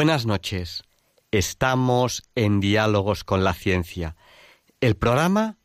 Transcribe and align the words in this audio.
Buenas 0.00 0.24
noches. 0.24 0.82
Estamos 1.30 2.22
en 2.34 2.60
Diálogos 2.60 3.22
con 3.22 3.44
la 3.44 3.52
Ciencia. 3.52 4.16
El 4.80 4.96
programa 4.96 5.58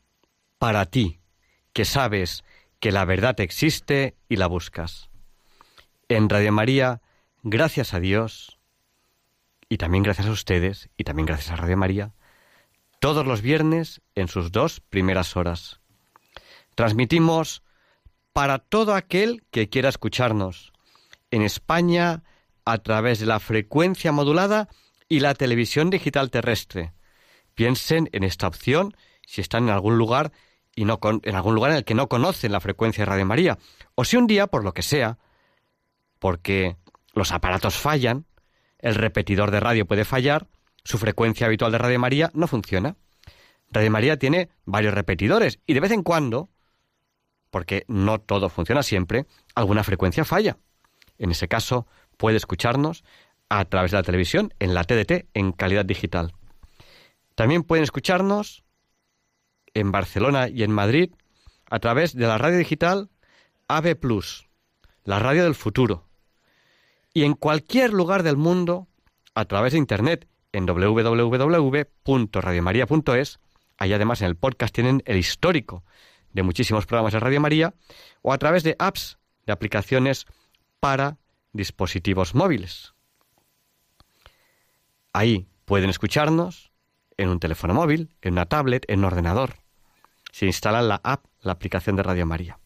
para 0.57 0.87
ti, 0.87 1.21
que 1.71 1.85
sabes 1.85 2.43
que 2.81 2.91
la 2.91 3.05
verdad 3.05 3.39
existe 3.39 4.17
y 4.27 4.35
la 4.35 4.47
buscas. 4.47 5.09
En 6.09 6.27
Radio 6.27 6.51
María, 6.51 7.01
gracias 7.43 7.93
a 7.93 8.01
Dios, 8.01 8.59
y 9.69 9.77
también 9.77 10.03
gracias 10.03 10.27
a 10.27 10.31
ustedes, 10.31 10.89
y 10.97 11.05
también 11.05 11.27
gracias 11.27 11.51
a 11.51 11.55
Radio 11.55 11.77
María, 11.77 12.13
todos 12.99 13.25
los 13.25 13.41
viernes 13.41 14.01
en 14.15 14.27
sus 14.27 14.51
dos 14.51 14.81
primeras 14.81 15.37
horas. 15.37 15.79
Transmitimos 16.75 17.63
para 18.33 18.59
todo 18.59 18.95
aquel 18.95 19.45
que 19.49 19.69
quiera 19.69 19.87
escucharnos. 19.87 20.73
En 21.31 21.41
España, 21.41 22.24
a 22.65 22.79
través 22.79 23.19
de 23.19 23.27
la 23.27 23.39
frecuencia 23.39 24.11
modulada 24.11 24.67
y 25.07 25.19
la 25.19 25.35
televisión 25.35 25.89
digital 25.89 26.31
terrestre. 26.31 26.93
Piensen 27.53 28.09
en 28.11 28.23
esta 28.23 28.47
opción 28.47 28.95
si 29.25 29.41
están 29.41 29.65
en 29.65 29.69
algún 29.69 29.97
lugar 29.97 30.31
y 30.75 30.85
no 30.85 30.99
en 31.23 31.35
algún 31.35 31.55
lugar 31.55 31.71
en 31.71 31.77
el 31.77 31.85
que 31.85 31.93
no 31.93 32.09
conocen 32.09 32.51
la 32.51 32.59
frecuencia 32.59 33.03
de 33.03 33.11
Radio 33.11 33.25
María, 33.25 33.57
o 33.95 34.03
si 34.03 34.17
un 34.17 34.27
día, 34.27 34.47
por 34.47 34.63
lo 34.63 34.73
que 34.73 34.81
sea, 34.81 35.17
porque 36.19 36.75
los 37.13 37.31
aparatos 37.31 37.75
fallan, 37.75 38.25
el 38.79 38.95
repetidor 38.95 39.51
de 39.51 39.61
radio 39.61 39.85
puede 39.85 40.03
fallar, 40.03 40.47
su 40.83 40.97
frecuencia 40.97 41.47
habitual 41.47 41.71
de 41.71 41.77
Radio 41.77 41.99
María 41.99 42.29
no 42.33 42.47
funciona. 42.47 42.97
Radio 43.71 43.89
María 43.89 44.19
tiene 44.19 44.49
varios 44.65 44.93
repetidores 44.93 45.59
y 45.65 45.73
de 45.73 45.79
vez 45.79 45.91
en 45.91 46.03
cuando, 46.03 46.49
porque 47.49 47.85
no 47.87 48.19
todo 48.19 48.49
funciona 48.49 48.83
siempre, 48.83 49.25
alguna 49.55 49.83
frecuencia 49.83 50.25
falla. 50.25 50.57
En 51.17 51.31
ese 51.31 51.47
caso, 51.47 51.87
puede 52.17 52.37
escucharnos 52.37 53.03
a 53.49 53.65
través 53.65 53.91
de 53.91 53.97
la 53.97 54.03
televisión 54.03 54.53
en 54.59 54.73
la 54.73 54.83
TDT 54.83 55.27
en 55.33 55.51
calidad 55.51 55.85
digital. 55.85 56.33
También 57.35 57.63
pueden 57.63 57.83
escucharnos 57.83 58.63
en 59.73 59.91
Barcelona 59.91 60.47
y 60.47 60.63
en 60.63 60.71
Madrid 60.71 61.11
a 61.69 61.79
través 61.79 62.15
de 62.15 62.27
la 62.27 62.37
radio 62.37 62.57
digital 62.57 63.09
AB 63.67 63.99
Plus, 63.99 64.47
la 65.03 65.19
radio 65.19 65.43
del 65.43 65.55
futuro. 65.55 66.07
Y 67.13 67.23
en 67.23 67.33
cualquier 67.33 67.93
lugar 67.93 68.23
del 68.23 68.37
mundo 68.37 68.87
a 69.35 69.45
través 69.45 69.73
de 69.73 69.79
internet 69.79 70.27
en 70.53 70.65
www.radiomaria.es. 70.65 73.39
Ahí 73.77 73.93
además 73.93 74.21
en 74.21 74.27
el 74.27 74.37
podcast 74.37 74.73
tienen 74.73 75.03
el 75.05 75.17
histórico 75.17 75.83
de 76.31 76.43
muchísimos 76.43 76.85
programas 76.85 77.11
de 77.13 77.19
Radio 77.19 77.41
María 77.41 77.73
o 78.21 78.31
a 78.31 78.37
través 78.37 78.63
de 78.63 78.77
apps, 78.79 79.17
de 79.45 79.51
aplicaciones 79.53 80.25
para 80.79 81.17
dispositivos 81.55 82.35
móviles. 82.35 82.93
Ahí 85.13 85.47
pueden 85.63 85.89
escucharnos 85.89 86.71
en 87.17 87.29
un 87.29 87.39
teléfono 87.39 87.73
móvil, 87.73 88.15
en 88.21 88.33
una 88.33 88.45
tablet, 88.45 88.85
en 88.89 88.99
un 88.99 89.05
ordenador. 89.05 89.55
Se 90.31 90.45
instalan 90.45 90.89
la 90.89 90.99
app, 91.03 91.25
la 91.41 91.53
aplicación 91.53 91.95
de 91.95 92.03
Radio 92.03 92.25
María. 92.25 92.59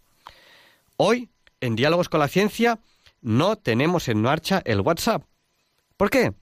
Hoy, 0.97 1.29
en 1.61 1.75
Diálogos 1.75 2.09
con 2.09 2.19
la 2.19 2.27
Ciencia, 2.27 2.79
no 3.21 3.57
tenemos 3.57 4.07
en 4.07 4.21
marcha 4.21 4.61
el 4.65 4.81
WhatsApp. 4.81 5.23
¿Por 5.95 6.09
qué? 6.09 6.33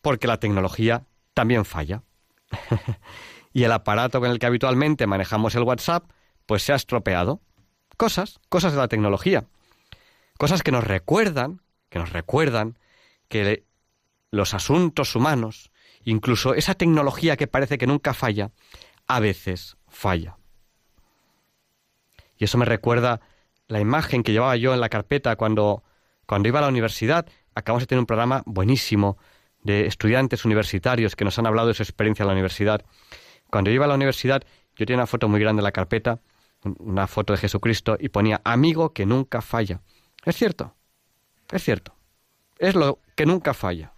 Porque 0.00 0.26
la 0.26 0.40
tecnología 0.40 1.06
también 1.32 1.64
falla. 1.64 2.02
y 3.52 3.62
el 3.62 3.72
aparato 3.72 4.20
con 4.20 4.30
el 4.30 4.40
que 4.40 4.46
habitualmente 4.46 5.06
manejamos 5.06 5.54
el 5.54 5.62
WhatsApp, 5.62 6.10
pues 6.46 6.64
se 6.64 6.72
ha 6.72 6.76
estropeado. 6.76 7.40
Cosas, 7.96 8.40
cosas 8.48 8.72
de 8.72 8.78
la 8.78 8.88
tecnología. 8.88 9.46
Cosas 10.38 10.62
que 10.62 10.72
nos 10.72 10.84
recuerdan, 10.84 11.62
que 11.88 11.98
nos 11.98 12.12
recuerdan 12.12 12.78
que 13.28 13.64
los 14.30 14.54
asuntos 14.54 15.14
humanos, 15.14 15.70
incluso 16.04 16.54
esa 16.54 16.74
tecnología 16.74 17.36
que 17.36 17.46
parece 17.46 17.78
que 17.78 17.86
nunca 17.86 18.14
falla, 18.14 18.50
a 19.06 19.20
veces 19.20 19.76
falla. 19.88 20.36
Y 22.36 22.44
eso 22.44 22.58
me 22.58 22.64
recuerda 22.64 23.20
la 23.68 23.80
imagen 23.80 24.22
que 24.22 24.32
llevaba 24.32 24.56
yo 24.56 24.74
en 24.74 24.80
la 24.80 24.88
carpeta 24.88 25.36
cuando, 25.36 25.84
cuando 26.26 26.48
iba 26.48 26.58
a 26.58 26.62
la 26.62 26.68
universidad. 26.68 27.26
Acabamos 27.54 27.82
de 27.82 27.86
tener 27.86 28.00
un 28.00 28.06
programa 28.06 28.42
buenísimo 28.46 29.18
de 29.62 29.86
estudiantes 29.86 30.44
universitarios 30.44 31.14
que 31.14 31.24
nos 31.24 31.38
han 31.38 31.46
hablado 31.46 31.68
de 31.68 31.74
su 31.74 31.82
experiencia 31.82 32.24
en 32.24 32.28
la 32.28 32.32
universidad. 32.32 32.84
Cuando 33.50 33.70
iba 33.70 33.84
a 33.84 33.88
la 33.88 33.94
universidad, 33.94 34.42
yo 34.76 34.86
tenía 34.86 34.96
una 34.96 35.06
foto 35.06 35.28
muy 35.28 35.40
grande 35.40 35.60
en 35.60 35.64
la 35.64 35.72
carpeta, 35.72 36.20
una 36.64 37.06
foto 37.06 37.32
de 37.32 37.38
Jesucristo, 37.38 37.96
y 38.00 38.08
ponía 38.08 38.40
amigo 38.44 38.92
que 38.92 39.06
nunca 39.06 39.40
falla. 39.42 39.80
Es 40.24 40.36
cierto, 40.36 40.74
es 41.50 41.62
cierto. 41.62 41.94
Es 42.58 42.74
lo 42.74 43.00
que 43.16 43.26
nunca 43.26 43.54
falla. 43.54 43.92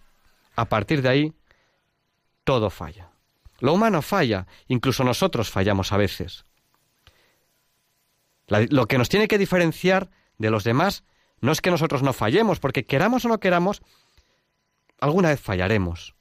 A 0.55 0.65
partir 0.65 1.01
de 1.01 1.09
ahí, 1.09 1.33
todo 2.43 2.69
falla. 2.69 3.11
Lo 3.59 3.73
humano 3.73 4.01
falla, 4.01 4.47
incluso 4.67 5.03
nosotros 5.03 5.49
fallamos 5.49 5.91
a 5.91 5.97
veces. 5.97 6.45
lo 8.47 8.87
que 8.87 8.97
nos 8.97 9.09
tiene 9.09 9.27
que 9.27 9.37
diferenciar 9.37 10.09
de 10.37 10.51
los 10.51 10.63
demás 10.63 11.03
no 11.41 11.51
es 11.51 11.61
que 11.61 11.71
nosotros 11.71 12.03
no 12.03 12.13
fallemos, 12.13 12.59
porque 12.59 12.85
queramos 12.85 13.25
o 13.25 13.27
no 13.27 13.39
queramos, 13.39 13.81
alguna 14.99 15.29
vez 15.29 15.39
fallaremos. 15.39 16.15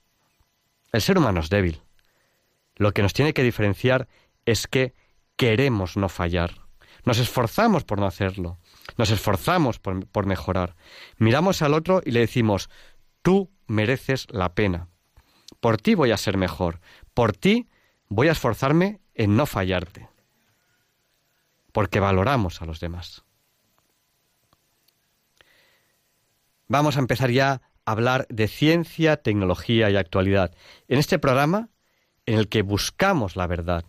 El 0.93 1.03
ser 1.03 1.19
humano 1.19 1.41
es 1.41 1.51
débil. 1.51 1.83
Lo 2.77 2.93
que 2.93 3.03
nos 3.03 3.13
tiene 3.13 3.35
que 3.35 3.43
diferenciar 3.43 4.09
es 4.45 4.67
que 4.67 4.95
queremos 5.37 5.97
no 5.97 6.09
fallar. 6.09 6.61
Nos 7.05 7.19
esforzamos 7.19 7.85
por 7.85 7.99
no 7.99 8.07
hacerlo. 8.07 8.59
Nos 8.97 9.11
esforzamos 9.11 9.79
por, 9.79 10.27
mejorar. 10.27 10.77
Miramos 11.19 11.63
al 11.63 11.75
otro 11.75 12.03
y 12.05 12.11
le 12.11 12.21
decimos, 12.21 12.71
tú 13.23 13.51
mereces 13.67 14.27
la 14.31 14.55
pena. 14.55 14.89
Por 15.61 15.79
ti 15.79 15.95
voy 15.95 16.11
a 16.11 16.17
ser 16.17 16.37
mejor. 16.37 16.81
Por 17.15 17.33
ti 17.33 17.69
voy 18.09 18.29
a 18.29 18.33
esforzarme 18.33 19.01
en 19.15 19.37
no 19.37 19.47
fallarte. 19.47 20.09
Porque 21.73 22.01
valoramos 22.01 22.63
a 22.63 22.67
los 22.67 22.81
demás. 22.81 23.25
Vamos 26.69 26.97
a 26.97 27.01
empezar 27.01 27.31
ya 27.31 27.63
a 27.85 27.91
hablar 27.93 28.27
de 28.29 28.49
ciencia, 28.49 29.17
tecnología 29.17 29.91
y 29.91 29.97
actualidad. 29.97 30.55
En 30.89 30.99
este 30.99 31.19
programa 31.19 31.71
en 32.27 32.39
el 32.39 32.49
que 32.49 32.63
buscamos 32.63 33.37
la 33.37 33.47
verdad. 33.47 33.85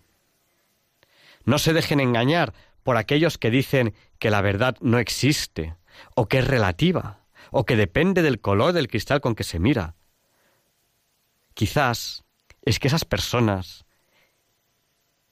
No 1.46 1.60
se 1.60 1.74
dejen 1.74 2.00
engañar 2.00 2.54
por 2.86 2.98
aquellos 2.98 3.40
que 3.40 3.50
dicen 3.50 3.96
que 4.20 4.30
la 4.30 4.42
verdad 4.42 4.78
no 4.80 5.00
existe, 5.00 5.76
o 6.14 6.28
que 6.28 6.38
es 6.38 6.48
relativa, 6.48 7.26
o 7.50 7.66
que 7.66 7.76
depende 7.76 8.22
del 8.22 8.40
color 8.40 8.74
del 8.74 8.88
cristal 8.88 9.22
con 9.22 9.34
que 9.34 9.44
se 9.44 9.58
mira. 9.58 9.96
Quizás 11.56 12.24
es 12.62 12.78
que 12.78 12.88
esas 12.88 13.04
personas 13.04 13.86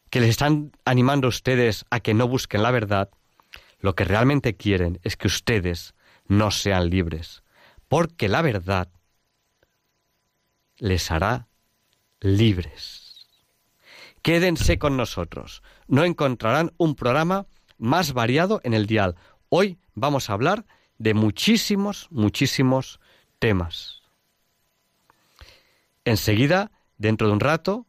que 0.09 0.19
les 0.19 0.31
están 0.31 0.71
animando 0.83 1.27
a 1.27 1.29
ustedes 1.29 1.85
a 1.91 1.99
que 1.99 2.15
no 2.15 2.27
busquen 2.27 2.63
la 2.63 2.71
verdad, 2.71 3.11
lo 3.77 3.93
que 3.93 4.03
realmente 4.03 4.55
quieren 4.55 4.99
es 5.03 5.15
que 5.15 5.27
ustedes 5.27 5.93
no 6.25 6.49
sean 6.49 6.89
libres, 6.89 7.43
porque 7.87 8.29
la 8.29 8.41
verdad 8.41 8.89
les 10.77 11.11
hará 11.11 11.49
libres. 12.19 13.02
Quédense 14.23 14.79
con 14.79 14.95
nosotros. 14.95 15.61
No 15.87 16.05
encontrarán 16.05 16.71
un 16.77 16.95
programa 16.95 17.45
más 17.77 18.13
variado 18.13 18.61
en 18.63 18.73
el 18.73 18.87
dial. 18.87 19.15
Hoy 19.49 19.77
vamos 19.95 20.29
a 20.29 20.33
hablar 20.33 20.65
de 20.97 21.13
muchísimos, 21.13 22.07
muchísimos 22.09 23.01
temas. 23.39 24.01
Enseguida, 26.05 26.71
dentro 26.97 27.27
de 27.27 27.33
un 27.33 27.41
rato, 27.41 27.85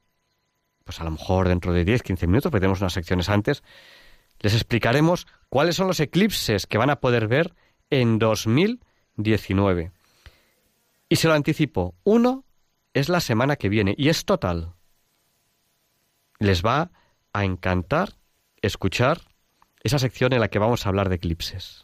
pues 0.82 1.00
a 1.00 1.04
lo 1.04 1.12
mejor 1.12 1.46
dentro 1.46 1.72
de 1.72 1.84
10, 1.84 2.02
15 2.02 2.26
minutos, 2.26 2.50
porque 2.50 2.66
unas 2.66 2.92
secciones 2.92 3.28
antes, 3.28 3.62
les 4.40 4.54
explicaremos 4.54 5.28
cuáles 5.48 5.76
son 5.76 5.86
los 5.86 6.00
eclipses 6.00 6.66
que 6.66 6.78
van 6.78 6.90
a 6.90 6.98
poder 6.98 7.28
ver 7.28 7.54
en 7.90 8.18
2019. 8.18 9.92
Y 11.08 11.16
se 11.16 11.28
lo 11.28 11.34
anticipo, 11.34 11.94
uno 12.02 12.44
es 12.92 13.08
la 13.08 13.20
semana 13.20 13.54
que 13.54 13.68
viene 13.68 13.94
y 13.96 14.08
es 14.08 14.24
total 14.24 14.73
les 16.38 16.64
va 16.64 16.90
a 17.32 17.44
encantar 17.44 18.14
escuchar 18.62 19.20
esa 19.82 19.98
sección 19.98 20.32
en 20.32 20.40
la 20.40 20.48
que 20.48 20.58
vamos 20.58 20.84
a 20.84 20.88
hablar 20.88 21.08
de 21.08 21.16
eclipses. 21.16 21.83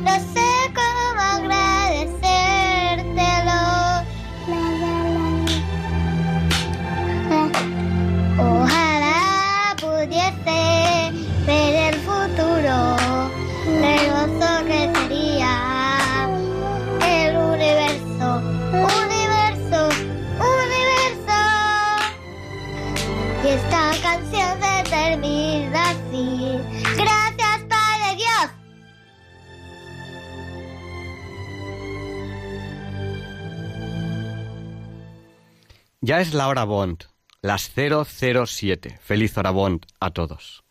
Ya 36.11 36.19
es 36.19 36.33
la 36.33 36.49
hora 36.49 36.65
Bond, 36.65 37.05
las 37.41 37.71
007. 37.73 38.99
Feliz 39.01 39.37
hora 39.37 39.51
Bond 39.51 39.85
a 40.01 40.09
todos. 40.09 40.65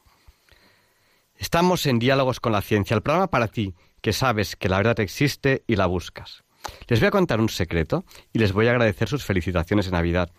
Estamos 1.35 1.87
en 1.87 1.99
Diálogos 1.99 2.41
con 2.41 2.53
la 2.53 2.61
Ciencia, 2.61 2.95
el 2.95 3.01
programa 3.01 3.31
para 3.31 3.49
ti, 3.49 3.75
que 4.03 4.13
sabes 4.13 4.55
que 4.55 4.69
la 4.69 4.77
verdad 4.77 5.01
existe 5.01 5.65
y 5.67 5.77
la 5.77 5.87
buscas. 5.87 6.45
Les 6.89 7.01
voy 7.01 7.07
a 7.07 7.11
contar 7.11 7.41
un 7.41 7.49
secreto 7.49 8.05
y 8.35 8.39
les 8.39 8.53
voy 8.53 8.67
a 8.67 8.73
agradecer 8.73 9.09
sus 9.09 9.25
felicitaciones 9.25 9.87
de 9.87 9.93
Navidad. 9.93 10.31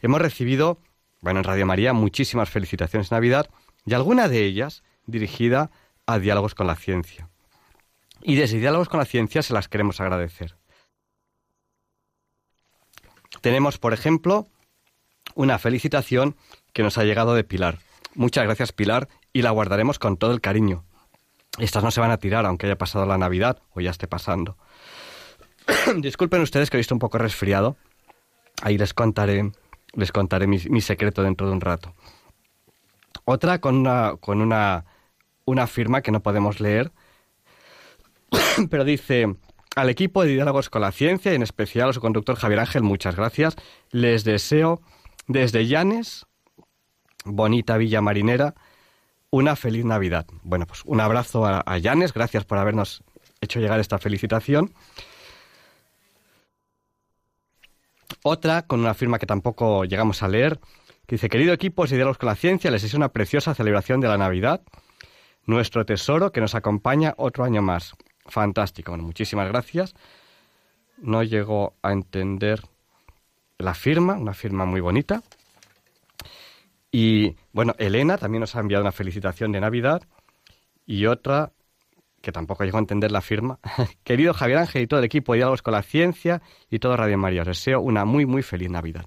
Hemos 0.00 0.22
recibido, 0.22 0.80
bueno, 1.20 1.40
en 1.40 1.44
Radio 1.44 1.66
María, 1.66 1.92
muchísimas 1.92 2.48
felicitaciones 2.48 3.10
de 3.10 3.16
Navidad 3.16 3.50
y 3.84 3.94
alguna 3.94 4.28
de 4.28 4.44
ellas 4.44 4.84
dirigida 5.06 5.72
a 6.06 6.20
Diálogos 6.20 6.54
con 6.54 6.68
la 6.68 6.76
Ciencia. 6.76 7.28
Y 8.22 8.36
desde 8.36 8.60
Diálogos 8.60 8.88
con 8.88 9.00
la 9.00 9.06
Ciencia 9.06 9.42
se 9.42 9.54
las 9.54 9.66
queremos 9.66 10.00
agradecer. 10.00 10.56
Tenemos, 13.40 13.78
por 13.78 13.92
ejemplo, 13.92 14.46
una 15.34 15.58
felicitación 15.58 16.36
que 16.72 16.82
nos 16.82 16.98
ha 16.98 17.04
llegado 17.04 17.34
de 17.34 17.44
Pilar. 17.44 17.78
Muchas 18.14 18.44
gracias, 18.44 18.72
Pilar, 18.72 19.08
y 19.32 19.42
la 19.42 19.50
guardaremos 19.50 19.98
con 19.98 20.16
todo 20.16 20.32
el 20.32 20.40
cariño. 20.40 20.84
Estas 21.58 21.82
no 21.82 21.90
se 21.90 22.00
van 22.00 22.10
a 22.10 22.18
tirar, 22.18 22.46
aunque 22.46 22.66
haya 22.66 22.78
pasado 22.78 23.06
la 23.06 23.18
Navidad 23.18 23.62
o 23.74 23.80
ya 23.80 23.90
esté 23.90 24.06
pasando. 24.06 24.56
Disculpen 25.96 26.42
ustedes 26.42 26.70
que 26.70 26.76
he 26.76 26.78
visto 26.78 26.94
un 26.94 26.98
poco 26.98 27.18
resfriado. 27.18 27.76
Ahí 28.62 28.78
les 28.78 28.94
contaré, 28.94 29.52
les 29.94 30.12
contaré 30.12 30.46
mi, 30.46 30.58
mi 30.68 30.80
secreto 30.80 31.22
dentro 31.22 31.46
de 31.46 31.52
un 31.52 31.60
rato. 31.60 31.94
Otra 33.24 33.60
con 33.60 33.76
una, 33.76 34.16
con 34.20 34.40
una, 34.40 34.84
una 35.44 35.66
firma 35.66 36.02
que 36.02 36.12
no 36.12 36.22
podemos 36.22 36.60
leer, 36.60 36.92
pero 38.70 38.84
dice, 38.84 39.34
al 39.76 39.90
equipo 39.90 40.22
de 40.22 40.30
diálogos 40.30 40.70
con 40.70 40.80
la 40.80 40.90
ciencia 40.90 41.32
y 41.32 41.34
en 41.36 41.42
especial 41.42 41.90
a 41.90 41.92
su 41.92 42.00
conductor 42.00 42.34
Javier 42.34 42.60
Ángel, 42.60 42.82
muchas 42.82 43.14
gracias. 43.14 43.56
Les 43.90 44.24
deseo 44.24 44.80
desde 45.28 45.66
Llanes, 45.66 46.24
bonita 47.26 47.76
Villa 47.76 48.00
Marinera, 48.00 48.54
una 49.28 49.54
feliz 49.54 49.84
Navidad. 49.84 50.26
Bueno, 50.42 50.66
pues 50.66 50.80
un 50.86 51.00
abrazo 51.02 51.44
a, 51.44 51.60
a 51.60 51.78
gracias 51.78 52.44
por 52.46 52.56
habernos 52.56 53.04
hecho 53.42 53.60
llegar 53.60 53.78
esta 53.78 53.98
felicitación. 53.98 54.72
Otra 58.22 58.62
con 58.62 58.80
una 58.80 58.94
firma 58.94 59.18
que 59.18 59.26
tampoco 59.26 59.84
llegamos 59.84 60.22
a 60.22 60.28
leer, 60.28 60.58
que 61.06 61.16
dice, 61.16 61.28
querido 61.28 61.52
equipo 61.52 61.84
de 61.84 61.96
diálogos 61.96 62.16
con 62.16 62.28
la 62.28 62.34
ciencia, 62.34 62.70
les 62.70 62.80
deseo 62.80 62.96
una 62.96 63.12
preciosa 63.12 63.54
celebración 63.54 64.00
de 64.00 64.08
la 64.08 64.16
Navidad, 64.16 64.62
nuestro 65.44 65.84
tesoro 65.84 66.32
que 66.32 66.40
nos 66.40 66.54
acompaña 66.54 67.12
otro 67.18 67.44
año 67.44 67.60
más. 67.60 67.94
Fantástico, 68.28 68.92
bueno, 68.92 69.04
muchísimas 69.04 69.48
gracias. 69.48 69.94
No 70.98 71.22
llegó 71.22 71.74
a 71.82 71.92
entender 71.92 72.62
la 73.58 73.74
firma, 73.74 74.14
una 74.14 74.34
firma 74.34 74.64
muy 74.64 74.80
bonita. 74.80 75.22
Y 76.90 77.36
bueno, 77.52 77.74
Elena 77.78 78.16
también 78.16 78.40
nos 78.40 78.56
ha 78.56 78.60
enviado 78.60 78.82
una 78.82 78.92
felicitación 78.92 79.52
de 79.52 79.60
Navidad 79.60 80.02
y 80.86 81.06
otra 81.06 81.52
que 82.22 82.32
tampoco 82.32 82.64
llegó 82.64 82.78
a 82.78 82.80
entender 82.80 83.12
la 83.12 83.20
firma. 83.20 83.58
Querido 84.04 84.34
Javier 84.34 84.58
Ángel 84.58 84.82
y 84.82 84.86
todo 84.86 85.00
el 85.00 85.06
equipo 85.06 85.32
de 85.32 85.38
Diálogos 85.38 85.62
con 85.62 85.74
la 85.74 85.82
Ciencia 85.82 86.42
y 86.70 86.78
todo 86.78 86.96
Radio 86.96 87.18
María, 87.18 87.42
os 87.42 87.48
deseo 87.48 87.80
una 87.80 88.04
muy, 88.04 88.26
muy 88.26 88.42
feliz 88.42 88.70
Navidad. 88.70 89.06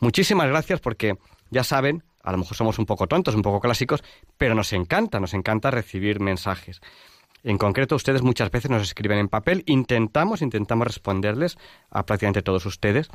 Muchísimas 0.00 0.48
gracias 0.48 0.80
porque 0.80 1.18
ya 1.50 1.64
saben, 1.64 2.02
a 2.22 2.32
lo 2.32 2.38
mejor 2.38 2.56
somos 2.56 2.78
un 2.78 2.86
poco 2.86 3.06
tontos, 3.06 3.34
un 3.34 3.42
poco 3.42 3.60
clásicos, 3.60 4.02
pero 4.38 4.54
nos 4.54 4.72
encanta, 4.72 5.20
nos 5.20 5.34
encanta 5.34 5.70
recibir 5.70 6.20
mensajes. 6.20 6.80
En 7.46 7.58
concreto, 7.58 7.94
ustedes 7.94 8.22
muchas 8.22 8.50
veces 8.50 8.72
nos 8.72 8.82
escriben 8.82 9.18
en 9.18 9.28
papel. 9.28 9.62
Intentamos, 9.66 10.42
intentamos 10.42 10.84
responderles 10.84 11.56
a 11.90 12.04
prácticamente 12.04 12.42
todos 12.42 12.66
ustedes. 12.66 13.08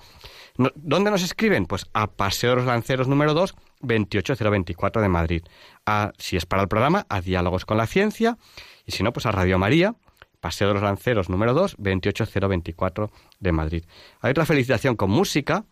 ¿Dónde 0.56 1.12
nos 1.12 1.22
escriben? 1.22 1.66
Pues 1.66 1.88
a 1.92 2.08
Paseo 2.08 2.52
de 2.52 2.56
los 2.56 2.66
Lanceros 2.66 3.10
número 3.10 3.34
2, 3.34 3.54
28024 3.82 5.02
de 5.02 5.10
Madrid. 5.10 5.44
A, 5.86 6.14
si 6.18 6.38
es 6.38 6.46
para 6.46 6.62
el 6.62 6.70
programa, 6.70 7.06
a 7.10 7.20
Diálogos 7.20 7.66
con 7.66 7.76
la 7.76 7.88
Ciencia. 7.88 8.38
Y 8.86 8.94
si 8.94 9.04
no, 9.04 9.12
pues 9.12 9.26
a 9.26 9.34
Radio 9.34 9.60
María, 9.60 9.96
Paseo 10.40 10.70
de 10.70 10.76
los 10.76 10.84
Lanceros 10.84 11.30
número 11.30 11.54
2, 11.54 11.76
28024 11.78 13.12
de 13.42 13.52
Madrid. 13.52 13.84
Hay 14.22 14.32
otra 14.32 14.46
felicitación 14.46 14.96
con 14.96 15.12
música, 15.12 15.66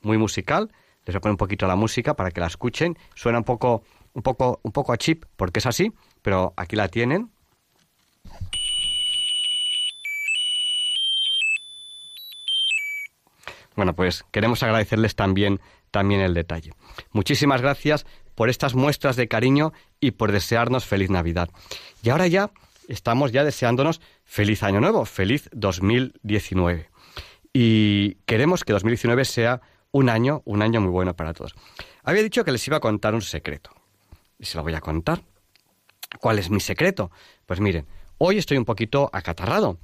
muy 0.00 0.16
musical. 0.16 0.72
Les 1.04 1.12
voy 1.12 1.18
a 1.18 1.20
poner 1.20 1.32
un 1.32 1.36
poquito 1.36 1.66
la 1.66 1.76
música 1.76 2.14
para 2.14 2.30
que 2.30 2.40
la 2.40 2.46
escuchen. 2.46 2.96
Suena 3.14 3.36
un 3.36 3.44
poco, 3.44 3.82
un 4.14 4.22
poco, 4.22 4.58
un 4.62 4.72
poco 4.72 4.94
a 4.94 4.96
chip, 4.96 5.26
porque 5.36 5.58
es 5.58 5.66
así, 5.66 5.92
pero 6.22 6.54
aquí 6.56 6.76
la 6.76 6.88
tienen. 6.88 7.35
Bueno, 13.76 13.94
pues 13.94 14.24
queremos 14.32 14.62
agradecerles 14.62 15.14
también, 15.14 15.60
también 15.90 16.20
el 16.20 16.34
detalle. 16.34 16.72
Muchísimas 17.12 17.60
gracias 17.60 18.06
por 18.34 18.48
estas 18.50 18.74
muestras 18.74 19.16
de 19.16 19.28
cariño 19.28 19.72
y 20.00 20.12
por 20.12 20.32
desearnos 20.32 20.84
feliz 20.84 21.10
Navidad. 21.10 21.50
Y 22.02 22.10
ahora 22.10 22.26
ya 22.26 22.50
estamos 22.88 23.32
ya 23.32 23.44
deseándonos 23.44 24.00
feliz 24.24 24.62
año 24.62 24.80
nuevo, 24.80 25.04
feliz 25.04 25.48
2019. 25.52 26.90
Y 27.52 28.14
queremos 28.26 28.64
que 28.64 28.72
2019 28.72 29.24
sea 29.24 29.60
un 29.90 30.08
año, 30.08 30.42
un 30.44 30.62
año 30.62 30.80
muy 30.80 30.90
bueno 30.90 31.14
para 31.14 31.32
todos. 31.32 31.54
Había 32.02 32.22
dicho 32.22 32.44
que 32.44 32.52
les 32.52 32.66
iba 32.66 32.76
a 32.76 32.80
contar 32.80 33.14
un 33.14 33.22
secreto. 33.22 33.70
Y 34.38 34.44
se 34.44 34.56
lo 34.58 34.62
voy 34.62 34.74
a 34.74 34.80
contar. 34.80 35.22
¿Cuál 36.20 36.38
es 36.38 36.50
mi 36.50 36.60
secreto? 36.60 37.10
Pues 37.46 37.60
miren, 37.60 37.86
hoy 38.18 38.38
estoy 38.38 38.58
un 38.58 38.64
poquito 38.64 39.08
acatarrado. 39.12 39.78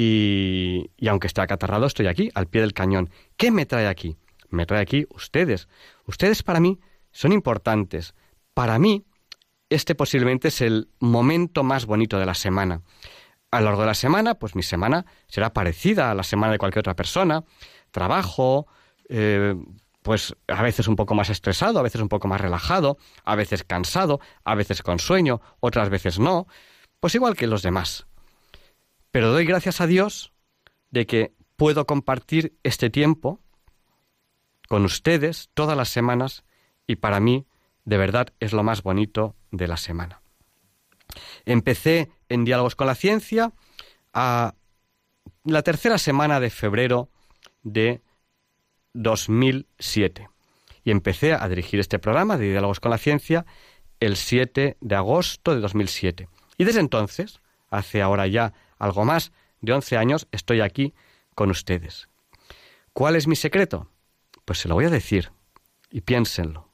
Y, 0.00 0.92
y, 0.96 1.08
aunque 1.08 1.26
esté 1.26 1.40
acatarrado, 1.40 1.84
estoy 1.86 2.06
aquí, 2.06 2.30
al 2.36 2.46
pie 2.46 2.60
del 2.60 2.72
cañón. 2.72 3.10
¿Qué 3.36 3.50
me 3.50 3.66
trae 3.66 3.88
aquí? 3.88 4.16
Me 4.48 4.64
trae 4.64 4.80
aquí 4.80 5.08
ustedes. 5.10 5.66
Ustedes 6.06 6.44
para 6.44 6.60
mí 6.60 6.78
son 7.10 7.32
importantes. 7.32 8.14
Para 8.54 8.78
mí, 8.78 9.06
este 9.68 9.96
posiblemente 9.96 10.48
es 10.48 10.60
el 10.60 10.88
momento 11.00 11.64
más 11.64 11.84
bonito 11.84 12.16
de 12.16 12.26
la 12.26 12.34
semana. 12.34 12.82
A 13.50 13.58
lo 13.58 13.66
largo 13.66 13.80
de 13.80 13.88
la 13.88 13.94
semana, 13.94 14.36
pues 14.36 14.54
mi 14.54 14.62
semana 14.62 15.04
será 15.26 15.52
parecida 15.52 16.12
a 16.12 16.14
la 16.14 16.22
semana 16.22 16.52
de 16.52 16.58
cualquier 16.58 16.82
otra 16.82 16.94
persona. 16.94 17.42
Trabajo, 17.90 18.68
eh, 19.08 19.56
pues 20.02 20.36
a 20.46 20.62
veces 20.62 20.86
un 20.86 20.94
poco 20.94 21.16
más 21.16 21.28
estresado, 21.28 21.80
a 21.80 21.82
veces 21.82 22.00
un 22.00 22.08
poco 22.08 22.28
más 22.28 22.40
relajado, 22.40 22.98
a 23.24 23.34
veces 23.34 23.64
cansado, 23.64 24.20
a 24.44 24.54
veces 24.54 24.80
con 24.80 25.00
sueño, 25.00 25.40
otras 25.58 25.90
veces 25.90 26.20
no. 26.20 26.46
Pues 27.00 27.16
igual 27.16 27.34
que 27.34 27.48
los 27.48 27.62
demás. 27.62 28.06
Pero 29.10 29.32
doy 29.32 29.44
gracias 29.44 29.80
a 29.80 29.86
Dios 29.86 30.32
de 30.90 31.06
que 31.06 31.32
puedo 31.56 31.86
compartir 31.86 32.56
este 32.62 32.90
tiempo 32.90 33.40
con 34.68 34.84
ustedes 34.84 35.50
todas 35.54 35.76
las 35.76 35.88
semanas 35.88 36.44
y 36.86 36.96
para 36.96 37.20
mí 37.20 37.46
de 37.84 37.96
verdad 37.96 38.28
es 38.38 38.52
lo 38.52 38.62
más 38.62 38.82
bonito 38.82 39.34
de 39.50 39.66
la 39.66 39.76
semana. 39.76 40.20
Empecé 41.46 42.10
en 42.28 42.44
Diálogos 42.44 42.76
con 42.76 42.86
la 42.86 42.94
Ciencia 42.94 43.52
a 44.12 44.54
la 45.44 45.62
tercera 45.62 45.96
semana 45.96 46.40
de 46.40 46.50
febrero 46.50 47.08
de 47.62 48.02
2007 48.92 50.28
y 50.84 50.90
empecé 50.90 51.32
a 51.32 51.48
dirigir 51.48 51.80
este 51.80 51.98
programa 51.98 52.36
de 52.36 52.50
Diálogos 52.50 52.80
con 52.80 52.90
la 52.90 52.98
Ciencia 52.98 53.46
el 54.00 54.16
7 54.16 54.76
de 54.80 54.94
agosto 54.94 55.54
de 55.54 55.60
2007. 55.60 56.28
Y 56.56 56.64
desde 56.64 56.80
entonces, 56.80 57.40
hace 57.70 58.02
ahora 58.02 58.26
ya 58.26 58.52
algo 58.78 59.04
más 59.04 59.32
de 59.60 59.72
11 59.72 59.96
años 59.96 60.28
estoy 60.32 60.60
aquí 60.60 60.94
con 61.34 61.50
ustedes. 61.50 62.08
¿Cuál 62.92 63.16
es 63.16 63.26
mi 63.26 63.36
secreto? 63.36 63.88
Pues 64.44 64.60
se 64.60 64.68
lo 64.68 64.74
voy 64.74 64.86
a 64.86 64.90
decir 64.90 65.32
y 65.90 66.00
piénsenlo. 66.00 66.68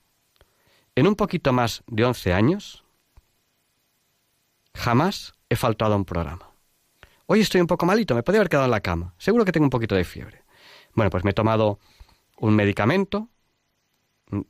En 0.94 1.06
un 1.06 1.16
poquito 1.16 1.52
más 1.52 1.82
de 1.86 2.04
11 2.04 2.32
años, 2.32 2.84
jamás 4.74 5.34
he 5.48 5.56
faltado 5.56 5.94
a 5.94 5.96
un 5.96 6.04
programa. 6.04 6.50
Hoy 7.26 7.40
estoy 7.40 7.60
un 7.60 7.66
poco 7.66 7.86
malito, 7.86 8.14
me 8.14 8.22
podría 8.22 8.40
haber 8.40 8.50
quedado 8.50 8.66
en 8.66 8.70
la 8.70 8.80
cama. 8.80 9.14
Seguro 9.18 9.44
que 9.44 9.52
tengo 9.52 9.64
un 9.64 9.70
poquito 9.70 9.94
de 9.94 10.04
fiebre. 10.04 10.42
Bueno, 10.94 11.10
pues 11.10 11.24
me 11.24 11.30
he 11.30 11.34
tomado 11.34 11.78
un 12.38 12.54
medicamento, 12.54 13.28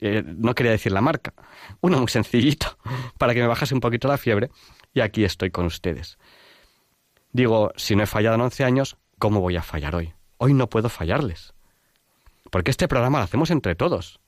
eh, 0.00 0.22
no 0.26 0.54
quería 0.54 0.72
decir 0.72 0.92
la 0.92 1.00
marca, 1.00 1.34
uno 1.80 1.98
muy 1.98 2.08
sencillito, 2.08 2.78
para 3.18 3.34
que 3.34 3.40
me 3.40 3.46
bajase 3.46 3.74
un 3.74 3.80
poquito 3.80 4.08
la 4.08 4.18
fiebre, 4.18 4.50
y 4.92 5.00
aquí 5.00 5.24
estoy 5.24 5.50
con 5.50 5.66
ustedes. 5.66 6.18
Digo, 7.34 7.72
si 7.74 7.96
no 7.96 8.04
he 8.04 8.06
fallado 8.06 8.36
en 8.36 8.42
11 8.42 8.62
años, 8.62 8.96
¿cómo 9.18 9.40
voy 9.40 9.56
a 9.56 9.62
fallar 9.62 9.96
hoy? 9.96 10.14
Hoy 10.38 10.54
no 10.54 10.68
puedo 10.68 10.88
fallarles. 10.88 11.52
Porque 12.52 12.70
este 12.70 12.86
programa 12.86 13.18
lo 13.18 13.24
hacemos 13.24 13.50
entre 13.50 13.74
todos. 13.74 14.20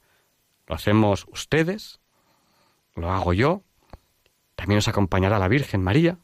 Lo 0.67 0.75
hacemos 0.75 1.25
ustedes, 1.31 2.01
lo 2.97 3.13
hago 3.13 3.33
yo, 3.33 3.63
también 4.57 4.79
nos 4.79 4.89
acompañará 4.89 5.39
la 5.39 5.47
Virgen 5.47 5.85
María. 5.85 6.19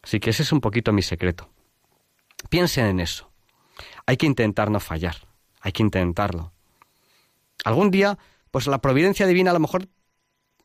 Así 0.00 0.20
que 0.20 0.30
ese 0.30 0.44
es 0.44 0.52
un 0.52 0.60
poquito 0.60 0.92
mi 0.92 1.02
secreto. 1.02 1.50
Piensen 2.48 2.86
en 2.86 3.00
eso. 3.00 3.32
Hay 4.06 4.16
que 4.16 4.26
intentar 4.26 4.70
no 4.70 4.78
fallar, 4.78 5.16
hay 5.60 5.72
que 5.72 5.82
intentarlo. 5.82 6.52
Algún 7.64 7.90
día, 7.90 8.18
pues 8.52 8.68
la 8.68 8.78
providencia 8.78 9.26
divina 9.26 9.50
a 9.50 9.54
lo 9.54 9.60
mejor 9.60 9.88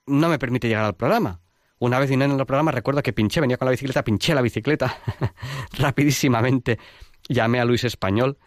no 0.06 0.30
me 0.30 0.38
permite 0.38 0.68
llegar 0.68 0.86
al 0.86 0.96
programa. 0.96 1.40
Una 1.84 2.00
vez 2.00 2.10
en 2.12 2.22
el 2.22 2.46
programa, 2.46 2.72
recuerdo 2.72 3.04
que 3.04 3.12
pinché, 3.12 3.42
venía 3.42 3.58
con 3.58 3.66
la 3.66 3.72
bicicleta, 3.72 4.06
pinché 4.06 4.34
la 4.34 4.42
bicicleta 4.42 5.00
rapidísimamente. 5.78 6.80
Llamé 7.28 7.60
a 7.60 7.66
Luis 7.66 7.84
Español, 7.84 8.38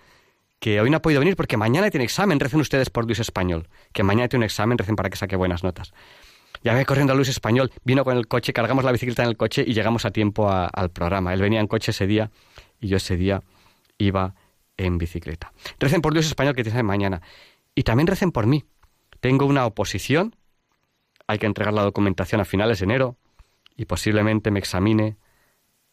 que 0.59 0.81
hoy 0.81 0.89
no 0.89 0.97
ha 0.97 1.03
podido 1.03 1.21
venir 1.21 1.37
porque 1.37 1.59
mañana 1.59 1.91
tiene 1.91 2.05
examen, 2.05 2.41
recen 2.41 2.61
ustedes 2.61 2.89
por 2.89 3.05
Luis 3.05 3.19
Español, 3.19 3.69
que 3.93 4.03
mañana 4.03 4.29
tiene 4.29 4.41
un 4.41 4.45
examen, 4.45 4.79
recen 4.79 4.97
para 4.97 5.11
que 5.11 5.19
saque 5.19 5.37
buenas 5.37 5.63
notas. 5.65 5.93
Llamé 6.63 6.87
corriendo 6.87 7.13
a 7.13 7.17
Luis 7.17 7.29
Español, 7.29 7.71
vino 7.85 8.05
con 8.05 8.17
el 8.17 8.27
coche, 8.27 8.55
cargamos 8.55 8.85
la 8.87 8.93
bicicleta 8.93 9.23
en 9.23 9.29
el 9.29 9.37
coche 9.37 9.63
y 9.67 9.75
llegamos 9.75 10.07
a 10.07 10.13
tiempo 10.13 10.51
al 10.51 10.91
programa. 10.91 11.35
Él 11.35 11.43
venía 11.43 11.61
en 11.61 11.67
coche 11.67 11.91
ese 11.91 12.07
día 12.07 12.31
y 12.81 12.89
yo 12.89 12.97
ese 12.97 13.19
día 13.19 13.43
iba 13.99 14.35
en 14.79 14.97
bicicleta. 14.97 15.53
Recen 15.79 16.01
por 16.01 16.15
Luis 16.15 16.25
Español 16.25 16.55
que 16.55 16.65
tiene 16.65 16.83
mañana. 16.83 17.21
Y 17.75 17.83
también 17.83 18.07
recen 18.07 18.33
por 18.33 18.47
mí. 18.47 18.65
Tengo 19.21 19.45
una 19.45 19.67
oposición, 19.67 20.35
hay 21.27 21.39
que 21.39 21.45
entregar 21.45 21.75
la 21.75 21.83
documentación 21.83 22.41
a 22.41 22.47
finales 22.47 22.79
de 22.79 22.85
enero 22.85 23.19
y 23.77 23.85
posiblemente 23.85 24.51
me 24.51 24.59
examine 24.59 25.17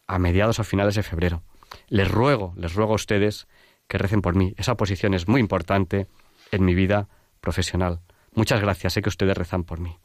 a 0.06 0.18
mediados 0.18 0.58
o 0.58 0.64
finales 0.64 0.94
de 0.94 1.02
febrero. 1.02 1.42
Les 1.88 2.10
ruego, 2.10 2.54
les 2.56 2.74
ruego 2.74 2.92
a 2.92 2.96
ustedes 2.96 3.46
que 3.88 3.98
recen 3.98 4.22
por 4.22 4.34
mí. 4.34 4.54
Esa 4.56 4.72
oposición 4.72 5.14
es 5.14 5.28
muy 5.28 5.40
importante 5.40 6.06
en 6.50 6.64
mi 6.64 6.74
vida 6.74 7.08
profesional. 7.40 8.00
Muchas 8.32 8.60
gracias, 8.60 8.94
sé 8.94 9.02
que 9.02 9.08
ustedes 9.08 9.36
rezan 9.36 9.64
por 9.64 9.80
mí. 9.80 9.98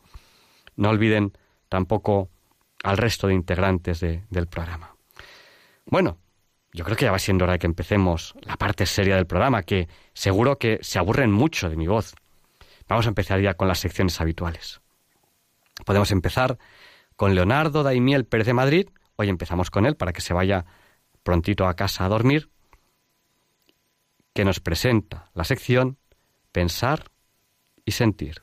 No 0.76 0.90
olviden 0.90 1.34
tampoco 1.68 2.30
al 2.84 2.98
resto 2.98 3.28
de 3.28 3.34
integrantes 3.34 4.00
del 4.00 4.48
programa. 4.48 4.96
Bueno, 5.86 6.18
yo 6.72 6.86
creo 6.86 6.96
que 6.96 7.06
ya 7.06 7.12
va 7.12 7.20
siendo 7.20 7.46
hora 7.46 7.54
de 7.54 7.60
que 7.60 7.68
empecemos 7.68 8.36
la 8.42 8.56
parte 8.56 8.86
seria 8.86 9.16
del 9.16 9.26
programa, 9.26 9.64
que 9.64 9.88
seguro 10.14 10.58
que 10.58 10.80
se 10.82 11.00
aburren 11.00 11.32
mucho 11.32 11.70
de 11.70 11.76
mi 11.76 11.88
voz. 11.88 12.14
Vamos 12.88 13.06
a 13.06 13.10
empezar 13.10 13.42
ya 13.42 13.56
con 13.56 13.68
las 13.68 13.80
secciones 13.80 14.20
habituales. 14.22 14.82
Podemos 15.86 16.12
empezar 16.12 16.58
con 17.20 17.36
Leonardo 17.36 17.84
Daimiel 17.84 18.24
Pérez 18.24 18.48
de 18.48 18.54
Madrid. 18.54 18.90
Hoy 19.18 19.28
empezamos 19.28 19.70
con 19.70 19.86
él 19.86 19.98
para 19.98 20.14
que 20.14 20.22
se 20.22 20.34
vaya 20.34 20.66
prontito 21.22 21.68
a 21.68 21.74
casa 21.74 22.06
a 22.06 22.08
dormir, 22.08 22.50
que 24.34 24.46
nos 24.46 24.62
presenta 24.62 25.30
la 25.34 25.44
sección 25.44 25.98
Pensar 26.54 27.12
y 27.84 27.92
Sentir. 27.92 28.40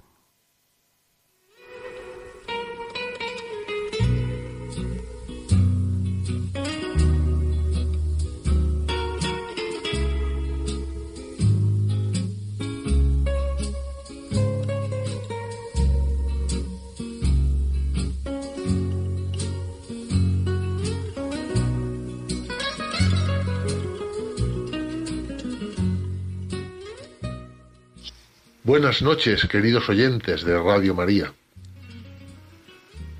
Buenas 28.66 29.00
noches, 29.00 29.46
queridos 29.46 29.88
oyentes 29.88 30.42
de 30.42 30.58
Radio 30.58 30.92
María. 30.92 31.32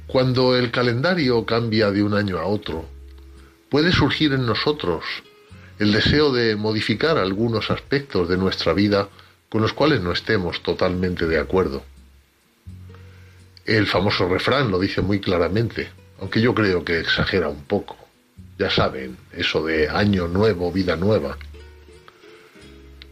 Cuando 0.09 0.57
el 0.57 0.73
calendario 0.73 1.47
cambia 1.47 1.93
de 1.93 2.03
un 2.03 2.15
año 2.15 2.41
a 2.41 2.47
otro, 2.47 2.85
puede 3.69 3.93
surgir 3.93 4.33
en 4.33 4.45
nosotros 4.45 5.05
el 5.79 5.93
deseo 5.93 6.33
de 6.33 6.57
modificar 6.57 7.17
algunos 7.17 7.71
aspectos 7.71 8.29
de 8.29 8.37
nuestra 8.37 8.73
vida 8.73 9.09
con 9.49 9.63
los 9.63 9.73
cuales 9.73 10.01
no 10.01 10.11
estemos 10.11 10.65
totalmente 10.65 11.29
de 11.29 11.39
acuerdo. 11.39 11.85
El 13.65 13.87
famoso 13.87 14.29
refrán 14.29 14.73
lo 14.73 14.81
dice 14.81 15.01
muy 15.01 15.21
claramente, 15.21 15.91
aunque 16.19 16.41
yo 16.41 16.57
creo 16.57 16.85
que 16.85 16.99
exagera 16.99 17.49
un 17.49 17.63
poco. 17.63 17.97
Ya 18.59 18.69
saben, 18.69 19.17
eso 19.31 19.65
de 19.65 19.89
año 19.91 20.27
nuevo, 20.27 20.73
vida 20.73 20.97
nueva. 20.97 21.39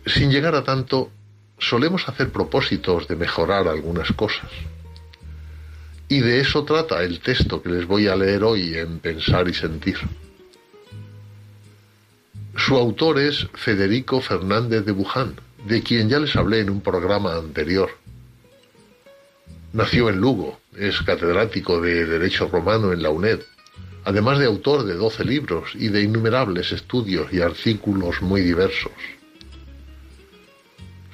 Sin 0.04 0.32
llegar 0.32 0.56
a 0.56 0.64
tanto, 0.64 1.12
solemos 1.58 2.08
hacer 2.08 2.30
propósitos 2.30 3.08
de 3.08 3.16
mejorar 3.16 3.68
algunas 3.68 4.12
cosas. 4.12 4.50
Y 6.08 6.20
de 6.20 6.40
eso 6.40 6.64
trata 6.64 7.02
el 7.02 7.20
texto 7.20 7.62
que 7.62 7.70
les 7.70 7.86
voy 7.86 8.08
a 8.08 8.16
leer 8.16 8.44
hoy 8.44 8.74
en 8.74 8.98
Pensar 8.98 9.48
y 9.48 9.54
Sentir. 9.54 9.98
Su 12.56 12.76
autor 12.76 13.18
es 13.18 13.48
Federico 13.54 14.20
Fernández 14.20 14.84
de 14.84 14.92
Buján, 14.92 15.34
de 15.66 15.82
quien 15.82 16.08
ya 16.08 16.20
les 16.20 16.36
hablé 16.36 16.60
en 16.60 16.70
un 16.70 16.80
programa 16.80 17.36
anterior. 17.36 17.90
Nació 19.72 20.08
en 20.08 20.20
Lugo, 20.20 20.60
es 20.76 21.02
catedrático 21.02 21.80
de 21.80 22.06
Derecho 22.06 22.48
Romano 22.48 22.92
en 22.92 23.02
la 23.02 23.10
UNED, 23.10 23.40
además 24.04 24.38
de 24.38 24.46
autor 24.46 24.84
de 24.84 24.94
doce 24.94 25.24
libros 25.24 25.72
y 25.74 25.88
de 25.88 26.02
innumerables 26.02 26.70
estudios 26.70 27.32
y 27.32 27.40
artículos 27.40 28.22
muy 28.22 28.42
diversos. 28.42 28.92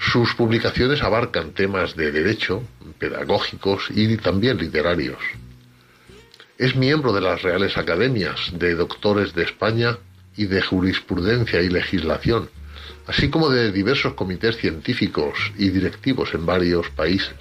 Sus 0.01 0.35
publicaciones 0.35 1.03
abarcan 1.03 1.53
temas 1.53 1.95
de 1.95 2.11
derecho, 2.11 2.63
pedagógicos 2.99 3.89
y 3.91 4.17
también 4.17 4.57
literarios. 4.57 5.19
Es 6.57 6.75
miembro 6.75 7.13
de 7.13 7.21
las 7.21 7.43
Reales 7.43 7.77
Academias 7.77 8.51
de 8.55 8.75
Doctores 8.75 9.35
de 9.35 9.43
España 9.45 9.99
y 10.37 10.47
de 10.47 10.63
Jurisprudencia 10.63 11.61
y 11.61 11.69
Legislación, 11.69 12.49
así 13.07 13.29
como 13.29 13.51
de 13.51 13.73
diversos 13.73 14.15
comités 14.15 14.57
científicos 14.57 15.53
y 15.59 15.69
directivos 15.69 16.33
en 16.33 16.47
varios 16.47 16.89
países. 16.91 17.37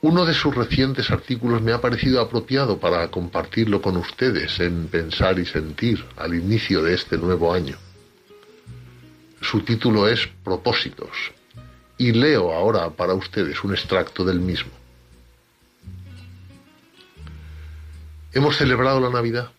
Uno 0.00 0.24
de 0.24 0.32
sus 0.32 0.54
recientes 0.54 1.10
artículos 1.10 1.60
me 1.60 1.72
ha 1.72 1.82
parecido 1.82 2.22
apropiado 2.22 2.78
para 2.78 3.06
compartirlo 3.08 3.82
con 3.82 3.98
ustedes 3.98 4.58
en 4.58 4.88
Pensar 4.88 5.38
y 5.38 5.44
Sentir 5.44 6.02
al 6.16 6.34
inicio 6.34 6.82
de 6.82 6.94
este 6.94 7.18
nuevo 7.18 7.52
año. 7.52 7.76
Su 9.40 9.60
título 9.60 10.06
es 10.06 10.28
Propósitos 10.44 11.10
y 11.96 12.12
leo 12.12 12.52
ahora 12.52 12.90
para 12.90 13.14
ustedes 13.14 13.62
un 13.64 13.72
extracto 13.72 14.24
del 14.24 14.40
mismo. 14.40 14.70
Hemos 18.32 18.56
celebrado 18.56 19.00
la 19.00 19.10
Navidad 19.10 19.50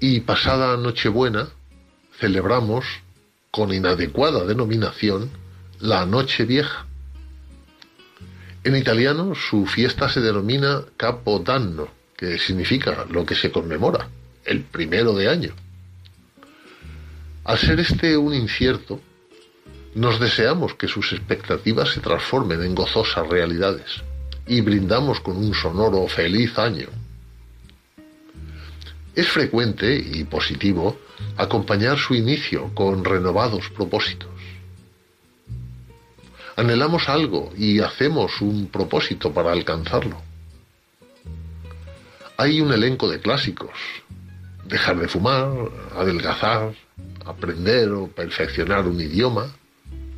y 0.00 0.20
pasada 0.20 0.76
Nochebuena 0.76 1.48
celebramos 2.18 2.84
con 3.50 3.72
inadecuada 3.72 4.44
denominación 4.44 5.30
la 5.80 6.04
Noche 6.06 6.44
Vieja. 6.44 6.86
En 8.64 8.74
italiano 8.74 9.34
su 9.34 9.66
fiesta 9.66 10.08
se 10.08 10.20
denomina 10.20 10.82
Capodanno, 10.96 11.88
que 12.16 12.38
significa 12.38 13.06
lo 13.10 13.24
que 13.24 13.34
se 13.34 13.52
conmemora, 13.52 14.08
el 14.44 14.62
primero 14.62 15.14
de 15.14 15.28
año. 15.28 15.54
Al 17.48 17.56
ser 17.56 17.80
este 17.80 18.14
un 18.18 18.34
incierto, 18.34 19.00
nos 19.94 20.20
deseamos 20.20 20.74
que 20.74 20.86
sus 20.86 21.14
expectativas 21.14 21.88
se 21.88 22.00
transformen 22.00 22.62
en 22.62 22.74
gozosas 22.74 23.26
realidades 23.26 24.02
y 24.46 24.60
brindamos 24.60 25.20
con 25.20 25.38
un 25.38 25.54
sonoro 25.54 26.06
feliz 26.08 26.58
año. 26.58 26.88
Es 29.14 29.28
frecuente 29.28 29.96
y 29.96 30.24
positivo 30.24 31.00
acompañar 31.38 31.96
su 31.96 32.14
inicio 32.14 32.70
con 32.74 33.02
renovados 33.02 33.70
propósitos. 33.70 34.28
Anhelamos 36.54 37.08
algo 37.08 37.50
y 37.56 37.80
hacemos 37.80 38.42
un 38.42 38.66
propósito 38.66 39.32
para 39.32 39.52
alcanzarlo. 39.52 40.20
Hay 42.36 42.60
un 42.60 42.74
elenco 42.74 43.08
de 43.08 43.20
clásicos, 43.20 43.72
dejar 44.66 44.98
de 44.98 45.08
fumar, 45.08 45.50
adelgazar, 45.96 46.74
aprender 47.28 47.90
o 47.92 48.08
perfeccionar 48.08 48.86
un 48.86 49.00
idioma, 49.00 49.46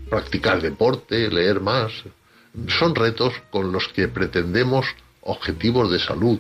practicar 0.08 0.62
deporte, 0.62 1.28
leer 1.28 1.60
más. 1.60 1.92
Son 2.68 2.94
retos 2.94 3.34
con 3.50 3.72
los 3.72 3.88
que 3.88 4.08
pretendemos 4.08 4.86
objetivos 5.22 5.90
de 5.90 5.98
salud, 5.98 6.38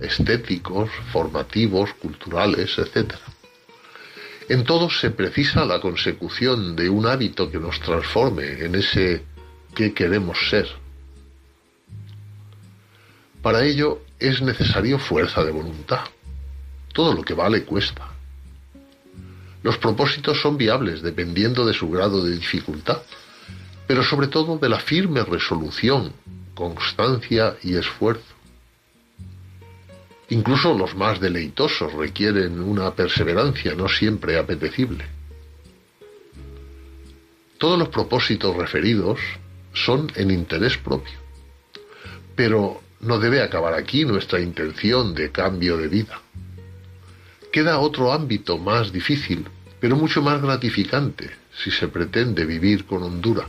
estéticos, 0.00 0.90
formativos, 1.12 1.94
culturales, 1.94 2.76
etc. 2.78 3.14
En 4.48 4.64
todos 4.64 5.00
se 5.00 5.10
precisa 5.10 5.64
la 5.64 5.80
consecución 5.80 6.76
de 6.76 6.88
un 6.88 7.06
hábito 7.06 7.50
que 7.50 7.58
nos 7.58 7.80
transforme 7.80 8.64
en 8.64 8.74
ese 8.74 9.24
que 9.74 9.92
queremos 9.92 10.38
ser. 10.50 10.68
Para 13.42 13.64
ello 13.64 14.02
es 14.18 14.42
necesario 14.42 14.98
fuerza 14.98 15.44
de 15.44 15.52
voluntad. 15.52 16.04
Todo 16.92 17.12
lo 17.14 17.22
que 17.22 17.34
vale 17.34 17.64
cuesta. 17.64 18.15
Los 19.66 19.78
propósitos 19.78 20.40
son 20.40 20.56
viables 20.56 21.02
dependiendo 21.02 21.66
de 21.66 21.74
su 21.74 21.90
grado 21.90 22.24
de 22.24 22.36
dificultad, 22.36 23.02
pero 23.88 24.04
sobre 24.04 24.28
todo 24.28 24.58
de 24.58 24.68
la 24.68 24.78
firme 24.78 25.24
resolución, 25.24 26.12
constancia 26.54 27.56
y 27.64 27.74
esfuerzo. 27.74 28.32
Incluso 30.28 30.72
los 30.72 30.94
más 30.94 31.18
deleitosos 31.18 31.92
requieren 31.94 32.60
una 32.60 32.94
perseverancia 32.94 33.74
no 33.74 33.88
siempre 33.88 34.38
apetecible. 34.38 35.04
Todos 37.58 37.76
los 37.76 37.88
propósitos 37.88 38.54
referidos 38.54 39.18
son 39.72 40.12
en 40.14 40.30
interés 40.30 40.76
propio, 40.76 41.18
pero 42.36 42.82
no 43.00 43.18
debe 43.18 43.42
acabar 43.42 43.74
aquí 43.74 44.04
nuestra 44.04 44.38
intención 44.38 45.12
de 45.12 45.32
cambio 45.32 45.76
de 45.76 45.88
vida. 45.88 46.20
Queda 47.50 47.80
otro 47.80 48.12
ámbito 48.12 48.58
más 48.58 48.92
difícil, 48.92 49.48
pero 49.86 49.94
mucho 49.94 50.20
más 50.20 50.42
gratificante 50.42 51.30
si 51.62 51.70
se 51.70 51.86
pretende 51.86 52.44
vivir 52.44 52.86
con 52.86 53.04
hondura. 53.04 53.46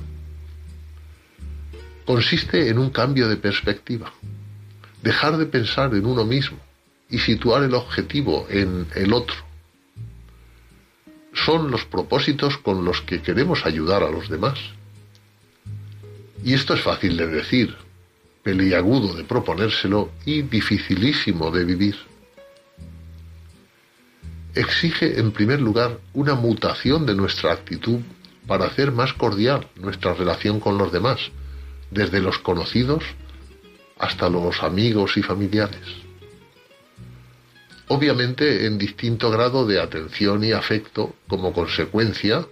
Consiste 2.05 2.69
en 2.69 2.77
un 2.77 2.91
cambio 2.91 3.27
de 3.27 3.37
perspectiva, 3.37 4.13
dejar 5.01 5.37
de 5.37 5.47
pensar 5.47 5.95
en 5.95 6.05
uno 6.05 6.25
mismo 6.25 6.59
y 7.09 7.17
situar 7.17 7.63
el 7.63 7.73
objetivo 7.73 8.45
en 8.51 8.85
el 8.93 9.13
otro. 9.13 9.35
Son 11.33 11.71
los 11.71 11.85
propósitos 11.85 12.59
con 12.59 12.85
los 12.85 13.01
que 13.01 13.23
queremos 13.23 13.65
ayudar 13.65 14.03
a 14.03 14.11
los 14.11 14.29
demás. 14.29 14.59
Y 16.43 16.53
esto 16.53 16.75
es 16.75 16.81
fácil 16.81 17.17
de 17.17 17.25
decir, 17.25 17.75
peliagudo 18.43 19.15
de 19.15 19.23
proponérselo 19.23 20.11
y 20.23 20.43
dificilísimo 20.43 21.49
de 21.49 21.65
vivir. 21.65 22.06
Exige, 24.57 25.19
en 25.19 25.31
primer 25.31 25.61
lugar, 25.61 25.99
una 26.13 26.35
mutación 26.35 27.05
de 27.05 27.15
nuestra 27.15 27.51
actitud 27.51 27.99
para 28.47 28.65
hacer 28.65 28.91
más 28.91 29.13
cordial 29.13 29.67
nuestra 29.75 30.13
relación 30.13 30.59
con 30.59 30.77
los 30.77 30.91
demás, 30.91 31.19
desde 31.91 32.21
los 32.21 32.39
conocidos 32.39 33.03
hasta 33.99 34.29
los 34.29 34.63
amigos 34.63 35.17
y 35.17 35.23
familiares 35.23 36.07
obviamente 37.87 38.65
en 38.65 38.77
distinto 38.77 39.29
grado 39.31 39.65
de 39.65 39.79
atención 39.79 40.43
y 40.43 40.51
afecto 40.51 41.15
como 41.27 41.53
consecuencia, 41.53 42.45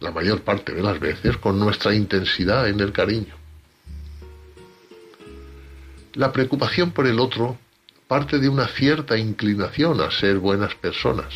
la 0.00 0.10
mayor 0.10 0.42
parte 0.42 0.74
de 0.74 0.82
las 0.82 0.98
veces, 0.98 1.36
con 1.36 1.58
nuestra 1.58 1.94
intensidad 1.94 2.68
en 2.68 2.80
el 2.80 2.92
cariño. 2.92 3.34
La 6.14 6.32
preocupación 6.32 6.92
por 6.92 7.06
el 7.06 7.18
otro 7.18 7.58
parte 8.08 8.38
de 8.38 8.48
una 8.48 8.66
cierta 8.66 9.16
inclinación 9.16 10.00
a 10.00 10.10
ser 10.10 10.38
buenas 10.38 10.74
personas, 10.74 11.32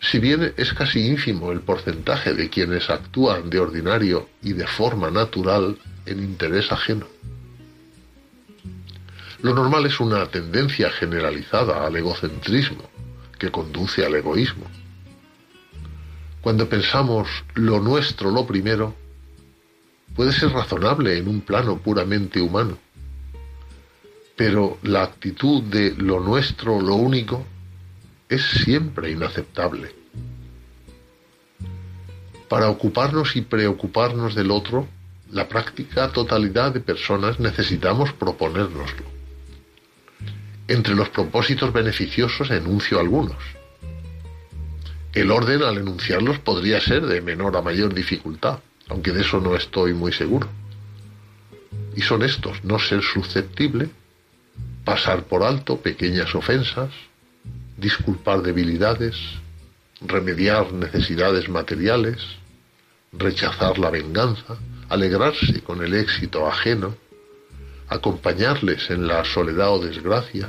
si 0.00 0.18
bien 0.18 0.54
es 0.56 0.72
casi 0.72 1.06
ínfimo 1.06 1.52
el 1.52 1.60
porcentaje 1.60 2.32
de 2.34 2.48
quienes 2.48 2.88
actúan 2.88 3.50
de 3.50 3.60
ordinario 3.60 4.28
y 4.42 4.52
de 4.52 4.66
forma 4.66 5.10
natural 5.10 5.76
en 6.06 6.22
interés 6.22 6.72
ajeno. 6.72 7.06
Lo 9.42 9.54
normal 9.54 9.86
es 9.86 10.00
una 10.00 10.26
tendencia 10.26 10.90
generalizada 10.90 11.86
al 11.86 11.94
egocentrismo 11.96 12.88
que 13.38 13.50
conduce 13.50 14.04
al 14.04 14.14
egoísmo. 14.14 14.66
Cuando 16.40 16.68
pensamos 16.68 17.28
lo 17.54 17.78
nuestro 17.80 18.30
lo 18.30 18.46
primero, 18.46 18.94
puede 20.16 20.32
ser 20.32 20.50
razonable 20.50 21.18
en 21.18 21.28
un 21.28 21.40
plano 21.42 21.78
puramente 21.78 22.40
humano, 22.40 22.78
pero 24.38 24.78
la 24.84 25.02
actitud 25.02 25.64
de 25.64 25.96
lo 25.96 26.20
nuestro 26.20 26.80
lo 26.80 26.94
único 26.94 27.44
es 28.28 28.40
siempre 28.40 29.10
inaceptable. 29.10 29.92
Para 32.48 32.70
ocuparnos 32.70 33.34
y 33.34 33.42
preocuparnos 33.42 34.36
del 34.36 34.52
otro, 34.52 34.86
la 35.32 35.48
práctica 35.48 36.12
totalidad 36.12 36.72
de 36.72 36.78
personas 36.78 37.40
necesitamos 37.40 38.12
proponérnoslo. 38.12 39.04
Entre 40.68 40.94
los 40.94 41.08
propósitos 41.08 41.72
beneficiosos 41.72 42.52
enuncio 42.52 43.00
algunos. 43.00 43.42
El 45.14 45.32
orden 45.32 45.64
al 45.64 45.78
enunciarlos 45.78 46.38
podría 46.38 46.80
ser 46.80 47.06
de 47.06 47.20
menor 47.22 47.56
a 47.56 47.62
mayor 47.62 47.92
dificultad, 47.92 48.60
aunque 48.88 49.10
de 49.10 49.22
eso 49.22 49.40
no 49.40 49.56
estoy 49.56 49.94
muy 49.94 50.12
seguro. 50.12 50.46
Y 51.96 52.02
son 52.02 52.22
estos, 52.22 52.62
no 52.62 52.78
ser 52.78 53.02
susceptible, 53.02 53.90
pasar 54.88 55.24
por 55.24 55.42
alto 55.42 55.82
pequeñas 55.82 56.34
ofensas, 56.34 56.88
disculpar 57.76 58.40
debilidades, 58.40 59.16
remediar 60.00 60.72
necesidades 60.72 61.46
materiales, 61.50 62.16
rechazar 63.12 63.78
la 63.78 63.90
venganza, 63.90 64.56
alegrarse 64.88 65.60
con 65.60 65.84
el 65.84 65.92
éxito 65.92 66.48
ajeno, 66.48 66.96
acompañarles 67.88 68.88
en 68.88 69.06
la 69.06 69.26
soledad 69.26 69.74
o 69.74 69.78
desgracia, 69.78 70.48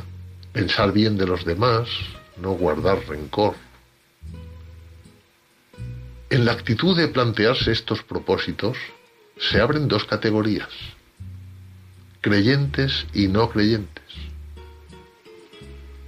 pensar 0.54 0.94
bien 0.94 1.18
de 1.18 1.28
los 1.28 1.44
demás, 1.44 1.90
no 2.38 2.52
guardar 2.52 3.06
rencor. 3.10 3.56
En 6.30 6.46
la 6.46 6.54
actitud 6.54 6.96
de 6.96 7.10
plantearse 7.10 7.74
estos 7.74 8.04
propósitos 8.04 8.78
se 9.38 9.60
abren 9.60 9.90
dos 9.90 10.06
categorías, 10.06 10.70
creyentes 12.22 13.06
y 13.14 13.28
no 13.28 13.50
creyentes. 13.50 14.09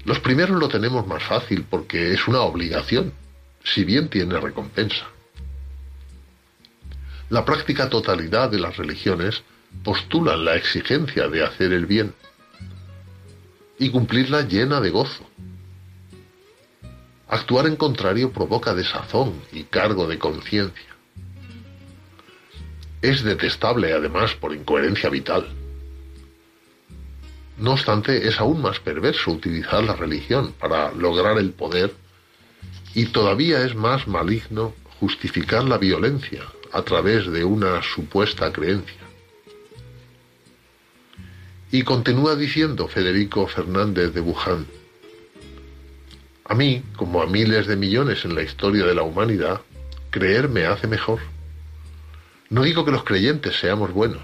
Los 0.06 0.20
primeros 0.20 0.60
lo 0.60 0.68
tenemos 0.68 1.06
más 1.06 1.24
fácil 1.24 1.66
porque 1.70 2.14
es 2.14 2.28
una 2.28 2.42
obligación, 2.42 3.14
si 3.64 3.84
bien 3.84 4.10
tiene 4.10 4.40
recompensa. 4.40 5.08
La 7.30 7.46
práctica 7.46 7.90
totalidad 7.90 8.50
de 8.50 8.60
las 8.60 8.78
religiones 8.78 9.44
postulan 9.84 10.44
la 10.44 10.56
exigencia 10.56 11.28
de 11.28 11.44
hacer 11.44 11.72
el 11.72 11.86
bien 11.86 12.14
y 13.80 13.90
cumplirla 13.90 14.42
llena 14.42 14.82
de 14.82 14.90
gozo. 14.90 15.28
Actuar 17.28 17.68
en 17.68 17.78
contrario 17.78 18.32
provoca 18.32 18.74
desazón 18.74 19.34
y 19.52 19.64
cargo 19.64 20.08
de 20.08 20.20
conciencia. 20.20 20.96
Es 23.02 23.24
detestable 23.24 23.94
además 23.94 24.34
por 24.36 24.54
incoherencia 24.54 25.10
vital. 25.10 25.48
No 27.62 27.74
obstante, 27.74 28.28
es 28.28 28.40
aún 28.40 28.60
más 28.60 28.80
perverso 28.80 29.30
utilizar 29.30 29.84
la 29.84 29.96
religión 29.96 30.52
para 30.60 30.92
lograr 30.94 31.38
el 31.38 31.52
poder 31.52 31.94
y 32.96 33.06
todavía 33.06 33.64
es 33.64 33.76
más 33.76 34.08
maligno 34.08 34.74
justificar 35.00 35.64
la 35.66 35.78
violencia 35.78 36.44
a 36.74 36.82
través 36.82 37.32
de 37.32 37.44
una 37.44 37.84
supuesta 37.84 38.52
creencia. 38.52 39.02
Y 41.72 41.84
continúa 41.84 42.36
diciendo 42.36 42.88
Federico 42.88 43.46
Fernández 43.46 44.12
de 44.12 44.22
Wuhan, 44.22 44.66
a 46.46 46.56
mí, 46.56 46.82
como 46.98 47.22
a 47.22 47.28
miles 47.28 47.68
de 47.68 47.76
millones 47.76 48.26
en 48.26 48.34
la 48.34 48.42
historia 48.42 48.88
de 48.88 48.96
la 48.96 49.04
humanidad, 49.04 49.62
creer 50.10 50.50
me 50.50 50.66
hace 50.66 50.88
mejor. 50.88 51.20
No 52.50 52.64
digo 52.64 52.84
que 52.84 52.92
los 52.92 53.04
creyentes 53.04 53.56
seamos 53.60 53.94
buenos, 53.94 54.24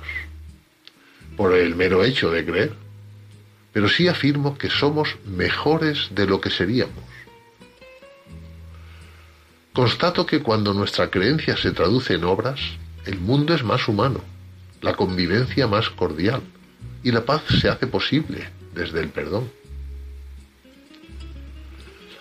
por 1.38 1.54
el 1.54 1.76
mero 1.76 2.04
hecho 2.04 2.32
de 2.32 2.43
creer, 2.43 2.87
pero 3.77 3.89
sí 3.89 4.07
afirmo 4.07 4.57
que 4.57 4.71
somos 4.71 5.17
mejores 5.23 6.07
de 6.09 6.25
lo 6.25 6.41
que 6.41 6.49
seríamos. 6.49 6.95
Constato 9.71 10.25
que 10.25 10.41
cuando 10.41 10.73
nuestra 10.73 11.11
creencia 11.11 11.55
se 11.55 11.73
traduce 11.73 12.15
en 12.15 12.23
obras, 12.23 12.59
el 13.05 13.19
mundo 13.19 13.53
es 13.53 13.63
más 13.63 13.87
humano, 13.87 14.21
la 14.81 14.95
convivencia 14.95 15.67
más 15.67 15.91
cordial, 15.91 16.41
y 17.03 17.11
la 17.11 17.23
paz 17.23 17.43
se 17.61 17.69
hace 17.69 17.85
posible 17.85 18.49
desde 18.73 18.99
el 18.99 19.09
perdón. 19.09 19.47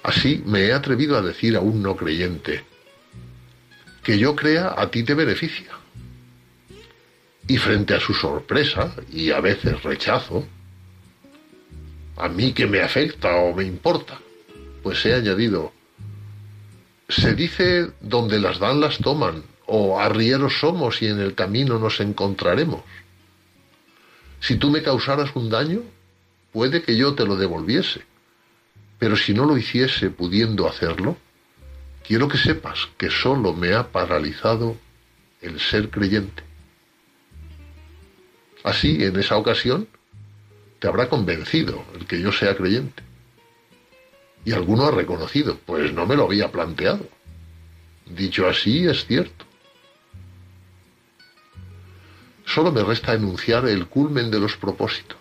Así 0.03 0.43
me 0.45 0.65
he 0.65 0.75
atrevido 0.75 1.17
a 1.17 1.23
decir 1.23 1.57
a 1.57 1.61
un 1.61 1.81
no 1.81 1.97
creyente, 1.97 2.67
que 4.03 4.19
yo 4.19 4.37
crea 4.37 4.75
a 4.77 4.91
ti 4.91 5.05
te 5.05 5.15
beneficia. 5.15 5.71
Y 7.49 7.57
frente 7.57 7.95
a 7.95 8.01
su 8.01 8.13
sorpresa 8.13 8.95
y 9.11 9.31
a 9.31 9.41
veces 9.41 9.83
rechazo, 9.83 10.47
a 12.17 12.29
mí 12.29 12.53
que 12.53 12.67
me 12.67 12.81
afecta 12.81 13.37
o 13.37 13.55
me 13.55 13.65
importa, 13.65 14.19
pues 14.83 15.05
he 15.05 15.15
añadido, 15.15 15.73
se 17.09 17.35
dice 17.35 17.91
donde 18.01 18.41
las 18.41 18.59
dan 18.59 18.81
las 18.81 18.99
toman, 18.99 19.45
o 19.67 19.99
arrieros 19.99 20.59
somos 20.61 21.03
y 21.03 21.07
en 21.07 21.21
el 21.21 21.35
camino 21.35 21.79
nos 21.79 22.01
encontraremos. 22.01 22.83
Si 24.41 24.57
tú 24.57 24.71
me 24.71 24.83
causaras 24.83 25.35
un 25.35 25.51
daño, 25.51 25.83
puede 26.53 26.83
que 26.83 26.97
yo 26.97 27.15
te 27.15 27.25
lo 27.25 27.37
devolviese, 27.37 28.03
pero 28.99 29.17
si 29.17 29.35
no 29.35 29.45
lo 29.45 29.57
hiciese 29.57 30.11
pudiendo 30.11 30.69
hacerlo, 30.69 31.17
quiero 32.07 32.29
que 32.29 32.39
sepas 32.39 32.89
que 32.97 33.11
solo 33.11 33.53
me 33.53 33.75
ha 33.75 33.89
paralizado 33.89 34.77
el 35.43 35.61
ser 35.61 35.91
creyente. 35.91 36.43
Así, 38.65 39.05
en 39.05 39.17
esa 39.17 39.37
ocasión, 39.37 39.89
te 40.79 40.89
habrá 40.89 41.09
convencido 41.09 41.85
el 41.95 42.07
que 42.07 42.21
yo 42.21 42.33
sea 42.33 42.57
creyente. 42.57 43.03
Y 44.45 44.53
alguno 44.53 44.87
ha 44.87 44.91
reconocido, 44.91 45.59
pues 45.67 45.93
no 45.93 46.07
me 46.07 46.17
lo 46.17 46.25
había 46.25 46.53
planteado. 46.53 47.09
Dicho 48.07 48.47
así, 48.47 48.87
es 48.87 49.07
cierto. 49.07 49.45
Solo 52.45 52.71
me 52.71 52.85
resta 52.85 53.15
enunciar 53.15 53.67
el 53.69 53.87
culmen 53.87 54.31
de 54.31 54.39
los 54.39 54.57
propósitos, 54.57 55.19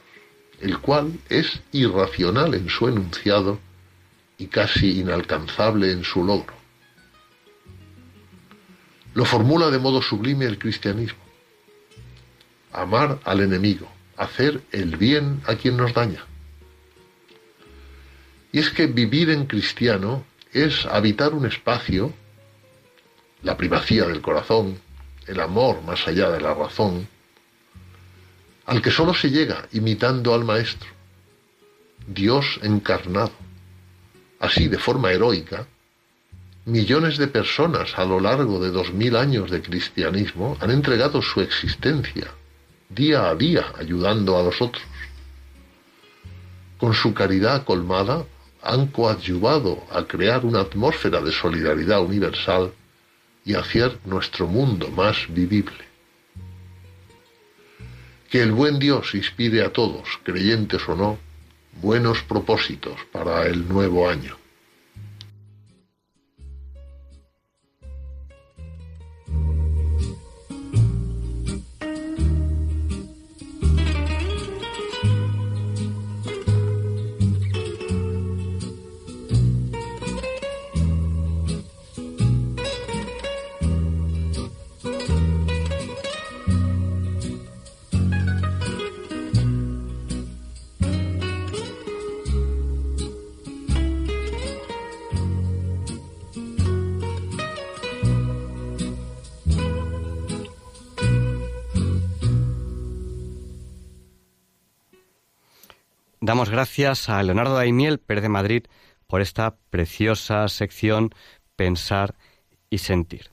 el 0.62 0.78
cual 0.80 1.20
es 1.28 1.60
irracional 1.72 2.54
en 2.54 2.70
su 2.70 2.88
enunciado 2.88 3.60
y 4.38 4.48
casi 4.48 5.00
inalcanzable 5.00 5.92
en 5.92 6.04
su 6.04 6.24
logro. 6.24 6.54
Lo 9.16 9.26
formula 9.26 9.72
de 9.72 9.80
modo 9.80 10.02
sublime 10.02 10.46
el 10.46 10.60
cristianismo. 10.60 11.24
Amar 12.74 13.20
al 13.24 13.40
enemigo, 13.40 13.90
hacer 14.18 14.62
el 14.72 14.98
bien 14.98 15.42
a 15.46 15.56
quien 15.56 15.78
nos 15.78 15.94
daña. 15.94 16.26
Y 18.52 18.60
es 18.60 18.70
que 18.70 18.88
vivir 18.88 19.30
en 19.30 19.46
cristiano 19.46 20.26
es 20.54 20.86
habitar 20.86 21.34
un 21.34 21.46
espacio, 21.46 22.14
la 23.44 23.58
primacía 23.58 24.06
del 24.06 24.22
corazón, 24.22 24.80
el 25.28 25.40
amor 25.40 25.82
más 25.82 26.08
allá 26.08 26.30
de 26.30 26.40
la 26.40 26.54
razón, 26.54 27.08
al 28.66 28.82
que 28.82 28.92
solo 28.92 29.14
se 29.14 29.30
llega 29.30 29.68
imitando 29.74 30.34
al 30.34 30.46
Maestro, 30.46 30.90
Dios 32.08 32.60
encarnado. 32.64 33.34
Así, 34.40 34.68
de 34.68 34.78
forma 34.78 35.12
heroica, 35.12 35.68
millones 36.66 37.18
de 37.18 37.28
personas 37.28 37.98
a 37.98 38.06
lo 38.06 38.20
largo 38.20 38.60
de 38.60 38.72
dos 38.72 38.94
mil 38.94 39.16
años 39.16 39.52
de 39.52 39.62
cristianismo 39.62 40.58
han 40.62 40.72
entregado 40.72 41.22
su 41.22 41.42
existencia, 41.42 42.32
día 42.90 43.30
a 43.30 43.36
día, 43.36 43.74
ayudando 43.78 44.38
a 44.38 44.44
los 44.44 44.62
otros. 44.62 44.84
Con 46.78 46.94
su 46.94 47.14
caridad 47.14 47.64
colmada, 47.64 48.26
han 48.62 48.88
coadyuvado 48.88 49.84
a 49.92 50.04
crear 50.06 50.46
una 50.46 50.62
atmósfera 50.62 51.22
de 51.22 51.32
solidaridad 51.32 52.02
universal 52.02 52.74
y 53.46 53.54
hacer 53.54 54.00
nuestro 54.06 54.48
mundo 54.48 54.90
más 54.90 55.18
vivible. 55.30 55.86
Que 58.30 58.42
el 58.42 58.52
buen 58.52 58.80
Dios 58.80 59.14
inspire 59.14 59.64
a 59.64 59.72
todos, 59.72 60.08
creyentes 60.24 60.82
o 60.90 60.96
no, 60.96 61.20
buenos 61.82 62.24
propósitos 62.24 63.00
para 63.12 63.46
el 63.46 63.68
nuevo 63.68 64.10
año. 64.10 64.36
Damos 106.26 106.50
gracias 106.50 107.08
a 107.08 107.22
Leonardo 107.22 107.54
Daimiel, 107.54 108.00
Pérez 108.00 108.24
de 108.24 108.30
Madrid, 108.30 108.64
por 109.06 109.22
esta 109.22 109.58
preciosa 109.70 110.48
sección 110.48 111.14
Pensar 111.56 112.16
y 112.72 112.80
Sentir. 112.80 113.30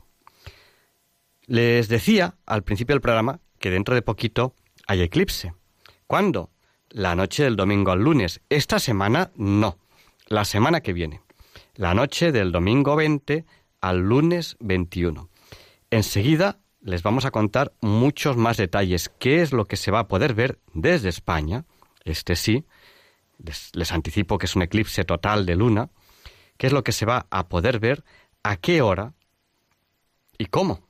Les 1.47 1.89
decía 1.89 2.35
al 2.45 2.65
principio 2.65 2.93
del 2.93 3.01
programa 3.01 3.41
que 3.59 3.71
dentro 3.71 3.95
de 3.95 4.03
poquito 4.03 4.55
hay 4.87 5.01
eclipse. 5.01 5.55
¿Cuándo? 6.07 6.51
La 6.91 7.15
noche 7.15 7.45
del 7.45 7.57
domingo 7.57 7.93
al 7.93 8.01
lunes. 8.01 8.43
Esta 8.51 8.79
semana 8.79 9.31
no. 9.37 9.79
La 10.27 10.45
semana 10.45 10.83
que 10.83 10.93
viene. 10.93 11.23
La 11.77 11.95
noche 11.95 12.31
del 12.31 12.53
domingo 12.53 12.95
20 12.95 13.47
al 13.81 14.01
lunes 14.01 14.57
21. 14.61 15.31
Enseguida 15.89 16.59
les 16.83 17.03
vamos 17.03 17.25
a 17.25 17.31
contar 17.31 17.73
muchos 17.81 18.37
más 18.37 18.59
detalles. 18.59 19.11
¿Qué 19.19 19.41
es 19.41 19.53
lo 19.53 19.65
que 19.65 19.77
se 19.77 19.91
va 19.91 20.01
a 20.01 20.09
poder 20.09 20.35
ver 20.35 20.59
desde 20.75 21.09
España? 21.09 21.65
Este 22.05 22.37
sí, 22.37 22.67
les, 23.45 23.93
anticipo 23.93 24.39
que 24.39 24.47
es 24.47 24.57
un 24.57 24.63
eclipse 24.63 25.05
total 25.05 25.47
de 25.47 25.57
luna, 25.57 25.91
qué 26.57 26.69
es 26.69 26.73
lo 26.73 26.85
que 26.85 26.93
se 26.93 27.07
va 27.07 27.27
a 27.31 27.49
poder 27.49 27.79
ver, 27.79 28.05
a 28.43 28.57
qué 28.57 28.83
hora 28.83 29.15
y 30.39 30.47
cómo. 30.47 30.81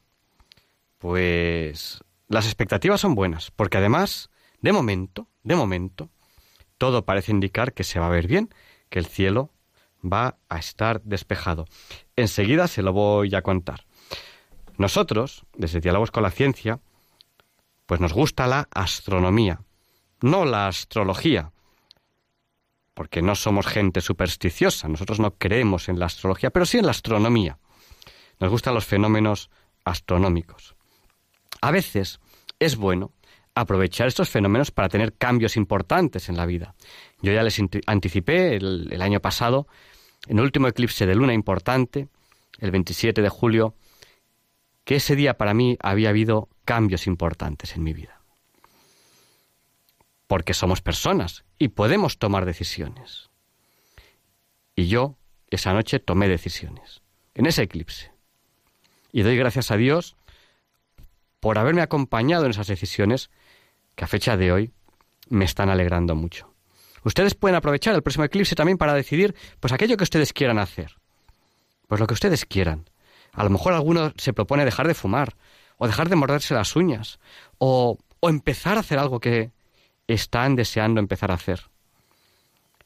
Pues 0.98 2.00
las 2.28 2.46
expectativas 2.46 3.00
son 3.00 3.14
buenas, 3.14 3.50
porque 3.50 3.78
además, 3.78 4.30
de 4.60 4.72
momento, 4.72 5.28
de 5.42 5.56
momento, 5.56 6.10
todo 6.78 7.04
parece 7.04 7.32
indicar 7.32 7.72
que 7.72 7.84
se 7.84 7.98
va 7.98 8.06
a 8.06 8.10
ver 8.10 8.26
bien, 8.26 8.54
que 8.88 8.98
el 8.98 9.06
cielo 9.06 9.50
va 10.04 10.38
a 10.48 10.58
estar 10.58 11.02
despejado. 11.02 11.66
Enseguida 12.16 12.68
se 12.68 12.82
lo 12.82 12.92
voy 12.92 13.34
a 13.34 13.42
contar. 13.42 13.86
Nosotros, 14.78 15.44
desde 15.54 15.80
Diálogos 15.80 16.10
con 16.10 16.22
la 16.22 16.30
Ciencia, 16.30 16.80
pues 17.86 18.00
nos 18.00 18.12
gusta 18.12 18.46
la 18.46 18.68
astronomía, 18.72 19.60
no 20.20 20.44
la 20.44 20.68
astrología, 20.68 21.52
porque 22.94 23.22
no 23.22 23.34
somos 23.34 23.66
gente 23.66 24.00
supersticiosa, 24.00 24.88
nosotros 24.88 25.20
no 25.20 25.34
creemos 25.34 25.88
en 25.88 25.98
la 25.98 26.06
astrología, 26.06 26.50
pero 26.50 26.66
sí 26.66 26.78
en 26.78 26.86
la 26.86 26.90
astronomía. 26.90 27.58
Nos 28.38 28.50
gustan 28.50 28.74
los 28.74 28.84
fenómenos 28.84 29.50
astronómicos. 29.84 30.74
A 31.60 31.70
veces 31.70 32.20
es 32.58 32.76
bueno 32.76 33.12
aprovechar 33.54 34.08
estos 34.08 34.30
fenómenos 34.30 34.70
para 34.70 34.88
tener 34.88 35.14
cambios 35.14 35.56
importantes 35.56 36.28
en 36.28 36.36
la 36.36 36.46
vida. 36.46 36.74
Yo 37.20 37.32
ya 37.32 37.42
les 37.42 37.60
anticipé 37.86 38.56
el, 38.56 39.02
año 39.02 39.20
pasado, 39.20 39.66
en 40.26 40.38
el 40.38 40.44
último 40.44 40.68
eclipse 40.68 41.06
de 41.06 41.14
luna 41.14 41.34
importante, 41.34 42.08
el 42.58 42.70
27 42.70 43.20
de 43.22 43.28
julio, 43.28 43.74
que 44.84 44.96
ese 44.96 45.16
día 45.16 45.36
para 45.36 45.54
mí 45.54 45.76
había 45.80 46.10
habido 46.10 46.48
cambios 46.64 47.06
importantes 47.06 47.76
en 47.76 47.82
mi 47.82 47.92
vida 47.92 48.21
porque 50.32 50.54
somos 50.54 50.80
personas 50.80 51.44
y 51.58 51.68
podemos 51.68 52.18
tomar 52.18 52.46
decisiones. 52.46 53.28
Y 54.74 54.86
yo 54.86 55.18
esa 55.50 55.74
noche 55.74 55.98
tomé 55.98 56.26
decisiones, 56.26 57.02
en 57.34 57.44
ese 57.44 57.64
eclipse. 57.64 58.10
Y 59.12 59.20
doy 59.24 59.36
gracias 59.36 59.70
a 59.70 59.76
Dios 59.76 60.16
por 61.38 61.58
haberme 61.58 61.82
acompañado 61.82 62.46
en 62.46 62.52
esas 62.52 62.66
decisiones 62.66 63.28
que 63.94 64.04
a 64.04 64.06
fecha 64.06 64.38
de 64.38 64.52
hoy 64.52 64.72
me 65.28 65.44
están 65.44 65.68
alegrando 65.68 66.14
mucho. 66.14 66.50
Ustedes 67.04 67.34
pueden 67.34 67.56
aprovechar 67.56 67.94
el 67.94 68.02
próximo 68.02 68.24
eclipse 68.24 68.54
también 68.54 68.78
para 68.78 68.94
decidir 68.94 69.34
pues 69.60 69.74
aquello 69.74 69.98
que 69.98 70.04
ustedes 70.04 70.32
quieran 70.32 70.58
hacer. 70.58 70.96
Pues 71.88 72.00
lo 72.00 72.06
que 72.06 72.14
ustedes 72.14 72.46
quieran. 72.46 72.88
A 73.34 73.44
lo 73.44 73.50
mejor 73.50 73.74
alguno 73.74 74.14
se 74.16 74.32
propone 74.32 74.64
dejar 74.64 74.88
de 74.88 74.94
fumar, 74.94 75.36
o 75.76 75.86
dejar 75.86 76.08
de 76.08 76.16
morderse 76.16 76.54
las 76.54 76.74
uñas, 76.74 77.18
o, 77.58 77.98
o 78.20 78.30
empezar 78.30 78.78
a 78.78 78.80
hacer 78.80 78.98
algo 78.98 79.20
que, 79.20 79.52
están 80.12 80.56
deseando 80.56 81.00
empezar 81.00 81.30
a 81.30 81.34
hacer. 81.34 81.70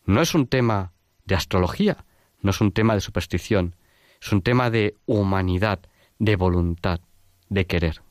No 0.04 0.22
es 0.22 0.34
un 0.34 0.46
tema 0.46 0.92
de 1.24 1.34
astrología, 1.34 2.04
no 2.40 2.50
es 2.50 2.60
un 2.60 2.72
tema 2.72 2.94
de 2.94 3.00
superstición, 3.00 3.74
es 4.20 4.32
un 4.32 4.42
tema 4.42 4.70
de 4.70 4.96
humanidad, 5.06 5.80
de 6.18 6.36
voluntad, 6.36 7.00
de 7.48 7.66
querer. 7.66 8.02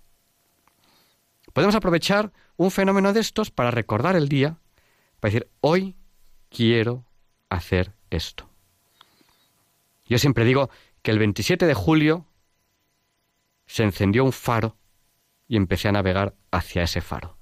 Podemos 1.54 1.76
aprovechar 1.76 2.34
un 2.58 2.72
fenómeno 2.72 3.14
de 3.14 3.22
estos 3.22 3.52
para 3.52 3.72
recordar 3.72 4.16
el 4.16 4.28
día, 4.28 4.58
para 5.20 5.32
decir, 5.32 5.50
hoy 5.62 5.96
quiero 6.50 7.06
hacer 7.50 7.94
esto. 8.10 8.50
Yo 10.08 10.18
siempre 10.20 10.46
digo 10.46 10.70
que 11.02 11.12
el 11.12 11.20
27 11.20 11.66
de 11.66 11.74
julio 11.74 12.26
se 13.66 13.84
encendió 13.84 14.24
un 14.24 14.34
faro 14.34 14.78
y 15.48 15.58
empecé 15.58 15.88
a 15.88 15.94
navegar 15.94 16.36
hacia 16.52 16.84
ese 16.84 17.02
faro. 17.02 17.35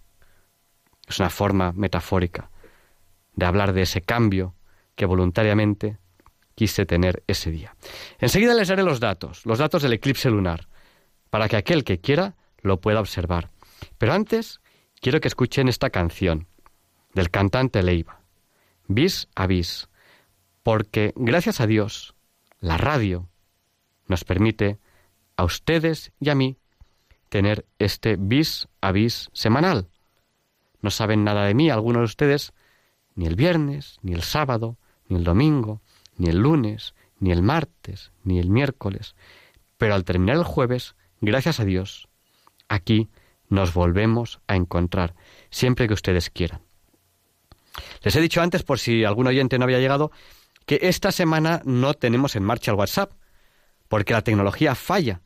Es 1.08 1.20
una 1.20 1.30
forma 1.30 1.72
metafórica 1.74 2.50
de 3.36 3.46
hablar 3.46 3.74
de 3.74 3.82
ese 3.82 4.02
cambio 4.02 4.56
que 4.96 5.06
voluntariamente 5.06 5.98
quise 6.56 6.86
tener 6.86 7.24
ese 7.28 7.52
día. 7.52 7.76
Enseguida 8.20 8.54
les 8.54 8.68
daré 8.68 8.84
los 8.84 9.00
datos, 9.00 9.46
los 9.46 9.60
datos 9.60 9.82
del 9.82 9.94
eclipse 9.94 10.30
lunar, 10.30 10.68
para 11.30 11.50
que 11.50 11.58
aquel 11.58 11.84
que 11.84 12.00
quiera 12.00 12.36
lo 12.62 12.80
pueda 12.80 13.00
observar. 13.00 13.50
Pero 13.98 14.14
antes 14.14 14.62
quiero 15.02 15.20
que 15.20 15.28
escuchen 15.28 15.68
esta 15.68 15.90
canción 15.90 16.48
del 17.14 17.30
cantante 17.30 17.84
Leiva, 17.84 18.22
Bis 18.88 19.28
a 19.36 19.48
Bis, 19.48 19.90
porque 20.62 21.14
gracias 21.16 21.60
a 21.60 21.68
Dios 21.68 22.16
la 22.60 22.78
radio 22.78 23.30
nos 24.08 24.24
permite 24.24 24.80
a 25.36 25.44
ustedes 25.44 26.12
y 26.20 26.30
a 26.30 26.36
mí 26.36 26.58
tener 27.30 27.66
este 27.80 28.16
bis 28.18 28.68
a 28.82 28.92
bis 28.92 29.30
semanal. 29.34 29.90
No 30.84 30.92
saben 30.92 31.24
nada 31.24 31.46
de 31.46 31.56
mí 31.56 31.72
algunos 31.72 32.02
de 32.02 32.06
ustedes, 32.06 32.54
ni 33.16 33.26
el 33.26 33.36
viernes, 33.36 33.98
ni 34.04 34.14
el 34.14 34.22
sábado, 34.22 34.78
ni 35.08 35.16
el 35.16 35.24
domingo, 35.24 35.82
ni 36.18 36.30
el 36.30 36.38
lunes, 36.38 36.94
ni 37.20 37.32
el 37.32 37.42
martes, 37.42 38.12
ni 38.24 38.38
el 38.38 38.50
miércoles. 38.50 39.16
Pero 39.78 39.96
al 39.96 40.04
terminar 40.04 40.36
el 40.36 40.44
jueves, 40.44 40.96
gracias 41.22 41.62
a 41.62 41.66
Dios, 41.66 42.10
aquí 42.68 43.10
nos 43.48 43.74
volvemos 43.74 44.42
a 44.48 44.58
encontrar, 44.58 45.16
siempre 45.50 45.88
que 45.88 45.94
ustedes 45.94 46.30
quieran. 46.30 46.62
Les 48.02 48.16
he 48.16 48.22
dicho 48.22 48.42
antes, 48.42 48.64
por 48.64 48.78
si 48.78 49.06
algún 49.06 49.28
oyente 49.28 49.58
no 49.58 49.64
había 49.64 49.80
llegado, 49.80 50.12
que 50.66 50.80
esta 50.82 51.14
semana 51.14 51.62
no 51.64 51.94
tenemos 51.94 52.36
en 52.36 52.44
marcha 52.44 52.72
el 52.72 52.78
WhatsApp, 52.78 53.14
porque 53.88 54.14
la 54.14 54.22
tecnología 54.22 54.76
falla. 54.76 55.22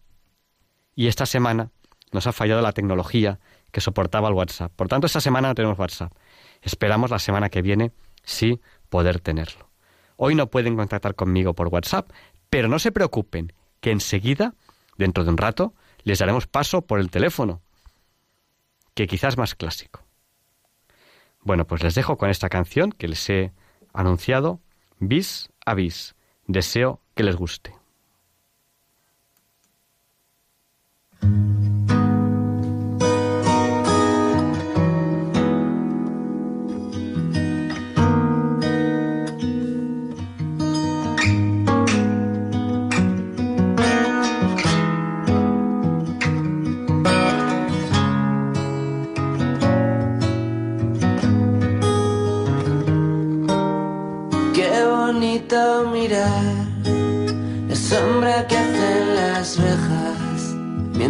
Y 0.95 1.07
esta 1.07 1.25
semana 1.25 1.71
nos 2.11 2.27
ha 2.27 2.31
fallado 2.31 2.61
la 2.61 2.73
tecnología 2.73 3.39
que 3.71 3.81
soportaba 3.81 4.27
el 4.29 4.33
WhatsApp. 4.33 4.71
Por 4.75 4.87
tanto, 4.87 5.07
esta 5.07 5.21
semana 5.21 5.49
no 5.49 5.55
tenemos 5.55 5.77
WhatsApp. 5.77 6.13
Esperamos 6.61 7.11
la 7.11 7.19
semana 7.19 7.49
que 7.49 7.61
viene 7.61 7.91
sí 8.23 8.59
poder 8.89 9.19
tenerlo. 9.19 9.69
Hoy 10.15 10.35
no 10.35 10.47
pueden 10.47 10.75
contactar 10.75 11.15
conmigo 11.15 11.53
por 11.53 11.67
WhatsApp, 11.67 12.09
pero 12.49 12.67
no 12.67 12.79
se 12.79 12.91
preocupen, 12.91 13.53
que 13.79 13.91
enseguida, 13.91 14.55
dentro 14.97 15.23
de 15.23 15.29
un 15.29 15.37
rato, 15.37 15.73
les 16.03 16.19
daremos 16.19 16.47
paso 16.47 16.81
por 16.81 16.99
el 16.99 17.11
teléfono, 17.11 17.61
que 18.95 19.07
quizás 19.07 19.37
más 19.37 19.53
clásico. 19.53 20.03
Bueno, 21.41 21.67
pues 21.67 21.83
les 21.83 21.95
dejo 21.95 22.17
con 22.17 22.29
esta 22.29 22.49
canción 22.49 22.91
que 22.91 23.07
les 23.07 23.29
he 23.29 23.53
anunciado, 23.93 24.59
bis 24.99 25.49
a 25.65 25.75
bis. 25.75 26.15
Deseo 26.47 27.01
que 27.13 27.23
les 27.23 27.35
guste. 27.35 27.76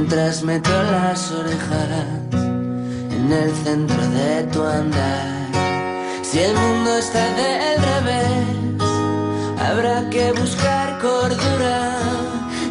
Mientras 0.10 0.41
meto 0.41 0.70
las 0.84 1.32
orejas 1.34 1.89
en 3.12 3.30
el 3.30 3.52
centro 3.65 4.02
de 4.08 4.43
tu 4.54 4.63
andar. 4.63 5.52
Si 6.24 6.39
el 6.39 6.56
mundo 6.56 6.98
está 6.98 7.26
del 7.36 7.82
revés, 7.91 8.82
habrá 9.60 10.10
que 10.10 10.32
buscar 10.32 10.98
cordura 11.00 11.98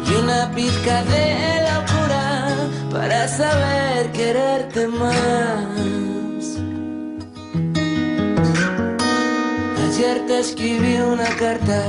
y 0.09 0.15
una 0.15 0.49
pizca 0.49 1.03
de 1.03 1.61
locura 1.69 2.47
para 2.91 3.27
saber 3.27 4.11
quererte 4.13 4.87
más. 4.87 5.77
Ayer 9.85 10.25
te 10.25 10.39
escribí 10.39 10.95
una 10.95 11.29
carta 11.37 11.83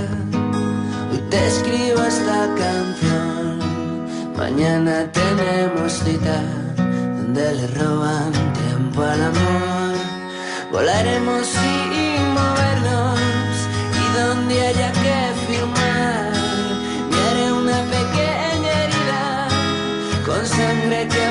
te 1.31 1.47
escribo 1.47 2.03
esta 2.05 2.49
canción. 2.55 3.58
Mañana 4.39 5.05
tenemos 5.11 5.93
cita 5.95 6.41
donde 6.77 7.55
le 7.57 7.67
roban 7.75 8.31
tiempo 8.53 9.03
al 9.03 9.21
amor. 9.21 9.97
Volaremos 10.71 11.45
sin 11.45 12.23
movernos 12.39 13.19
y 14.01 14.05
donde 14.17 14.55
haya 14.69 14.93
que 14.93 15.19
firmar. 15.45 16.33
Me 17.11 17.19
haré 17.29 17.53
una 17.53 17.79
pequeña 17.97 18.73
herida 18.85 19.49
con 20.25 20.47
sangre 20.47 21.09
que 21.09 21.28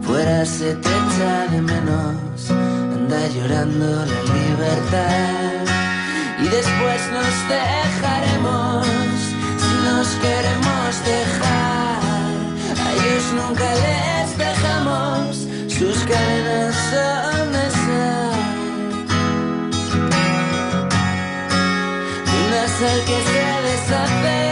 Fuera 0.02 0.44
se 0.44 0.74
te 0.74 0.88
echa 0.88 1.46
de 1.52 1.62
menos, 1.62 2.50
anda 2.50 3.20
llorando 3.34 4.04
la 4.06 4.20
libertad. 4.34 5.64
Y 6.40 6.48
después 6.48 7.00
nos 7.16 7.34
dejaremos, 7.48 8.86
si 9.62 9.74
nos 9.88 10.08
queremos 10.24 10.90
dejar. 11.12 12.02
A 12.82 12.92
ellos 12.92 13.24
nunca 13.34 13.68
les 13.86 14.38
dejamos, 14.38 15.46
sus 15.68 15.98
cadenas 16.04 16.74
son 16.90 17.52
de 17.52 17.70
sal. 17.82 18.40
Una 22.44 22.62
sal 22.78 23.00
que 23.06 23.18
se 23.30 23.44
deshace 23.68 24.51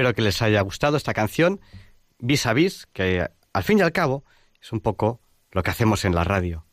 Espero 0.00 0.14
que 0.14 0.22
les 0.22 0.40
haya 0.40 0.62
gustado 0.62 0.96
esta 0.96 1.12
canción, 1.12 1.60
Vis 2.18 2.46
a 2.46 2.54
Vis, 2.54 2.86
que 2.94 3.28
al 3.52 3.62
fin 3.62 3.80
y 3.80 3.82
al 3.82 3.92
cabo 3.92 4.24
es 4.58 4.72
un 4.72 4.80
poco 4.80 5.20
lo 5.52 5.62
que 5.62 5.70
hacemos 5.70 6.06
en 6.06 6.14
la 6.14 6.24
radio. 6.24 6.64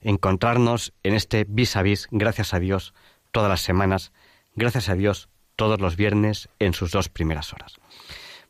Encontrarnos 0.00 0.92
en 1.04 1.14
este 1.14 1.46
vis 1.48 1.76
a 1.76 1.82
vis, 1.82 2.08
gracias 2.10 2.54
a 2.54 2.58
Dios, 2.58 2.92
todas 3.30 3.48
las 3.48 3.60
semanas, 3.60 4.10
gracias 4.56 4.88
a 4.88 4.96
Dios, 4.96 5.28
todos 5.54 5.80
los 5.80 5.94
viernes 5.94 6.48
en 6.58 6.74
sus 6.74 6.90
dos 6.90 7.08
primeras 7.08 7.52
horas. 7.52 7.76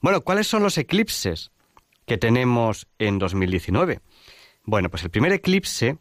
Bueno, 0.00 0.22
¿cuáles 0.22 0.46
son 0.46 0.62
los 0.62 0.78
eclipses 0.78 1.50
que 2.06 2.16
tenemos 2.16 2.86
en 2.98 3.18
2019? 3.18 4.00
Bueno, 4.64 4.88
pues 4.88 5.02
el 5.02 5.10
primer 5.10 5.32
eclipse 5.32 5.98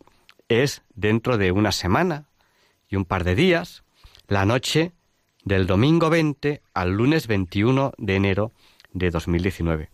es 0.47 0.83
dentro 0.95 1.37
de 1.37 1.51
una 1.51 1.73
semana 1.73 2.29
y 2.87 2.95
un 2.95 3.03
par 3.03 3.25
de 3.25 3.35
días, 3.35 3.83
la 4.27 4.45
noche 4.45 4.93
del 5.43 5.67
domingo 5.67 6.09
20 6.09 6.61
al 6.73 6.91
lunes 6.91 7.27
21 7.27 7.93
de 7.97 8.15
enero 8.15 8.51
de 8.93 9.09
2019. 9.09 9.89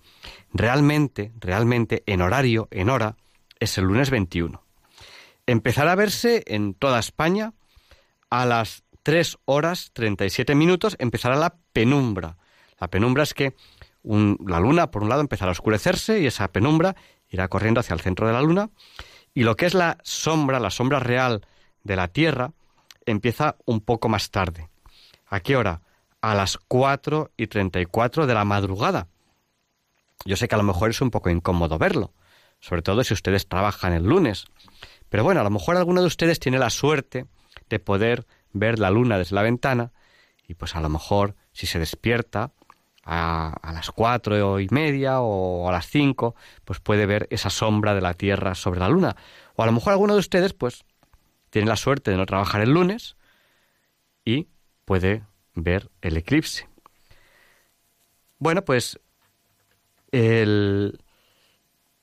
Realmente, 0.53 1.31
realmente, 1.39 2.03
en 2.05 2.21
horario, 2.21 2.67
en 2.71 2.89
hora, 2.89 3.15
es 3.59 3.77
el 3.77 3.85
lunes 3.85 4.09
21. 4.09 4.61
Empezará 5.45 5.93
a 5.93 5.95
verse 5.95 6.43
en 6.47 6.73
toda 6.73 6.99
España 6.99 7.53
a 8.29 8.45
las 8.45 8.83
3 9.03 9.37
horas 9.45 9.91
37 9.93 10.55
minutos, 10.55 10.95
empezará 10.99 11.35
la 11.37 11.55
penumbra. 11.71 12.37
La 12.79 12.89
penumbra 12.89 13.23
es 13.23 13.33
que 13.33 13.55
la 14.03 14.59
luna, 14.59 14.91
por 14.91 15.03
un 15.03 15.09
lado, 15.09 15.21
empezará 15.21 15.51
a 15.51 15.53
oscurecerse 15.53 16.19
y 16.19 16.27
esa 16.27 16.49
penumbra 16.49 16.95
irá 17.29 17.47
corriendo 17.47 17.79
hacia 17.79 17.93
el 17.93 18.01
centro 18.01 18.27
de 18.27 18.33
la 18.33 18.41
luna. 18.41 18.69
Y 19.33 19.43
lo 19.43 19.55
que 19.55 19.65
es 19.65 19.73
la 19.73 19.97
sombra, 20.03 20.59
la 20.59 20.71
sombra 20.71 20.99
real 20.99 21.45
de 21.83 21.95
la 21.95 22.07
Tierra, 22.07 22.51
empieza 23.05 23.55
un 23.65 23.81
poco 23.81 24.09
más 24.09 24.31
tarde. 24.31 24.69
¿A 25.27 25.39
qué 25.41 25.55
hora? 25.55 25.81
A 26.21 26.35
las 26.35 26.57
4 26.57 27.31
y 27.37 27.47
34 27.47 28.27
de 28.27 28.33
la 28.33 28.45
madrugada. 28.45 29.07
Yo 30.25 30.35
sé 30.35 30.47
que 30.47 30.55
a 30.55 30.57
lo 30.57 30.63
mejor 30.63 30.89
es 30.89 31.01
un 31.01 31.11
poco 31.11 31.29
incómodo 31.29 31.77
verlo, 31.77 32.13
sobre 32.59 32.81
todo 32.81 33.03
si 33.03 33.13
ustedes 33.13 33.47
trabajan 33.47 33.93
el 33.93 34.03
lunes. 34.03 34.45
Pero 35.09 35.23
bueno, 35.23 35.41
a 35.41 35.43
lo 35.43 35.49
mejor 35.49 35.77
alguno 35.77 36.01
de 36.01 36.07
ustedes 36.07 36.39
tiene 36.39 36.59
la 36.59 36.69
suerte 36.69 37.25
de 37.69 37.79
poder 37.79 38.25
ver 38.53 38.79
la 38.79 38.89
luna 38.89 39.17
desde 39.17 39.35
la 39.35 39.43
ventana 39.43 39.91
y 40.47 40.55
pues 40.55 40.75
a 40.75 40.81
lo 40.81 40.89
mejor 40.89 41.35
si 41.51 41.67
se 41.67 41.79
despierta 41.79 42.51
a, 43.03 43.53
a, 43.61 43.73
las 43.73 43.91
cuatro 43.91 44.59
y 44.59 44.67
media 44.69 45.21
o 45.21 45.69
a 45.69 45.71
las 45.71 45.87
cinco, 45.87 46.35
pues 46.65 46.79
puede 46.79 47.05
ver 47.05 47.27
esa 47.29 47.49
sombra 47.49 47.93
de 47.93 48.01
la 48.01 48.13
Tierra 48.13 48.55
sobre 48.55 48.79
la 48.79 48.89
luna. 48.89 49.15
O 49.55 49.63
a 49.63 49.65
lo 49.65 49.71
mejor 49.71 49.93
alguno 49.93 50.13
de 50.13 50.19
ustedes 50.19 50.53
pues 50.53 50.83
tiene 51.49 51.67
la 51.67 51.77
suerte 51.77 52.11
de 52.11 52.17
no 52.17 52.25
trabajar 52.25 52.61
el 52.61 52.71
lunes 52.71 53.15
y 54.25 54.47
puede 54.87 55.23
ver 55.53 55.91
el 56.01 56.15
eclipse. 56.15 56.69
Bueno, 58.39 58.63
pues 58.63 58.97
el, 60.11 60.97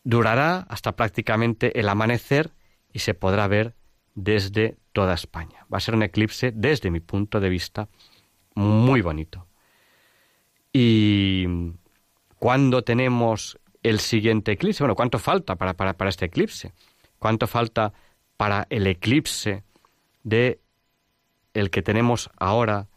durará 0.02 0.66
hasta 0.68 0.94
prácticamente 0.94 1.80
el 1.80 1.88
amanecer 1.88 2.52
y 2.92 2.98
se 2.98 3.14
podrá 3.14 3.48
ver 3.48 3.74
desde 4.14 4.76
toda 4.92 5.14
España. 5.14 5.66
Va 5.72 5.78
a 5.78 5.80
ser 5.80 5.94
un 5.94 6.02
eclipse, 6.02 6.52
desde 6.54 6.90
mi 6.90 7.00
punto 7.00 7.40
de 7.40 7.48
vista, 7.48 7.88
muy 8.54 9.00
bonito. 9.00 9.46
¿Y 10.70 11.46
cuándo 12.38 12.84
tenemos 12.84 13.58
el 13.82 13.98
siguiente 13.98 14.52
eclipse? 14.52 14.84
Bueno, 14.84 14.94
¿cuánto 14.94 15.18
falta 15.18 15.56
para, 15.56 15.72
para, 15.72 15.94
para 15.94 16.10
este 16.10 16.26
eclipse? 16.26 16.74
¿Cuánto 17.18 17.46
falta 17.46 17.94
para 18.36 18.66
el 18.68 18.86
eclipse 18.86 19.64
de 20.22 20.60
el 21.54 21.70
que 21.70 21.82
tenemos 21.82 22.30
ahora 22.36 22.88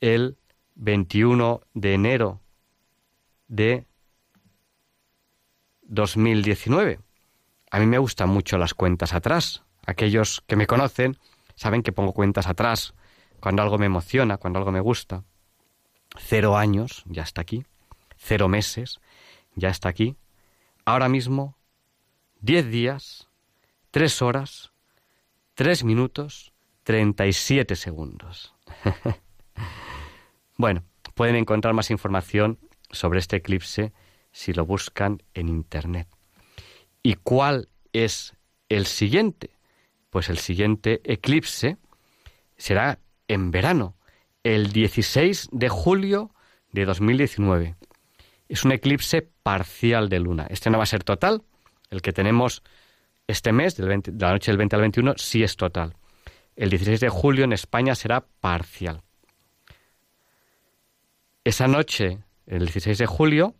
el 0.00 0.38
21 0.76 1.62
de 1.74 1.94
enero 1.94 2.40
de 3.48 3.86
2019. 5.82 7.00
A 7.70 7.78
mí 7.78 7.86
me 7.86 7.98
gustan 7.98 8.28
mucho 8.28 8.58
las 8.58 8.74
cuentas 8.74 9.12
atrás. 9.12 9.62
Aquellos 9.86 10.42
que 10.46 10.56
me 10.56 10.66
conocen 10.66 11.18
saben 11.56 11.82
que 11.82 11.92
pongo 11.92 12.12
cuentas 12.12 12.46
atrás 12.46 12.94
cuando 13.40 13.62
algo 13.62 13.78
me 13.78 13.86
emociona, 13.86 14.36
cuando 14.36 14.58
algo 14.58 14.70
me 14.70 14.80
gusta. 14.80 15.24
Cero 16.18 16.56
años, 16.56 17.04
ya 17.06 17.22
está 17.22 17.40
aquí. 17.40 17.64
Cero 18.16 18.48
meses, 18.48 19.00
ya 19.54 19.68
está 19.70 19.88
aquí. 19.88 20.16
Ahora 20.84 21.08
mismo, 21.08 21.56
diez 22.40 22.68
días, 22.68 23.28
tres 23.90 24.22
horas, 24.22 24.72
tres 25.54 25.84
minutos, 25.84 26.49
treinta 26.90 27.24
y 27.24 27.32
siete 27.32 27.76
segundos. 27.76 28.52
bueno, 30.56 30.82
pueden 31.14 31.36
encontrar 31.36 31.72
más 31.72 31.92
información 31.92 32.58
sobre 32.90 33.20
este 33.20 33.36
eclipse 33.36 33.92
si 34.32 34.52
lo 34.52 34.66
buscan 34.66 35.22
en 35.32 35.48
Internet. 35.48 36.08
¿Y 37.00 37.14
cuál 37.14 37.68
es 37.92 38.34
el 38.68 38.86
siguiente? 38.86 39.50
Pues 40.10 40.30
el 40.30 40.38
siguiente 40.38 41.00
eclipse 41.04 41.76
será 42.56 42.98
en 43.28 43.52
verano, 43.52 43.94
el 44.42 44.72
16 44.72 45.50
de 45.52 45.68
julio 45.68 46.34
de 46.72 46.86
2019. 46.86 47.76
Es 48.48 48.64
un 48.64 48.72
eclipse 48.72 49.30
parcial 49.44 50.08
de 50.08 50.18
luna. 50.18 50.48
Este 50.50 50.70
no 50.70 50.78
va 50.78 50.82
a 50.82 50.86
ser 50.86 51.04
total. 51.04 51.44
El 51.88 52.02
que 52.02 52.12
tenemos 52.12 52.64
este 53.28 53.52
mes, 53.52 53.76
de 53.76 53.86
la 53.86 54.32
noche 54.32 54.50
del 54.50 54.58
20 54.58 54.74
al 54.74 54.82
21, 54.82 55.14
sí 55.18 55.44
es 55.44 55.54
total. 55.54 55.94
El 56.60 56.68
16 56.68 57.00
de 57.00 57.08
julio 57.08 57.44
en 57.44 57.54
España 57.54 57.94
será 57.94 58.20
parcial. 58.20 59.00
Esa 61.42 61.66
noche, 61.68 62.18
el 62.44 62.66
16 62.66 62.98
de 62.98 63.06
julio, 63.06 63.54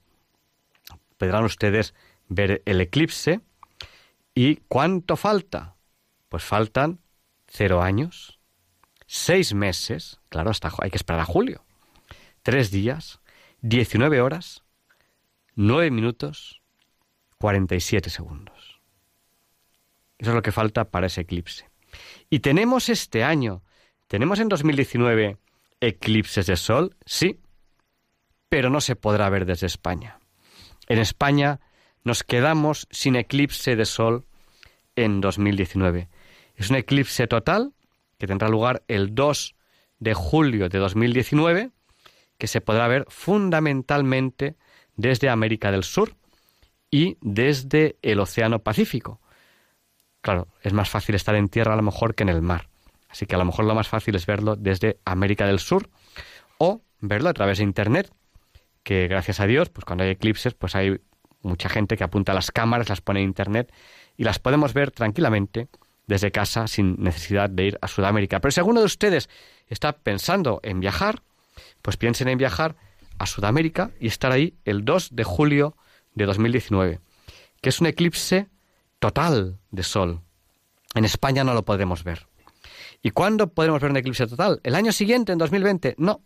podrán 1.16 1.44
ustedes 1.44 1.94
ver 2.28 2.60
el 2.66 2.78
eclipse. 2.78 3.40
¿Y 4.34 4.56
cuánto 4.68 5.16
falta? 5.16 5.76
Pues 6.28 6.44
faltan 6.44 7.00
cero 7.46 7.80
años, 7.80 8.38
seis 9.06 9.54
meses, 9.54 10.20
claro, 10.28 10.50
hasta 10.50 10.70
hay 10.82 10.90
que 10.90 10.98
esperar 10.98 11.22
a 11.22 11.24
julio, 11.24 11.64
tres 12.42 12.70
días, 12.70 13.20
diecinueve 13.62 14.20
horas, 14.20 14.62
nueve 15.54 15.90
minutos, 15.90 16.60
cuarenta 17.38 17.74
y 17.74 17.80
siete 17.80 18.10
segundos. 18.10 18.78
Eso 20.18 20.32
es 20.32 20.34
lo 20.34 20.42
que 20.42 20.52
falta 20.52 20.90
para 20.90 21.06
ese 21.06 21.22
eclipse. 21.22 21.69
Y 22.28 22.40
tenemos 22.40 22.88
este 22.88 23.24
año, 23.24 23.62
tenemos 24.06 24.38
en 24.40 24.48
2019 24.48 25.38
eclipses 25.80 26.46
de 26.46 26.56
sol, 26.56 26.96
sí, 27.06 27.40
pero 28.48 28.70
no 28.70 28.80
se 28.80 28.96
podrá 28.96 29.28
ver 29.30 29.46
desde 29.46 29.66
España. 29.66 30.18
En 30.88 30.98
España 30.98 31.60
nos 32.04 32.22
quedamos 32.24 32.86
sin 32.90 33.16
eclipse 33.16 33.76
de 33.76 33.84
sol 33.84 34.26
en 34.96 35.20
2019. 35.20 36.08
Es 36.56 36.70
un 36.70 36.76
eclipse 36.76 37.26
total 37.26 37.72
que 38.18 38.26
tendrá 38.26 38.48
lugar 38.48 38.82
el 38.88 39.14
2 39.14 39.54
de 39.98 40.14
julio 40.14 40.68
de 40.68 40.78
2019, 40.78 41.70
que 42.38 42.46
se 42.46 42.60
podrá 42.60 42.88
ver 42.88 43.06
fundamentalmente 43.08 44.56
desde 44.96 45.28
América 45.28 45.70
del 45.70 45.84
Sur 45.84 46.16
y 46.90 47.16
desde 47.20 47.96
el 48.02 48.20
Océano 48.20 48.58
Pacífico. 48.58 49.19
Claro, 50.20 50.48
es 50.62 50.72
más 50.72 50.88
fácil 50.88 51.14
estar 51.14 51.34
en 51.34 51.48
tierra 51.48 51.72
a 51.72 51.76
lo 51.76 51.82
mejor 51.82 52.14
que 52.14 52.22
en 52.22 52.28
el 52.28 52.42
mar. 52.42 52.68
Así 53.08 53.26
que 53.26 53.34
a 53.34 53.38
lo 53.38 53.44
mejor 53.44 53.64
lo 53.64 53.74
más 53.74 53.88
fácil 53.88 54.14
es 54.14 54.26
verlo 54.26 54.56
desde 54.56 54.98
América 55.04 55.46
del 55.46 55.58
Sur 55.58 55.88
o 56.58 56.82
verlo 57.00 57.28
a 57.28 57.34
través 57.34 57.58
de 57.58 57.64
Internet, 57.64 58.12
que 58.82 59.08
gracias 59.08 59.40
a 59.40 59.46
Dios, 59.46 59.68
pues 59.70 59.84
cuando 59.84 60.04
hay 60.04 60.10
eclipses, 60.10 60.54
pues 60.54 60.74
hay 60.74 61.00
mucha 61.42 61.68
gente 61.68 61.96
que 61.96 62.04
apunta 62.04 62.34
las 62.34 62.50
cámaras, 62.50 62.88
las 62.88 63.00
pone 63.00 63.20
en 63.20 63.26
internet 63.26 63.72
y 64.16 64.24
las 64.24 64.38
podemos 64.38 64.74
ver 64.74 64.90
tranquilamente 64.90 65.68
desde 66.06 66.32
casa 66.32 66.66
sin 66.66 66.96
necesidad 67.02 67.48
de 67.48 67.66
ir 67.66 67.78
a 67.80 67.88
Sudamérica. 67.88 68.40
Pero 68.40 68.52
si 68.52 68.60
alguno 68.60 68.80
de 68.80 68.86
ustedes 68.86 69.28
está 69.68 69.92
pensando 69.92 70.60
en 70.62 70.80
viajar, 70.80 71.22
pues 71.82 71.96
piensen 71.96 72.28
en 72.28 72.38
viajar 72.38 72.76
a 73.18 73.26
Sudamérica 73.26 73.90
y 74.00 74.08
estar 74.08 74.32
ahí 74.32 74.54
el 74.64 74.84
2 74.84 75.14
de 75.14 75.24
julio 75.24 75.76
de 76.14 76.26
2019, 76.26 77.00
que 77.60 77.68
es 77.68 77.80
un 77.80 77.86
eclipse 77.86 78.48
total 79.00 79.58
de 79.70 79.82
sol. 79.82 80.20
En 80.94 81.04
España 81.04 81.42
no 81.42 81.54
lo 81.54 81.64
podemos 81.64 82.04
ver. 82.04 82.28
¿Y 83.02 83.10
cuándo 83.10 83.48
podremos 83.48 83.80
ver 83.80 83.90
un 83.90 83.96
eclipse 83.96 84.26
total? 84.26 84.60
¿El 84.62 84.74
año 84.74 84.92
siguiente, 84.92 85.32
en 85.32 85.38
2020? 85.38 85.96
No. 85.98 86.20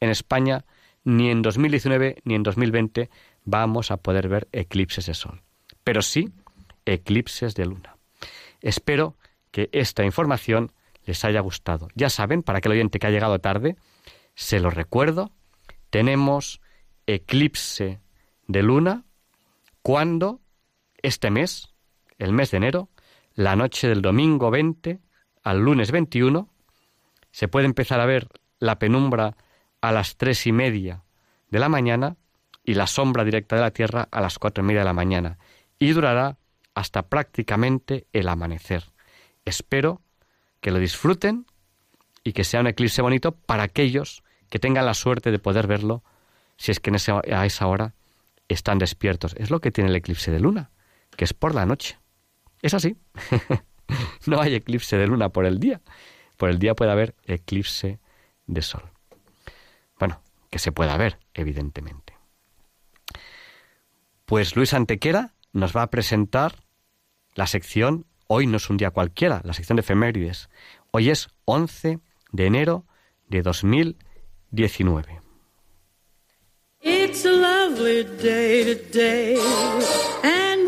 En 0.00 0.10
España 0.10 0.64
ni 1.04 1.30
en 1.30 1.42
2019 1.42 2.22
ni 2.24 2.34
en 2.34 2.42
2020 2.42 3.10
vamos 3.44 3.90
a 3.90 3.98
poder 3.98 4.28
ver 4.28 4.48
eclipses 4.52 5.06
de 5.06 5.14
sol, 5.14 5.42
pero 5.84 6.02
sí 6.02 6.32
eclipses 6.86 7.54
de 7.54 7.66
luna. 7.66 7.96
Espero 8.60 9.16
que 9.50 9.68
esta 9.72 10.04
información 10.04 10.72
les 11.04 11.22
haya 11.24 11.40
gustado. 11.40 11.88
Ya 11.94 12.08
saben, 12.08 12.42
para 12.42 12.58
aquel 12.58 12.72
oyente 12.72 12.98
que 12.98 13.06
ha 13.06 13.10
llegado 13.10 13.38
tarde, 13.38 13.76
se 14.34 14.60
lo 14.60 14.70
recuerdo, 14.70 15.30
tenemos 15.90 16.62
eclipse 17.06 18.00
de 18.46 18.62
luna 18.62 19.04
cuando 19.82 20.40
este 21.02 21.30
mes, 21.30 21.73
el 22.18 22.32
mes 22.32 22.50
de 22.50 22.58
enero, 22.58 22.88
la 23.34 23.56
noche 23.56 23.88
del 23.88 24.02
domingo 24.02 24.50
20 24.50 25.00
al 25.42 25.58
lunes 25.60 25.90
21, 25.90 26.48
se 27.30 27.48
puede 27.48 27.66
empezar 27.66 28.00
a 28.00 28.06
ver 28.06 28.28
la 28.58 28.78
penumbra 28.78 29.36
a 29.80 29.92
las 29.92 30.16
tres 30.16 30.46
y 30.46 30.52
media 30.52 31.02
de 31.50 31.58
la 31.58 31.68
mañana 31.68 32.16
y 32.64 32.74
la 32.74 32.86
sombra 32.86 33.24
directa 33.24 33.56
de 33.56 33.62
la 33.62 33.70
Tierra 33.70 34.08
a 34.10 34.20
las 34.20 34.38
cuatro 34.38 34.64
y 34.64 34.66
media 34.66 34.80
de 34.80 34.86
la 34.86 34.92
mañana 34.92 35.38
y 35.78 35.90
durará 35.92 36.38
hasta 36.74 37.02
prácticamente 37.02 38.06
el 38.12 38.28
amanecer. 38.28 38.84
Espero 39.44 40.00
que 40.60 40.70
lo 40.70 40.78
disfruten 40.78 41.46
y 42.22 42.32
que 42.32 42.44
sea 42.44 42.60
un 42.60 42.66
eclipse 42.66 43.02
bonito 43.02 43.32
para 43.32 43.64
aquellos 43.64 44.22
que 44.48 44.58
tengan 44.58 44.86
la 44.86 44.94
suerte 44.94 45.30
de 45.30 45.38
poder 45.38 45.66
verlo 45.66 46.02
si 46.56 46.70
es 46.70 46.80
que 46.80 46.90
en 46.90 46.96
a 47.34 47.46
esa 47.46 47.66
hora 47.66 47.94
están 48.48 48.78
despiertos. 48.78 49.34
Es 49.36 49.50
lo 49.50 49.60
que 49.60 49.70
tiene 49.70 49.90
el 49.90 49.96
eclipse 49.96 50.30
de 50.30 50.40
luna, 50.40 50.70
que 51.16 51.24
es 51.24 51.34
por 51.34 51.54
la 51.54 51.66
noche. 51.66 51.98
Es 52.64 52.72
así. 52.72 52.96
no 54.26 54.40
hay 54.40 54.54
eclipse 54.54 54.96
de 54.96 55.06
luna 55.06 55.28
por 55.28 55.44
el 55.44 55.60
día. 55.60 55.82
Por 56.38 56.48
el 56.48 56.58
día 56.58 56.74
puede 56.74 56.92
haber 56.92 57.14
eclipse 57.26 58.00
de 58.46 58.62
sol. 58.62 58.90
Bueno, 59.98 60.22
que 60.48 60.58
se 60.58 60.72
pueda 60.72 60.96
ver, 60.96 61.18
evidentemente. 61.34 62.14
Pues 64.24 64.56
Luis 64.56 64.72
Antequera 64.72 65.34
nos 65.52 65.76
va 65.76 65.82
a 65.82 65.90
presentar 65.90 66.64
la 67.34 67.46
sección 67.46 68.06
Hoy 68.28 68.46
no 68.46 68.56
es 68.56 68.70
un 68.70 68.78
día 68.78 68.90
cualquiera, 68.90 69.42
la 69.44 69.52
sección 69.52 69.76
de 69.76 69.80
efemérides. 69.80 70.48
Hoy 70.90 71.10
es 71.10 71.28
11 71.44 71.98
de 72.32 72.46
enero 72.46 72.86
de 73.28 73.42
2019. 73.42 75.20
It's 76.80 77.26
a 77.26 77.30
lovely 77.30 78.04
day 78.22 78.64
today, 78.64 79.36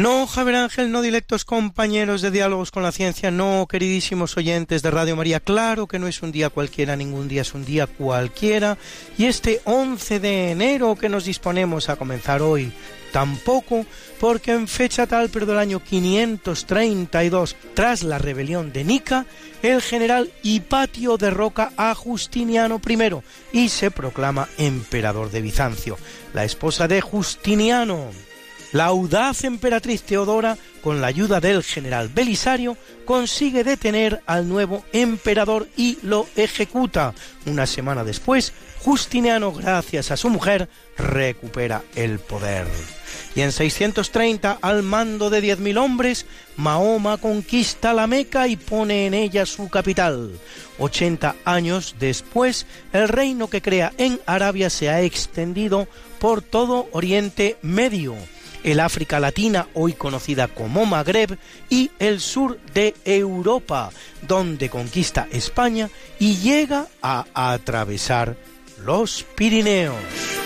No, 0.00 0.26
Javier 0.26 0.56
Ángel, 0.56 0.90
no 0.90 1.02
directos 1.02 1.44
compañeros 1.44 2.22
de 2.22 2.30
diálogos 2.30 2.70
con 2.70 2.82
la 2.82 2.90
ciencia, 2.90 3.30
no, 3.30 3.66
queridísimos 3.68 4.34
oyentes 4.38 4.80
de 4.80 4.90
Radio 4.90 5.14
María, 5.14 5.40
claro 5.40 5.86
que 5.86 5.98
no 5.98 6.08
es 6.08 6.22
un 6.22 6.32
día 6.32 6.48
cualquiera, 6.48 6.96
ningún 6.96 7.28
día 7.28 7.42
es 7.42 7.52
un 7.52 7.66
día 7.66 7.86
cualquiera, 7.86 8.78
y 9.18 9.26
este 9.26 9.60
11 9.64 10.18
de 10.18 10.52
enero 10.52 10.96
que 10.96 11.10
nos 11.10 11.26
disponemos 11.26 11.90
a 11.90 11.96
comenzar 11.96 12.40
hoy, 12.40 12.72
tampoco, 13.12 13.84
porque 14.18 14.52
en 14.52 14.68
fecha 14.68 15.06
tal, 15.06 15.28
pero 15.28 15.44
del 15.44 15.58
año 15.58 15.80
532, 15.80 17.56
tras 17.74 18.02
la 18.02 18.16
rebelión 18.16 18.72
de 18.72 18.84
Nica, 18.84 19.26
el 19.62 19.82
general 19.82 20.32
Hipatio 20.42 21.18
derroca 21.18 21.72
a 21.76 21.94
Justiniano 21.94 22.80
I 22.88 23.20
y 23.52 23.68
se 23.68 23.90
proclama 23.90 24.48
emperador 24.56 25.30
de 25.30 25.42
Bizancio. 25.42 25.98
La 26.32 26.44
esposa 26.44 26.88
de 26.88 27.02
Justiniano, 27.02 28.06
la 28.72 28.86
audaz 28.86 29.44
emperatriz 29.44 30.02
Teodora, 30.02 30.56
con 30.80 31.00
la 31.00 31.08
ayuda 31.08 31.40
del 31.40 31.62
general 31.62 32.08
Belisario, 32.08 32.76
consigue 33.04 33.64
detener 33.64 34.22
al 34.26 34.48
nuevo 34.48 34.84
emperador 34.92 35.68
y 35.76 35.98
lo 36.02 36.26
ejecuta. 36.36 37.12
Una 37.46 37.66
semana 37.66 38.04
después, 38.04 38.52
Justiniano, 38.78 39.52
gracias 39.52 40.10
a 40.10 40.16
su 40.16 40.30
mujer, 40.30 40.68
recupera 40.96 41.82
el 41.96 42.18
poder. 42.18 42.66
Y 43.34 43.42
en 43.42 43.52
630, 43.52 44.58
al 44.62 44.82
mando 44.82 45.30
de 45.30 45.42
10.000 45.42 45.78
hombres, 45.78 46.26
Mahoma 46.56 47.18
conquista 47.18 47.92
la 47.92 48.06
Meca 48.06 48.48
y 48.48 48.56
pone 48.56 49.06
en 49.06 49.14
ella 49.14 49.46
su 49.46 49.68
capital. 49.68 50.30
80 50.78 51.36
años 51.44 51.96
después, 51.98 52.66
el 52.92 53.08
reino 53.08 53.48
que 53.48 53.62
crea 53.62 53.92
en 53.98 54.20
Arabia 54.26 54.70
se 54.70 54.88
ha 54.88 55.02
extendido 55.02 55.88
por 56.18 56.42
todo 56.42 56.88
Oriente 56.92 57.56
Medio 57.62 58.16
el 58.64 58.80
África 58.80 59.20
Latina, 59.20 59.68
hoy 59.74 59.92
conocida 59.92 60.48
como 60.48 60.86
Magreb, 60.86 61.38
y 61.68 61.90
el 61.98 62.20
sur 62.20 62.58
de 62.74 62.94
Europa, 63.04 63.90
donde 64.26 64.68
conquista 64.68 65.28
España 65.30 65.90
y 66.18 66.36
llega 66.36 66.86
a 67.02 67.26
atravesar 67.34 68.36
los 68.84 69.24
Pirineos. 69.36 70.39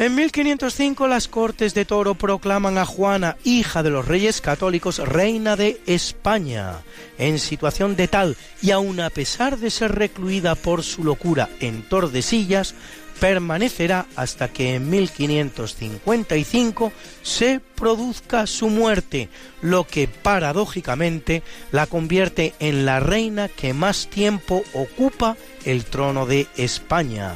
En 0.00 0.14
1505 0.14 1.08
las 1.08 1.28
Cortes 1.28 1.74
de 1.74 1.84
Toro 1.84 2.14
proclaman 2.14 2.78
a 2.78 2.86
Juana, 2.86 3.36
hija 3.44 3.82
de 3.82 3.90
los 3.90 4.08
reyes 4.08 4.40
católicos, 4.40 4.96
reina 4.96 5.56
de 5.56 5.78
España, 5.84 6.78
en 7.18 7.38
situación 7.38 7.96
de 7.96 8.08
tal 8.08 8.38
y 8.62 8.70
aun 8.70 8.98
a 9.00 9.10
pesar 9.10 9.58
de 9.58 9.68
ser 9.68 9.94
recluida 9.94 10.54
por 10.54 10.84
su 10.84 11.04
locura 11.04 11.50
en 11.60 11.82
Tordesillas, 11.82 12.74
permanecerá 13.20 14.06
hasta 14.16 14.48
que 14.48 14.76
en 14.76 14.88
1555 14.88 16.92
se 17.22 17.60
produzca 17.60 18.46
su 18.46 18.70
muerte, 18.70 19.28
lo 19.60 19.86
que 19.86 20.08
paradójicamente 20.08 21.42
la 21.72 21.86
convierte 21.86 22.54
en 22.58 22.86
la 22.86 23.00
reina 23.00 23.48
que 23.48 23.74
más 23.74 24.06
tiempo 24.06 24.62
ocupa 24.72 25.36
el 25.66 25.84
trono 25.84 26.24
de 26.24 26.46
España, 26.56 27.34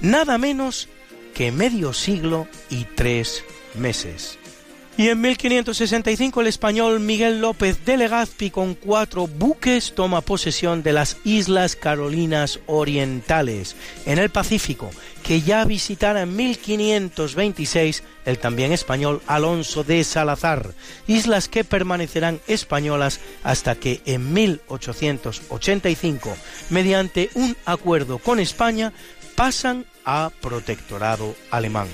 nada 0.00 0.38
menos 0.38 0.88
que 1.36 1.52
medio 1.52 1.92
siglo 1.92 2.48
y 2.70 2.84
tres 2.84 3.44
meses. 3.74 4.38
Y 4.96 5.10
en 5.10 5.20
1565 5.20 6.40
el 6.40 6.46
español 6.46 6.98
Miguel 6.98 7.42
López 7.42 7.84
de 7.84 7.98
Legazpi 7.98 8.48
con 8.48 8.74
cuatro 8.74 9.26
buques 9.26 9.92
toma 9.94 10.22
posesión 10.22 10.82
de 10.82 10.94
las 10.94 11.18
Islas 11.24 11.76
Carolinas 11.76 12.60
Orientales 12.64 13.76
en 14.06 14.18
el 14.18 14.30
Pacífico, 14.30 14.90
que 15.22 15.42
ya 15.42 15.66
visitara 15.66 16.22
en 16.22 16.34
1526 16.34 18.02
el 18.24 18.38
también 18.38 18.72
español 18.72 19.20
Alonso 19.26 19.84
de 19.84 20.02
Salazar, 20.04 20.72
islas 21.06 21.48
que 21.48 21.64
permanecerán 21.64 22.40
españolas 22.46 23.20
hasta 23.42 23.74
que 23.74 24.00
en 24.06 24.32
1885, 24.32 26.34
mediante 26.70 27.28
un 27.34 27.54
acuerdo 27.66 28.16
con 28.16 28.40
España, 28.40 28.94
pasan 29.34 29.84
a 30.06 30.30
protectorado 30.40 31.34
alemán. 31.50 31.88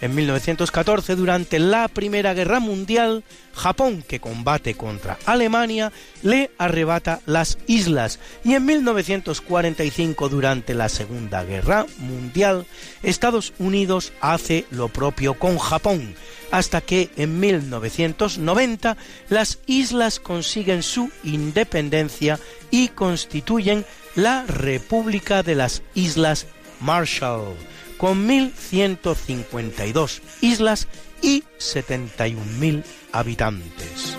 En 0.00 0.14
1914, 0.14 1.16
durante 1.16 1.58
la 1.58 1.88
Primera 1.88 2.32
Guerra 2.32 2.60
Mundial, 2.60 3.24
Japón, 3.52 4.04
que 4.06 4.20
combate 4.20 4.74
contra 4.74 5.18
Alemania, 5.26 5.92
le 6.22 6.52
arrebata 6.56 7.20
las 7.26 7.58
islas 7.66 8.20
y 8.44 8.54
en 8.54 8.64
1945, 8.64 10.28
durante 10.28 10.74
la 10.74 10.88
Segunda 10.88 11.42
Guerra 11.42 11.84
Mundial, 11.98 12.64
Estados 13.02 13.52
Unidos 13.58 14.12
hace 14.20 14.66
lo 14.70 14.86
propio 14.86 15.34
con 15.34 15.58
Japón, 15.58 16.14
hasta 16.52 16.80
que 16.80 17.10
en 17.16 17.40
1990 17.40 18.96
las 19.30 19.58
islas 19.66 20.20
consiguen 20.20 20.84
su 20.84 21.10
independencia 21.24 22.38
y 22.70 22.88
constituyen 22.88 23.84
la 24.14 24.44
República 24.46 25.42
de 25.42 25.56
las 25.56 25.82
Islas 25.94 26.46
Marshall, 26.80 27.56
con 27.96 28.28
1.152 28.28 30.20
islas 30.40 30.88
y 31.22 31.42
71.000 31.58 32.84
habitantes. 33.12 34.16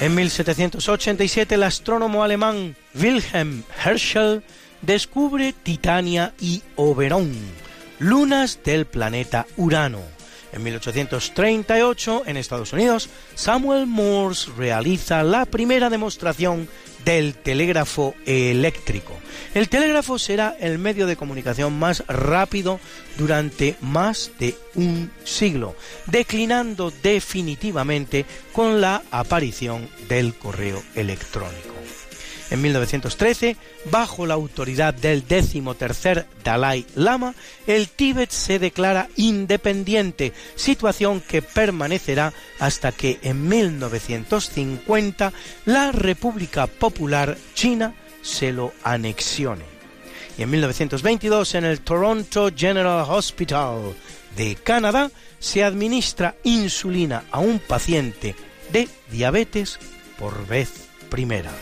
En 0.00 0.14
1787 0.14 1.56
el 1.56 1.62
astrónomo 1.62 2.24
alemán 2.24 2.74
Wilhelm 2.94 3.64
Herschel 3.84 4.42
descubre 4.80 5.52
Titania 5.52 6.32
y 6.40 6.62
Oberon, 6.76 7.30
lunas 7.98 8.60
del 8.64 8.86
planeta 8.86 9.46
Urano 9.58 10.19
en 10.52 10.62
1838, 10.62 12.24
en 12.26 12.36
Estados 12.36 12.72
Unidos, 12.72 13.08
Samuel 13.34 13.86
Morse 13.86 14.50
realiza 14.56 15.22
la 15.22 15.44
primera 15.46 15.90
demostración 15.90 16.68
del 17.04 17.34
telégrafo 17.34 18.14
eléctrico. 18.26 19.12
El 19.54 19.68
telégrafo 19.68 20.18
será 20.18 20.56
el 20.60 20.78
medio 20.78 21.06
de 21.06 21.16
comunicación 21.16 21.78
más 21.78 22.04
rápido 22.06 22.78
durante 23.16 23.76
más 23.80 24.32
de 24.38 24.56
un 24.74 25.10
siglo, 25.24 25.74
declinando 26.06 26.92
definitivamente 27.02 28.26
con 28.52 28.80
la 28.80 29.02
aparición 29.10 29.88
del 30.08 30.34
correo 30.34 30.82
electrónico. 30.94 31.79
En 32.50 32.60
1913, 32.62 33.56
bajo 33.92 34.26
la 34.26 34.34
autoridad 34.34 34.92
del 34.92 35.26
decimotercer 35.26 36.26
Dalai 36.42 36.84
Lama, 36.96 37.34
el 37.68 37.88
Tíbet 37.88 38.30
se 38.30 38.58
declara 38.58 39.08
independiente, 39.16 40.32
situación 40.56 41.20
que 41.20 41.42
permanecerá 41.42 42.32
hasta 42.58 42.90
que 42.90 43.20
en 43.22 43.48
1950 43.48 45.32
la 45.64 45.92
República 45.92 46.66
Popular 46.66 47.38
China 47.54 47.94
se 48.20 48.52
lo 48.52 48.72
anexione. 48.82 49.64
Y 50.36 50.42
en 50.42 50.50
1922, 50.50 51.54
en 51.54 51.64
el 51.66 51.80
Toronto 51.82 52.50
General 52.54 53.04
Hospital 53.08 53.94
de 54.36 54.56
Canadá, 54.56 55.10
se 55.38 55.62
administra 55.62 56.34
insulina 56.42 57.24
a 57.30 57.38
un 57.38 57.60
paciente 57.60 58.34
de 58.72 58.88
diabetes 59.10 59.78
por 60.18 60.46
vez 60.46 60.70
primera. 61.08 61.52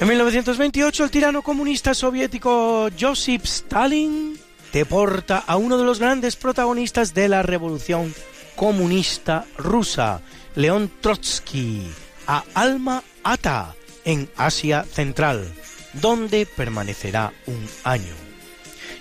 En 0.00 0.08
1928 0.08 1.04
el 1.04 1.10
tirano 1.10 1.42
comunista 1.42 1.94
soviético 1.94 2.88
Josip 2.98 3.44
Stalin 3.44 4.36
deporta 4.72 5.38
a 5.38 5.56
uno 5.56 5.78
de 5.78 5.84
los 5.84 6.00
grandes 6.00 6.34
protagonistas 6.34 7.14
de 7.14 7.28
la 7.28 7.42
revolución 7.42 8.12
comunista 8.56 9.46
rusa, 9.56 10.20
León 10.56 10.90
Trotsky, 11.00 11.86
a 12.26 12.42
Alma 12.54 13.04
Ata, 13.22 13.74
en 14.04 14.28
Asia 14.36 14.84
Central, 14.84 15.46
donde 15.92 16.44
permanecerá 16.44 17.32
un 17.46 17.68
año. 17.84 18.14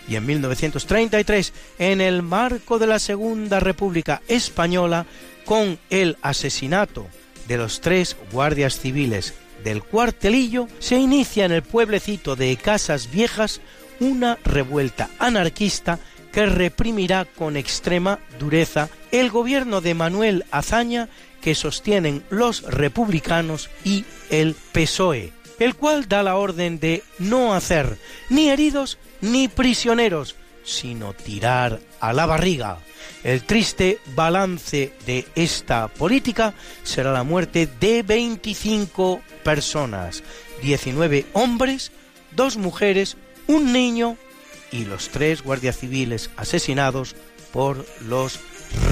Y 0.08 0.16
en 0.16 0.26
1933, 0.28 1.54
en 1.80 2.02
el 2.02 2.22
marco 2.22 2.78
de 2.78 2.88
la 2.88 3.00
Segunda 3.00 3.60
República 3.60 4.22
Española, 4.28 5.08
con 5.46 5.80
el 5.90 6.18
asesinato 6.22 7.08
de 7.48 7.58
los 7.58 7.82
tres 7.82 8.16
guardias 8.32 8.80
civiles 8.80 9.34
del 9.64 9.84
cuartelillo, 9.84 10.68
se 10.80 10.98
inicia 10.98 11.46
en 11.46 11.52
el 11.52 11.64
pueblecito 11.64 12.36
de 12.36 12.56
Casas 12.58 13.10
Viejas 13.12 13.62
una 14.00 14.38
revuelta 14.44 15.10
anarquista 15.20 16.00
que 16.32 16.46
reprimirá 16.46 17.26
con 17.26 17.56
extrema 17.56 18.20
dureza 18.40 18.90
el 19.12 19.30
gobierno 19.30 19.82
de 19.82 19.94
Manuel 19.94 20.46
Azaña 20.52 21.10
que 21.42 21.56
sostienen 21.56 22.24
los 22.30 22.64
republicanos 22.64 23.70
y 23.84 24.06
el 24.30 24.56
PSOE, 24.72 25.32
el 25.60 25.76
cual 25.76 26.08
da 26.08 26.24
la 26.24 26.36
orden 26.36 26.80
de 26.80 27.04
no 27.20 27.54
hacer 27.54 27.98
ni 28.30 28.50
heridos 28.50 28.98
ni 29.22 29.48
prisioneros, 29.48 30.36
sino 30.64 31.14
tirar 31.14 31.80
a 32.00 32.14
la 32.14 32.26
barriga. 32.26 32.80
El 33.24 33.44
triste 33.44 34.00
balance 34.16 34.94
de 35.06 35.28
esta 35.36 35.88
política 35.88 36.54
será 36.84 37.12
la 37.12 37.24
muerte 37.24 37.68
de 37.80 38.04
25 38.04 39.22
personas, 39.44 40.24
19 40.62 41.26
hombres, 41.34 41.92
dos 42.36 42.58
mujeres, 42.58 43.18
un 43.48 43.72
niño 43.74 44.18
y 44.72 44.86
los 44.86 45.10
tres 45.10 45.44
guardias 45.44 45.78
civiles 45.78 46.30
asesinados 46.36 47.16
por 47.52 47.86
los 48.02 48.40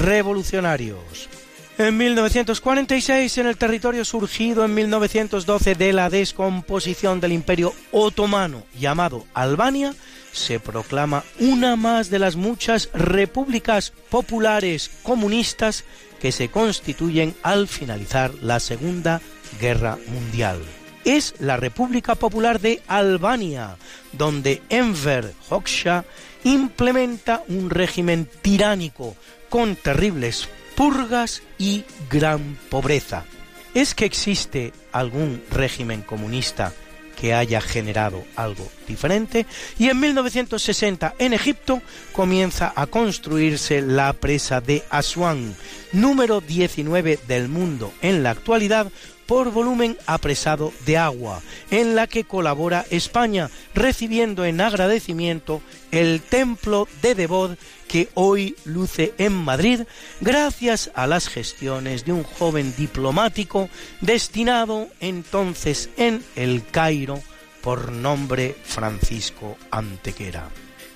revolucionarios. 0.03 1.29
En 1.77 1.97
1946, 1.97 3.39
en 3.39 3.47
el 3.47 3.57
territorio 3.57 4.05
surgido 4.05 4.63
en 4.63 4.75
1912 4.75 5.73
de 5.73 5.93
la 5.93 6.09
descomposición 6.09 7.19
del 7.19 7.31
imperio 7.31 7.73
otomano 7.91 8.63
llamado 8.77 9.25
Albania, 9.33 9.95
se 10.31 10.59
proclama 10.59 11.23
una 11.39 11.75
más 11.75 12.09
de 12.09 12.19
las 12.19 12.35
muchas 12.35 12.89
repúblicas 12.93 13.93
populares 14.09 14.91
comunistas 15.03 15.83
que 16.19 16.31
se 16.31 16.49
constituyen 16.49 17.35
al 17.43 17.67
finalizar 17.67 18.33
la 18.41 18.59
Segunda 18.59 19.21
Guerra 19.59 19.97
Mundial. 20.07 20.59
Es 21.03 21.33
la 21.39 21.57
República 21.57 22.15
Popular 22.15 22.59
de 22.59 22.81
Albania, 22.87 23.77
donde 24.11 24.61
Enver 24.69 25.33
Hoxha 25.49 26.05
implementa 26.43 27.43
un 27.47 27.69
régimen 27.69 28.29
tiránico 28.41 29.15
con 29.49 29.75
terribles 29.75 30.47
purgas 30.75 31.41
y 31.57 31.83
gran 32.09 32.57
pobreza. 32.69 33.25
¿Es 33.73 33.95
que 33.95 34.05
existe 34.05 34.73
algún 34.91 35.43
régimen 35.49 36.01
comunista 36.01 36.73
que 37.21 37.35
haya 37.35 37.61
generado 37.61 38.23
algo 38.35 38.67
diferente. 38.87 39.45
Y 39.77 39.89
en 39.89 39.99
1960 39.99 41.13
en 41.19 41.33
Egipto 41.33 41.83
comienza 42.13 42.73
a 42.75 42.87
construirse 42.87 43.83
la 43.83 44.11
presa 44.13 44.59
de 44.59 44.83
Asuán, 44.89 45.55
número 45.93 46.41
19 46.41 47.19
del 47.27 47.47
mundo 47.47 47.93
en 48.01 48.23
la 48.23 48.31
actualidad 48.31 48.91
por 49.27 49.51
volumen 49.51 49.97
apresado 50.07 50.73
de 50.87 50.97
agua, 50.97 51.41
en 51.69 51.95
la 51.95 52.07
que 52.07 52.23
colabora 52.23 52.85
España, 52.89 53.51
recibiendo 53.75 54.43
en 54.43 54.59
agradecimiento 54.59 55.61
el 55.91 56.21
templo 56.21 56.87
de 57.03 57.13
Devod 57.13 57.51
que 57.91 58.07
hoy 58.13 58.55
luce 58.63 59.13
en 59.17 59.33
Madrid 59.33 59.81
gracias 60.21 60.91
a 60.95 61.07
las 61.07 61.27
gestiones 61.27 62.05
de 62.05 62.13
un 62.13 62.23
joven 62.23 62.73
diplomático 62.77 63.69
destinado 63.99 64.87
entonces 65.01 65.89
en 65.97 66.23
el 66.37 66.65
Cairo 66.65 67.21
por 67.61 67.91
nombre 67.91 68.55
Francisco 68.63 69.57
Antequera. 69.71 70.47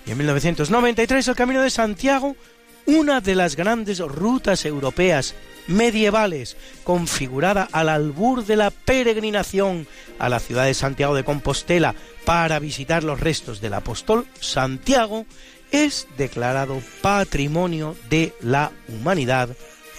Y 0.05 0.11
en 0.11 0.17
1993 0.19 1.27
el 1.27 1.35
Camino 1.35 1.61
de 1.61 1.69
Santiago, 1.69 2.37
una 2.85 3.19
de 3.19 3.35
las 3.35 3.57
grandes 3.57 3.99
rutas 3.99 4.63
europeas 4.65 5.35
medievales, 5.67 6.55
configurada 6.85 7.67
al 7.71 7.89
albur 7.89 8.45
de 8.45 8.55
la 8.55 8.69
peregrinación 8.69 9.85
a 10.17 10.29
la 10.29 10.39
ciudad 10.39 10.65
de 10.65 10.73
Santiago 10.73 11.15
de 11.15 11.25
Compostela 11.25 11.95
para 12.23 12.59
visitar 12.59 13.03
los 13.03 13.19
restos 13.19 13.59
del 13.59 13.73
apóstol 13.73 14.27
Santiago, 14.39 15.25
es 15.71 16.07
declarado 16.17 16.81
Patrimonio 17.01 17.95
de 18.09 18.33
la 18.41 18.71
Humanidad 18.87 19.49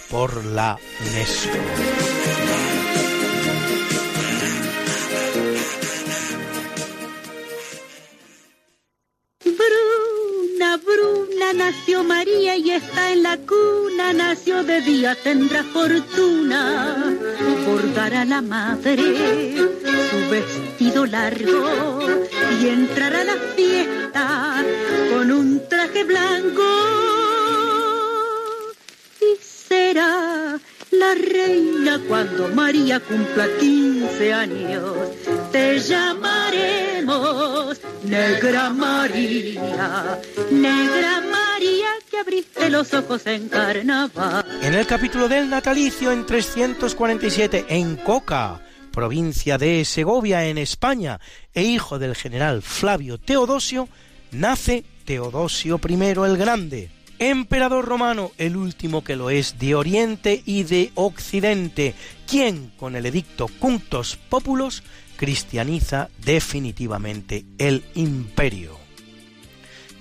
por 0.09 0.45
la 0.45 0.77
UNESCO. 1.09 1.57
Bruna, 9.43 10.77
Bruna, 10.77 11.53
nació 11.53 12.03
María 12.03 12.55
y 12.57 12.71
está 12.71 13.11
en 13.11 13.23
la 13.23 13.37
cuna, 13.37 14.13
nació 14.13 14.63
de 14.63 14.81
día, 14.81 15.15
tendrá 15.23 15.63
fortuna, 15.63 17.15
bordará 17.65 18.25
la 18.25 18.41
madre 18.41 19.55
su 20.09 20.29
vestido 20.29 21.05
largo 21.05 21.99
y 22.61 22.67
entrará 22.67 23.21
a 23.21 23.23
la 23.25 23.35
fiesta 23.55 24.65
traje 25.87 26.03
blanco 26.03 26.63
y 29.21 29.41
será 29.41 30.59
la 30.91 31.15
reina 31.15 31.99
cuando 32.07 32.47
María 32.49 32.99
cumpla 32.99 33.47
15 33.59 34.33
años. 34.33 34.95
Te 35.51 35.79
llamaremos 35.79 37.79
Negra 38.03 38.69
María, 38.69 40.19
Negra 40.51 41.21
María 41.21 41.87
que 42.09 42.17
abriste 42.17 42.69
los 42.69 42.93
ojos 42.93 43.25
en 43.27 43.49
carnaval. 43.49 44.45
En 44.61 44.73
el 44.73 44.87
capítulo 44.87 45.27
del 45.27 45.49
natalicio 45.49 46.11
en 46.11 46.25
347 46.25 47.65
en 47.69 47.97
Coca, 47.97 48.61
provincia 48.91 49.57
de 49.57 49.85
Segovia 49.85 50.45
en 50.45 50.57
España, 50.57 51.19
e 51.53 51.63
hijo 51.63 51.99
del 51.99 52.15
general 52.15 52.61
Flavio 52.61 53.17
Teodosio, 53.17 53.89
nace 54.31 54.85
Teodosio 55.07 55.79
I 55.87 55.93
el 55.93 56.35
Grande, 56.35 56.89
emperador 57.17 57.85
romano, 57.85 58.33
el 58.37 58.57
último 58.57 59.05
que 59.05 59.15
lo 59.15 59.29
es 59.29 59.57
de 59.57 59.73
Oriente 59.73 60.43
y 60.45 60.63
de 60.63 60.91
Occidente, 60.95 61.95
quien 62.29 62.73
con 62.75 62.93
el 62.97 63.05
edicto 63.05 63.47
Cunctos 63.47 64.17
Populos 64.17 64.83
cristianiza 65.15 66.09
definitivamente 66.25 67.45
el 67.57 67.85
imperio. 67.95 68.77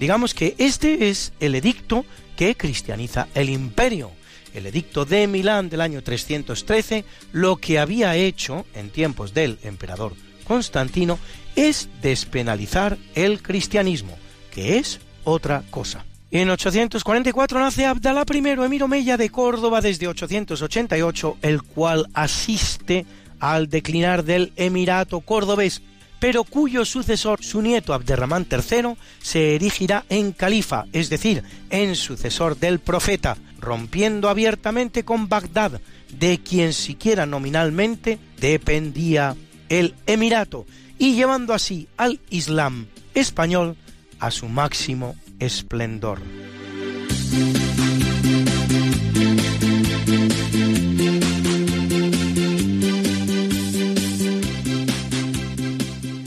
Digamos 0.01 0.35
que 0.35 0.57
este 0.59 1.09
es 1.09 1.33
el 1.39 1.55
edicto 1.55 2.05
que 2.37 2.57
cristianiza 2.57 3.29
el 3.37 3.49
imperio. 3.49 4.11
El 4.55 4.67
edicto 4.67 5.05
de 5.05 5.29
Milán 5.29 5.69
del 5.69 5.83
año 5.83 6.03
313 6.03 7.05
lo 7.31 7.59
que 7.59 7.79
había 7.79 8.17
hecho 8.17 8.67
en 8.75 8.91
tiempos 8.91 9.33
del 9.35 9.61
emperador 9.63 10.15
Constantino 10.43 11.21
es 11.55 11.89
despenalizar 12.03 12.99
el 13.15 13.41
cristianismo, 13.41 14.19
que 14.57 14.79
es 14.79 15.01
otra 15.25 15.63
cosa. 15.69 16.07
En 16.31 16.49
844 16.49 17.61
nace 17.61 17.85
Abdalá 17.85 18.25
I, 18.33 18.39
emir 18.39 18.83
omeya 18.83 19.19
de 19.19 19.29
Córdoba 19.29 19.83
desde 19.83 20.09
888, 20.09 21.37
el 21.43 21.63
cual 21.63 22.09
asiste 22.15 23.05
al 23.39 23.69
declinar 23.69 24.25
del 24.25 24.55
emirato 24.57 25.21
cordobés, 25.21 25.83
pero 26.21 26.43
cuyo 26.43 26.87
sucesor, 26.87 27.45
su 27.45 27.61
nieto 27.61 27.93
Abderramán 27.93 28.47
III, 28.51 28.95
se 29.21 29.57
erigirá 29.57 30.07
en 30.09 30.33
califa, 30.33 30.87
es 30.95 31.11
decir, 31.11 31.43
en 31.69 31.95
sucesor 31.95 32.57
del 32.59 32.79
profeta, 32.79 33.37
rompiendo 33.61 34.31
abiertamente 34.31 35.05
con 35.05 35.29
Bagdad, 35.29 35.83
de 36.19 36.39
quien 36.39 36.73
siquiera 36.73 37.27
nominalmente 37.27 38.19
dependía 38.41 39.37
el 39.69 39.95
emirato, 40.07 40.65
y 40.99 41.15
llevando 41.15 41.53
así 41.53 41.89
al 41.99 42.21
Islam 42.31 42.87
español 43.13 43.77
a 44.21 44.31
su 44.31 44.49
máximo 44.49 45.17
esplendor. 45.39 46.21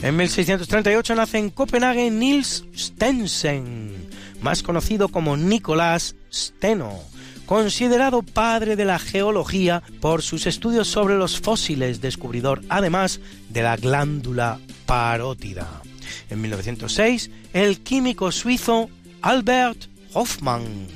En 0.02 0.16
1638 0.16 1.14
nace 1.16 1.38
en 1.38 1.50
Copenhague 1.50 2.10
Niels 2.10 2.66
Stensen, 2.76 4.10
más 4.42 4.64
conocido 4.64 5.10
como 5.10 5.38
Nicolás 5.38 6.16
Steno, 6.34 6.98
considerado 7.46 8.24
padre 8.24 8.76
de 8.76 8.86
la 8.86 8.98
geología 8.98 9.84
por 10.02 10.22
sus 10.22 10.48
estudios 10.48 10.88
sobre 10.88 11.16
los 11.16 11.40
fósiles, 11.40 12.02
descubridor 12.02 12.62
además 12.70 13.20
de 13.50 13.62
la 13.62 13.76
glándula 13.76 14.60
parótida. 14.86 15.82
En 16.30 16.42
1906, 16.42 17.30
el 17.54 17.80
químico 17.80 18.32
suizo 18.32 18.90
Albert 19.22 19.88
Hoffmann, 20.14 20.88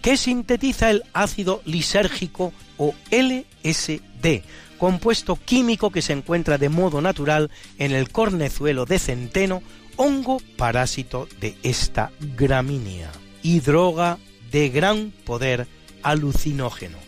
que 0.00 0.16
sintetiza 0.16 0.90
el 0.90 1.04
ácido 1.12 1.62
lisérgico 1.64 2.52
o 2.76 2.94
LSD, 3.10 4.42
compuesto 4.78 5.36
químico 5.36 5.90
que 5.90 6.02
se 6.02 6.12
encuentra 6.12 6.58
de 6.58 6.68
modo 6.68 7.00
natural 7.00 7.50
en 7.78 7.92
el 7.92 8.10
cornezuelo 8.10 8.84
de 8.84 8.98
centeno, 8.98 9.62
hongo 9.96 10.40
parásito 10.56 11.28
de 11.40 11.56
esta 11.62 12.10
gramínea, 12.36 13.10
y 13.42 13.60
droga 13.60 14.18
de 14.50 14.68
gran 14.70 15.12
poder 15.24 15.66
alucinógeno. 16.02 16.98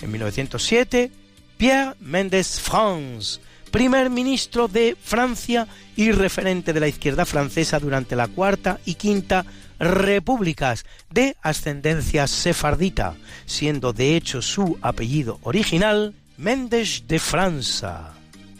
En 0.00 0.10
1907, 0.12 1.10
Pierre 1.56 1.94
Mendès 2.00 2.60
France, 2.60 3.40
primer 3.70 4.10
ministro 4.10 4.68
de 4.68 4.96
Francia 5.00 5.66
y 5.96 6.12
referente 6.12 6.72
de 6.72 6.80
la 6.80 6.88
izquierda 6.88 7.24
francesa 7.24 7.78
durante 7.78 8.16
la 8.16 8.28
cuarta 8.28 8.80
y 8.84 8.94
quinta 8.94 9.44
repúblicas 9.78 10.84
de 11.10 11.36
ascendencia 11.42 12.26
sefardita, 12.26 13.14
siendo 13.46 13.92
de 13.92 14.16
hecho 14.16 14.42
su 14.42 14.78
apellido 14.82 15.38
original 15.42 16.14
Méndez 16.36 17.04
de 17.08 17.18
Franza. 17.18 18.12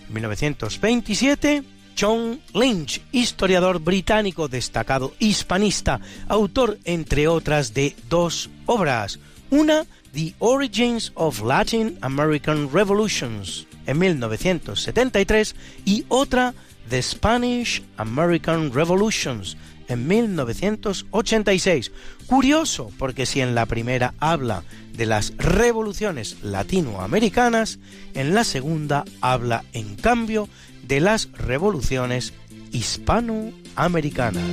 En 0.09 0.15
1927, 0.15 1.63
John 1.99 2.41
Lynch, 2.55 3.03
historiador 3.13 3.81
británico 3.81 4.49
destacado 4.49 5.15
hispanista, 5.19 6.01
autor 6.29 6.79
entre 6.85 7.29
otras 7.29 7.75
de 7.75 7.95
dos 8.09 8.51
obras, 8.67 9.19
una 9.51 9.85
The 10.13 10.35
Origins 10.39 11.13
of 11.15 11.43
Latin 11.43 11.99
American 12.01 12.71
Revolutions 12.73 13.67
en 13.91 13.99
1973 13.99 15.57
y 15.85 16.05
otra 16.09 16.55
The 16.89 17.03
Spanish 17.03 17.83
American 17.97 18.73
Revolutions 18.73 19.57
en 19.89 20.07
1986. 20.07 21.91
Curioso, 22.27 22.93
porque 22.99 23.27
si 23.27 23.41
en 23.41 23.57
la 23.57 23.67
primera 23.67 24.15
habla 24.21 24.63
de 24.93 25.07
las 25.07 25.37
revoluciones 25.37 26.37
latinoamericanas, 26.43 27.81
en 28.15 28.35
la 28.35 28.45
segunda 28.45 29.05
habla, 29.21 29.65
en 29.73 29.97
cambio, 29.97 30.49
de 30.87 31.01
las 31.01 31.33
revoluciones 31.33 32.33
hispanoamericanas. 32.71 34.45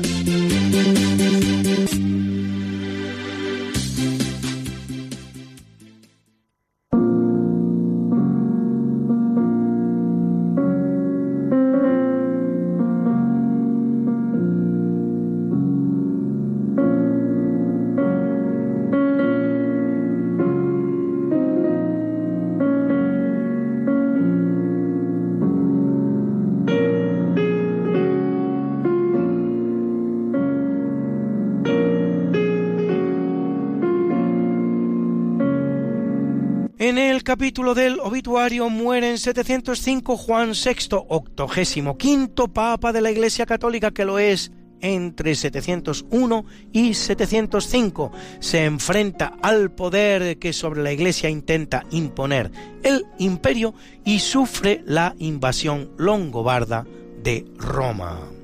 Capítulo 37.27 37.75
del 37.75 37.99
obituario 37.99 38.69
muere 38.69 39.09
en 39.09 39.17
705 39.17 40.15
Juan 40.15 40.51
VI, 40.51 40.95
octogésimo 41.09 41.97
quinto 41.97 42.47
Papa 42.47 42.93
de 42.93 43.01
la 43.01 43.11
Iglesia 43.11 43.45
Católica 43.45 43.91
que 43.91 44.05
lo 44.05 44.17
es 44.17 44.53
entre 44.79 45.35
701 45.35 46.45
y 46.71 46.93
705. 46.93 48.13
Se 48.39 48.63
enfrenta 48.63 49.33
al 49.41 49.71
poder 49.71 50.39
que 50.39 50.53
sobre 50.53 50.81
la 50.81 50.93
Iglesia 50.93 51.29
intenta 51.29 51.83
imponer 51.91 52.49
el 52.81 53.05
imperio 53.17 53.73
y 54.05 54.19
sufre 54.19 54.81
la 54.85 55.13
invasión 55.19 55.91
longobarda 55.97 56.85
de 57.21 57.45
Roma. 57.57 58.36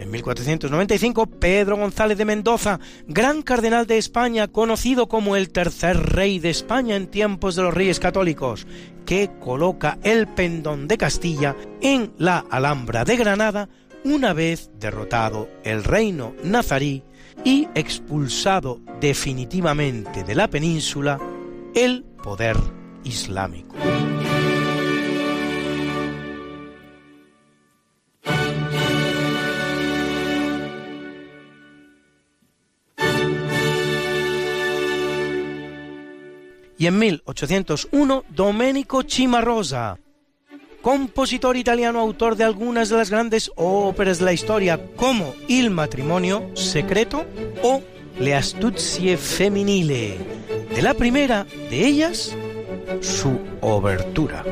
En 0.00 0.10
1495, 0.10 1.26
Pedro 1.26 1.76
González 1.76 2.16
de 2.16 2.24
Mendoza, 2.24 2.80
gran 3.06 3.42
cardenal 3.42 3.86
de 3.86 3.98
España, 3.98 4.48
conocido 4.48 5.08
como 5.08 5.36
el 5.36 5.50
tercer 5.50 5.98
rey 5.98 6.38
de 6.38 6.48
España 6.48 6.96
en 6.96 7.06
tiempos 7.06 7.54
de 7.54 7.62
los 7.62 7.74
reyes 7.74 8.00
católicos, 8.00 8.66
que 9.04 9.30
coloca 9.38 9.98
el 10.02 10.26
pendón 10.26 10.88
de 10.88 10.96
Castilla 10.96 11.54
en 11.82 12.14
la 12.16 12.38
Alhambra 12.50 13.04
de 13.04 13.16
Granada 13.16 13.68
una 14.02 14.32
vez 14.32 14.70
derrotado 14.78 15.50
el 15.64 15.84
reino 15.84 16.34
nazarí 16.42 17.04
y 17.44 17.68
expulsado 17.74 18.80
definitivamente 19.02 20.24
de 20.24 20.34
la 20.34 20.48
península 20.48 21.20
el 21.74 22.04
poder 22.22 22.56
islámico. 23.04 23.76
Y 36.80 36.86
en 36.86 36.98
1801 36.98 38.24
Domenico 38.30 39.02
Cimarosa, 39.02 39.98
compositor 40.80 41.58
italiano 41.58 42.00
autor 42.00 42.36
de 42.36 42.44
algunas 42.44 42.88
de 42.88 42.96
las 42.96 43.10
grandes 43.10 43.52
óperas 43.54 44.18
de 44.18 44.24
la 44.24 44.32
historia 44.32 44.80
como 44.96 45.34
Il 45.46 45.68
matrimonio 45.68 46.50
secreto 46.54 47.26
o 47.62 47.82
Le 48.18 48.34
astuzie 48.34 49.18
femminile. 49.18 50.16
De 50.74 50.80
la 50.80 50.94
primera 50.94 51.44
de 51.68 51.86
ellas, 51.86 52.34
su 53.02 53.38
obertura. 53.60 54.42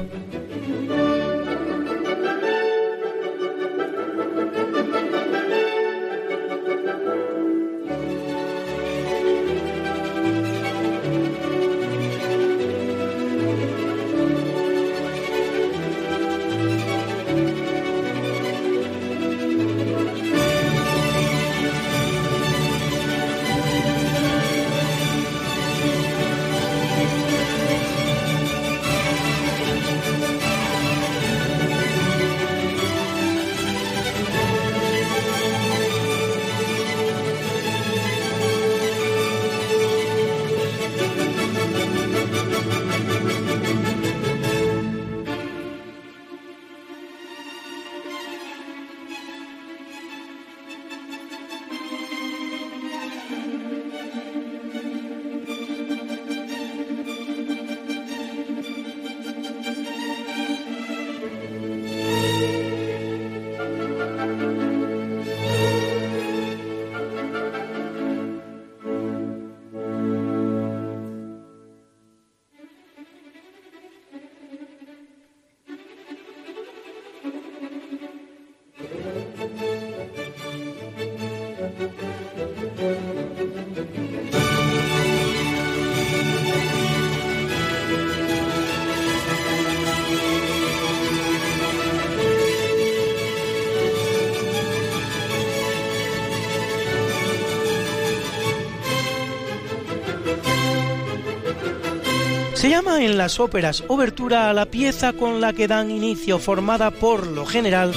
Se 102.59 102.69
llama 102.69 103.05
en 103.05 103.17
las 103.17 103.39
óperas 103.39 103.85
obertura 103.87 104.51
a 104.51 104.53
la 104.53 104.67
pieza 104.67 105.13
con 105.13 105.41
la 105.41 105.53
que 105.53 105.69
dan 105.69 105.93
inicio 105.93 106.41
formada 106.41 106.91
por 106.91 107.25
lo 107.25 107.47
general 107.47 107.93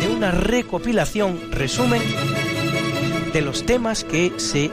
de 0.00 0.08
una 0.08 0.30
recopilación, 0.30 1.52
resumen, 1.52 2.00
de 3.34 3.42
los 3.42 3.66
temas 3.66 4.02
que 4.02 4.32
se 4.38 4.70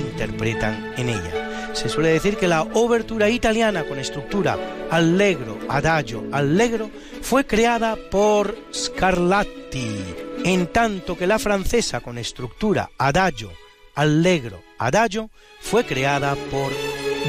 interpretan 0.00 0.94
en 0.96 1.10
ella. 1.10 1.74
Se 1.74 1.88
suele 1.88 2.08
decir 2.08 2.36
que 2.36 2.48
la 2.48 2.62
obertura 2.62 3.30
italiana 3.30 3.84
con 3.84 4.00
estructura 4.00 4.58
allegro, 4.90 5.60
adagio, 5.68 6.24
allegro 6.32 6.90
fue 7.22 7.46
creada 7.46 7.94
por 8.10 8.58
Scarlatti, 8.74 10.02
en 10.44 10.66
tanto 10.72 11.16
que 11.16 11.28
la 11.28 11.38
francesa 11.38 12.00
con 12.00 12.18
estructura 12.18 12.90
adagio, 12.98 13.52
allegro, 13.98 14.62
adagio 14.78 15.28
fue 15.60 15.84
creada 15.84 16.36
por 16.52 16.70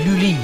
Lully. 0.05 0.38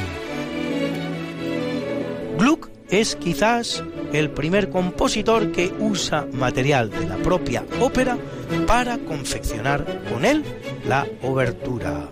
Gluck 2.39 2.67
es 2.89 3.15
quizás 3.15 3.83
el 4.11 4.31
primer 4.31 4.71
compositor 4.71 5.51
que 5.51 5.71
usa 5.79 6.27
material 6.33 6.89
de 6.89 7.07
la 7.07 7.17
propia 7.17 7.63
ópera 7.79 8.17
para 8.65 8.97
confeccionar 8.97 9.85
con 10.09 10.25
él 10.25 10.43
la 10.87 11.05
obertura. 11.21 12.09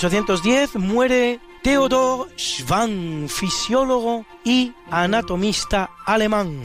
1810 0.00 0.76
muere 0.76 1.40
Theodor 1.62 2.30
Schwann, 2.34 3.28
fisiólogo 3.28 4.24
y 4.44 4.72
anatomista 4.90 5.90
alemán, 6.06 6.58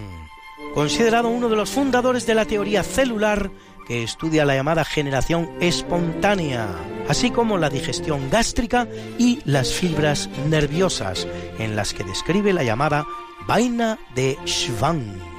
considerado 0.73 1.27
uno 1.27 1.49
de 1.49 1.57
los 1.57 1.69
fundadores 1.69 2.25
de 2.25 2.33
la 2.33 2.45
teoría 2.45 2.81
celular 2.81 3.51
que 3.89 4.03
estudia 4.03 4.45
la 4.45 4.55
llamada 4.55 4.85
generación 4.85 5.49
espontánea, 5.59 6.69
así 7.09 7.29
como 7.29 7.57
la 7.57 7.69
digestión 7.69 8.29
gástrica 8.29 8.87
y 9.19 9.41
las 9.43 9.73
fibras 9.73 10.29
nerviosas, 10.47 11.27
en 11.59 11.75
las 11.75 11.93
que 11.93 12.05
describe 12.05 12.53
la 12.53 12.63
llamada 12.63 13.05
vaina 13.45 13.99
de 14.15 14.37
Schwann. 14.45 15.34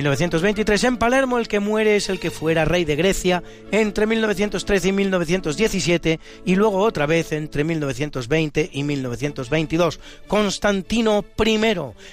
1923 0.00 0.84
en 0.84 0.96
Palermo 0.96 1.36
el 1.36 1.46
que 1.46 1.60
muere 1.60 1.94
es 1.94 2.08
el 2.08 2.18
que 2.18 2.30
fuera 2.30 2.64
rey 2.64 2.86
de 2.86 2.96
Grecia 2.96 3.42
entre 3.70 4.06
1913 4.06 4.88
y 4.88 4.92
1917 4.92 6.20
y 6.46 6.56
luego 6.56 6.78
otra 6.78 7.04
vez 7.04 7.32
entre 7.32 7.64
1920 7.64 8.70
y 8.72 8.82
1922, 8.82 10.00
Constantino 10.26 11.22
I, 11.36 11.60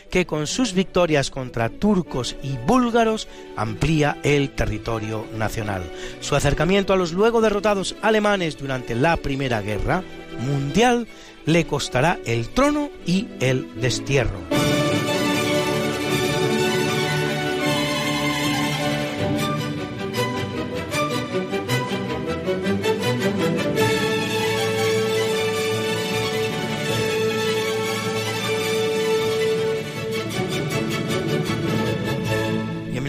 que 0.10 0.26
con 0.26 0.48
sus 0.48 0.74
victorias 0.74 1.32
contra 1.32 1.70
turcos 1.70 2.36
y 2.44 2.58
búlgaros 2.58 3.30
amplía 3.56 4.18
el 4.22 4.50
territorio 4.50 5.26
nacional. 5.38 5.84
Su 6.20 6.36
acercamiento 6.36 6.92
a 6.92 6.98
los 6.98 7.14
luego 7.14 7.40
derrotados 7.40 7.96
alemanes 8.02 8.58
durante 8.58 8.96
la 8.96 9.16
Primera 9.16 9.62
Guerra 9.62 10.04
Mundial 10.42 11.08
le 11.46 11.66
costará 11.66 12.20
el 12.26 12.50
trono 12.50 12.90
y 13.06 13.30
el 13.40 13.80
destierro. 13.80 14.77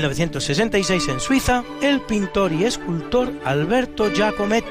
1966 0.09 1.09
en 1.09 1.21
Suiza, 1.21 1.65
el 1.83 2.01
pintor 2.01 2.51
y 2.53 2.65
escultor 2.65 3.31
Alberto 3.45 4.11
Giacometti, 4.11 4.67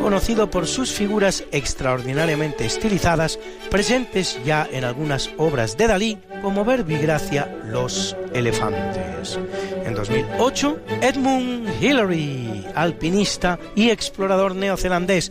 conocido 0.00 0.50
por 0.50 0.66
sus 0.66 0.92
figuras 0.92 1.44
extraordinariamente 1.52 2.64
estilizadas, 2.64 3.38
presentes 3.70 4.38
ya 4.42 4.66
en 4.70 4.84
algunas 4.84 5.30
obras 5.36 5.76
de 5.76 5.88
Dalí, 5.88 6.18
como 6.40 6.64
Verbigracia 6.64 7.54
Los 7.66 8.16
Elefantes. 8.32 9.38
En 9.84 9.94
2008, 9.94 10.78
Edmund 11.02 11.68
Hillary, 11.82 12.66
alpinista 12.74 13.58
y 13.74 13.90
explorador 13.90 14.54
neozelandés, 14.54 15.30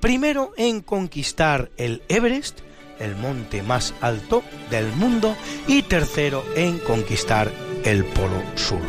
primero 0.00 0.52
en 0.56 0.80
conquistar 0.80 1.70
el 1.76 2.02
Everest, 2.08 2.60
el 2.98 3.16
monte 3.16 3.62
más 3.62 3.94
alto 4.00 4.42
del 4.70 4.86
mundo, 4.92 5.36
y 5.66 5.82
tercero 5.82 6.44
en 6.56 6.78
conquistar 6.78 7.50
el 7.84 8.04
Polo 8.04 8.42
Sur. 8.54 8.80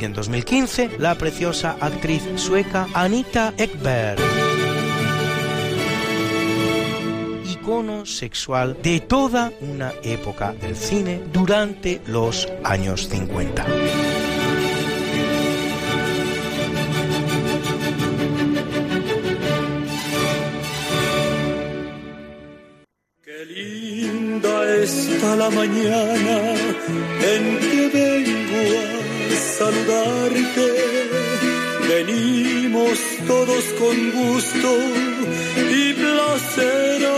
Y 0.00 0.04
en 0.04 0.12
2015, 0.12 0.90
la 0.98 1.16
preciosa 1.16 1.76
actriz 1.80 2.22
sueca 2.36 2.86
Anita 2.94 3.52
Ekberg. 3.56 4.77
Icono 7.68 8.06
sexual 8.06 8.78
de 8.82 9.00
toda 9.00 9.52
una 9.60 9.92
época 10.02 10.54
del 10.54 10.74
cine 10.74 11.20
durante 11.30 12.00
los 12.06 12.48
años 12.64 13.06
50. 13.10 13.66
Qué 23.22 23.44
linda 23.44 24.76
está 24.82 25.36
la 25.36 25.50
mañana 25.50 26.36
en 27.34 27.42
que 27.58 27.82
vengo 27.92 28.62
a 29.28 29.40
saludarte. 29.58 30.68
Venimos 31.86 32.98
todos 33.26 33.64
con 33.78 33.96
gusto 34.12 34.70
y 35.70 35.92
placer 35.92 37.17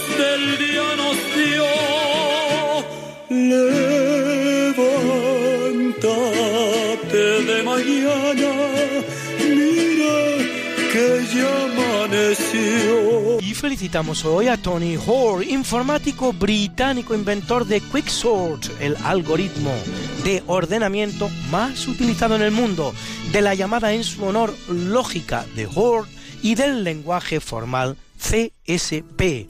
del 0.17 0.57
día 0.57 0.95
nos 0.97 1.21
de 7.47 7.63
mañana, 7.63 8.53
mira 9.39 10.37
que 10.91 11.25
ya 11.33 11.63
amaneció. 11.65 13.39
Y 13.41 13.53
felicitamos 13.53 14.23
hoy 14.25 14.47
a 14.47 14.57
Tony 14.57 14.95
Hoare, 14.95 15.45
informático 15.45 16.33
británico 16.33 17.15
inventor 17.15 17.65
de 17.65 17.81
Quicksort, 17.81 18.65
el 18.79 18.95
algoritmo 19.03 19.73
de 20.23 20.43
ordenamiento 20.47 21.29
más 21.49 21.87
utilizado 21.87 22.35
en 22.35 22.43
el 22.43 22.51
mundo, 22.51 22.93
de 23.31 23.41
la 23.41 23.55
llamada 23.55 23.93
en 23.93 24.03
su 24.03 24.23
honor 24.25 24.53
lógica 24.69 25.45
de 25.55 25.67
Hoare 25.67 26.09
y 26.41 26.55
del 26.55 26.83
lenguaje 26.83 27.39
formal 27.39 27.97
CSP, 28.17 29.47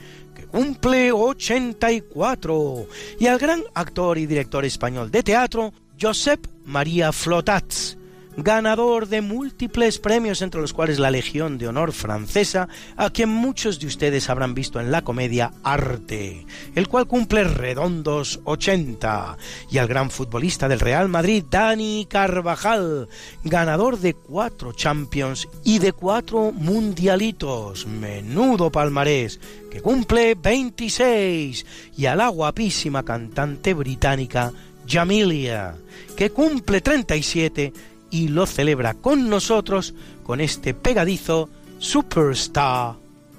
cumple 0.52 1.12
84, 1.12 2.88
y 3.20 3.28
al 3.28 3.40
gran 3.40 3.64
actor 3.74 4.18
y 4.18 4.26
director 4.26 4.66
español 4.66 5.10
de 5.10 5.24
teatro, 5.24 5.74
Josep 6.00 6.46
María 6.66 7.12
Flotats, 7.12 7.98
ganador 8.38 9.08
de 9.08 9.22
múltiples 9.22 10.00
premios 10.00 10.42
entre 10.42 10.62
los 10.62 10.74
cuales 10.74 11.00
la 11.00 11.12
Legión 11.12 11.58
de 11.58 11.68
Honor 11.68 11.92
francesa, 11.92 12.68
a 12.98 13.10
quien 13.10 13.30
muchos 13.30 13.80
de 13.80 13.88
ustedes 13.88 14.30
habrán 14.30 14.54
visto 14.54 14.80
en 14.80 14.92
la 14.92 15.02
comedia 15.02 15.52
Arte, 15.64 16.46
el 16.76 16.88
cual 16.88 17.08
cumple 17.08 17.44
redondos 17.44 18.40
80, 18.46 19.38
y 19.70 19.78
al 19.78 19.88
gran 19.88 20.10
futbolista 20.10 20.68
del 20.68 20.80
Real 20.80 21.10
Madrid, 21.10 21.44
Dani 21.50 22.08
Carvajal, 22.10 23.08
ganador 23.44 24.00
de 24.00 24.14
cuatro 24.14 24.74
Champions 24.74 25.48
y 25.64 25.80
de 25.80 25.94
cuatro 25.94 26.52
Mundialitos, 26.52 27.86
menudo 27.86 28.72
palmarés, 28.72 29.40
que 29.70 29.82
cumple 29.82 30.36
26, 30.36 31.66
y 31.98 32.06
a 32.06 32.16
la 32.16 32.28
guapísima 32.30 33.04
cantante 33.04 33.74
británica 33.74 34.52
Jamilia, 34.88 35.76
que 36.16 36.32
cumple 36.32 36.82
37 36.82 37.74
y 38.12 38.28
lo 38.28 38.46
celebra 38.46 38.94
con 38.94 39.30
nosotros 39.30 39.96
con 40.24 40.42
este 40.42 40.74
pegadizo 40.74 41.50
Superstar 41.80 42.96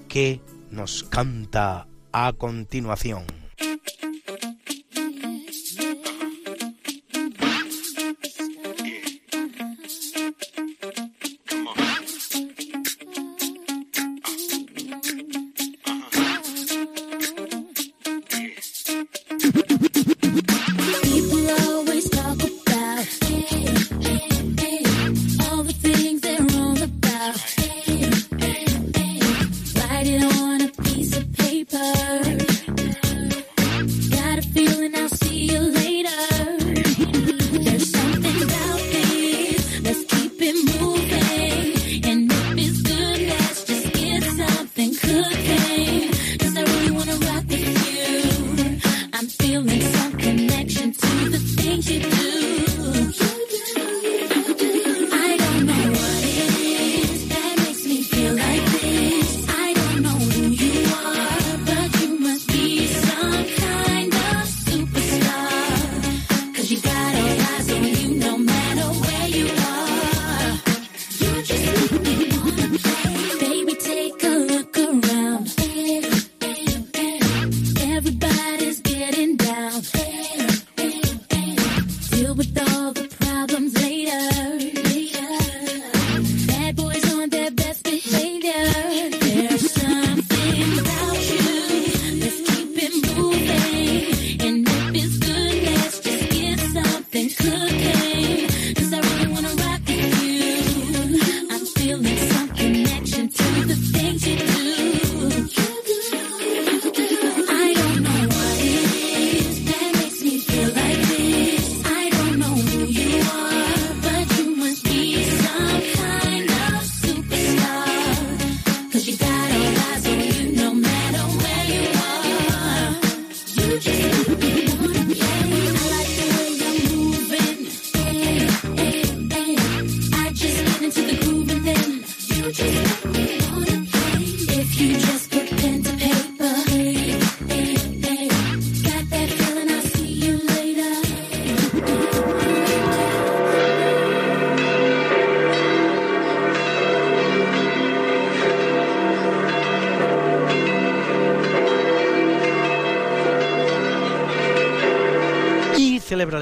que 0.09 0.41
nos 0.71 1.05
canta 1.05 1.87
a 2.11 2.33
continuación. 2.33 3.42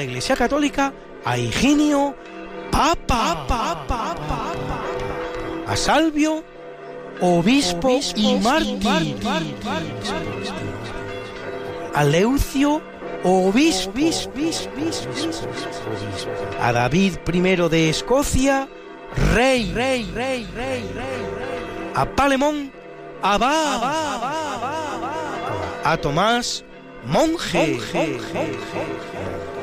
La 0.01 0.05
Iglesia 0.05 0.35
Católica 0.35 0.95
a 1.27 1.37
Higinio 1.37 2.15
Papa, 2.71 3.47
a 5.67 5.77
Salvio, 5.77 6.43
obispo, 7.21 8.01
y 8.17 8.37
mártir, 8.37 9.19
a 11.95 12.05
Leucio, 12.05 12.81
obispo, 13.25 13.93
a 16.63 16.73
David 16.73 17.17
I 17.31 17.41
de 17.69 17.91
Escocia, 17.91 18.69
rey, 19.35 19.71
rey, 19.75 20.11
rey, 20.15 20.49
rey, 20.55 20.83
rey, 20.95 21.23
a 21.95 22.07
Palemón, 22.07 22.73
abad, 23.21 23.83
a 25.85 25.97
Tomás, 25.99 26.65
monje, 27.05 27.79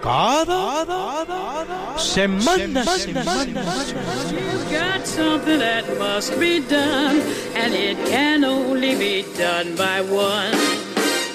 cada 0.00 0.84
semana. 1.96 2.84
semana. 2.84 3.62
You've 4.32 4.70
got 4.70 5.06
something 5.06 5.58
that 5.58 5.84
must 5.98 6.38
be 6.40 6.60
done, 6.60 7.20
and 7.54 7.74
it 7.74 7.96
can 8.08 8.44
only 8.44 8.96
be 8.96 9.24
done 9.36 9.76
by 9.76 10.00
one. 10.00 10.56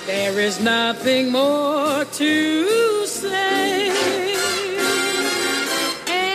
There 0.06 0.40
is 0.40 0.60
nothing 0.60 1.32
more 1.32 2.06
to 2.06 3.06
say, 3.06 3.90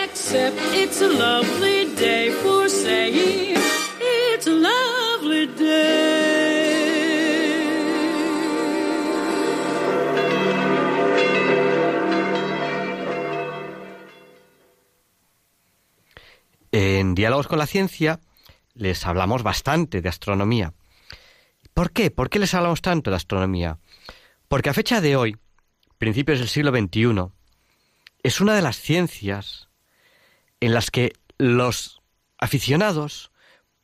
except 0.03 0.57
it's 0.75 1.01
a 1.03 1.09
lovely 1.09 1.95
day 1.97 2.31
for 2.43 2.69
saying 2.69 3.57
it's 4.01 4.47
a 4.47 4.55
lovely 4.55 5.47
day. 5.47 6.30
En 17.01 17.15
Diálogos 17.15 17.49
con 17.49 17.59
la 17.59 17.67
Ciencia 17.67 18.21
les 18.75 19.07
hablamos 19.07 19.43
bastante 19.43 20.03
de 20.03 20.11
astronomía. 20.11 20.75
¿Por 21.73 21.93
qué? 21.93 22.11
¿Por 22.11 22.29
qué 22.29 22.39
les 22.39 22.53
hablamos 22.53 22.83
tanto 22.83 23.09
de 23.09 23.17
astronomía? 23.17 23.79
Porque 24.49 24.69
a 24.69 24.75
fecha 24.75 25.01
de 25.01 25.17
hoy, 25.17 25.39
principios 25.97 26.41
del 26.41 26.49
siglo 26.49 26.73
XXI, 26.73 27.33
es 28.23 28.43
una 28.43 28.55
de 28.55 28.61
las 28.61 28.77
ciencias 28.77 29.71
en 30.61 30.75
las 30.75 30.91
que 30.91 31.15
los 31.39 32.03
aficionados 32.37 33.33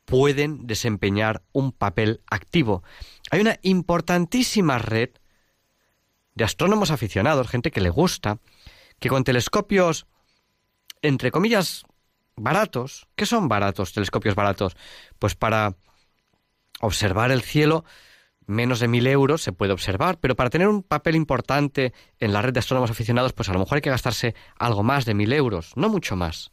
pueden 0.05 0.67
desempeñar 0.67 1.41
un 1.53 1.71
papel 1.71 2.21
activo. 2.29 2.83
Hay 3.31 3.41
una 3.41 3.57
importantísima 3.63 4.77
red 4.77 5.09
de 6.35 6.43
astrónomos 6.43 6.91
aficionados, 6.91 7.47
gente 7.47 7.71
que 7.71 7.81
le 7.81 7.89
gusta, 7.89 8.37
que 8.99 9.09
con 9.09 9.23
telescopios, 9.23 10.05
entre 11.01 11.31
comillas, 11.31 11.86
baratos, 12.37 13.07
¿qué 13.15 13.25
son 13.25 13.47
baratos, 13.47 13.93
telescopios 13.93 14.35
baratos? 14.35 14.77
Pues 15.19 15.35
para 15.35 15.75
observar 16.79 17.31
el 17.31 17.41
cielo, 17.41 17.83
menos 18.45 18.79
de 18.79 18.87
mil 18.87 19.05
euros 19.07 19.41
se 19.41 19.51
puede 19.51 19.73
observar, 19.73 20.19
pero 20.19 20.35
para 20.35 20.49
tener 20.49 20.67
un 20.67 20.83
papel 20.83 21.15
importante 21.15 21.93
en 22.19 22.31
la 22.31 22.41
red 22.41 22.53
de 22.53 22.59
astrónomos 22.59 22.91
aficionados, 22.91 23.33
pues 23.33 23.49
a 23.49 23.53
lo 23.53 23.59
mejor 23.59 23.75
hay 23.75 23.81
que 23.81 23.89
gastarse 23.89 24.35
algo 24.57 24.83
más 24.83 25.05
de 25.05 25.13
mil 25.13 25.33
euros, 25.33 25.73
no 25.75 25.89
mucho 25.89 26.15
más. 26.15 26.51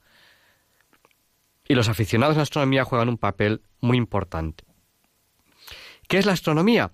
Y 1.67 1.75
los 1.75 1.89
aficionados 1.89 2.37
en 2.37 2.43
astronomía 2.43 2.85
juegan 2.85 3.09
un 3.09 3.19
papel 3.19 3.63
muy 3.81 3.97
importante. 3.97 4.65
¿Qué 6.09 6.19
es 6.19 6.27
la 6.27 6.33
astronomía? 6.33 6.91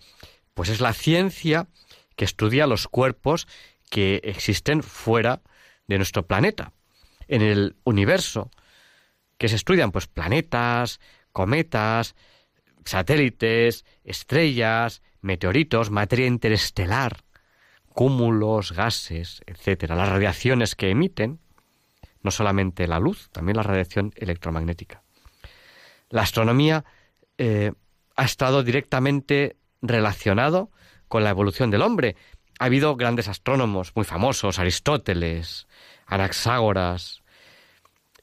Pues 0.54 0.68
es 0.68 0.80
la 0.80 0.92
ciencia 0.92 1.68
que 2.14 2.24
estudia 2.24 2.66
los 2.66 2.86
cuerpos 2.86 3.48
que 3.88 4.20
existen 4.22 4.82
fuera 4.82 5.42
de 5.88 5.96
nuestro 5.96 6.26
planeta, 6.26 6.72
en 7.26 7.42
el 7.42 7.76
universo, 7.84 8.50
que 9.40 9.48
se 9.48 9.56
estudian 9.56 9.90
pues 9.90 10.06
planetas, 10.06 11.00
cometas, 11.32 12.14
satélites, 12.84 13.86
estrellas, 14.04 15.00
meteoritos, 15.22 15.90
materia 15.90 16.26
interestelar, 16.26 17.24
cúmulos, 17.94 18.72
gases, 18.72 19.40
etcétera, 19.46 19.96
las 19.96 20.10
radiaciones 20.10 20.74
que 20.74 20.90
emiten, 20.90 21.40
no 22.22 22.30
solamente 22.30 22.86
la 22.86 23.00
luz, 23.00 23.30
también 23.32 23.56
la 23.56 23.62
radiación 23.62 24.12
electromagnética. 24.16 25.02
La 26.10 26.20
astronomía 26.20 26.84
eh, 27.38 27.72
ha 28.16 28.24
estado 28.26 28.62
directamente 28.62 29.56
relacionado 29.80 30.70
con 31.08 31.24
la 31.24 31.30
evolución 31.30 31.70
del 31.70 31.80
hombre. 31.80 32.14
Ha 32.58 32.66
habido 32.66 32.94
grandes 32.94 33.26
astrónomos 33.26 33.92
muy 33.96 34.04
famosos, 34.04 34.58
Aristóteles, 34.58 35.66
Anaxágoras, 36.04 37.22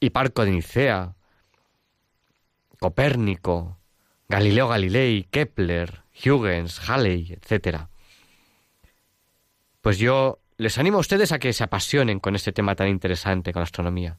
Hiparco 0.00 0.44
de 0.44 0.52
Nicea, 0.52 1.14
Copérnico, 2.78 3.78
Galileo 4.28 4.68
Galilei, 4.68 5.24
Kepler, 5.30 6.02
Huygens, 6.24 6.88
Halley, 6.88 7.32
etc. 7.32 7.88
Pues 9.80 9.98
yo 9.98 10.40
les 10.56 10.76
animo 10.78 10.98
a 10.98 11.00
ustedes 11.00 11.32
a 11.32 11.38
que 11.38 11.52
se 11.52 11.64
apasionen 11.64 12.20
con 12.20 12.36
este 12.36 12.52
tema 12.52 12.74
tan 12.74 12.88
interesante, 12.88 13.52
con 13.52 13.60
la 13.60 13.64
astronomía. 13.64 14.18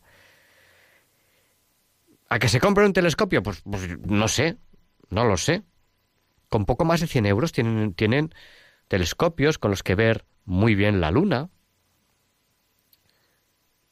¿A 2.30 2.40
que 2.40 2.48
se 2.48 2.60
compren 2.60 2.88
un 2.88 2.94
telescopio? 2.94 3.44
Pues, 3.44 3.62
pues 3.62 4.00
no 4.00 4.28
sé, 4.28 4.58
no 5.10 5.26
lo 5.26 5.38
sé. 5.38 5.64
Con 6.50 6.66
poco 6.66 6.86
más 6.86 7.02
de 7.02 7.08
100 7.08 7.26
euros 7.28 7.52
tienen 7.52 8.34
telescopios 8.88 9.58
con 9.58 9.72
los 9.72 9.84
que 9.84 9.96
ver 9.96 10.26
muy 10.46 10.76
bien 10.76 11.02
la 11.02 11.12
Luna, 11.12 11.50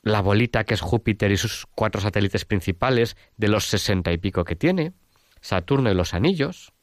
la 0.08 0.22
bolita 0.22 0.64
que 0.64 0.74
es 0.74 0.82
Júpiter 0.82 1.32
y 1.32 1.38
sus 1.38 1.66
cuatro 1.76 2.01
satélites 2.01 2.45
principales 2.45 3.18
de 3.38 3.47
los 3.47 3.66
sesenta 3.66 4.12
y 4.12 4.18
pico 4.18 4.43
que 4.43 4.55
tiene, 4.55 4.93
Saturno 5.41 5.91
y 5.91 5.93
los 5.93 6.14
anillos, 6.14 6.74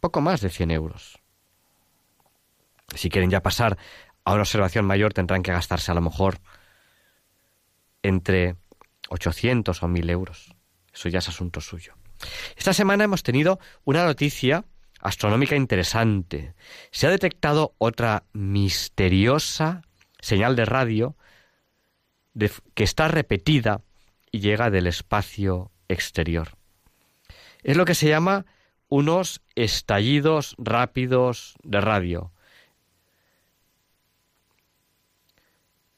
poco 0.00 0.20
más 0.20 0.40
de 0.40 0.50
100 0.50 0.70
euros. 0.70 1.18
Si 2.94 3.08
quieren 3.08 3.30
ya 3.30 3.42
pasar 3.42 3.78
a 4.24 4.32
una 4.32 4.42
observación 4.42 4.84
mayor 4.84 5.12
tendrán 5.12 5.42
que 5.42 5.52
gastarse 5.52 5.90
a 5.90 5.94
lo 5.94 6.00
mejor 6.00 6.38
entre 8.02 8.56
800 9.08 9.82
o 9.82 9.88
1000 9.88 10.10
euros. 10.10 10.54
Eso 10.92 11.08
ya 11.08 11.18
es 11.18 11.28
asunto 11.28 11.60
suyo. 11.60 11.94
Esta 12.56 12.72
semana 12.72 13.04
hemos 13.04 13.22
tenido 13.22 13.58
una 13.84 14.04
noticia 14.04 14.64
astronómica 15.00 15.56
interesante. 15.56 16.54
Se 16.90 17.06
ha 17.06 17.10
detectado 17.10 17.74
otra 17.78 18.24
misteriosa 18.32 19.82
señal 20.20 20.56
de 20.56 20.64
radio 20.64 21.16
que 22.74 22.84
está 22.84 23.08
repetida 23.08 23.80
y 24.30 24.40
llega 24.40 24.70
del 24.70 24.86
espacio 24.86 25.70
exterior. 25.88 26.56
Es 27.62 27.76
lo 27.76 27.84
que 27.84 27.94
se 27.94 28.08
llama 28.08 28.46
unos 28.88 29.40
estallidos 29.54 30.54
rápidos 30.58 31.54
de 31.62 31.80
radio. 31.80 32.32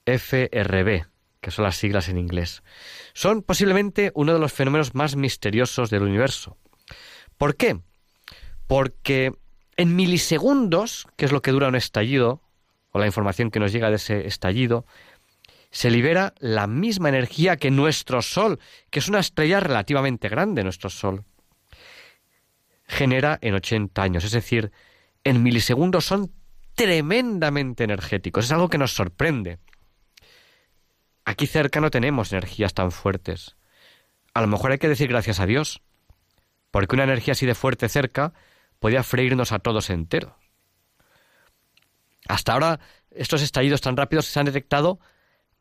FRB, 0.06 1.06
que 1.40 1.50
son 1.50 1.64
las 1.64 1.76
siglas 1.76 2.08
en 2.08 2.18
inglés. 2.18 2.62
Son 3.12 3.42
posiblemente 3.42 4.12
uno 4.14 4.32
de 4.32 4.38
los 4.38 4.52
fenómenos 4.52 4.94
más 4.94 5.16
misteriosos 5.16 5.90
del 5.90 6.04
universo. 6.04 6.56
¿Por 7.36 7.56
qué? 7.56 7.80
Porque 8.66 9.32
en 9.76 9.96
milisegundos, 9.96 11.06
que 11.16 11.24
es 11.24 11.32
lo 11.32 11.42
que 11.42 11.50
dura 11.50 11.68
un 11.68 11.74
estallido, 11.74 12.40
o 12.92 12.98
la 12.98 13.06
información 13.06 13.50
que 13.50 13.60
nos 13.60 13.72
llega 13.72 13.90
de 13.90 13.96
ese 13.96 14.26
estallido, 14.26 14.86
se 15.76 15.90
libera 15.90 16.32
la 16.38 16.66
misma 16.66 17.10
energía 17.10 17.58
que 17.58 17.70
nuestro 17.70 18.22
Sol, 18.22 18.58
que 18.88 18.98
es 18.98 19.08
una 19.08 19.18
estrella 19.18 19.60
relativamente 19.60 20.30
grande, 20.30 20.64
nuestro 20.64 20.88
Sol, 20.88 21.26
genera 22.88 23.38
en 23.42 23.52
80 23.52 24.02
años. 24.02 24.24
Es 24.24 24.30
decir, 24.30 24.72
en 25.22 25.42
milisegundos 25.42 26.06
son 26.06 26.32
tremendamente 26.74 27.84
energéticos. 27.84 28.46
Es 28.46 28.52
algo 28.52 28.70
que 28.70 28.78
nos 28.78 28.94
sorprende. 28.94 29.58
Aquí 31.26 31.46
cerca 31.46 31.78
no 31.78 31.90
tenemos 31.90 32.32
energías 32.32 32.72
tan 32.72 32.90
fuertes. 32.90 33.56
A 34.32 34.40
lo 34.40 34.46
mejor 34.46 34.70
hay 34.70 34.78
que 34.78 34.88
decir 34.88 35.08
gracias 35.08 35.40
a 35.40 35.46
Dios, 35.46 35.82
porque 36.70 36.94
una 36.94 37.04
energía 37.04 37.32
así 37.32 37.44
de 37.44 37.54
fuerte 37.54 37.90
cerca 37.90 38.32
podía 38.78 39.02
freírnos 39.02 39.52
a 39.52 39.58
todos 39.58 39.90
enteros. 39.90 40.32
Hasta 42.28 42.54
ahora, 42.54 42.80
estos 43.10 43.42
estallidos 43.42 43.82
tan 43.82 43.98
rápidos 43.98 44.24
se 44.24 44.40
han 44.40 44.46
detectado 44.46 45.00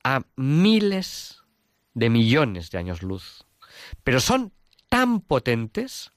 a 0.05 0.21
miles 0.35 1.43
de 1.95 2.11
millones 2.11 2.69
de 2.69 2.77
años 2.77 3.01
luz. 3.01 3.43
Pero 4.03 4.19
son 4.19 4.53
tan 4.87 5.19
potentes 5.19 6.11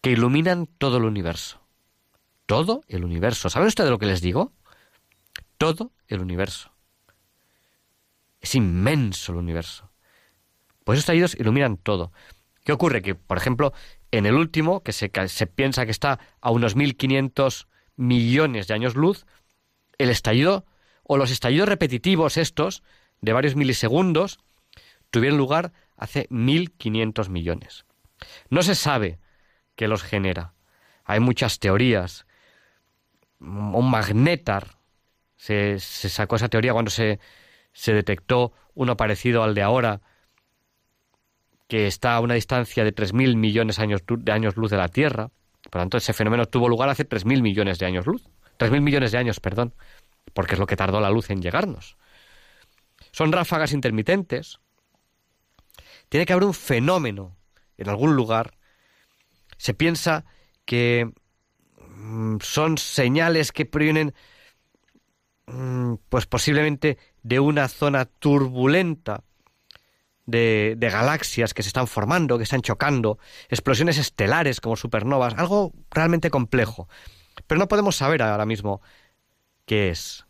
que 0.00 0.12
iluminan 0.12 0.66
todo 0.78 0.98
el 0.98 1.04
universo. 1.04 1.60
Todo 2.46 2.84
el 2.86 3.04
universo. 3.04 3.50
¿Saben 3.50 3.66
ustedes 3.66 3.90
lo 3.90 3.98
que 3.98 4.06
les 4.06 4.20
digo? 4.20 4.52
Todo 5.58 5.90
el 6.06 6.20
universo. 6.20 6.70
Es 8.40 8.54
inmenso 8.54 9.32
el 9.32 9.38
universo. 9.38 9.90
Pues 10.84 10.98
esos 10.98 11.02
estallidos 11.02 11.34
iluminan 11.34 11.76
todo. 11.76 12.12
¿Qué 12.64 12.70
ocurre? 12.70 13.02
Que, 13.02 13.16
por 13.16 13.36
ejemplo, 13.36 13.72
en 14.12 14.26
el 14.26 14.36
último, 14.36 14.84
que 14.84 14.92
se, 14.92 15.10
se 15.26 15.46
piensa 15.48 15.86
que 15.86 15.90
está 15.90 16.20
a 16.40 16.52
unos 16.52 16.76
1.500 16.76 17.66
millones 17.96 18.68
de 18.68 18.74
años 18.74 18.94
luz, 18.94 19.26
el 19.98 20.08
estallido 20.08 20.64
o 21.08 21.16
los 21.16 21.30
estallidos 21.30 21.68
repetitivos 21.68 22.36
estos, 22.36 22.84
de 23.22 23.32
varios 23.32 23.56
milisegundos, 23.56 24.38
tuvieron 25.10 25.38
lugar 25.38 25.72
hace 25.96 26.28
1.500 26.28 27.30
millones. 27.30 27.86
No 28.50 28.62
se 28.62 28.74
sabe 28.74 29.18
qué 29.74 29.88
los 29.88 30.02
genera. 30.02 30.52
Hay 31.04 31.18
muchas 31.18 31.58
teorías. 31.58 32.26
Un 33.40 33.90
magnetar, 33.90 34.76
se, 35.36 35.80
sacó 35.80 36.36
esa 36.36 36.50
teoría 36.50 36.74
cuando 36.74 36.90
se, 36.90 37.18
se 37.72 37.94
detectó 37.94 38.52
uno 38.74 38.96
parecido 38.98 39.42
al 39.42 39.54
de 39.54 39.62
ahora, 39.62 40.02
que 41.68 41.86
está 41.86 42.16
a 42.16 42.20
una 42.20 42.34
distancia 42.34 42.84
de 42.84 42.94
3.000 42.94 43.34
millones 43.34 43.76
de 43.76 43.82
años, 43.82 44.02
de 44.06 44.32
años 44.32 44.56
luz 44.56 44.70
de 44.70 44.76
la 44.76 44.88
Tierra. 44.88 45.30
Por 45.62 45.76
lo 45.76 45.80
tanto, 45.80 45.96
ese 45.96 46.12
fenómeno 46.12 46.44
tuvo 46.46 46.68
lugar 46.68 46.90
hace 46.90 47.08
3.000 47.08 47.40
millones 47.40 47.78
de 47.78 47.86
años 47.86 48.06
luz. 48.06 48.28
3.000 48.58 48.80
millones 48.80 49.12
de 49.12 49.18
años, 49.18 49.40
perdón, 49.40 49.72
porque 50.32 50.54
es 50.54 50.58
lo 50.58 50.66
que 50.66 50.76
tardó 50.76 51.00
la 51.00 51.10
luz 51.10 51.30
en 51.30 51.42
llegarnos. 51.42 51.96
Son 53.12 53.32
ráfagas 53.32 53.72
intermitentes. 53.72 54.60
Tiene 56.08 56.26
que 56.26 56.32
haber 56.32 56.44
un 56.44 56.54
fenómeno 56.54 57.36
en 57.76 57.88
algún 57.88 58.14
lugar. 58.16 58.56
Se 59.56 59.74
piensa 59.74 60.24
que 60.64 61.10
mm, 61.78 62.36
son 62.40 62.78
señales 62.78 63.52
que 63.52 63.66
provienen 63.66 64.14
mm, 65.46 65.94
pues 66.08 66.26
posiblemente 66.26 66.98
de 67.22 67.40
una 67.40 67.68
zona 67.68 68.04
turbulenta 68.04 69.24
de, 70.26 70.74
de, 70.76 70.90
galaxias 70.90 71.54
que 71.54 71.62
se 71.62 71.70
están 71.70 71.86
formando, 71.86 72.36
que 72.36 72.44
están 72.44 72.60
chocando, 72.60 73.18
explosiones 73.48 73.96
estelares 73.96 74.60
como 74.60 74.76
supernovas, 74.76 75.34
algo 75.34 75.72
realmente 75.90 76.30
complejo. 76.30 76.88
Pero 77.46 77.58
no 77.58 77.68
podemos 77.68 77.96
saber 77.96 78.22
ahora 78.22 78.44
mismo 78.44 78.82
qué 79.68 79.90
es. 79.90 80.26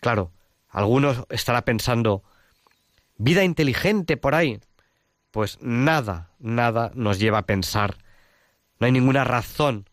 Claro, 0.00 0.32
algunos 0.70 1.24
estará 1.28 1.62
pensando, 1.66 2.22
vida 3.18 3.44
inteligente 3.44 4.16
por 4.16 4.34
ahí. 4.34 4.60
Pues 5.30 5.58
nada, 5.60 6.30
nada 6.38 6.90
nos 6.94 7.18
lleva 7.18 7.38
a 7.38 7.46
pensar. 7.46 7.98
No 8.78 8.86
hay 8.86 8.92
ninguna 8.92 9.24
razón 9.24 9.88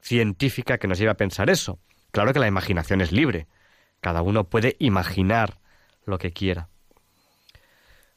científica 0.00 0.78
que 0.78 0.88
nos 0.88 0.98
lleve 0.98 1.12
a 1.12 1.16
pensar 1.16 1.50
eso. 1.50 1.78
Claro 2.10 2.32
que 2.32 2.40
la 2.40 2.46
imaginación 2.48 3.00
es 3.00 3.12
libre. 3.12 3.46
Cada 4.00 4.22
uno 4.22 4.44
puede 4.44 4.76
imaginar 4.78 5.60
lo 6.04 6.18
que 6.18 6.32
quiera. 6.32 6.68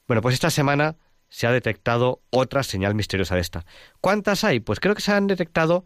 Bueno, 0.08 0.22
pues 0.22 0.34
esta 0.34 0.50
semana 0.50 0.96
se 1.30 1.48
ha 1.48 1.52
detectado 1.52 2.22
otra 2.30 2.64
señal 2.64 2.96
misteriosa 2.96 3.36
de 3.36 3.42
esta. 3.42 3.66
¿Cuántas 4.00 4.44
hay? 4.44 4.60
Pues 4.60 4.80
creo 4.80 4.96
que 4.96 5.02
se 5.02 5.12
han 5.12 5.28
detectado 5.28 5.86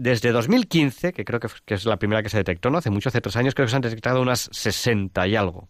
desde 0.00 0.32
2015, 0.32 1.12
que 1.12 1.26
creo 1.26 1.40
que, 1.40 1.74
es 1.74 1.84
la 1.84 1.98
primera 1.98 2.22
que 2.22 2.30
se 2.30 2.38
detectó, 2.38 2.70
¿no? 2.70 2.78
Hace 2.78 2.88
mucho, 2.88 3.10
hace 3.10 3.20
tres 3.20 3.36
años, 3.36 3.54
creo 3.54 3.66
que 3.66 3.70
se 3.70 3.76
han 3.76 3.82
detectado 3.82 4.22
unas 4.22 4.48
60 4.50 5.28
y 5.28 5.36
algo 5.36 5.68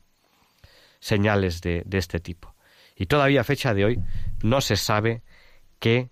señales 1.01 1.61
de, 1.63 1.83
de 1.85 1.99
este 1.99 2.21
tipo. 2.21 2.55
Y 2.95 3.07
todavía 3.07 3.41
a 3.41 3.45
fecha 3.45 3.75
de 3.75 3.85
hoy 3.85 4.01
no 4.45 4.61
se 4.61 4.77
sabe 4.77 5.23
qué 5.81 6.11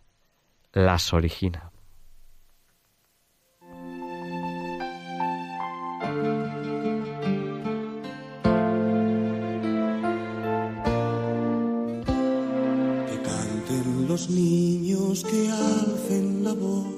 las 0.73 1.13
origina. 1.13 1.71
Que 13.07 13.23
canten 13.23 14.09
los 14.09 14.29
niños, 14.29 15.23
que 15.23 15.51
alcen 15.51 16.43
la 16.43 16.53
voz, 16.55 16.98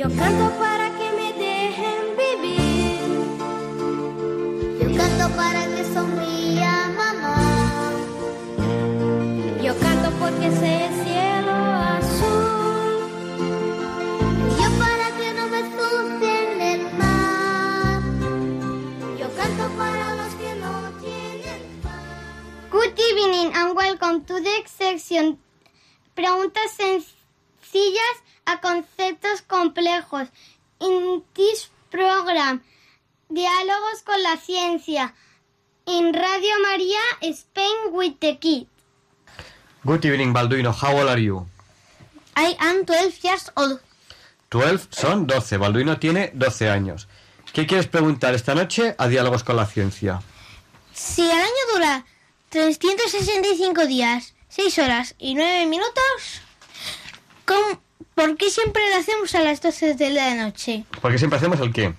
Yo 0.00 0.08
canto 0.16 0.50
para 0.58 0.88
que 0.96 1.12
me 1.12 1.30
dejen 1.34 2.16
vivir. 2.16 3.00
Yo 4.80 4.96
canto 4.96 5.28
para 5.36 5.66
que 5.66 5.84
sonría 5.92 6.90
mamá. 6.96 7.92
Yo 9.62 9.78
canto 9.78 10.10
porque 10.18 10.50
sé 10.52 10.86
el 10.86 10.94
cielo 11.04 11.52
azul. 11.98 12.96
Yo 14.58 14.68
para 14.78 15.06
que 15.18 15.34
no 15.34 15.48
me 15.48 15.58
ensucien 15.66 16.62
el 16.62 16.82
mar. 16.94 18.00
Yo 19.18 19.28
canto 19.36 19.68
para 19.76 20.14
los 20.14 20.34
que 20.36 20.54
no 20.54 20.72
tienen 21.02 21.60
paz. 21.82 22.70
Good 22.70 22.98
evening 22.98 23.52
and 23.54 23.76
welcome 23.76 24.24
to 24.24 24.40
the 24.40 24.64
section. 24.64 25.38
Preguntas 26.14 26.70
sencillas 26.72 28.29
a 28.50 28.60
conceptos 28.60 29.42
complejos. 29.42 30.28
In 30.80 31.22
this 31.34 31.70
program, 31.90 32.62
diálogos 33.28 34.02
con 34.04 34.22
la 34.22 34.36
ciencia. 34.36 35.14
In 35.86 36.12
Radio 36.14 36.54
María, 36.62 37.00
Spain 37.22 37.92
with 37.92 38.14
the 38.20 38.38
Kid. 38.38 38.66
Good 39.84 40.04
evening, 40.04 40.32
Balduino. 40.32 40.72
How 40.72 40.96
old 40.98 41.08
are 41.08 41.22
you? 41.22 41.46
I 42.36 42.56
am 42.60 42.84
12 42.84 43.18
years 43.22 43.50
old. 43.56 43.80
12 44.50 44.88
son 44.90 45.26
12. 45.26 45.56
Balduino 45.58 45.98
tiene 45.98 46.30
12 46.34 46.68
años. 46.70 47.08
¿Qué 47.52 47.66
quieres 47.66 47.86
preguntar 47.88 48.34
esta 48.34 48.54
noche 48.54 48.94
a 48.98 49.08
Diálogos 49.08 49.42
con 49.42 49.56
la 49.56 49.66
Ciencia? 49.66 50.22
Si 50.92 51.22
el 51.22 51.30
año 51.30 51.64
dura 51.74 52.04
365 52.50 53.86
días, 53.86 54.34
6 54.48 54.78
horas 54.78 55.14
y 55.18 55.34
9 55.34 55.66
minutos, 55.66 56.42
¿cómo- 57.44 57.80
¿por 58.20 58.36
qué 58.36 58.50
siempre 58.50 58.82
lo 58.90 58.96
hacemos 59.00 59.34
a 59.34 59.40
las 59.40 59.60
12 59.60 59.94
de 59.94 60.10
la 60.10 60.34
noche? 60.34 60.84
Porque 61.00 61.18
siempre 61.18 61.38
hacemos 61.38 61.58
el 61.60 61.72
qué? 61.72 61.94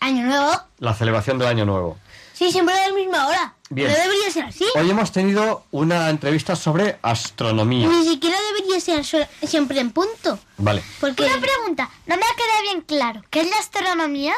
Año 0.00 0.24
nuevo. 0.24 0.52
La 0.78 0.94
celebración 0.94 1.38
del 1.38 1.48
Año 1.48 1.64
Nuevo. 1.64 1.96
Sí, 2.34 2.52
siempre 2.52 2.74
a 2.74 2.88
la 2.88 2.94
misma 2.94 3.26
hora. 3.28 3.54
Bien. 3.70 3.90
No 3.90 3.96
debería 3.96 4.30
ser 4.30 4.44
así. 4.44 4.66
Hoy 4.74 4.90
hemos 4.90 5.10
tenido 5.10 5.64
una 5.70 6.10
entrevista 6.10 6.54
sobre 6.54 6.98
astronomía. 7.00 7.88
Ni 7.88 8.04
siquiera 8.06 8.36
debería 8.52 8.78
ser 8.80 9.26
siempre 9.46 9.80
en 9.80 9.90
punto. 9.90 10.38
Vale. 10.58 10.82
Porque... 11.00 11.24
Una 11.24 11.40
pregunta, 11.40 11.88
no 12.06 12.16
me 12.16 12.22
ha 12.22 12.34
quedado 12.36 12.62
bien 12.62 12.80
claro. 12.82 13.22
¿Qué 13.30 13.40
es 13.40 13.48
la 13.50 13.56
astronomía? 13.56 14.34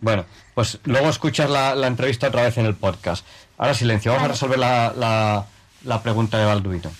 Bueno, 0.00 0.24
pues 0.54 0.78
luego 0.84 1.08
escuchas 1.08 1.50
la, 1.50 1.74
la 1.74 1.88
entrevista 1.88 2.28
otra 2.28 2.42
vez 2.44 2.56
en 2.58 2.66
el 2.66 2.76
podcast. 2.76 3.26
Ahora 3.58 3.74
silencio, 3.74 4.12
vamos 4.12 4.26
a 4.26 4.32
resolver 4.32 4.58
la, 4.60 4.92
la- 4.96 5.46
la 5.84 6.00
pregunta 6.02 6.38
de 6.38 6.44
Balduino. 6.46 6.92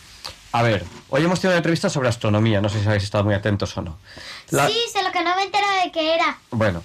A 0.53 0.63
ver, 0.63 0.85
hoy 1.09 1.25
hemos 1.25 1.41
tenido 1.41 1.53
una 1.55 1.59
entrevista 1.59 1.89
sobre 1.89 2.09
astronomía, 2.09 2.61
no 2.61 2.69
sé 2.69 2.81
si 2.81 2.87
habéis 2.87 3.05
estado 3.05 3.25
muy 3.25 3.35
atentos 3.35 3.75
o 3.77 3.83
no. 3.83 3.99
La- 4.51 4.67
Sí, 4.69 4.77
sé 4.93 5.03
lo 5.03 5.11
que 5.11 5.23
no 5.25 5.35
me 5.35 5.45
entero 5.45 5.67
de 5.83 5.91
qué 5.91 6.15
era. 6.15 6.39
Bueno, 6.51 6.83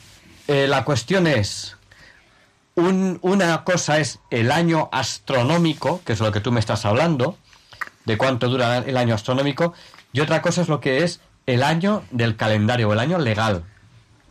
eh, 0.48 0.68
la 0.68 0.86
cuestión 0.86 1.28
es, 1.28 1.76
un- 2.76 3.20
una 3.22 3.64
cosa 3.66 4.00
es 4.00 4.20
el 4.30 4.52
año 4.52 4.88
astronómico, 4.94 6.02
que 6.06 6.14
es 6.14 6.20
lo 6.22 6.32
que 6.32 6.40
tú 6.40 6.52
me 6.54 6.62
estás 6.62 6.86
hablando, 6.86 7.38
de 8.06 8.18
cuánto 8.18 8.48
dura 8.48 8.78
el 8.78 8.96
año 8.96 9.14
astronómico, 9.16 9.74
y 10.14 10.22
otra 10.22 10.42
cosa 10.42 10.62
es 10.62 10.70
lo 10.70 10.80
que 10.80 11.04
es 11.04 11.20
el 11.46 11.62
año 11.62 12.04
del 12.12 12.38
calendario, 12.38 12.88
o 12.88 12.94
el 12.94 13.00
año 13.00 13.18
legal. 13.20 13.66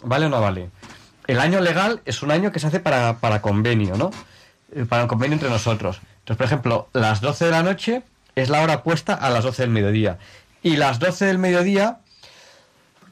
¿Vale 0.03 0.27
o 0.27 0.29
no 0.31 0.41
vale? 0.41 0.71
El 1.27 1.41
año 1.41 1.61
legal 1.61 2.01
es 2.07 2.23
un 2.23 2.31
año 2.31 2.53
que 2.53 2.59
se 2.61 2.69
hace 2.69 2.81
para, 2.81 3.19
para 3.19 3.43
convenio, 3.43 3.97
¿no? 3.97 4.11
Eh, 4.75 4.87
Para 4.87 5.03
un 5.03 5.09
convenio 5.09 5.35
entre 5.35 5.51
nosotros. 5.51 6.01
Entonces, 6.21 6.37
por 6.39 6.47
ejemplo, 6.47 6.89
las 6.95 7.21
12 7.21 7.45
de 7.47 7.51
la 7.51 7.63
noche 7.63 8.03
es 8.37 8.51
la 8.51 8.61
hora 8.61 8.83
puesta 8.83 9.15
a 9.15 9.31
las 9.31 9.43
12 9.43 9.63
del 9.63 9.71
mediodía. 9.71 10.19
Y 10.63 10.77
las 10.77 10.99
12 10.99 11.25
del 11.25 11.39
mediodía 11.39 11.99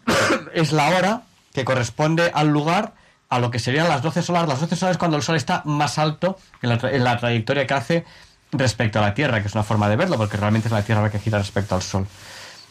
es 0.55 0.71
la 0.71 0.91
hora 0.91 1.23
que 1.53 1.65
corresponde 1.65 2.31
al 2.33 2.49
lugar 2.49 2.93
a 3.31 3.39
lo 3.39 3.51
que 3.51 3.59
serían 3.59 3.89
las 3.89 4.03
12 4.03 4.23
solares. 4.23 4.49
Las 4.49 4.61
12 4.61 4.77
solares 4.77 4.95
es 4.95 4.99
cuando 4.99 5.17
el 5.17 5.23
Sol 5.23 5.37
está 5.37 5.63
más 5.65 5.99
alto 5.99 6.39
en 6.63 6.69
la, 6.69 6.79
en 6.91 7.03
la 7.03 7.19
trayectoria 7.19 7.67
que 7.67 7.75
hace 7.75 8.05
respecto 8.53 8.99
a 8.99 9.03
la 9.03 9.15
Tierra, 9.15 9.41
que 9.41 9.49
es 9.49 9.55
una 9.55 9.65
forma 9.65 9.89
de 9.89 9.97
verlo, 9.97 10.17
porque 10.17 10.37
realmente 10.37 10.69
es 10.69 10.73
la 10.73 10.83
Tierra 10.83 11.03
la 11.03 11.11
que 11.11 11.19
gira 11.19 11.39
respecto 11.39 11.75
al 11.75 11.83
Sol. 11.83 12.07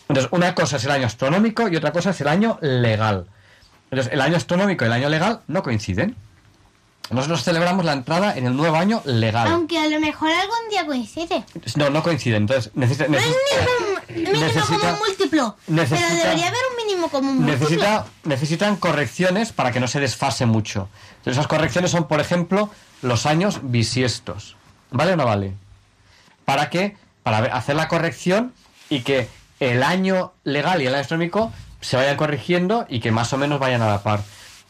Entonces, 0.08 0.32
una 0.32 0.54
cosa 0.54 0.78
es 0.78 0.86
el 0.86 0.92
año 0.92 1.08
astronómico 1.08 1.68
y 1.68 1.76
otra 1.76 1.92
cosa 1.92 2.12
es 2.12 2.22
el 2.22 2.28
año 2.28 2.60
legal. 2.62 3.26
Entonces, 3.90 4.14
el 4.14 4.22
año 4.22 4.38
astronómico 4.38 4.86
y 4.86 4.88
el 4.88 4.94
año 4.94 5.10
legal 5.10 5.42
no 5.48 5.64
coinciden. 5.64 6.16
Nosotros 7.10 7.44
celebramos 7.44 7.86
la 7.86 7.94
entrada 7.94 8.36
en 8.36 8.46
el 8.48 8.56
nuevo 8.56 8.76
año 8.78 9.02
legal. 9.06 9.48
Aunque 9.48 9.78
a 9.78 9.88
lo 9.88 10.00
mejor 10.00 10.30
algún 10.32 10.70
día 10.70 10.86
coincide. 10.86 11.44
No, 11.76 11.90
no 11.90 12.02
coinciden. 12.02 12.44
Entonces, 12.44 12.72
necesita, 12.76 13.08
No 13.08 13.18
es 13.18 13.26
necesita- 13.26 14.14
mínimo 14.16 14.40
necesita- 14.46 14.80
común 14.80 15.00
múltiplo. 15.08 15.58
necesita- 15.68 16.08
pero 16.10 16.24
debería 16.24 16.48
haber 16.48 16.60
un 16.72 16.86
mínimo 16.86 17.10
común 17.10 17.36
múltiplo. 17.42 17.60
necesita, 17.66 18.06
necesitan 18.24 18.76
correcciones 18.78 19.52
para 19.52 19.72
que 19.72 19.80
no 19.80 19.88
se 19.88 20.00
desfase 20.00 20.46
mucho. 20.46 20.88
Entonces, 21.18 21.34
esas 21.34 21.48
correcciones 21.48 21.92
son, 21.92 22.08
por 22.08 22.20
ejemplo, 22.20 22.70
los 23.02 23.26
años 23.26 23.60
bisiestos. 23.64 24.56
¿Vale 24.92 25.14
o 25.14 25.16
no 25.18 25.26
vale? 25.26 25.54
¿Para 26.46 26.70
qué? 26.70 26.96
Para 27.24 27.40
hacer 27.56 27.76
la 27.76 27.88
corrección 27.90 28.54
y 28.90 29.02
que 29.02 29.28
el 29.60 29.84
año 29.84 30.34
legal 30.44 30.82
y 30.82 30.88
el 30.88 30.94
año 30.94 31.02
astronómico 31.02 31.52
se 31.82 31.98
vayan 31.98 32.16
corrigiendo 32.18 32.86
y 32.90 33.02
que 33.02 33.12
más 33.12 33.34
o 33.34 33.38
menos 33.38 33.60
vayan 33.60 33.82
a 33.82 33.88
la 33.88 34.04
par. 34.04 34.22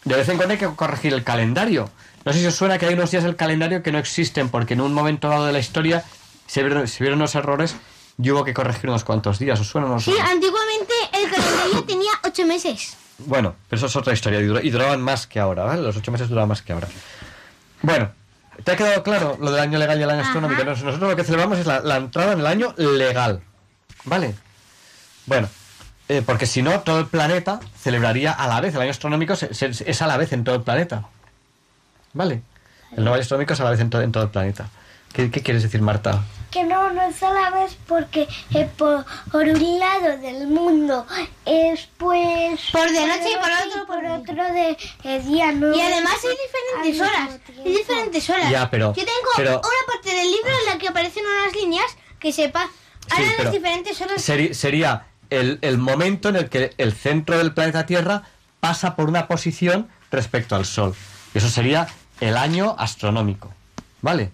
De 0.03 0.15
vez 0.15 0.27
en 0.29 0.37
cuando 0.37 0.53
hay 0.53 0.59
que 0.59 0.67
corregir 0.75 1.13
el 1.13 1.23
calendario. 1.23 1.89
No 2.25 2.31
sé 2.33 2.39
si 2.39 2.45
os 2.45 2.55
suena 2.55 2.77
que 2.77 2.85
hay 2.85 2.93
unos 2.93 3.11
días 3.11 3.23
del 3.23 3.35
calendario 3.35 3.83
que 3.83 3.91
no 3.91 3.97
existen 3.99 4.49
porque 4.49 4.73
en 4.75 4.81
un 4.81 4.93
momento 4.93 5.27
dado 5.29 5.45
de 5.45 5.51
la 5.53 5.59
historia 5.59 6.03
se 6.47 6.63
vieron, 6.63 6.87
se 6.87 7.03
vieron 7.03 7.19
unos 7.19 7.35
errores 7.35 7.75
y 8.21 8.29
hubo 8.31 8.43
que 8.45 8.53
corregir 8.53 8.89
unos 8.89 9.03
cuantos 9.03 9.39
días. 9.39 9.59
¿Os 9.59 9.67
suena 9.67 9.87
o 9.87 9.89
no 9.89 9.95
os 9.97 10.03
Sí, 10.05 10.11
antiguamente 10.19 10.93
el 11.13 11.29
calendario 11.29 11.83
tenía 11.87 12.11
ocho 12.23 12.45
meses. 12.45 12.95
Bueno, 13.19 13.55
pero 13.69 13.77
eso 13.77 13.87
es 13.87 13.95
otra 13.95 14.13
historia 14.13 14.39
y, 14.39 14.45
dura- 14.45 14.61
y 14.63 14.69
duraban 14.69 15.01
más 15.01 15.27
que 15.27 15.39
ahora, 15.39 15.63
¿vale? 15.63 15.81
Los 15.81 15.95
ocho 15.97 16.11
meses 16.11 16.29
duraban 16.29 16.49
más 16.49 16.61
que 16.61 16.73
ahora. 16.73 16.87
Bueno, 17.81 18.09
¿te 18.63 18.71
ha 18.71 18.75
quedado 18.75 19.03
claro 19.03 19.37
lo 19.39 19.51
del 19.51 19.59
año 19.61 19.77
legal 19.77 19.99
y 19.99 20.03
el 20.03 20.09
año 20.09 20.19
Ajá. 20.21 20.29
astronómico? 20.29 20.63
Nos- 20.63 20.83
Nosotros 20.83 21.09
lo 21.09 21.15
que 21.15 21.23
celebramos 21.23 21.59
es 21.59 21.65
la, 21.65 21.81
la 21.81 21.97
entrada 21.97 22.33
en 22.33 22.39
el 22.39 22.47
año 22.47 22.73
legal, 22.77 23.41
¿vale? 24.05 24.33
Bueno, 25.25 25.47
eh, 26.09 26.21
porque 26.25 26.45
si 26.45 26.61
no, 26.61 26.79
todo 26.81 26.99
el 26.99 27.05
planeta 27.07 27.59
celebraría 27.79 28.31
a 28.31 28.47
la 28.47 28.61
vez. 28.61 28.73
El 28.75 28.81
año 28.81 28.91
astronómico 28.91 29.35
se- 29.35 29.53
se- 29.53 29.89
es 29.89 30.01
a 30.01 30.07
la 30.07 30.17
vez 30.17 30.33
en 30.33 30.43
todo 30.43 30.55
el 30.55 30.61
planeta, 30.61 31.03
¿vale? 32.13 32.41
El 32.95 33.07
año 33.07 33.15
astronómico 33.15 33.53
es 33.53 33.59
a 33.59 33.63
la 33.63 33.71
vez 33.71 33.79
en, 33.79 33.89
to- 33.89 34.01
en 34.01 34.11
todo 34.11 34.23
el 34.23 34.29
planeta. 34.29 34.69
¿Qué, 35.13 35.29
qué 35.29 35.41
quieres 35.41 35.61
decir, 35.63 35.81
Marta? 35.81 36.23
Que 36.49 36.63
no, 36.63 36.91
no 36.91 37.01
es 37.03 37.21
a 37.23 37.31
la 37.31 37.49
vez 37.51 37.77
porque 37.87 38.27
eh, 38.53 38.67
por, 38.77 39.05
por 39.31 39.43
un 39.43 39.79
lado 39.79 40.17
del 40.19 40.47
mundo 40.47 41.05
es 41.45 41.87
pues... 41.97 42.59
Por 42.71 42.89
de 42.91 43.07
noche 43.07 43.29
y 43.31 43.35
por 43.35 43.51
otro 43.51 43.85
por 43.87 44.05
otro 44.05 44.53
de 44.53 44.77
eh, 45.03 45.19
día, 45.21 45.51
¿no? 45.51 45.75
Y 45.75 45.81
además 45.81 46.13
hay 46.23 46.35
diferentes 46.89 47.01
horas. 47.01 47.39
Hay 47.65 47.71
diferentes 47.71 48.29
horas. 48.29 48.49
Ya, 48.51 48.69
pero- 48.69 48.93
Yo 48.95 49.03
tengo 49.03 49.29
pero- 49.35 49.51
una 49.59 49.93
parte 49.93 50.13
del 50.15 50.31
libro 50.31 50.49
en 50.61 50.65
la 50.73 50.77
que 50.79 50.87
aparecen 50.87 51.23
unas 51.25 51.55
líneas 51.55 51.85
que 52.19 52.31
sepa... 52.31 52.61
Ahora 53.11 53.25
pero 53.37 53.43
las 53.45 53.53
diferentes 53.53 54.01
horas... 54.01 54.27
seri- 54.29 54.53
sería 54.53 55.07
el, 55.29 55.59
el 55.61 55.77
momento 55.77 56.29
en 56.29 56.35
el 56.37 56.49
que 56.49 56.73
el 56.77 56.93
centro 56.93 57.37
del 57.37 57.53
planeta 57.53 57.85
Tierra 57.85 58.23
pasa 58.59 58.95
por 58.95 59.09
una 59.09 59.27
posición 59.27 59.89
respecto 60.11 60.55
al 60.55 60.65
Sol. 60.65 60.95
Y 61.33 61.39
eso 61.39 61.49
sería 61.49 61.87
el 62.19 62.37
año 62.37 62.75
astronómico. 62.77 63.51
¿Vale? 64.01 64.31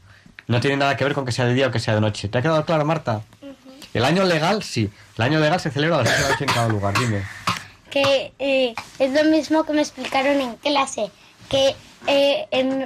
No 0.47 0.59
tiene 0.61 0.77
nada 0.77 0.97
que 0.97 1.03
ver 1.03 1.13
con 1.13 1.25
que 1.25 1.31
sea 1.31 1.45
de 1.45 1.53
día 1.53 1.67
o 1.67 1.71
que 1.71 1.79
sea 1.79 1.95
de 1.95 2.01
noche. 2.01 2.27
¿Te 2.27 2.37
ha 2.39 2.41
quedado 2.41 2.65
claro, 2.65 2.85
Marta? 2.85 3.21
El 3.93 4.03
año 4.05 4.23
legal, 4.23 4.63
sí. 4.63 4.89
El 5.17 5.23
año 5.25 5.39
legal 5.39 5.59
se 5.59 5.69
celebra 5.71 5.97
a 5.99 6.03
las 6.03 6.09
8 6.13 6.17
de 6.17 6.23
la 6.23 6.29
noche 6.31 6.43
en 6.45 6.51
cada 6.53 6.67
lugar. 6.69 6.97
Dime. 6.97 7.23
que 7.91 8.33
eh, 8.39 8.75
es 8.99 9.11
lo 9.13 9.23
mismo 9.31 9.63
que 9.63 9.73
me 9.73 9.81
explicaron 9.81 10.39
en 10.41 10.55
clase, 10.57 11.09
que 11.49 11.75
eh, 12.07 12.47
en- 12.51 12.85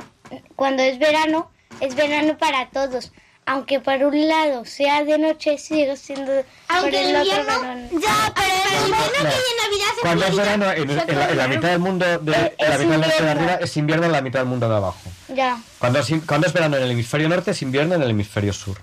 cuando 0.56 0.82
es 0.82 0.98
verano, 1.00 1.52
es 1.82 1.96
verano 1.96 2.38
para 2.38 2.70
todos. 2.70 3.12
Aunque 3.46 3.80
por 3.82 3.96
un 4.04 4.28
lado 4.28 4.64
sea 4.66 5.04
de 5.04 5.18
noche, 5.18 5.58
sigue 5.58 5.98
siendo 5.98 6.32
Aunque 6.70 6.92
por 6.92 7.00
el 7.00 7.10
el 7.10 7.16
otro 7.18 7.32
invierno- 7.42 7.60
verano. 7.62 7.90
Ya, 8.02 8.34
pero 8.36 8.48
el 8.54 8.90
invierno 8.90 9.24
No. 9.24 9.30
que 9.30 9.36
en 9.36 10.20
Navidad 10.20 10.30
es 10.30 10.36
verano, 10.36 10.72
en, 10.72 10.90
en 10.90 11.20
la, 11.20 11.30
en 11.30 11.38
la 11.38 11.48
mitad 11.50 11.70
del 11.70 11.80
mundo, 11.80 12.06
de, 12.06 12.14
Eh, 12.34 12.56
en 12.58 12.70
la 12.70 12.78
mitad 12.78 12.90
del 12.92 13.02
norte 13.02 13.24
de 13.24 13.30
arriba, 13.30 13.54
es 13.56 13.78
invierno 13.78 14.06
en 14.06 14.12
la 14.14 14.22
mitad 14.22 14.40
del 14.40 14.48
mundo 14.48 14.70
de 14.70 14.76
abajo. 14.76 15.02
Ya. 15.30 15.62
Cuando 15.80 16.00
es, 16.00 16.08
cuando 16.26 16.48
es 16.48 16.54
verano 16.54 16.78
en 16.78 16.84
el 16.84 16.92
hemisferio 16.92 17.28
norte, 17.28 17.52
es 17.52 17.62
invierno 17.62 17.96
en 17.96 18.02
el 18.04 18.10
hemisferio 18.12 18.54
sur. 18.54 18.78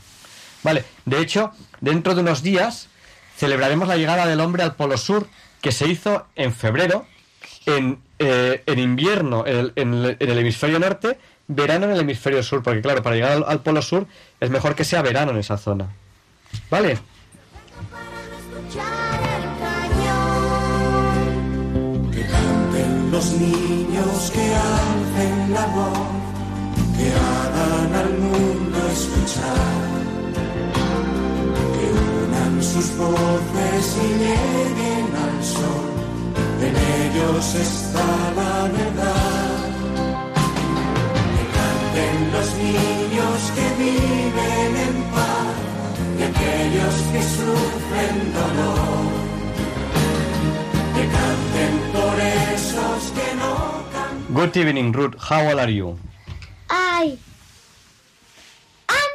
Vale, 0.62 0.84
de 1.06 1.20
hecho, 1.20 1.52
dentro 1.80 2.14
de 2.14 2.20
unos 2.20 2.42
días 2.42 2.88
celebraremos 3.36 3.88
la 3.88 3.96
llegada 3.96 4.26
del 4.26 4.40
hombre 4.40 4.62
al 4.62 4.74
polo 4.74 4.98
sur, 4.98 5.26
que 5.62 5.72
se 5.72 5.86
hizo 5.88 6.26
en 6.36 6.52
febrero, 6.54 7.06
en, 7.66 8.02
eh, 8.18 8.62
en 8.66 8.78
invierno 8.78 9.46
en 9.46 9.56
el, 9.56 9.72
en 9.76 9.94
el- 9.94 10.16
en 10.20 10.30
el 10.30 10.38
hemisferio 10.38 10.78
norte, 10.78 11.18
verano 11.50 11.86
en 11.86 11.92
el 11.92 12.00
hemisferio 12.00 12.42
sur, 12.42 12.62
porque 12.62 12.80
claro, 12.80 13.02
para 13.02 13.16
llegar 13.16 13.32
al, 13.32 13.44
al 13.46 13.60
polo 13.60 13.82
sur 13.82 14.06
es 14.38 14.50
mejor 14.50 14.74
que 14.74 14.84
sea 14.84 15.02
verano 15.02 15.32
en 15.32 15.38
esa 15.38 15.56
zona. 15.56 15.88
¿Vale? 16.70 16.98
Los 23.12 23.32
niños, 23.32 24.30
que 24.32 24.54
alcen 24.54 25.52
la 25.52 25.66
voz, 25.66 26.08
que 26.96 27.12
hagan 27.12 27.94
al 27.94 28.18
mundo 28.18 28.78
escuchar, 28.92 29.90
que 31.74 31.86
unan 32.24 32.62
sus 32.62 32.96
voces 32.96 33.96
y 33.96 34.08
lleguen 34.22 35.08
al 35.24 35.44
sol, 35.44 35.90
en 36.62 36.74
ellos 36.76 37.54
está 37.56 38.06
la 38.36 38.68
verdad. 38.68 39.49
Canten 41.90 42.32
los 42.32 42.54
niños 42.54 43.52
que 43.56 43.82
viven 43.82 44.76
en 44.76 45.02
paz 45.10 45.56
y 46.18 46.22
aquellos 46.22 46.94
que 47.10 47.22
sufren 47.22 48.32
dolor. 48.32 49.06
Que 50.94 51.08
canten 51.08 51.92
por 51.92 52.20
esos 52.20 53.10
que 53.10 53.34
no 53.34 53.84
cantan. 53.92 54.34
Good 54.34 54.56
evening, 54.56 54.92
Ruth. 54.92 55.16
How 55.18 55.50
old 55.50 55.58
are 55.58 55.72
you? 55.72 55.98
I 56.70 57.18
am 58.86 59.10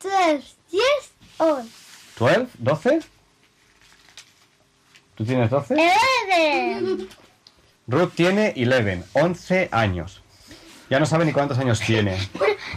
12 0.00 0.54
years 0.70 1.10
old. 1.38 1.68
¿12? 2.18 2.46
¿12? 2.62 3.04
¿Tú 5.16 5.26
tienes 5.26 5.50
12? 5.50 5.74
Eleven. 5.74 7.08
Ruth 7.88 8.14
tiene 8.14 8.54
11, 8.56 9.04
11 9.12 9.68
años. 9.70 10.21
Ya 10.92 11.00
no 11.00 11.06
sabe 11.06 11.24
ni 11.24 11.32
cuántos 11.32 11.58
años 11.58 11.80
tiene. 11.80 12.18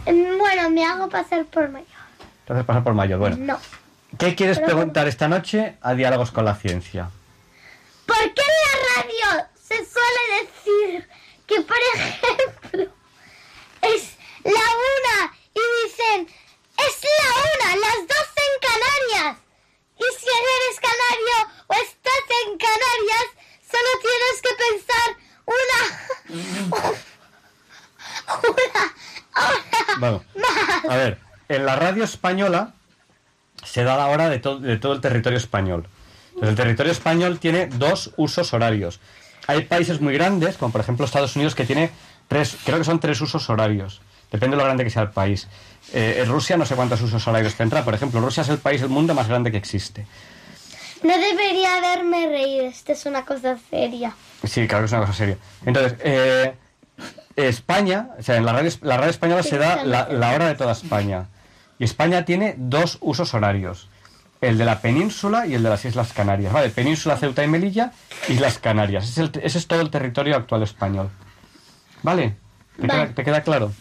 Bueno, 0.05 0.69
me 0.69 0.85
hago 0.85 1.09
pasar 1.09 1.43
por 1.45 1.67
mayor. 1.69 1.87
Entonces 2.43 2.65
pasa 2.65 2.81
por 2.81 2.93
mayor. 2.93 3.19
Bueno, 3.19 3.35
No. 3.39 3.59
¿qué 4.17 4.35
quieres 4.35 4.57
Pero- 4.59 4.67
preguntar 4.67 5.07
esta 5.09 5.27
noche 5.27 5.75
a 5.81 5.93
Diálogos 5.95 6.31
con 6.31 6.45
la 6.45 6.55
Ciencia? 6.55 7.09
¿Por 8.05 8.15
qué 8.17 8.41
en 8.41 8.55
la 8.63 9.01
radio 9.01 9.47
se 9.61 9.75
suele 9.75 10.23
decir 10.39 11.09
que, 11.45 11.59
por 11.61 11.75
ejemplo, 11.95 12.93
es 13.81 14.15
la 14.45 14.67
una 14.93 15.33
y 15.53 15.63
dicen, 15.83 16.27
es 16.77 16.95
la 17.19 17.29
una, 17.51 17.75
las 17.75 17.99
dos 18.07 18.27
en 18.45 18.53
Canarias? 18.69 19.37
Y 19.97 20.07
si 20.19 20.27
eres 20.27 20.79
canario 20.79 21.37
o 21.67 21.73
estás 21.73 22.25
en 22.45 22.57
Canarias, 22.57 23.27
solo 23.69 23.91
tienes 24.05 24.35
que 24.45 24.53
pensar 24.63 25.09
una... 26.79 26.95
Bueno, 29.99 30.23
a 30.89 30.95
ver, 30.95 31.19
en 31.49 31.65
la 31.65 31.75
radio 31.75 32.03
española 32.03 32.73
se 33.63 33.83
da 33.83 33.97
la 33.97 34.07
hora 34.07 34.29
de, 34.29 34.39
to- 34.39 34.59
de 34.59 34.77
todo 34.77 34.93
el 34.93 35.01
territorio 35.01 35.37
español. 35.37 35.87
Entonces, 36.29 36.49
el 36.49 36.55
territorio 36.55 36.91
español 36.91 37.39
tiene 37.39 37.67
dos 37.67 38.11
usos 38.17 38.53
horarios. 38.53 38.99
Hay 39.47 39.63
países 39.63 40.01
muy 40.01 40.13
grandes, 40.13 40.57
como 40.57 40.71
por 40.71 40.81
ejemplo 40.81 41.05
Estados 41.05 41.35
Unidos, 41.35 41.55
que 41.55 41.65
tiene 41.65 41.91
tres, 42.27 42.57
creo 42.65 42.77
que 42.79 42.83
son 42.83 42.99
tres 42.99 43.21
usos 43.21 43.49
horarios. 43.49 44.01
Depende 44.31 44.55
de 44.55 44.61
lo 44.61 44.65
grande 44.65 44.83
que 44.83 44.89
sea 44.89 45.03
el 45.03 45.11
país. 45.11 45.47
Eh, 45.93 46.21
en 46.23 46.29
Rusia 46.29 46.57
no 46.57 46.65
sé 46.65 46.75
cuántos 46.75 47.01
usos 47.01 47.25
horarios 47.27 47.55
tendrá. 47.55 47.85
Por 47.85 47.93
ejemplo, 47.93 48.19
Rusia 48.19 48.41
es 48.41 48.49
el 48.49 48.57
país 48.57 48.81
del 48.81 48.89
mundo 48.89 49.13
más 49.13 49.27
grande 49.27 49.51
que 49.51 49.57
existe. 49.57 50.05
No 51.03 51.13
debería 51.17 51.75
haberme 51.77 52.27
reído, 52.27 52.65
esto 52.65 52.91
es 52.91 53.05
una 53.05 53.23
cosa 53.23 53.57
seria. 53.69 54.13
Sí, 54.43 54.67
claro 54.67 54.83
que 54.83 54.85
es 54.87 54.91
una 54.91 55.01
cosa 55.01 55.13
seria. 55.13 55.37
Entonces, 55.65 55.95
eh, 56.03 56.55
España, 57.35 58.09
o 58.17 58.23
sea, 58.23 58.37
en 58.37 58.45
la 58.45 58.53
radio, 58.53 58.71
la 58.81 58.97
radio 58.97 59.09
española 59.09 59.43
se 59.43 59.57
da 59.57 59.83
la, 59.83 60.07
la 60.09 60.31
hora 60.33 60.47
de 60.47 60.55
toda 60.55 60.71
España. 60.71 61.27
Y 61.79 61.83
España 61.83 62.23
tiene 62.25 62.55
dos 62.57 62.97
usos 63.01 63.33
horarios. 63.33 63.89
El 64.41 64.57
de 64.57 64.65
la 64.65 64.79
península 64.81 65.45
y 65.47 65.55
el 65.55 65.63
de 65.63 65.69
las 65.69 65.83
Islas 65.85 66.13
Canarias. 66.13 66.53
Vale, 66.53 66.69
península, 66.69 67.17
Ceuta 67.17 67.43
y 67.43 67.47
Melilla, 67.47 67.91
Islas 68.29 68.59
Canarias. 68.59 69.03
Ese 69.05 69.23
es, 69.23 69.29
el- 69.35 69.41
ese 69.43 69.57
es 69.57 69.67
todo 69.67 69.81
el 69.81 69.89
territorio 69.89 70.35
actual 70.35 70.63
español. 70.63 71.09
¿Vale? 72.03 72.35
¿Te, 72.79 72.87
Vale. 72.87 73.03
Queda, 73.05 73.15
te 73.15 73.23
queda 73.23 73.41
claro? 73.43 73.71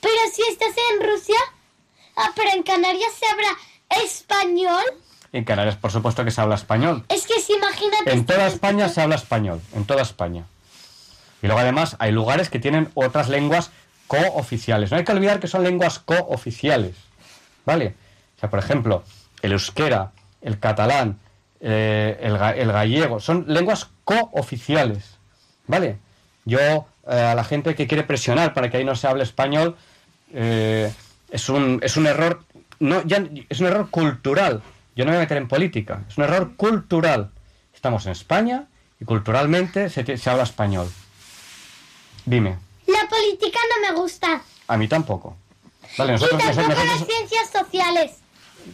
Pero 0.00 0.14
si 0.34 0.42
estás 0.50 0.74
en 0.92 1.08
Rusia, 1.08 1.38
ah, 2.16 2.30
pero 2.36 2.50
en 2.50 2.62
Canarias 2.62 3.12
se 3.18 3.26
habla 3.26 4.02
español. 4.04 4.84
En 5.32 5.44
Canarias, 5.44 5.76
por 5.76 5.90
supuesto 5.90 6.24
que 6.24 6.30
se 6.30 6.40
habla 6.40 6.54
español. 6.54 7.04
Es 7.08 7.26
que 7.26 7.40
si 7.40 7.54
imagínate. 7.54 8.12
En 8.12 8.24
toda 8.26 8.40
estás- 8.46 8.54
España 8.54 8.88
se 8.88 9.00
habla 9.02 9.16
español, 9.16 9.60
en 9.74 9.84
toda 9.84 10.02
España. 10.02 10.44
Y 11.42 11.46
luego 11.46 11.60
además 11.60 11.96
hay 11.98 12.12
lugares 12.12 12.50
que 12.50 12.58
tienen 12.58 12.88
otras 12.94 13.28
lenguas 13.28 13.70
cooficiales. 14.06 14.90
No 14.90 14.98
hay 14.98 15.04
que 15.04 15.12
olvidar 15.12 15.40
que 15.40 15.48
son 15.48 15.62
lenguas 15.62 15.98
cooficiales. 15.98 16.96
¿Vale? 17.64 17.94
O 18.36 18.40
sea, 18.40 18.50
por 18.50 18.58
ejemplo, 18.58 19.02
el 19.42 19.52
euskera, 19.52 20.12
el 20.40 20.58
catalán, 20.58 21.18
eh, 21.60 22.18
el, 22.20 22.36
el 22.36 22.72
gallego, 22.72 23.20
son 23.20 23.44
lenguas 23.48 23.88
cooficiales. 24.04 25.18
¿Vale? 25.66 25.98
Yo, 26.44 26.86
eh, 27.08 27.20
a 27.20 27.34
la 27.34 27.44
gente 27.44 27.74
que 27.74 27.86
quiere 27.86 28.04
presionar 28.04 28.54
para 28.54 28.70
que 28.70 28.76
ahí 28.76 28.84
no 28.84 28.94
se 28.94 29.08
hable 29.08 29.24
español, 29.24 29.76
eh, 30.32 30.92
es, 31.30 31.48
un, 31.48 31.80
es 31.82 31.96
un 31.96 32.06
error, 32.06 32.44
no, 32.78 33.02
ya, 33.04 33.24
es 33.48 33.60
un 33.60 33.66
error 33.66 33.90
cultural. 33.90 34.62
Yo 34.94 35.04
no 35.04 35.10
me 35.10 35.16
voy 35.16 35.22
a 35.22 35.24
meter 35.24 35.38
en 35.38 35.48
política, 35.48 36.04
es 36.08 36.16
un 36.16 36.24
error 36.24 36.56
cultural. 36.56 37.30
Estamos 37.74 38.06
en 38.06 38.12
España 38.12 38.66
y 39.00 39.04
culturalmente 39.04 39.90
se, 39.90 40.16
se 40.16 40.30
habla 40.30 40.44
español. 40.44 40.88
Dime, 42.26 42.58
La 42.86 43.08
política 43.08 43.58
no 43.70 43.88
me 43.94 44.00
gusta. 44.00 44.42
a 44.68 44.76
mí 44.76 44.86
tampoco. 44.88 45.36
Vale, 45.96 46.10
y 46.10 46.14
nosotros, 46.14 46.40
tampoco 46.42 46.68
nosotros- 46.68 46.86
las 47.00 47.06
ciencias 47.06 47.50
sociales. 47.50 48.12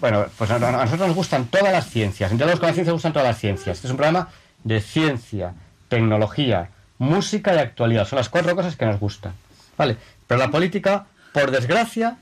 bueno, 0.00 0.26
pues 0.36 0.50
a, 0.50 0.56
a 0.56 0.58
nosotros 0.58 1.06
nos 1.08 1.14
gustan 1.16 1.46
todas 1.46 1.72
las 1.72 1.88
ciencias. 1.88 2.30
En 2.32 2.38
Diálogos 2.38 2.58
con 2.60 2.68
la 2.68 2.74
Ciencia 2.74 2.92
gustan 2.92 3.12
todas 3.12 3.28
las 3.28 3.38
ciencias. 3.38 3.76
Este 3.76 3.86
es 3.86 3.90
un 3.92 3.96
programa 3.98 4.28
de 4.64 4.80
ciencia, 4.80 5.54
tecnología, 5.88 6.70
música 6.98 7.54
y 7.54 7.58
actualidad. 7.58 8.08
Son 8.08 8.16
las 8.16 8.28
cuatro 8.28 8.56
cosas 8.56 8.74
que 8.76 8.86
nos 8.86 8.98
gustan. 8.98 9.34
Vale, 9.76 9.96
pero 10.26 10.40
la 10.40 10.50
política, 10.50 11.06
por 11.32 11.50
desgracia, 11.50 12.16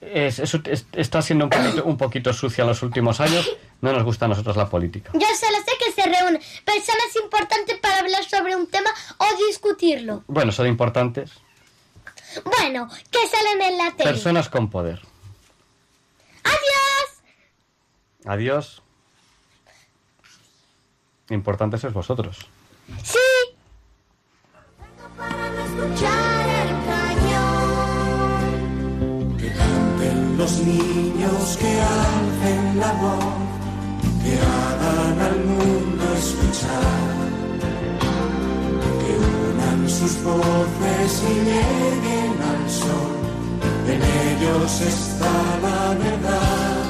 es- 0.00 0.38
es- 0.38 0.54
es- 0.64 0.86
está 0.92 1.22
siendo 1.22 1.44
un 1.46 1.50
poquito, 1.50 1.84
un 1.84 1.96
poquito 1.96 2.32
sucia 2.32 2.62
en 2.62 2.68
los 2.68 2.82
últimos 2.82 3.20
años. 3.20 3.48
No 3.80 3.92
nos 3.92 4.04
gusta 4.04 4.26
a 4.26 4.28
nosotros 4.28 4.56
la 4.56 4.68
política. 4.68 5.10
Yo 5.14 5.20
solo 5.38 5.58
sé 5.58 5.72
que 5.78 5.85
se 6.06 6.20
reúnen 6.20 6.42
personas 6.64 7.16
importantes 7.22 7.78
para 7.78 7.98
hablar 7.98 8.24
sobre 8.24 8.56
un 8.56 8.66
tema 8.68 8.90
o 9.18 9.26
discutirlo. 9.48 10.24
Bueno, 10.26 10.52
son 10.52 10.66
importantes. 10.66 11.30
Bueno, 12.44 12.88
que 13.10 13.26
salen 13.28 13.62
en 13.62 13.78
la 13.78 13.90
tele. 13.92 14.10
Personas 14.10 14.48
con 14.48 14.70
poder. 14.70 15.00
¡Adiós! 16.44 17.22
Adiós. 18.24 18.82
Importantes 21.30 21.80
sois 21.80 21.94
vosotros. 21.94 22.46
Sí. 23.02 23.18
Los 30.38 30.58
niños, 30.60 31.56
que 31.56 31.72
la 32.78 32.92
voz, 32.92 33.45
que 34.26 34.34
hagan 34.38 35.16
al 35.28 35.38
mundo 35.44 36.04
escuchar. 36.24 37.16
Que 39.02 39.12
unan 39.46 39.80
sus 39.88 40.14
voces 40.24 41.12
y 41.30 41.34
lleguen 41.48 42.34
al 42.52 42.62
sol, 42.80 43.14
en 43.92 44.00
ellos 44.24 44.80
está 44.92 45.34
la 45.66 45.82
verdad. 46.04 46.84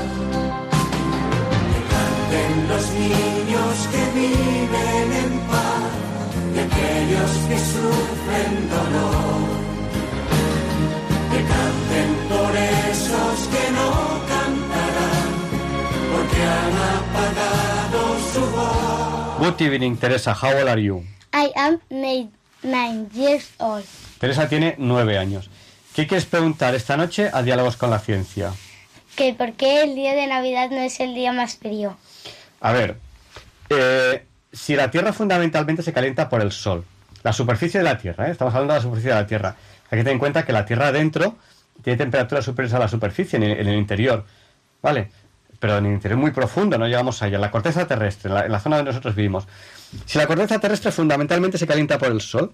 Que 1.71 1.81
canten 1.93 2.53
los 2.71 2.85
niños 3.03 3.75
que 3.93 4.03
viven 4.21 5.09
en 5.25 5.33
paz 5.51 5.97
aquellos 6.67 7.31
que 7.49 7.59
sufren 7.59 8.69
dolor. 8.71 9.66
Good 19.39 19.61
evening, 19.61 19.97
Teresa. 19.97 20.35
How 20.35 20.59
old 20.59 20.69
are 20.69 20.83
you? 20.83 21.05
I 21.33 21.53
am 21.55 21.81
nine 22.63 23.09
years 23.15 23.51
old. 23.59 23.85
Teresa 24.19 24.49
tiene 24.49 24.75
nueve 24.79 25.19
años. 25.19 25.49
¿Qué 25.95 26.07
quieres 26.07 26.27
preguntar 26.27 26.75
esta 26.75 26.97
noche 26.97 27.31
a 27.33 27.43
Diálogos 27.43 27.77
con 27.77 27.91
la 27.91 27.99
Ciencia? 27.99 28.53
Que 29.15 29.35
por 29.35 29.53
qué 29.53 29.83
el 29.83 29.95
día 29.95 30.15
de 30.15 30.27
Navidad 30.27 30.71
no 30.71 30.79
es 30.79 31.01
el 31.01 31.15
día 31.15 31.33
más 31.33 31.57
frío. 31.57 31.97
A 32.61 32.73
ver, 32.73 32.97
eh, 33.71 34.27
si 34.53 34.75
la 34.77 34.91
Tierra 34.91 35.13
fundamentalmente 35.13 35.83
se 35.83 35.93
calienta 35.93 36.29
por 36.29 36.43
el 36.43 36.53
Sol, 36.53 36.85
la 37.23 37.33
superficie 37.33 37.81
de 37.81 37.85
la 37.85 37.99
Tierra, 37.99 38.29
¿eh? 38.29 38.33
estamos 38.33 38.53
hablando 38.55 38.75
de 38.75 38.81
la 38.81 38.83
superficie 38.83 39.11
de 39.11 39.21
la 39.21 39.27
Tierra. 39.27 39.57
Hay 39.85 39.99
que 39.99 40.05
tener 40.05 40.13
en 40.13 40.19
cuenta 40.19 40.45
que 40.45 40.53
la 40.53 40.67
Tierra 40.67 40.89
adentro 40.89 41.37
tiene 41.83 41.97
temperaturas 41.97 42.45
superiores 42.45 42.75
a 42.75 42.79
la 42.79 42.89
superficie, 42.89 43.37
en 43.37 43.45
el, 43.45 43.61
en 43.61 43.69
el 43.69 43.79
interior. 43.79 44.25
¿Vale? 44.83 45.11
Pero 45.59 45.78
en 45.78 45.87
el 45.87 45.93
interior 45.93 46.19
muy 46.19 46.31
profundo, 46.31 46.77
no 46.78 46.87
llegamos 46.87 47.23
allá, 47.23 47.39
la 47.39 47.51
corteza 47.51 47.87
terrestre, 47.87 48.28
en 48.28 48.35
la, 48.35 48.47
en 48.47 48.53
la 48.53 48.61
zona 48.61 48.77
donde 48.77 48.91
nosotros 48.91 49.15
vivimos. 49.15 49.47
Si 50.05 50.19
la 50.19 50.27
corteza 50.27 50.59
terrestre 50.59 50.93
fundamentalmente 50.93 51.59
se 51.59 51.66
calienta 51.66 51.99
por 51.99 52.09
el 52.09 52.20
Sol, 52.20 52.53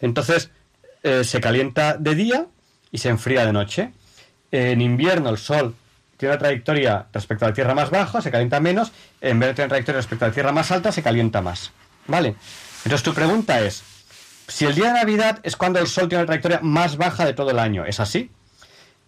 entonces 0.00 0.50
eh, 1.02 1.24
se 1.24 1.40
calienta 1.40 1.96
de 1.98 2.14
día 2.14 2.46
y 2.90 2.98
se 2.98 3.10
enfría 3.10 3.44
de 3.44 3.52
noche. 3.52 3.92
En 4.50 4.80
invierno 4.80 5.30
el 5.30 5.38
Sol 5.38 5.74
tiene 6.16 6.34
una 6.34 6.38
trayectoria 6.38 7.06
respecto 7.12 7.44
a 7.44 7.48
la 7.48 7.54
Tierra 7.54 7.74
más 7.74 7.90
baja, 7.90 8.22
se 8.22 8.30
calienta 8.30 8.60
menos, 8.60 8.92
en 9.20 9.38
vez 9.38 9.48
de 9.48 9.54
tener 9.54 9.66
una 9.66 9.70
trayectoria 9.70 9.98
respecto 9.98 10.24
a 10.24 10.28
la 10.28 10.34
Tierra 10.34 10.52
más 10.52 10.70
alta, 10.70 10.92
se 10.92 11.02
calienta 11.02 11.42
más. 11.42 11.72
¿Vale? 12.06 12.36
Entonces 12.84 13.02
tu 13.02 13.14
pregunta 13.14 13.60
es, 13.60 13.82
si 14.46 14.64
el 14.64 14.74
día 14.74 14.86
de 14.86 14.92
Navidad 14.92 15.40
es 15.42 15.56
cuando 15.56 15.78
el 15.78 15.86
Sol 15.86 16.08
tiene 16.08 16.22
una 16.22 16.26
trayectoria 16.26 16.60
más 16.62 16.96
baja 16.96 17.24
de 17.24 17.32
todo 17.32 17.50
el 17.50 17.58
año, 17.58 17.84
¿es 17.84 18.00
así? 18.00 18.30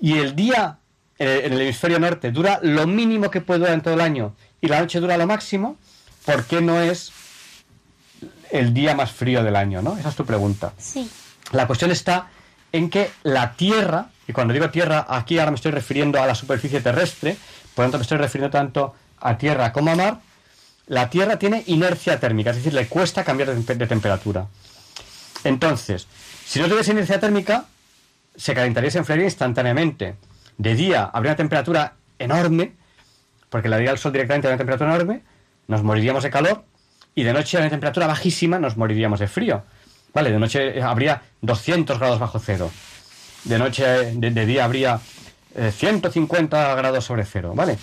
Y 0.01 0.19
el 0.19 0.35
día 0.35 0.79
eh, 1.19 1.43
en 1.45 1.53
el 1.53 1.61
hemisferio 1.63 1.99
norte 1.99 2.31
dura 2.31 2.61
lo 2.63 2.87
mínimo 2.87 3.31
que 3.31 3.41
puede 3.41 3.61
durar 3.61 3.75
en 3.75 3.81
todo 3.81 3.95
el 3.95 4.01
año 4.01 4.35
y 4.61 4.69
la 4.69 4.81
noche 4.81 5.01
dura 5.01 5.17
lo 5.17 5.27
máximo, 5.27 5.77
¿por 6.25 6.45
qué 6.45 6.61
no 6.61 6.81
es 6.81 7.13
el 8.51 8.75
día 8.75 8.95
más 8.95 9.13
frío 9.13 9.43
del 9.43 9.57
año, 9.57 9.83
¿no? 9.83 9.97
Esa 9.97 10.11
es 10.11 10.17
tu 10.17 10.25
pregunta. 10.25 10.73
Sí. 10.79 11.11
La 11.53 11.67
cuestión 11.67 11.91
está 11.91 12.29
en 12.73 12.91
que 12.91 13.11
la 13.23 13.55
Tierra, 13.55 14.11
y 14.27 14.33
cuando 14.33 14.53
digo 14.53 14.71
Tierra, 14.71 15.07
aquí 15.09 15.39
ahora 15.39 15.51
me 15.51 15.57
estoy 15.57 15.73
refiriendo 15.73 16.21
a 16.21 16.27
la 16.27 16.35
superficie 16.35 16.81
terrestre, 16.81 17.37
por 17.75 17.85
lo 17.85 17.87
tanto 17.87 17.99
me 17.99 18.03
estoy 18.03 18.19
refiriendo 18.19 18.51
tanto 18.51 18.95
a 19.21 19.39
Tierra 19.39 19.73
como 19.73 19.91
a 19.91 19.97
mar, 19.97 20.21
la 20.87 21.11
Tierra 21.11 21.39
tiene 21.39 21.65
inercia 21.67 22.21
térmica, 22.21 22.51
es 22.51 22.57
decir, 22.57 22.75
le 22.75 22.87
cuesta 22.87 23.25
cambiar 23.25 23.55
de, 23.55 23.75
de 23.75 23.87
temperatura. 23.87 24.47
Entonces, 25.45 26.07
si 26.47 26.61
no 26.61 26.69
tuviese 26.69 26.93
inercia 26.93 27.19
térmica, 27.21 27.67
se 28.37 28.55
calentaría 28.55 28.89
y 28.89 28.91
se 28.93 28.99
enfriaría 28.99 29.25
instantáneamente. 29.25 30.17
De 30.59 30.75
día 30.75 31.05
habría 31.13 31.33
una 31.33 31.37
temperatura 31.37 31.95
enorme, 32.19 32.73
porque 33.51 33.69
la 33.69 33.79
día 33.79 33.91
del 33.91 33.99
sol 33.99 34.13
directamente 34.13 34.47
habría 34.49 34.55
una 34.57 34.59
temperatura 34.59 34.95
enorme, 34.95 35.23
nos 35.69 35.83
moriríamos 35.83 36.23
de 36.23 36.31
calor, 36.31 36.65
y 37.15 37.23
de 37.23 37.33
noche 37.33 37.57
a 37.57 37.61
una 37.61 37.71
temperatura 37.71 38.07
bajísima 38.07 38.59
nos 38.59 38.77
moriríamos 38.77 39.21
de 39.21 39.29
frío. 39.29 39.65
Vale, 40.15 40.31
de 40.33 40.39
noche 40.39 40.79
eh, 40.79 40.83
habría 40.83 41.23
200 41.43 41.99
grados 41.99 42.19
bajo 42.19 42.39
cero. 42.39 42.71
De 43.45 43.59
noche, 43.59 43.85
de, 44.15 44.47
día 44.47 44.65
habría 44.65 44.99
eh, 45.55 45.71
150 45.71 46.75
grados 46.75 47.05
sobre 47.05 47.25
cero, 47.25 47.53
¿vale? 47.55 47.79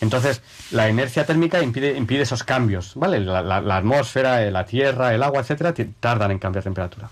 Entonces, 0.00 0.42
la 0.72 0.90
inercia 0.90 1.24
térmica 1.24 1.62
impide, 1.62 2.20
esos 2.20 2.44
cambios, 2.44 2.92
¿vale? 2.96 3.18
La, 3.20 3.40
la- 3.40 3.76
atmósfera, 3.76 4.42
eh, 4.44 4.50
la 4.50 4.66
tierra, 4.66 5.14
el 5.14 5.22
agua, 5.22 5.40
etcétera, 5.40 5.72
tardan 6.00 6.32
en 6.32 6.38
cambiar 6.38 6.64
temperatura. 6.64 7.08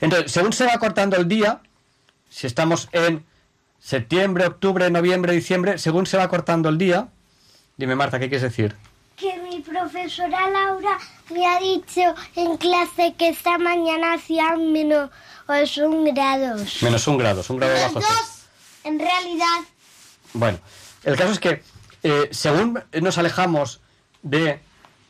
Entonces, 0.00 0.32
según 0.32 0.52
se 0.52 0.66
va 0.66 0.78
cortando 0.78 1.16
el 1.16 1.28
día, 1.28 1.60
si 2.28 2.46
estamos 2.46 2.88
en 2.92 3.24
septiembre, 3.80 4.46
octubre, 4.46 4.90
noviembre, 4.90 5.32
diciembre, 5.32 5.78
según 5.78 6.06
se 6.06 6.16
va 6.16 6.28
cortando 6.28 6.68
el 6.68 6.78
día, 6.78 7.08
dime 7.76 7.96
Marta, 7.96 8.18
¿qué 8.18 8.28
quieres 8.28 8.42
decir? 8.42 8.76
Que 9.16 9.38
mi 9.38 9.60
profesora 9.60 10.48
Laura 10.48 10.98
me 11.30 11.46
ha 11.46 11.58
dicho 11.58 12.14
en 12.36 12.56
clase 12.56 13.14
que 13.18 13.28
esta 13.28 13.58
mañana 13.58 14.14
hacían 14.14 14.72
menos 14.72 15.10
un 15.78 16.14
grados. 16.14 16.82
Menos 16.82 17.06
un 17.08 17.18
grado, 17.18 17.42
un 17.48 17.56
grado 17.56 17.74
bajo 17.74 18.00
cero. 18.00 18.20
en 18.84 18.98
realidad. 18.98 19.60
Bueno, 20.32 20.58
el 21.04 21.16
caso 21.16 21.32
es 21.32 21.40
que 21.40 21.62
eh, 22.02 22.28
según 22.30 22.82
nos 23.00 23.18
alejamos 23.18 23.80
de, 24.22 24.60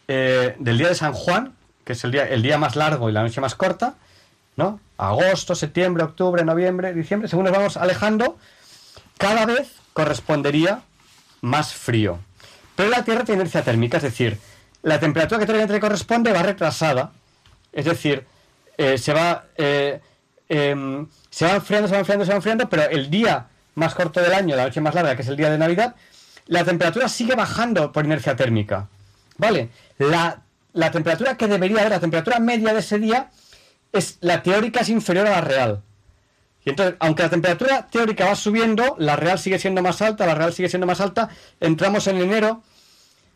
eh, 0.09 0.57
del 0.59 0.79
día 0.79 0.89
de 0.89 0.95
San 0.95 1.13
Juan, 1.13 1.55
que 1.85 1.93
es 1.93 2.05
el 2.05 2.11
día, 2.11 2.25
el 2.25 2.43
día 2.43 2.59
más 2.59 2.77
largo 2.77 3.09
y 3.11 3.13
la 3.13 3.23
noche 3.23 3.41
más 3.41 3.55
corta, 3.55 3.95
¿no? 4.57 4.81
Agosto, 4.97 5.55
septiembre, 5.55 6.05
octubre, 6.05 6.45
noviembre, 6.45 6.93
diciembre, 6.93 7.29
según 7.29 7.45
nos 7.45 7.53
vamos 7.53 7.77
alejando, 7.77 8.39
cada 9.21 9.45
vez 9.45 9.69
correspondería 9.93 10.83
más 11.43 11.75
frío. 11.75 12.19
Pero 12.75 12.89
la 12.89 13.05
Tierra 13.05 13.23
tiene 13.25 13.43
inercia 13.43 13.63
térmica, 13.63 13.99
es 13.99 14.03
decir, 14.03 14.39
la 14.83 14.99
temperatura 14.99 15.39
que 15.39 15.45
teóricamente 15.45 15.75
le 15.75 15.81
corresponde 15.81 16.33
va 16.33 16.43
retrasada, 16.43 17.13
es 17.73 17.85
decir, 17.85 18.25
eh, 18.79 18.97
se 18.97 19.13
va 19.13 19.45
eh, 19.59 20.01
em, 20.49 21.07
se 21.29 21.45
va 21.45 21.57
enfriando, 21.57 21.87
se 21.87 21.93
va 21.93 22.01
enfriando, 22.01 22.25
se 22.25 22.31
va 22.31 22.37
enfriando, 22.37 22.69
pero 22.69 22.89
el 22.89 23.11
día 23.11 23.47
más 23.75 23.95
corto 23.95 24.21
del 24.23 24.33
año, 24.33 24.57
la 24.57 24.65
noche 24.65 24.81
más 24.81 24.95
larga, 24.95 25.15
que 25.15 25.23
es 25.23 25.29
el 25.29 25.37
día 25.37 25.51
de 25.51 25.59
Navidad, 25.59 25.95
la 26.47 26.65
temperatura 26.65 27.07
sigue 27.09 27.35
bajando 27.35 27.93
por 27.93 28.07
inercia 28.07 28.35
térmica. 28.35 28.89
¿Vale? 29.37 29.69
La, 29.99 30.43
la 30.73 30.91
temperatura 30.91 31.37
que 31.37 31.47
debería 31.47 31.81
haber, 31.81 31.93
la 31.93 32.01
temperatura 32.01 32.41
media 32.41 32.73
de 32.73 32.81
ese 32.81 32.99
día, 32.99 33.31
es 33.93 34.17
la 34.21 34.43
teórica 34.43 34.81
es 34.81 34.89
inferior 34.89 35.27
a 35.27 35.31
la 35.31 35.41
real. 35.43 35.83
Y 36.65 36.71
entonces, 36.71 36.97
aunque 36.99 37.23
la 37.23 37.31
temperatura 37.31 37.87
teórica 37.91 38.27
va 38.27 38.35
subiendo, 38.35 38.97
la 38.99 39.17
real 39.17 39.39
sigue 39.39 39.59
siendo 39.59 39.83
más 39.83 40.03
alta, 40.03 40.27
la 40.27 40.35
real 40.35 40.53
sigue 40.53 40.69
siendo 40.69 40.87
más 40.87 41.01
alta, 41.01 41.31
entramos 41.59 42.07
en 42.07 42.19
enero, 42.19 42.63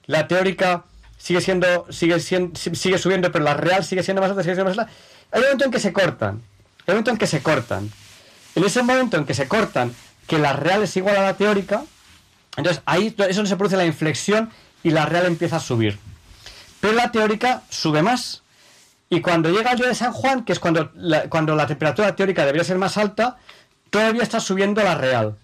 la 0.06 0.28
teórica 0.28 0.84
sigue 1.16 1.40
siendo, 1.40 1.86
sigue 1.90 2.20
siendo, 2.20 2.58
sigue 2.58 2.98
subiendo, 2.98 3.32
pero 3.32 3.44
la 3.44 3.54
real 3.54 3.84
sigue 3.84 4.02
siendo 4.02 4.20
más 4.20 4.30
alta, 4.30 4.42
sigue 4.42 4.54
siendo 4.54 4.70
más 4.70 4.78
alta. 4.78 4.92
Hay 5.32 5.40
un 5.40 5.44
momento 5.46 5.64
en 5.64 5.70
que 5.70 5.80
se 5.80 5.92
cortan. 5.92 6.42
Hay 6.86 6.92
un 6.92 6.94
momento 6.94 7.10
en 7.10 7.16
que 7.16 7.26
se 7.26 7.42
cortan. 7.42 7.90
En 8.54 8.64
ese 8.64 8.82
momento 8.82 9.16
en 9.16 9.24
que 9.24 9.34
se 9.34 9.48
cortan, 9.48 9.94
que 10.26 10.38
la 10.38 10.52
real 10.52 10.82
es 10.82 10.96
igual 10.96 11.16
a 11.16 11.22
la 11.22 11.34
teórica, 11.34 11.84
entonces 12.56 12.82
ahí 12.86 13.14
es 13.18 13.36
donde 13.36 13.48
se 13.48 13.56
produce 13.56 13.76
la 13.76 13.86
inflexión 13.86 14.50
y 14.82 14.90
la 14.90 15.06
real 15.06 15.26
empieza 15.26 15.56
a 15.56 15.60
subir. 15.60 15.98
Pero 16.80 16.94
la 16.94 17.10
teórica 17.10 17.62
sube 17.70 18.02
más. 18.02 18.43
Y 19.14 19.20
cuando 19.20 19.48
llega 19.48 19.70
el 19.70 19.78
día 19.78 19.86
de 19.86 19.94
San 19.94 20.12
Juan, 20.12 20.44
que 20.44 20.52
es 20.52 20.58
cuando 20.58 20.90
la, 20.96 21.30
cuando 21.30 21.54
la 21.54 21.68
temperatura 21.68 22.16
teórica 22.16 22.44
debería 22.44 22.64
ser 22.64 22.78
más 22.78 22.98
alta, 22.98 23.36
todavía 23.88 24.24
está 24.24 24.40
subiendo 24.40 24.82
la 24.82 24.96
real. 24.96 25.36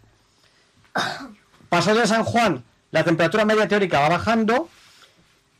Pasado 1.68 1.90
el 1.90 1.96
día 1.98 2.02
de 2.02 2.08
San 2.08 2.24
Juan, 2.24 2.64
la 2.90 3.04
temperatura 3.04 3.44
media 3.44 3.68
teórica 3.68 4.00
va 4.00 4.08
bajando, 4.08 4.68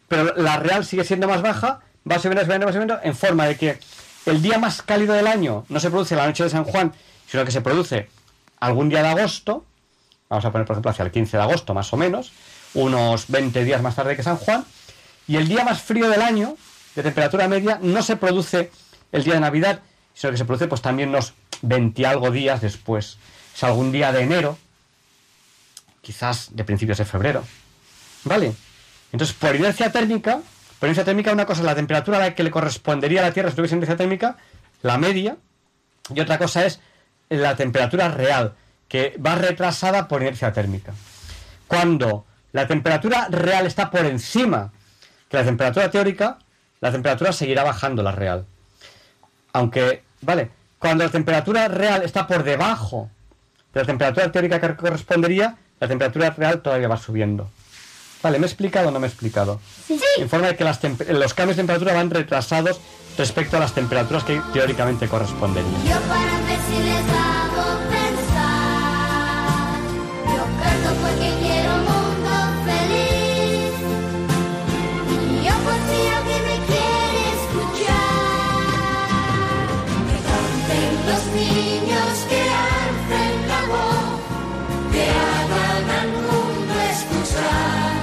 pero 0.09 0.35
la 0.35 0.57
real 0.57 0.85
sigue 0.85 1.05
siendo 1.05 1.29
más 1.29 1.41
baja, 1.41 1.83
va 2.11 2.19
subiendo, 2.19 2.43
subiendo, 2.43 2.67
va 2.67 2.73
subiendo, 2.73 2.99
en 3.01 3.15
forma 3.15 3.47
de 3.47 3.57
que 3.57 3.79
el 4.27 4.43
día 4.43 4.59
más 4.59 4.83
cálido 4.83 5.15
del 5.15 5.29
año 5.29 5.65
no 5.69 5.79
se 5.79 5.89
produce 5.89 6.17
la 6.17 6.27
noche 6.27 6.43
de 6.43 6.51
San 6.51 6.65
Juan, 6.65 6.93
sino 7.29 7.45
que 7.45 7.53
se 7.53 7.61
produce 7.61 8.09
algún 8.59 8.89
día 8.89 9.03
de 9.05 9.09
agosto, 9.09 9.65
vamos 10.29 10.45
a 10.45 10.51
poner 10.51 10.67
por 10.67 10.75
ejemplo 10.75 10.91
hacia 10.91 11.05
el 11.05 11.13
15 11.13 11.37
de 11.37 11.43
agosto 11.45 11.75
más 11.75 11.93
o 11.93 11.97
menos, 11.97 12.33
unos 12.75 13.29
20 13.29 13.63
días 13.63 13.81
más 13.83 13.95
tarde 13.95 14.17
que 14.17 14.25
San 14.25 14.37
Juan, 14.37 14.65
y 15.29 15.37
el 15.37 15.47
día 15.47 15.63
más 15.63 15.81
frío 15.81 16.11
del 16.11 16.23
año, 16.23 16.57
de 17.01 17.11
temperatura 17.11 17.49
media, 17.49 17.79
no 17.83 18.03
se 18.03 18.17
produce 18.17 18.71
el 19.13 19.25
día 19.25 19.35
de 19.35 19.41
Navidad, 19.41 19.81
sino 20.15 20.31
que 20.31 20.37
se 20.37 20.45
produce 20.45 20.69
pues 20.69 20.83
también 20.83 21.09
unos 21.09 21.35
20 21.63 22.03
y 22.03 22.05
algo 22.05 22.31
días 22.31 22.61
después. 22.61 23.19
Es 23.55 23.65
algún 23.65 23.91
día 23.93 24.13
de 24.13 24.23
enero, 24.23 24.59
quizás 26.03 26.49
de 26.53 26.65
principios 26.65 26.99
de 26.99 27.05
febrero. 27.05 27.45
¿Vale? 28.25 28.53
Entonces, 29.13 29.35
por 29.35 29.57
inercia 29.57 29.91
térmica, 29.91 30.41
por 30.79 30.89
inercia 30.89 31.05
térmica, 31.05 31.33
una 31.33 31.47
cosa 31.47 31.61
es 31.61 31.67
la 31.67 31.75
temperatura 31.75 32.19
a 32.19 32.21
la 32.21 32.35
que 32.35 32.43
le 32.43 32.51
correspondería 32.51 33.21
a 33.21 33.25
la 33.25 33.33
Tierra 33.33 33.51
si 33.51 33.57
tuviese 33.57 33.77
inercia 33.77 33.97
térmica, 33.97 34.37
la 34.83 34.99
media, 34.99 35.37
y 36.15 36.21
otra 36.21 36.39
cosa 36.39 36.65
es 36.65 36.81
la 37.29 37.57
temperatura 37.57 38.09
real, 38.09 38.55
que 38.89 39.17
va 39.25 39.37
retrasada 39.37 40.09
por 40.09 40.23
inercia 40.23 40.53
térmica. 40.53 40.93
Cuando 41.67 42.27
la 42.53 42.67
temperatura 42.67 43.29
real 43.31 43.67
está 43.67 43.91
por 43.91 44.05
encima 44.05 44.73
que 45.29 45.37
la 45.37 45.45
temperatura 45.45 45.91
teórica, 45.91 46.39
la 46.81 46.93
temperatura 46.93 47.33
seguirá 47.33 47.65
bajando 47.65 48.03
la 48.03 48.13
real. 48.13 48.47
Aunque, 49.53 50.03
vale, 50.21 50.51
cuando 50.79 51.05
la 51.05 51.11
temperatura 51.11 51.69
real 51.69 52.03
está 52.03 52.27
por 52.27 52.43
debajo 52.43 53.11
de 53.75 53.81
la 53.81 53.87
temperatura 53.87 54.33
teórica 54.33 54.61
que 54.61 54.77
correspondería, 54.77 55.57
la 55.79 55.89
temperatura 55.89 56.31
real 56.31 56.61
todavía 56.61 56.89
va 56.89 56.97
subiendo. 56.97 57.51
Vale, 58.23 58.39
¿me 58.39 58.47
he 58.47 58.49
explicado 58.49 58.89
o 58.89 58.91
no 58.91 59.01
me 59.01 59.07
he 59.07 59.11
explicado? 59.11 59.61
Sí, 59.87 59.99
En 60.19 60.29
forma 60.29 60.49
de 60.49 60.57
que 60.57 60.65
las 60.65 60.79
los 61.09 61.35
cambios 61.35 61.57
de 61.57 61.63
temperatura 61.63 61.95
van 61.95 62.11
retrasados 62.11 62.81
respecto 63.17 63.57
a 63.57 63.61
las 63.61 63.73
temperaturas 63.73 64.25
que 64.25 64.41
teóricamente 64.53 65.09
corresponderían. 65.09 65.73
Yo 65.85 65.99
para 66.01 66.41
ver 66.47 66.59
si 66.69 66.83
les 66.83 67.09
hago 67.09 68.00
niños 81.41 82.15
que 82.29 82.41
alcen 82.77 83.35
la 83.53 83.61
voz, 83.73 84.11
que 84.93 85.05
hagan 85.25 85.87
al 86.01 86.11
mundo 86.29 86.73
escuchar, 86.95 87.95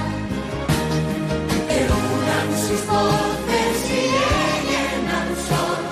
que 1.68 1.80
unan 2.14 2.48
sus 2.66 2.82
voces 2.94 3.76
y 3.98 4.02
lleguen 4.16 5.04
al 5.20 5.30
sol, 5.48 5.82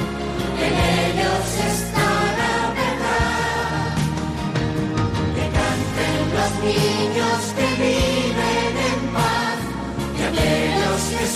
en 0.67 0.75
ellos 0.99 1.47
está 1.73 2.09
la 2.43 2.59
verdad, 2.81 3.87
que 5.37 5.45
canten 5.59 6.19
los 6.37 6.53
niños 6.69 7.41
que 7.57 7.67
viven 7.83 8.75
en 8.91 9.01
paz, 9.17 9.59
que 10.17 10.23
aquellos 10.31 11.01
que 11.19 11.27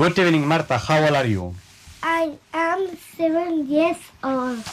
Good 0.00 0.18
evening, 0.18 0.46
Marta. 0.46 0.78
How 0.78 1.04
old 1.04 1.14
are 1.14 1.28
you? 1.28 1.54
I 2.02 2.32
am 2.54 2.86
seven 3.18 3.68
years 3.68 3.98
old. 4.22 4.64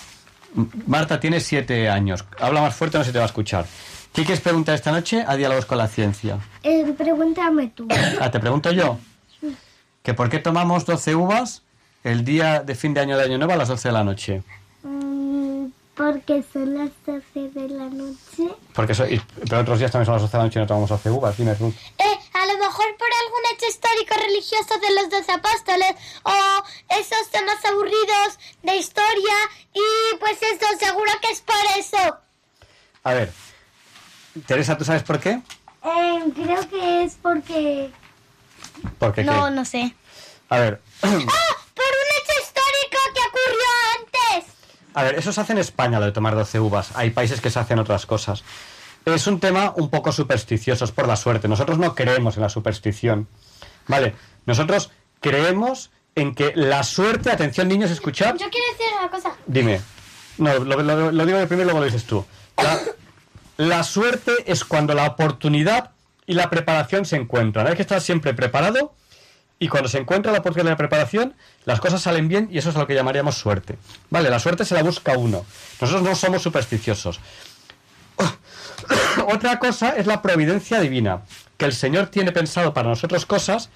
Marta 0.86 1.20
tiene 1.20 1.42
siete 1.42 1.90
años. 1.90 2.24
Habla 2.40 2.62
más 2.62 2.74
fuerte, 2.74 2.98
no 2.98 3.04
se 3.04 3.12
te 3.12 3.18
va 3.18 3.26
a 3.26 3.28
escuchar. 3.28 3.66
¿Qué 4.14 4.24
quieres 4.24 4.40
preguntar 4.40 4.76
esta 4.76 4.94
noche 4.94 5.26
a 5.28 5.36
Diálogos 5.36 5.66
con 5.66 5.80
la 5.80 5.90
Ciencia? 5.90 6.38
Eh, 6.64 6.94
pregúntame 6.98 7.68
tú. 7.76 7.90
Ah, 8.22 8.32
te 8.32 8.40
pregunto 8.40 8.72
yo. 8.72 9.00
¿Que 10.02 10.14
por 10.14 10.30
qué 10.30 10.40
tomamos 10.40 10.86
12 10.86 11.16
uvas 11.16 11.62
el 12.06 12.24
día 12.24 12.64
de 12.64 12.76
fin 12.76 12.94
de 12.94 13.02
año 13.02 13.18
de 13.18 13.26
Año 13.26 13.38
Nuevo 13.38 13.52
a 13.52 13.58
las 13.58 13.68
12 13.68 13.90
de 13.90 13.94
la 13.94 14.06
noche? 14.06 14.44
Porque 15.98 16.44
son 16.54 16.78
las 16.78 16.92
12 17.08 17.50
de 17.60 17.70
la 17.70 17.86
noche. 17.86 18.54
Porque 18.74 18.92
eso, 18.92 19.08
y- 19.08 19.20
pero 19.50 19.62
otros 19.62 19.80
días 19.80 19.92
también 19.92 20.06
son 20.06 20.14
las 20.14 20.22
12 20.22 20.32
de 20.32 20.38
la 20.38 20.44
noche 20.44 20.60
y 20.60 20.62
no 20.62 20.68
tomamos 20.68 20.90
12 20.90 21.10
uvas. 21.10 21.36
Dime, 21.38 21.56
Ruth. 21.56 21.74
Eh, 21.98 22.20
a 22.34 22.46
lo 22.46 22.54
mejor 22.60 22.86
por 22.98 23.08
algún 23.24 23.42
hecho 23.54 23.66
histórico 23.68 24.14
religioso 24.16 24.78
de 24.80 24.94
los 24.94 25.10
doce 25.10 25.32
apóstoles 25.32 25.96
o 26.24 26.64
esos 27.00 27.30
temas 27.32 27.66
aburridos 27.66 28.38
de 28.62 28.76
historia 28.76 29.36
y 29.74 30.18
pues 30.20 30.38
eso, 30.44 30.66
seguro 30.80 31.12
que 31.20 31.32
es 31.32 31.42
por 31.42 31.56
eso. 31.80 32.18
A 33.04 33.14
ver. 33.14 33.32
Teresa, 34.46 34.78
¿tú 34.78 34.86
sabes 34.86 35.02
por 35.02 35.20
qué? 35.20 35.32
Eh, 35.84 36.24
creo 36.36 36.70
que 36.70 37.04
es 37.06 37.16
porque... 37.20 37.92
Porque 39.00 39.24
No, 39.24 39.50
no 39.50 39.66
sé. 39.66 39.96
A 40.50 40.60
ver. 40.60 40.80
¡Ah! 41.02 41.10
Por 41.10 41.86
un 41.86 42.10
A 44.98 45.04
ver, 45.04 45.16
eso 45.20 45.32
se 45.32 45.40
hace 45.42 45.54
en 45.54 45.60
España, 45.60 46.00
lo 46.00 46.06
de 46.06 46.12
tomar 46.12 46.34
12 46.34 46.60
uvas. 46.60 46.90
Hay 46.96 47.12
países 47.12 47.40
que 47.40 47.52
se 47.52 47.60
hacen 47.60 47.78
otras 47.78 48.06
cosas. 48.08 48.44
Es 49.06 49.28
un 49.28 49.40
tema 49.40 49.72
un 49.76 49.90
poco 49.90 50.12
supersticioso, 50.12 50.86
es 50.86 50.92
por 50.92 51.08
la 51.08 51.16
suerte. 51.16 51.48
Nosotros 51.48 51.78
no 51.78 51.94
creemos 51.94 52.36
en 52.38 52.42
la 52.44 52.50
superstición. 52.50 53.28
¿Vale? 53.88 54.16
Nosotros 54.48 54.90
creemos 55.22 55.92
en 56.16 56.34
que 56.34 56.52
la 56.56 56.84
suerte, 56.84 57.30
atención 57.32 57.68
niños, 57.68 57.92
escuchad. 57.92 58.36
Yo 58.38 58.50
quiero 58.50 58.68
decir 58.72 58.88
una 59.00 59.10
cosa. 59.12 59.34
Dime. 59.46 59.82
No, 60.40 60.58
lo, 60.60 60.82
lo- 60.82 61.12
lo 61.12 61.26
digo 61.28 61.38
primero 61.46 61.62
y 61.62 61.66
luego 61.66 61.80
lo 61.80 61.86
dices 61.86 62.06
tú. 62.06 62.26
La, 62.58 62.80
la 63.58 63.84
suerte 63.84 64.32
es 64.48 64.66
cuando 64.66 64.96
la 64.96 65.06
oportunidad 65.06 65.92
y 66.26 66.34
la 66.34 66.50
preparación 66.50 67.06
se 67.06 67.18
encuentran. 67.18 67.68
Hay 67.68 67.76
que 67.76 67.84
estar 67.84 68.02
siempre 68.02 68.34
preparado 68.34 68.94
y 69.60 69.68
cuando 69.68 69.90
se 69.90 69.98
encuentra 69.98 70.32
la 70.32 70.40
oportunidad 70.40 70.70
y 70.70 70.74
la 70.74 70.78
preparación, 70.78 71.34
las 71.66 71.80
cosas 71.80 72.02
salen 72.02 72.28
bien 72.28 72.48
y 72.52 72.60
eso 72.60 72.70
es 72.70 72.76
lo 72.76 72.86
que 72.86 72.94
llamaríamos 72.94 73.36
suerte. 73.36 73.78
Vale, 74.10 74.30
la 74.30 74.40
suerte 74.40 74.66
se 74.66 74.76
la 74.76 74.84
busca 74.84 75.18
uno. 75.18 75.46
Nosotros 75.82 76.04
no 76.04 76.16
somos 76.16 76.44
supersticiosos. 76.44 77.20
Otra 79.34 79.58
cosa 79.60 79.96
es 79.98 80.06
la 80.06 80.22
providencia 80.22 80.80
divina, 80.80 81.24
que 81.58 81.66
el 81.66 81.74
Señor 81.74 82.08
tiene 82.08 82.32
pensado 82.32 82.74
para 82.74 82.90
nosotros 82.90 83.26
cosas 83.26 83.70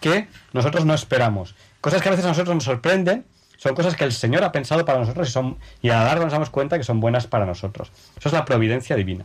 que 0.00 0.28
nosotros 0.52 0.84
no 0.84 0.94
esperamos. 0.94 1.54
Cosas 1.80 2.02
que 2.02 2.08
a 2.08 2.10
veces 2.10 2.24
a 2.24 2.28
nosotros 2.28 2.54
nos 2.54 2.64
sorprenden, 2.64 3.24
son 3.56 3.74
cosas 3.74 3.96
que 3.96 4.04
el 4.04 4.12
Señor 4.12 4.44
ha 4.44 4.52
pensado 4.52 4.84
para 4.84 5.00
nosotros 5.00 5.28
y, 5.28 5.32
son, 5.32 5.58
y 5.82 5.90
a 5.90 5.98
la 5.98 6.04
larga 6.04 6.24
nos 6.24 6.32
damos 6.32 6.50
cuenta 6.50 6.78
que 6.78 6.84
son 6.84 7.00
buenas 7.00 7.26
para 7.26 7.46
nosotros. 7.46 7.90
Eso 8.16 8.28
es 8.28 8.32
la 8.32 8.44
providencia 8.44 8.96
divina. 8.96 9.24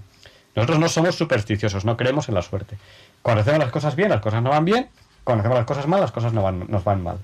Nosotros 0.55 0.79
no 0.79 0.89
somos 0.89 1.15
supersticiosos, 1.15 1.85
no 1.85 1.97
creemos 1.97 2.29
en 2.29 2.35
la 2.35 2.41
suerte. 2.41 2.77
Cuando 3.21 3.41
hacemos 3.41 3.59
las 3.59 3.71
cosas 3.71 3.95
bien, 3.95 4.09
las 4.09 4.21
cosas 4.21 4.43
no 4.43 4.51
van 4.51 4.65
bien. 4.65 4.89
Cuando 5.23 5.41
hacemos 5.41 5.57
las 5.57 5.67
cosas 5.67 5.87
mal, 5.87 6.01
las 6.01 6.11
cosas 6.11 6.33
no 6.33 6.43
van, 6.43 6.65
nos 6.69 6.83
van 6.83 7.03
mal. 7.03 7.19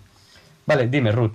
Vale, 0.66 0.88
dime, 0.88 1.12
Ruth. 1.12 1.34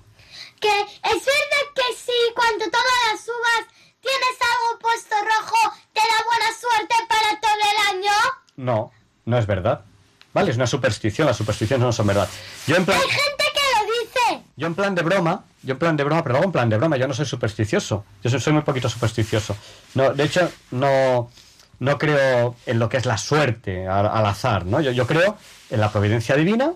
Que 0.61 0.81
es 0.81 1.03
verdad 1.03 1.65
que 1.75 1.95
si 1.95 2.13
cuando 2.35 2.65
todas 2.67 2.95
las 3.11 3.29
uvas 3.29 3.67
tienes 4.01 4.37
algo 4.41 4.79
puesto 4.81 5.15
rojo, 5.17 5.75
te 5.93 6.01
da 6.01 6.25
buena 6.25 6.51
suerte 6.59 6.95
para 7.09 7.41
todo 7.41 7.61
el 7.71 7.97
año. 7.97 8.13
No, 8.57 8.93
no 9.27 9.39
es 9.39 9.47
verdad. 9.47 9.85
Vale, 10.33 10.51
es 10.51 10.57
una 10.57 10.67
superstición, 10.67 11.27
las 11.27 11.37
supersticiones 11.37 11.85
no 11.85 11.93
son 11.93 12.07
verdad. 12.07 12.29
Yo 12.67 12.77
en 12.77 12.85
plan... 12.85 12.99
Hay 12.99 13.09
gente 13.09 13.45
que 13.53 13.61
lo 13.79 13.93
dice. 14.03 14.45
Yo 14.57 14.67
en 14.67 14.75
plan 14.75 14.95
de 14.95 15.03
broma, 15.03 15.45
yo 15.63 15.73
en 15.73 15.79
plan 15.79 15.97
de 15.97 16.05
broma, 16.05 16.23
pero 16.23 16.33
lo 16.33 16.39
hago 16.39 16.47
en 16.47 16.53
plan 16.53 16.69
de 16.69 16.77
broma, 16.77 16.97
yo 16.97 17.07
no 17.07 17.15
soy 17.15 17.27
supersticioso. 17.27 18.05
Yo 18.23 18.31
soy, 18.31 18.41
soy 18.41 18.53
muy 18.53 18.63
poquito 18.63 18.89
supersticioso. 18.89 19.57
No, 19.95 20.13
de 20.13 20.25
hecho, 20.25 20.51
no, 20.73 21.31
no 21.79 21.99
creo 21.99 22.57
en 22.67 22.79
lo 22.79 22.89
que 22.89 22.97
es 22.97 23.07
la 23.07 23.19
suerte 23.19 23.87
al, 23.87 24.27
azar, 24.27 24.67
¿no? 24.67 24.81
Yo, 24.81 24.93
yo 24.93 25.07
creo 25.07 25.37
en 25.71 25.81
la 25.81 25.91
providencia 25.91 26.37
divina, 26.37 26.73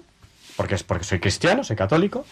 porque 0.57 0.75
es 0.75 0.83
porque 0.83 1.05
soy 1.05 1.21
cristiano, 1.21 1.65
soy 1.65 1.77
católico, 1.77 2.25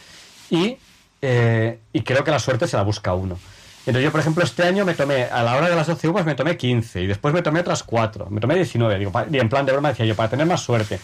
y, 0.51 0.76
eh, 1.22 1.78
y 1.93 2.02
creo 2.02 2.24
que 2.24 2.30
la 2.30 2.38
suerte 2.38 2.66
se 2.66 2.76
la 2.76 2.82
busca 2.82 3.14
uno. 3.14 3.38
Entonces 3.80 4.02
yo, 4.02 4.10
por 4.10 4.20
ejemplo, 4.20 4.43
este 4.43 4.64
año 4.64 4.84
me 4.84 4.94
tomé, 4.94 5.24
a 5.24 5.43
la 5.43 5.56
hora 5.56 5.68
de 5.68 5.76
las 5.76 5.86
12 5.86 6.09
uvas 6.09 6.26
me 6.26 6.34
tomé 6.34 6.56
15 6.56 7.02
y 7.02 7.06
después 7.06 7.32
me 7.32 7.43
tomé 7.43 7.60
otras 7.60 7.84
4, 7.84 8.28
me 8.30 8.40
tomé 8.40 8.56
19, 8.56 8.98
digo, 8.98 9.12
y 9.30 9.38
en 9.38 9.48
plan 9.48 9.64
de 9.64 9.72
broma 9.72 9.90
decía 9.90 10.06
yo, 10.06 10.16
para 10.16 10.28
tener 10.28 10.47
más 10.47 10.60
suerte. 10.60 10.98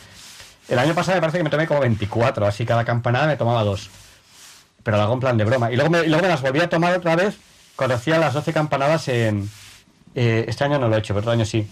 El 0.68 0.78
año 0.78 0.94
pasado 0.94 1.16
me 1.16 1.20
parece 1.20 1.38
que 1.38 1.44
me 1.44 1.50
tomé 1.50 1.66
como 1.66 1.80
24, 1.80 2.46
así 2.46 2.66
cada 2.66 2.84
campanada 2.84 3.26
me 3.26 3.36
tomaba 3.36 3.62
dos 3.62 3.90
pero 4.82 4.96
lo 4.96 5.02
hago 5.04 5.14
en 5.14 5.20
plan 5.20 5.36
de 5.36 5.44
broma. 5.44 5.70
Y 5.70 5.76
luego 5.76 5.90
me, 5.90 6.06
luego 6.06 6.22
me 6.22 6.28
las 6.28 6.42
volví 6.42 6.60
a 6.60 6.68
tomar 6.68 6.94
otra 6.94 7.16
vez 7.16 7.36
cuando 7.76 7.94
hacía 7.94 8.18
las 8.18 8.34
12 8.34 8.52
campanadas 8.52 9.08
en... 9.08 9.48
eh, 10.14 10.44
este 10.48 10.64
año 10.64 10.78
no 10.78 10.88
lo 10.88 10.96
he 10.96 10.98
hecho, 10.98 11.14
pero 11.14 11.20
otro 11.20 11.32
año 11.32 11.44
sí, 11.44 11.66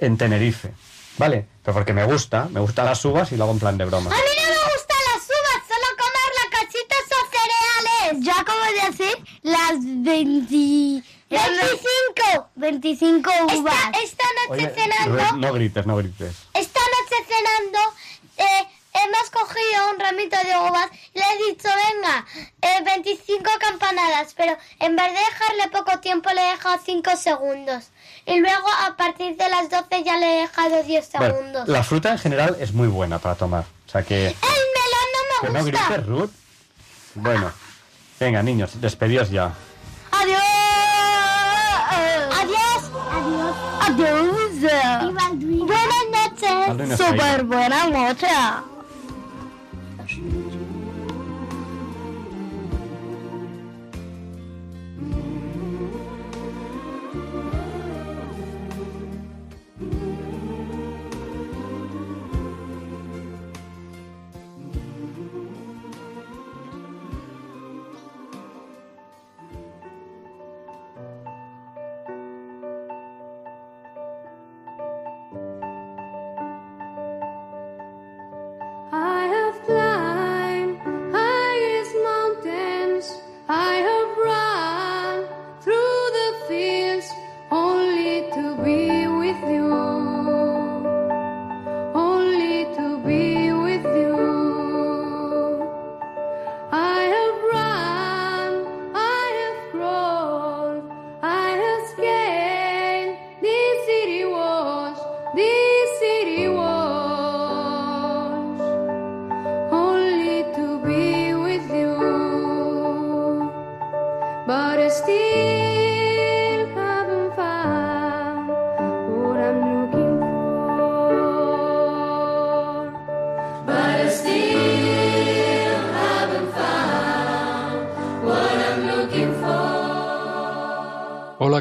en 0.00 0.16
Tenerife. 0.16 0.72
¿Vale? 1.16 1.46
Pero 1.62 1.74
porque 1.74 1.92
me 1.92 2.04
gusta, 2.04 2.48
me 2.50 2.60
gustan 2.60 2.86
las 2.86 3.04
uvas 3.04 3.30
y 3.30 3.36
lo 3.36 3.44
hago 3.44 3.52
en 3.52 3.60
plan 3.60 3.78
de 3.78 3.84
broma. 3.84 4.10
A 4.10 4.14
mí 4.14 4.20
no 4.36 4.48
me 4.50 4.72
gustan 4.74 4.98
las 5.12 5.22
uvas, 5.24 5.62
solo 5.68 5.86
comer 5.96 6.30
las 6.40 6.60
cachitas 6.60 7.06
o 7.10 7.20
cereales. 8.10 8.26
Yo 8.26 8.32
acabo 8.32 8.60
de 8.74 8.80
hacer 8.80 9.18
las 9.42 9.74
20... 9.80 11.04
25. 11.30 12.48
25 12.56 13.30
uvas. 13.58 13.74
Esta, 13.74 14.00
esta 14.02 14.24
noche 14.48 14.66
Oye, 14.66 14.70
cenando, 14.74 15.36
no 15.36 15.52
grites, 15.52 15.86
no 15.86 15.96
grites. 15.96 16.36
esta 16.52 16.80
noche 16.80 17.16
cenando, 17.26 17.78
eh, 18.36 18.66
hemos 18.94 19.30
cogido 19.30 19.90
un 19.92 20.00
ramito 20.00 20.36
de 20.36 20.56
uvas 20.68 20.88
y 21.12 21.18
le 21.18 21.24
he 21.24 21.50
dicho, 21.50 21.68
venga, 21.92 22.24
eh, 22.62 22.82
25 22.84 23.50
campanadas, 23.58 24.34
pero 24.36 24.56
en 24.80 24.96
vez 24.96 25.12
de 25.12 25.18
dejarle 25.18 25.68
poco 25.72 25.98
tiempo 26.00 26.30
le 26.30 26.40
he 26.48 26.50
dejado 26.52 26.78
5 26.84 27.16
segundos. 27.16 27.90
Y 28.26 28.38
luego 28.40 28.68
a 28.86 28.96
partir 28.96 29.36
de 29.36 29.48
las 29.48 29.68
12 29.70 30.02
ya 30.04 30.16
le 30.16 30.38
he 30.38 30.40
dejado 30.42 30.82
10 30.82 31.10
Bueno, 31.18 31.34
segundos. 31.34 31.68
la 31.68 31.82
fruta 31.82 32.12
en 32.12 32.18
general 32.18 32.56
es 32.60 32.72
muy 32.72 32.88
buena 32.88 33.18
para 33.18 33.34
tomar. 33.34 33.64
O 33.86 33.90
sea 33.90 34.02
que... 34.02 34.28
El 34.28 34.34
melón 34.34 35.08
no 35.42 35.48
no 35.48 35.52
me 35.52 35.62
gusta. 35.70 35.86
grites, 35.88 36.06
Ruth. 36.06 36.30
Bueno, 37.16 37.52
venga, 38.18 38.42
niños, 38.42 38.80
despedidos 38.80 39.30
ya. 39.30 39.52
Adiós. 40.10 40.40
Adiós. 42.40 42.90
Adiós. 43.12 43.56
Adiós. 43.82 45.14
Buenas 45.66 46.04
noches. 46.10 46.50
Aldo 46.68 46.84
y 46.84 46.86
no 46.88 48.73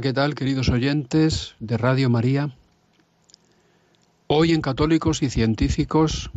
¿qué 0.04 0.12
tal, 0.12 0.36
queridos 0.36 0.68
oyentes 0.68 1.56
de 1.62 1.78
Radio 1.78 2.10
María? 2.10 2.54
Hoy 4.28 4.52
en 4.52 4.60
Católicos 4.60 5.24
y 5.24 5.30
Científicos, 5.30 6.30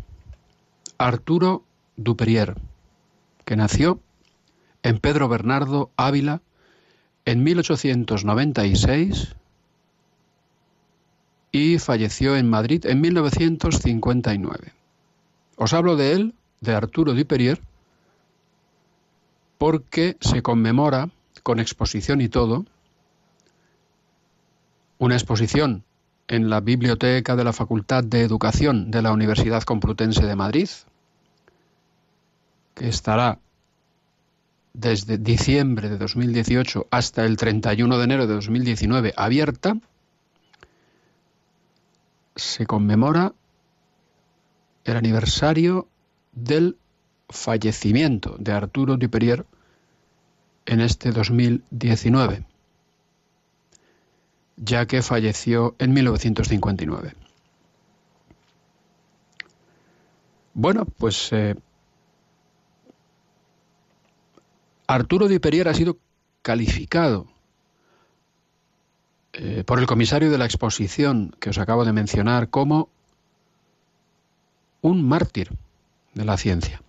Arturo 0.99 1.65
Duprier. 1.97 2.55
que 3.45 3.57
nació 3.57 3.99
en 4.85 5.01
Pedro 5.01 5.29
Bernardo, 5.29 5.91
Ávila, 5.97 6.43
en 7.25 7.43
1896 7.43 9.35
y 11.51 11.81
falleció 11.81 12.37
en 12.37 12.49
Madrid 12.49 12.87
en 12.87 13.01
1959. 13.01 14.75
Os 15.57 15.73
hablo 15.73 15.97
de 15.97 16.13
él, 16.13 16.35
de 16.61 16.73
Arturo 16.73 17.15
Duperier, 17.15 17.61
porque 19.59 20.17
se 20.21 20.41
conmemora, 20.43 21.11
con 21.43 21.59
exposición 21.59 22.21
y 22.21 22.29
todo, 22.29 22.65
una 24.99 25.15
exposición 25.15 25.85
en 26.29 26.51
la 26.51 26.61
biblioteca 26.61 27.37
de 27.37 27.45
la 27.45 27.53
Facultad 27.53 28.03
de 28.03 28.23
Educación 28.23 28.91
de 28.91 29.03
la 29.03 29.13
Universidad 29.13 29.63
Complutense 29.63 30.25
de 30.27 30.37
Madrid, 30.37 30.69
que 32.75 32.89
estará 32.89 33.39
desde 34.73 35.17
diciembre 35.17 35.89
de 35.89 35.97
2018 35.97 36.89
hasta 36.91 37.25
el 37.25 37.37
31 37.37 37.97
de 37.97 38.05
enero 38.05 38.27
de 38.27 38.35
2019 38.35 39.15
abierta, 39.17 39.79
se 42.35 42.67
conmemora 42.67 43.33
el 44.85 44.97
aniversario 44.97 45.89
del 46.33 46.77
fallecimiento 47.29 48.37
de 48.39 48.53
Arturo 48.53 48.97
Duperier 48.97 49.47
en 50.67 50.81
este 50.81 51.13
2019, 51.13 52.45
ya 54.57 54.87
que 54.87 55.03
falleció 55.03 55.75
en 55.79 55.93
1959. 55.93 57.15
Bueno, 60.55 60.87
pues 60.87 61.33
eh, 61.33 61.55
Arturo 64.87 65.29
Duperier 65.29 65.69
ha 65.69 65.75
sido 65.75 65.99
calificado 66.43 67.27
eh, 69.35 69.65
por 69.67 69.79
el 69.79 69.87
comisario 69.87 70.31
de 70.31 70.39
la 70.39 70.47
exposición 70.47 71.35
que 71.41 71.51
os 71.51 71.59
acabo 71.59 71.85
de 71.85 71.93
mencionar 71.93 72.49
como 72.49 72.89
un 74.81 75.07
mártir 75.07 75.51
de 76.15 76.25
la 76.25 76.39
ciencia. 76.39 76.81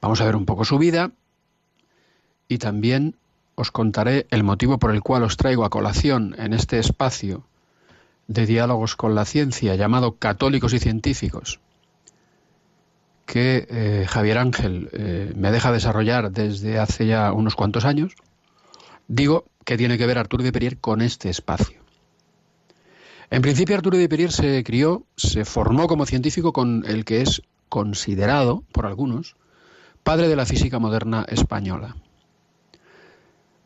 Vamos 0.00 0.20
a 0.20 0.24
ver 0.24 0.34
un 0.34 0.46
poco 0.46 0.64
su 0.64 0.78
vida 0.78 1.12
y 2.48 2.58
también 2.58 3.16
os 3.56 3.72
contaré 3.72 4.26
el 4.30 4.44
motivo 4.44 4.78
por 4.78 4.94
el 4.94 5.02
cual 5.02 5.24
os 5.24 5.36
traigo 5.36 5.64
a 5.64 5.70
colación 5.70 6.36
en 6.38 6.52
este 6.52 6.78
espacio 6.78 7.44
de 8.28 8.46
diálogos 8.46 8.96
con 8.96 9.14
la 9.14 9.24
ciencia 9.24 9.74
llamado 9.74 10.16
Católicos 10.16 10.74
y 10.74 10.78
Científicos, 10.78 11.58
que 13.24 13.66
eh, 13.70 14.06
Javier 14.08 14.38
Ángel 14.38 14.90
eh, 14.92 15.32
me 15.34 15.50
deja 15.50 15.72
desarrollar 15.72 16.30
desde 16.30 16.78
hace 16.78 17.06
ya 17.06 17.32
unos 17.32 17.56
cuantos 17.56 17.84
años. 17.84 18.14
Digo 19.08 19.46
que 19.64 19.76
tiene 19.76 19.96
que 19.98 20.06
ver 20.06 20.18
Arturo 20.18 20.44
de 20.44 20.52
Perier 20.52 20.78
con 20.78 21.00
este 21.00 21.30
espacio. 21.30 21.80
En 23.30 23.42
principio 23.42 23.74
Arturo 23.74 23.96
de 23.96 24.08
Perier 24.08 24.32
se 24.32 24.62
crió, 24.64 25.04
se 25.16 25.44
formó 25.44 25.88
como 25.88 26.06
científico 26.06 26.52
con 26.52 26.84
el 26.86 27.04
que 27.04 27.22
es 27.22 27.42
considerado 27.68 28.62
por 28.72 28.86
algunos 28.86 29.34
padre 30.02 30.28
de 30.28 30.36
la 30.36 30.46
física 30.46 30.78
moderna 30.78 31.24
española. 31.28 31.96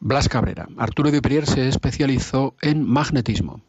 Blas 0.01 0.31
Cabrera. 0.31 0.67
Arturo 0.79 1.11
de 1.11 1.21
Perier 1.21 1.47
se 1.47 1.69
especializó 1.69 2.55
en 2.63 2.89
magnetismo. 2.89 3.61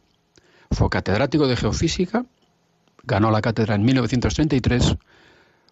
Fue 0.72 0.90
catedrático 0.90 1.46
de 1.46 1.58
geofísica, 1.58 2.26
ganó 3.04 3.32
la 3.32 3.42
cátedra 3.42 3.76
en 3.76 3.84
1933, 3.84 4.96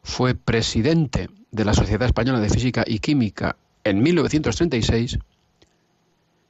fue 0.03 0.35
presidente 0.35 1.29
de 1.51 1.63
la 1.65 1.73
Sociedad 1.73 2.05
Española 2.05 2.41
de 2.41 2.49
Física 2.49 2.83
y 2.85 2.99
Química 2.99 3.55
en 3.85 4.01
1936 4.03 5.19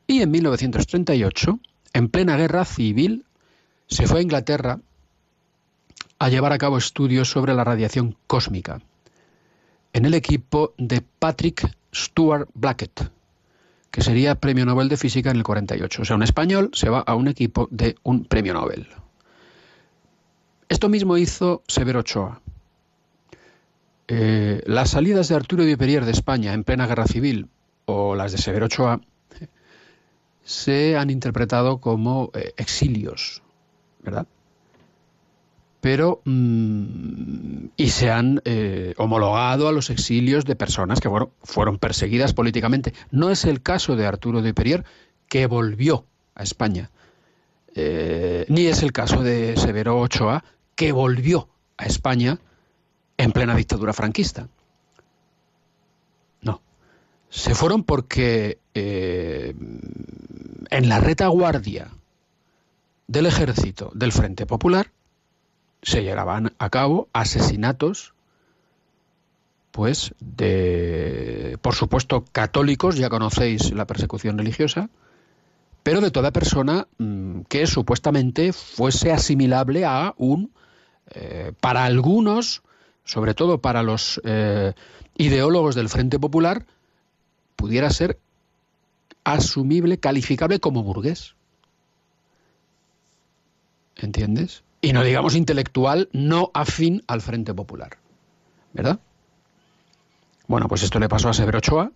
y 0.08 0.22
en 0.24 0.32
1938, 0.32 1.60
en 1.94 2.10
plena 2.10 2.36
guerra 2.36 2.66
civil, 2.66 3.26
se 3.86 4.08
fue 4.08 4.20
a 4.20 4.24
Inglaterra 4.24 4.80
a 6.18 6.30
llevar 6.30 6.52
a 6.52 6.58
cabo 6.58 6.80
estudios 6.80 7.30
sobre 7.30 7.54
la 7.54 7.64
radiación 7.64 8.18
cósmica 8.26 8.82
en 9.94 10.06
el 10.06 10.16
equipo 10.16 10.74
de 10.80 11.02
Patrick 11.02 11.72
Stuart 11.94 12.50
Blackett, 12.56 13.12
que 13.92 14.02
sería 14.02 14.36
premio 14.36 14.66
Nobel 14.66 14.90
de 14.90 14.98
Física 14.98 15.32
en 15.32 15.38
el 15.38 15.44
48. 15.44 16.02
O 16.02 16.06
sea, 16.06 16.16
un 16.16 16.24
español 16.24 16.70
se 16.74 16.90
va 16.90 17.00
a 17.00 17.16
un 17.16 17.28
equipo 17.28 17.68
de 17.72 17.96
un 18.04 18.26
premio 18.26 18.54
Nobel. 18.54 18.88
Esto 20.68 20.90
mismo 20.90 21.18
hizo 21.18 21.64
Severo 21.68 22.02
Ochoa. 22.02 22.42
Eh, 24.08 24.62
las 24.66 24.92
salidas 24.92 25.28
de 25.28 25.36
Arturo 25.36 25.66
de 25.66 25.78
Perier 25.78 26.06
de 26.06 26.12
España 26.12 26.54
en 26.54 26.64
plena 26.64 26.88
guerra 26.88 27.06
civil 27.06 27.48
o 27.86 28.16
las 28.16 28.32
de 28.32 28.38
Severo 28.38 28.68
Ochoa 28.68 29.02
se 30.44 30.98
han 30.98 31.10
interpretado 31.10 31.80
como 31.80 32.32
eh, 32.34 32.54
exilios, 32.58 33.44
¿verdad? 34.02 34.28
Pero 35.82 36.22
mm, 36.26 37.68
y 37.78 37.90
se 37.90 38.12
han 38.12 38.42
eh, 38.44 38.94
homologado 38.98 39.68
a 39.68 39.72
los 39.72 39.90
exilios 39.90 40.44
de 40.46 40.56
personas 40.56 41.00
que 41.00 41.08
bueno, 41.08 41.32
fueron 41.44 41.78
perseguidas 41.78 42.34
políticamente. 42.34 42.94
No 43.12 43.30
es 43.30 43.46
el 43.46 43.62
caso 43.62 43.96
de 43.96 44.06
Arturo 44.06 44.42
de 44.42 44.54
Perier, 44.54 44.84
que 45.30 45.48
volvió 45.48 46.06
a 46.36 46.44
España, 46.44 46.92
eh, 47.76 48.46
ni 48.50 48.66
es 48.66 48.84
el 48.84 48.92
caso 48.92 49.24
de 49.24 49.56
Severo 49.56 50.00
Ochoa, 50.00 50.44
que 50.76 50.92
volvió 50.92 51.48
a 51.78 51.86
España 51.86 52.40
en 53.18 53.32
plena 53.32 53.56
dictadura 53.56 53.94
franquista. 53.94 54.50
No. 56.42 56.62
Se 57.30 57.56
fueron 57.56 57.84
porque 57.84 58.60
eh, 58.74 59.56
en 60.70 60.90
la 60.90 61.00
retaguardia 61.00 61.92
del 63.08 63.26
ejército 63.26 63.92
del 63.94 64.12
Frente 64.12 64.46
Popular 64.46 64.92
se 65.82 66.04
llevaban 66.04 66.54
a 66.60 66.70
cabo 66.70 67.08
asesinatos 67.14 68.14
pues 69.72 70.14
de 70.20 71.58
por 71.62 71.76
supuesto 71.76 72.26
católicos, 72.32 72.98
ya 72.98 73.10
conocéis 73.10 73.72
la 73.72 73.86
persecución 73.86 74.38
religiosa, 74.38 74.90
pero 75.84 76.02
de 76.02 76.12
toda 76.12 76.32
persona 76.32 76.88
mm, 76.98 77.42
que 77.42 77.68
supuestamente 77.68 78.52
fuese 78.52 79.12
asimilable 79.12 79.86
a 79.86 80.14
un 80.18 80.52
eh, 81.12 81.54
para 81.62 81.86
algunos 81.86 82.64
sobre 83.10 83.34
todo 83.34 83.60
para 83.60 83.82
los 83.82 84.22
eh, 84.24 84.74
ideólogos 85.18 85.74
del 85.74 85.90
Frente 85.90 86.20
Popular, 86.20 86.68
pudiera 87.56 87.90
ser 87.90 88.20
asumible, 89.24 89.98
calificable 89.98 90.60
como 90.60 90.84
burgués. 90.84 91.34
¿Entiendes? 93.96 94.62
Y 94.82 94.94
no 94.94 95.04
digamos 95.04 95.36
intelectual 95.36 96.10
no 96.14 96.52
afín 96.54 97.04
al 97.08 97.22
Frente 97.22 97.54
Popular. 97.54 97.98
¿Verdad? 98.74 99.00
Bueno, 100.48 100.68
pues 100.68 100.84
esto 100.84 101.00
le 101.00 101.10
pasó 101.10 101.30
a 101.30 101.34
Severo 101.34 101.60
Ochoa 101.60 101.92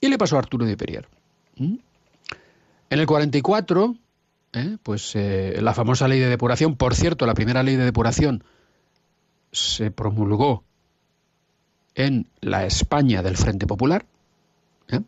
y 0.00 0.08
le 0.08 0.18
pasó 0.18 0.36
a 0.36 0.40
Arturo 0.40 0.64
de 0.64 0.76
Perier. 0.76 1.08
En 1.56 1.80
el 2.88 3.06
44, 3.06 3.94
¿eh? 4.54 4.76
pues 4.82 5.14
eh, 5.14 5.58
la 5.60 5.74
famosa 5.74 6.08
ley 6.08 6.18
de 6.18 6.28
depuración, 6.28 6.76
por 6.76 6.94
cierto, 6.94 7.26
la 7.26 7.34
primera 7.34 7.62
ley 7.62 7.76
de 7.76 7.84
depuración 7.84 8.44
se 9.52 9.90
promulgó 9.90 10.64
en 11.94 12.28
la 12.40 12.64
España 12.64 13.22
del 13.22 13.36
Frente 13.36 13.66
Popular, 13.66 14.06
¿eh? 14.88 15.02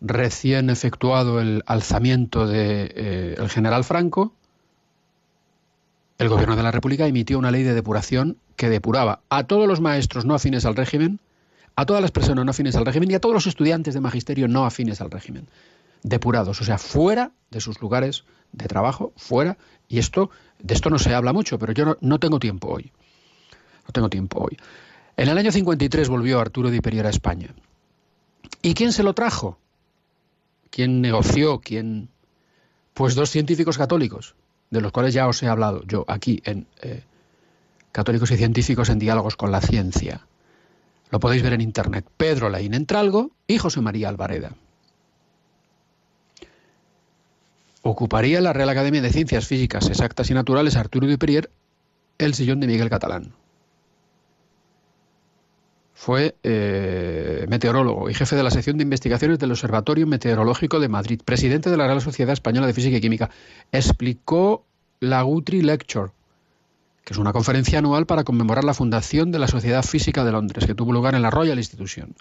recién 0.00 0.68
efectuado 0.68 1.40
el 1.40 1.62
alzamiento 1.66 2.46
del 2.46 2.88
de, 2.88 3.34
el 3.38 3.48
general 3.48 3.84
Franco, 3.84 4.34
el 6.20 6.28
gobierno 6.28 6.54
de 6.54 6.62
la 6.62 6.70
República 6.70 7.06
emitió 7.06 7.38
una 7.38 7.50
ley 7.50 7.62
de 7.62 7.72
depuración 7.72 8.36
que 8.56 8.68
depuraba 8.68 9.20
a 9.30 9.44
todos 9.44 9.66
los 9.66 9.80
maestros 9.80 10.26
no 10.26 10.34
afines 10.34 10.66
al 10.66 10.76
régimen, 10.76 11.18
a 11.76 11.86
todas 11.86 12.02
las 12.02 12.10
personas 12.10 12.44
no 12.44 12.50
afines 12.50 12.76
al 12.76 12.84
régimen 12.84 13.10
y 13.10 13.14
a 13.14 13.20
todos 13.20 13.34
los 13.34 13.46
estudiantes 13.46 13.94
de 13.94 14.00
magisterio 14.00 14.46
no 14.46 14.66
afines 14.66 15.00
al 15.00 15.10
régimen. 15.10 15.48
Depurados, 16.02 16.60
o 16.60 16.64
sea, 16.64 16.76
fuera 16.76 17.32
de 17.50 17.62
sus 17.62 17.80
lugares 17.80 18.24
de 18.52 18.66
trabajo, 18.66 19.14
fuera, 19.16 19.56
y 19.88 19.98
esto, 19.98 20.28
de 20.58 20.74
esto 20.74 20.90
no 20.90 20.98
se 20.98 21.14
habla 21.14 21.32
mucho, 21.32 21.58
pero 21.58 21.72
yo 21.72 21.96
no, 22.02 22.20
tengo 22.20 22.38
tiempo 22.38 22.68
hoy. 22.68 22.92
No 23.86 23.92
tengo 23.92 24.10
tiempo 24.10 24.40
hoy. 24.44 24.58
En 25.16 25.30
el 25.30 25.38
año 25.38 25.50
53 25.50 26.10
volvió 26.10 26.38
Arturo 26.38 26.70
de 26.70 26.82
Perier 26.82 27.06
a 27.06 27.10
España. 27.10 27.54
¿Y 28.60 28.74
quién 28.74 28.92
se 28.92 29.04
lo 29.04 29.14
trajo? 29.14 29.58
¿Quién 30.68 31.00
negoció? 31.00 31.60
¿Quién? 31.60 32.10
Pues 32.92 33.14
dos 33.14 33.30
científicos 33.30 33.78
católicos, 33.78 34.34
de 34.70 34.80
los 34.80 34.92
cuales 34.92 35.12
ya 35.12 35.26
os 35.26 35.42
he 35.42 35.48
hablado 35.48 35.82
yo 35.84 36.04
aquí 36.08 36.40
en 36.44 36.66
eh, 36.80 37.02
Católicos 37.92 38.30
y 38.30 38.36
Científicos 38.36 38.88
en 38.88 38.98
Diálogos 38.98 39.36
con 39.36 39.50
la 39.50 39.60
Ciencia. 39.60 40.26
Lo 41.10 41.18
podéis 41.18 41.42
ver 41.42 41.54
en 41.54 41.60
internet. 41.60 42.06
Pedro 42.16 42.48
Laín 42.48 42.74
Entralgo 42.74 43.32
y 43.48 43.58
José 43.58 43.80
María 43.80 44.08
Alvareda. 44.08 44.54
Ocuparía 47.82 48.40
la 48.40 48.52
Real 48.52 48.68
Academia 48.68 49.02
de 49.02 49.10
Ciencias 49.10 49.46
Físicas 49.46 49.88
Exactas 49.88 50.30
y 50.30 50.34
Naturales 50.34 50.76
Arturo 50.76 51.08
Duperier 51.08 51.50
el 52.18 52.34
sillón 52.34 52.60
de 52.60 52.66
Miguel 52.66 52.90
Catalán. 52.90 53.32
Fue 56.00 56.34
eh, 56.44 57.44
meteorólogo 57.50 58.08
y 58.08 58.14
jefe 58.14 58.34
de 58.34 58.42
la 58.42 58.50
sección 58.50 58.78
de 58.78 58.84
investigaciones 58.84 59.38
del 59.38 59.50
Observatorio 59.50 60.06
Meteorológico 60.06 60.80
de 60.80 60.88
Madrid, 60.88 61.20
presidente 61.22 61.68
de 61.68 61.76
la 61.76 61.86
Real 61.86 62.00
Sociedad 62.00 62.32
Española 62.32 62.66
de 62.66 62.72
Física 62.72 62.96
y 62.96 63.02
Química. 63.02 63.28
Explicó 63.70 64.64
la 65.00 65.20
Guthrie 65.20 65.62
Lecture, 65.62 66.12
que 67.04 67.12
es 67.12 67.18
una 67.18 67.34
conferencia 67.34 67.80
anual 67.80 68.06
para 68.06 68.24
conmemorar 68.24 68.64
la 68.64 68.72
fundación 68.72 69.30
de 69.30 69.40
la 69.40 69.46
Sociedad 69.46 69.82
Física 69.82 70.24
de 70.24 70.32
Londres, 70.32 70.64
que 70.64 70.74
tuvo 70.74 70.94
lugar 70.94 71.14
en 71.14 71.20
la 71.20 71.28
Royal 71.28 71.58
Institution, 71.58 72.14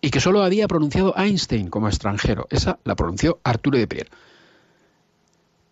y 0.00 0.10
que 0.10 0.18
solo 0.18 0.42
había 0.42 0.66
pronunciado 0.66 1.14
Einstein 1.16 1.70
como 1.70 1.86
extranjero. 1.86 2.48
Esa 2.50 2.80
la 2.82 2.96
pronunció 2.96 3.38
Arturo 3.44 3.78
de 3.78 3.86
Prier. 3.86 4.08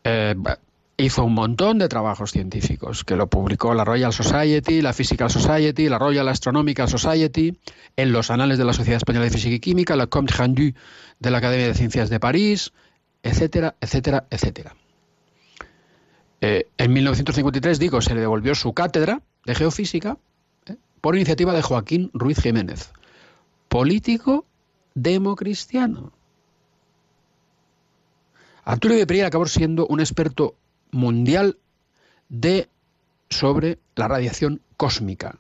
Eh, 0.05 0.37
hizo 0.99 1.25
un 1.25 1.33
montón 1.33 1.79
de 1.79 1.89
trabajos 1.89 2.33
científicos, 2.33 3.05
que 3.05 3.15
lo 3.15 3.29
publicó 3.29 3.73
la 3.73 3.85
Royal 3.85 4.13
Society, 4.13 4.83
la 4.83 4.93
Physical 4.93 5.31
Society, 5.31 5.89
la 5.89 5.99
Royal 5.99 6.29
Astronomical 6.29 6.89
Society, 6.89 7.57
en 7.97 8.13
los 8.13 8.31
anales 8.33 8.59
de 8.59 8.65
la 8.65 8.73
Sociedad 8.73 8.97
Española 8.97 9.25
de 9.25 9.31
Física 9.31 9.55
y 9.55 9.61
Química, 9.61 9.95
la 9.95 10.09
Compte 10.09 10.35
Rendu 10.35 10.73
de 11.21 11.31
la 11.31 11.39
Academia 11.39 11.69
de 11.69 11.75
Ciencias 11.75 12.11
de 12.11 12.19
París, 12.19 12.73
etcétera, 13.23 13.77
etcétera, 13.81 14.27
etcétera. 14.29 14.75
Eh, 16.41 16.67
en 16.77 16.93
1953, 16.93 17.79
digo, 17.79 18.01
se 18.01 18.15
le 18.15 18.21
devolvió 18.21 18.57
su 18.57 18.73
cátedra 18.73 19.23
de 19.47 19.55
geofísica 19.55 20.19
eh, 20.67 20.75
por 21.01 21.15
iniciativa 21.15 21.53
de 21.53 21.63
Joaquín 21.63 22.11
Ruiz 22.13 22.41
Jiménez, 22.41 22.91
político 23.69 24.47
democristiano. 24.95 26.13
Arturo 28.65 28.97
de 28.97 29.07
Prier 29.07 29.27
acabó 29.27 29.47
siendo 29.47 29.87
un 29.87 30.01
experto 30.01 30.57
mundial 30.91 31.57
de 32.29 32.69
sobre 33.31 33.79
la 33.97 34.09
radiación 34.09 34.61
cósmica. 34.77 35.37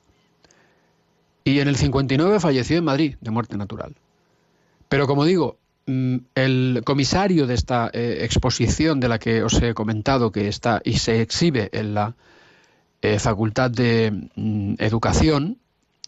Y 1.44 1.60
en 1.60 1.68
el 1.68 1.76
59 1.76 2.40
falleció 2.40 2.76
en 2.78 2.84
Madrid 2.84 3.16
de 3.20 3.30
muerte 3.30 3.56
natural. 3.56 3.94
Pero 4.88 5.06
como 5.06 5.24
digo, 5.24 5.56
mm, 5.86 6.16
el 6.34 6.82
comisario 6.84 7.46
de 7.46 7.54
esta 7.54 7.90
eh, 7.92 8.18
exposición 8.22 9.00
de 9.00 9.08
la 9.08 9.18
que 9.18 9.42
os 9.42 9.60
he 9.62 9.74
comentado 9.74 10.30
que 10.32 10.48
está 10.48 10.80
y 10.84 10.98
se 10.98 11.20
exhibe 11.22 11.70
en 11.72 11.94
la 11.94 12.14
eh, 13.00 13.18
Facultad 13.18 13.70
de 13.70 14.28
mm, 14.34 14.74
Educación 14.78 15.58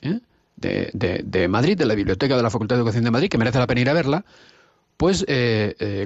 ¿eh? 0.02 0.20
de, 0.56 0.90
de- 0.92 1.22
de 1.24 1.48
Madrid, 1.48 1.78
de 1.78 1.86
la 1.86 1.94
Biblioteca 1.94 2.36
de 2.36 2.42
la 2.42 2.50
Facultad 2.50 2.76
de 2.76 2.80
Educación 2.80 3.04
de 3.04 3.10
Madrid, 3.10 3.28
que 3.30 3.38
merece 3.38 3.58
la 3.58 3.66
pena 3.66 3.80
ir 3.80 3.90
a 3.90 3.94
verla, 3.94 4.24
pues 5.00 5.24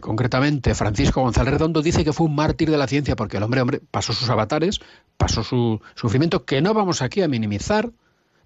concretamente 0.03 0.73
Francisco 0.73 1.21
González 1.21 1.55
Redondo 1.55 1.83
dice 1.83 2.05
que 2.05 2.13
fue 2.13 2.29
un 2.29 2.37
mártir 2.37 2.71
de 2.71 2.79
la 2.79 2.87
ciencia 2.87 3.17
porque 3.17 3.39
el 3.39 3.43
hombre, 3.43 3.61
hombre, 3.61 3.81
pasó 3.91 4.13
sus 4.13 4.31
avatares, 4.31 4.79
pasó 5.17 5.43
su 5.43 5.81
sufrimiento, 5.97 6.45
que 6.45 6.63
no 6.63 6.75
vamos 6.75 7.03
aquí 7.03 7.21
a 7.21 7.27
minimizar, 7.27 7.91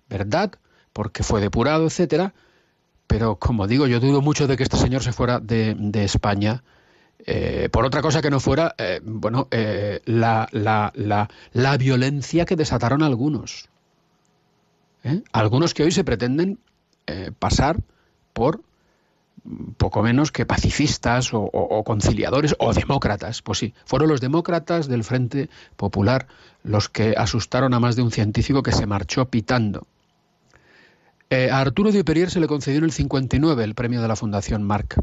¿verdad? 0.08 0.52
Porque 0.94 1.22
fue 1.22 1.42
depurado, 1.42 1.84
etcétera. 1.84 2.32
Pero 3.06 3.36
como 3.36 3.66
digo, 3.66 3.86
yo 3.86 4.00
dudo 4.00 4.22
mucho 4.22 4.46
de 4.46 4.56
que 4.56 4.62
este 4.62 4.78
señor 4.78 5.02
se 5.02 5.12
fuera 5.12 5.38
de, 5.38 5.76
España 6.02 6.64
eh, 7.26 7.68
por 7.70 7.84
otra 7.84 8.00
cosa 8.00 8.22
que 8.22 8.30
no 8.30 8.40
fuera, 8.40 8.74
bueno, 9.02 9.48
la, 9.50 10.48
la, 10.50 10.92
la, 10.94 11.28
la 11.52 11.76
violencia 11.76 12.46
que 12.46 12.56
desataron 12.56 13.02
algunos. 13.02 13.68
Algunos 15.30 15.74
que 15.74 15.82
hoy 15.82 15.92
se 15.92 16.04
pretenden 16.04 16.58
pasar 17.38 17.82
por 18.32 18.62
poco 19.76 20.02
menos 20.02 20.32
que 20.32 20.46
pacifistas 20.46 21.30
o, 21.32 21.82
conciliadores 21.84 22.56
o 22.58 22.72
demócratas. 22.72 23.42
Pues 23.42 23.58
sí, 23.58 23.74
fueron 23.84 24.08
los 24.08 24.20
demócratas 24.20 24.88
del 24.88 25.04
Frente 25.04 25.48
Popular 25.76 26.26
los 26.62 26.88
que 26.88 27.14
asustaron 27.16 27.74
a 27.74 27.80
más 27.80 27.96
de 27.96 28.02
un 28.02 28.10
científico 28.10 28.62
que 28.62 28.72
se 28.72 28.86
marchó 28.86 29.26
pitando. 29.26 29.86
Eh, 31.30 31.50
a 31.50 31.60
Arturo 31.60 31.92
de 31.92 32.28
se 32.28 32.40
le 32.40 32.46
concedió 32.46 32.78
en 32.78 32.84
el 32.84 32.92
59 32.92 33.64
el 33.64 33.74
premio 33.74 34.00
de 34.00 34.08
la 34.08 34.16
Fundación 34.16 34.62
Marc. 34.62 35.00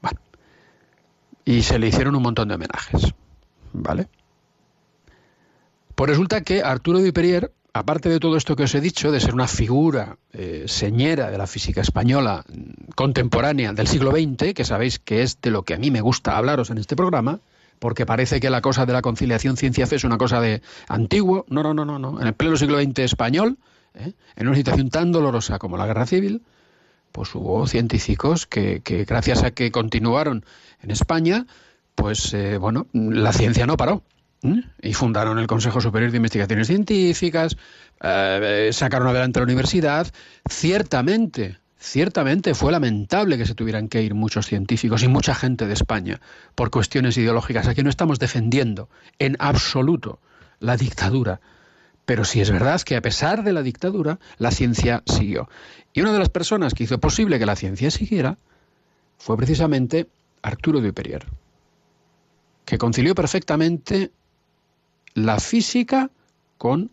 Bueno, 0.00 0.20
y 1.44 1.62
se 1.62 1.78
le 1.78 1.88
hicieron 1.88 2.14
un 2.14 2.22
montón 2.22 2.48
de 2.48 2.54
homenajes. 2.54 3.14
¿Vale? 3.72 4.08
Pues 5.94 6.10
resulta 6.10 6.42
que 6.42 6.62
Arturo 6.62 7.00
de 7.00 7.12
aparte 7.72 8.08
de 8.08 8.20
todo 8.20 8.36
esto 8.36 8.56
que 8.56 8.64
os 8.64 8.74
he 8.74 8.80
dicho, 8.80 9.10
de 9.10 9.20
ser 9.20 9.34
una 9.34 9.48
figura 9.48 10.18
eh, 10.32 10.64
señera 10.66 11.30
de 11.30 11.38
la 11.38 11.46
física 11.46 11.80
española 11.80 12.44
mm, 12.48 12.92
contemporánea 12.94 13.72
del 13.72 13.86
siglo 13.86 14.10
XX, 14.10 14.54
que 14.54 14.64
sabéis 14.64 14.98
que 14.98 15.22
es 15.22 15.40
de 15.40 15.50
lo 15.50 15.62
que 15.62 15.74
a 15.74 15.78
mí 15.78 15.90
me 15.90 16.00
gusta 16.00 16.36
hablaros 16.36 16.70
en 16.70 16.78
este 16.78 16.96
programa, 16.96 17.40
porque 17.78 18.06
parece 18.06 18.40
que 18.40 18.50
la 18.50 18.60
cosa 18.60 18.86
de 18.86 18.92
la 18.92 19.02
conciliación 19.02 19.56
ciencia-fe 19.56 19.96
es 19.96 20.04
una 20.04 20.18
cosa 20.18 20.40
de 20.40 20.62
antiguo. 20.88 21.44
No, 21.48 21.62
no, 21.62 21.74
no, 21.74 21.84
no, 21.84 21.98
no. 21.98 22.20
En 22.20 22.28
el 22.28 22.34
pleno 22.34 22.56
siglo 22.56 22.80
XX 22.80 23.00
español, 23.00 23.58
¿eh? 23.94 24.12
en 24.36 24.46
una 24.46 24.56
situación 24.56 24.88
tan 24.90 25.10
dolorosa 25.10 25.58
como 25.58 25.76
la 25.76 25.86
guerra 25.86 26.06
civil, 26.06 26.42
pues 27.10 27.34
hubo 27.34 27.66
científicos 27.66 28.46
que, 28.46 28.82
gracias 29.06 29.42
a 29.42 29.50
que 29.50 29.70
continuaron 29.70 30.44
en 30.82 30.90
España, 30.90 31.46
pues 31.94 32.32
eh, 32.34 32.56
bueno, 32.56 32.86
la 32.92 33.32
ciencia 33.32 33.66
no 33.66 33.76
paró. 33.76 34.02
¿Eh? 34.42 34.62
Y 34.82 34.94
fundaron 34.94 35.38
el 35.38 35.46
Consejo 35.46 35.80
Superior 35.80 36.10
de 36.10 36.16
Investigaciones 36.18 36.66
Científicas, 36.66 37.56
eh, 38.02 38.70
sacaron 38.72 39.08
adelante 39.08 39.40
la 39.40 39.44
universidad. 39.44 40.12
Ciertamente, 40.48 41.58
ciertamente 41.78 42.54
fue 42.54 42.72
lamentable 42.72 43.38
que 43.38 43.46
se 43.46 43.54
tuvieran 43.54 43.88
que 43.88 44.02
ir 44.02 44.14
muchos 44.14 44.46
científicos 44.46 45.02
y 45.02 45.08
mucha 45.08 45.34
gente 45.34 45.66
de 45.66 45.74
España 45.74 46.20
por 46.54 46.70
cuestiones 46.70 47.16
ideológicas. 47.16 47.68
Aquí 47.68 47.82
no 47.82 47.90
estamos 47.90 48.18
defendiendo 48.18 48.88
en 49.18 49.36
absoluto 49.38 50.20
la 50.60 50.76
dictadura. 50.76 51.40
Pero 52.04 52.24
sí 52.24 52.40
es 52.40 52.50
verdad 52.50 52.80
que 52.82 52.96
a 52.96 53.02
pesar 53.02 53.44
de 53.44 53.52
la 53.52 53.62
dictadura, 53.62 54.18
la 54.38 54.50
ciencia 54.50 55.02
siguió. 55.06 55.48
Y 55.92 56.00
una 56.00 56.12
de 56.12 56.18
las 56.18 56.30
personas 56.30 56.74
que 56.74 56.84
hizo 56.84 56.98
posible 56.98 57.38
que 57.38 57.46
la 57.46 57.54
ciencia 57.54 57.90
siguiera 57.90 58.38
fue 59.18 59.36
precisamente 59.36 60.08
Arturo 60.42 60.80
de 60.80 60.92
Perier, 60.92 61.26
que 62.64 62.76
concilió 62.76 63.14
perfectamente 63.14 64.10
la 65.14 65.38
física 65.40 66.10
con 66.58 66.90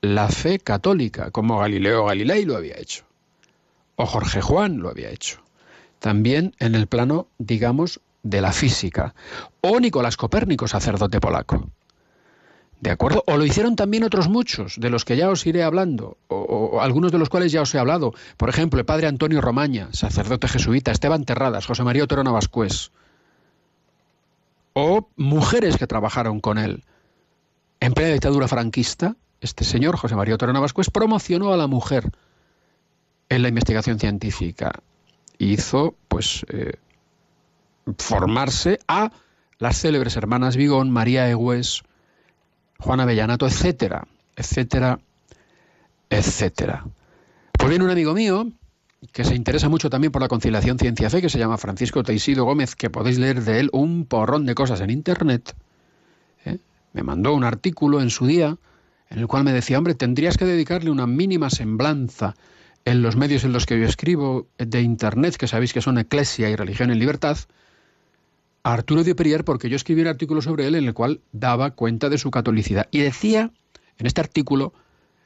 la 0.00 0.28
fe 0.28 0.58
católica, 0.58 1.30
como 1.30 1.58
Galileo 1.58 2.06
Galilei 2.06 2.44
lo 2.44 2.56
había 2.56 2.78
hecho, 2.78 3.04
o 3.96 4.06
Jorge 4.06 4.40
Juan 4.40 4.78
lo 4.78 4.88
había 4.88 5.10
hecho. 5.10 5.40
También 6.00 6.54
en 6.58 6.74
el 6.74 6.88
plano, 6.88 7.28
digamos, 7.38 8.00
de 8.24 8.40
la 8.40 8.52
física, 8.52 9.14
o 9.60 9.78
Nicolás 9.78 10.16
Copérnico, 10.16 10.66
sacerdote 10.66 11.20
polaco. 11.20 11.68
¿De 12.80 12.90
acuerdo? 12.90 13.22
O 13.28 13.36
lo 13.36 13.44
hicieron 13.44 13.76
también 13.76 14.02
otros 14.02 14.28
muchos, 14.28 14.74
de 14.80 14.90
los 14.90 15.04
que 15.04 15.16
ya 15.16 15.30
os 15.30 15.46
iré 15.46 15.62
hablando, 15.62 16.16
o, 16.26 16.80
algunos 16.80 17.12
de 17.12 17.18
los 17.18 17.28
cuales 17.28 17.52
ya 17.52 17.62
os 17.62 17.72
he 17.72 17.78
hablado. 17.78 18.12
Por 18.36 18.48
ejemplo, 18.48 18.80
el 18.80 18.84
padre 18.84 19.06
Antonio 19.06 19.40
Romaña, 19.40 19.88
sacerdote 19.92 20.48
jesuita, 20.48 20.90
Esteban 20.90 21.24
Terradas, 21.24 21.66
José 21.66 21.84
María 21.84 22.02
Otero 22.02 22.24
Navascués. 22.24 22.90
O 24.72 25.06
mujeres 25.14 25.76
que 25.76 25.86
trabajaron 25.86 26.40
con 26.40 26.58
él. 26.58 26.82
En 27.82 27.94
plena 27.94 28.12
dictadura 28.12 28.46
franquista, 28.46 29.16
este 29.40 29.64
señor, 29.64 29.96
José 29.96 30.14
María 30.14 30.36
Otero 30.36 30.52
Navascués, 30.52 30.88
promocionó 30.88 31.52
a 31.52 31.56
la 31.56 31.66
mujer 31.66 32.12
en 33.28 33.42
la 33.42 33.48
investigación 33.48 33.98
científica. 33.98 34.70
Hizo, 35.36 35.96
pues, 36.06 36.46
eh, 36.50 36.74
formarse 37.98 38.78
a 38.86 39.10
las 39.58 39.80
célebres 39.80 40.14
hermanas 40.14 40.56
Vigón, 40.56 40.92
María 40.92 41.28
Egues, 41.28 41.82
Juana 42.78 43.02
Avellanato, 43.02 43.48
etcétera, 43.48 44.06
etcétera, 44.36 45.00
etcétera. 46.08 46.84
Pues 47.50 47.68
bien, 47.68 47.82
un 47.82 47.90
amigo 47.90 48.14
mío 48.14 48.46
que 49.10 49.24
se 49.24 49.34
interesa 49.34 49.68
mucho 49.68 49.90
también 49.90 50.12
por 50.12 50.22
la 50.22 50.28
conciliación 50.28 50.78
ciencia-fe, 50.78 51.20
que 51.20 51.28
se 51.28 51.40
llama 51.40 51.58
Francisco 51.58 52.04
Teixido 52.04 52.44
Gómez, 52.44 52.76
que 52.76 52.90
podéis 52.90 53.18
leer 53.18 53.42
de 53.42 53.58
él 53.58 53.70
un 53.72 54.06
porrón 54.06 54.46
de 54.46 54.54
cosas 54.54 54.80
en 54.82 54.90
Internet. 54.90 55.56
Me 56.92 57.02
mandó 57.02 57.34
un 57.34 57.44
artículo 57.44 58.00
en 58.00 58.10
su 58.10 58.26
día 58.26 58.58
en 59.12 59.18
el 59.18 59.26
cual 59.26 59.44
me 59.44 59.52
decía, 59.52 59.76
hombre, 59.76 59.94
tendrías 59.94 60.38
que 60.38 60.46
dedicarle 60.46 60.90
una 60.90 61.06
mínima 61.06 61.50
semblanza 61.50 62.34
en 62.86 63.02
los 63.02 63.14
medios 63.14 63.44
en 63.44 63.52
los 63.52 63.66
que 63.66 63.78
yo 63.78 63.86
escribo 63.86 64.48
de 64.56 64.80
Internet, 64.80 65.36
que 65.36 65.46
sabéis 65.46 65.74
que 65.74 65.82
son 65.82 65.98
Eclesia 65.98 66.48
y 66.48 66.56
Religión 66.56 66.90
en 66.90 66.98
Libertad, 66.98 67.36
a 68.62 68.72
Arturo 68.72 69.04
de 69.04 69.14
Perier 69.14 69.44
porque 69.44 69.68
yo 69.68 69.76
escribí 69.76 70.00
un 70.00 70.06
artículo 70.06 70.40
sobre 70.40 70.66
él 70.66 70.76
en 70.76 70.84
el 70.84 70.94
cual 70.94 71.20
daba 71.32 71.72
cuenta 71.72 72.08
de 72.08 72.16
su 72.16 72.30
catolicidad. 72.30 72.88
Y 72.90 73.00
decía, 73.00 73.50
en 73.98 74.06
este 74.06 74.22
artículo, 74.22 74.72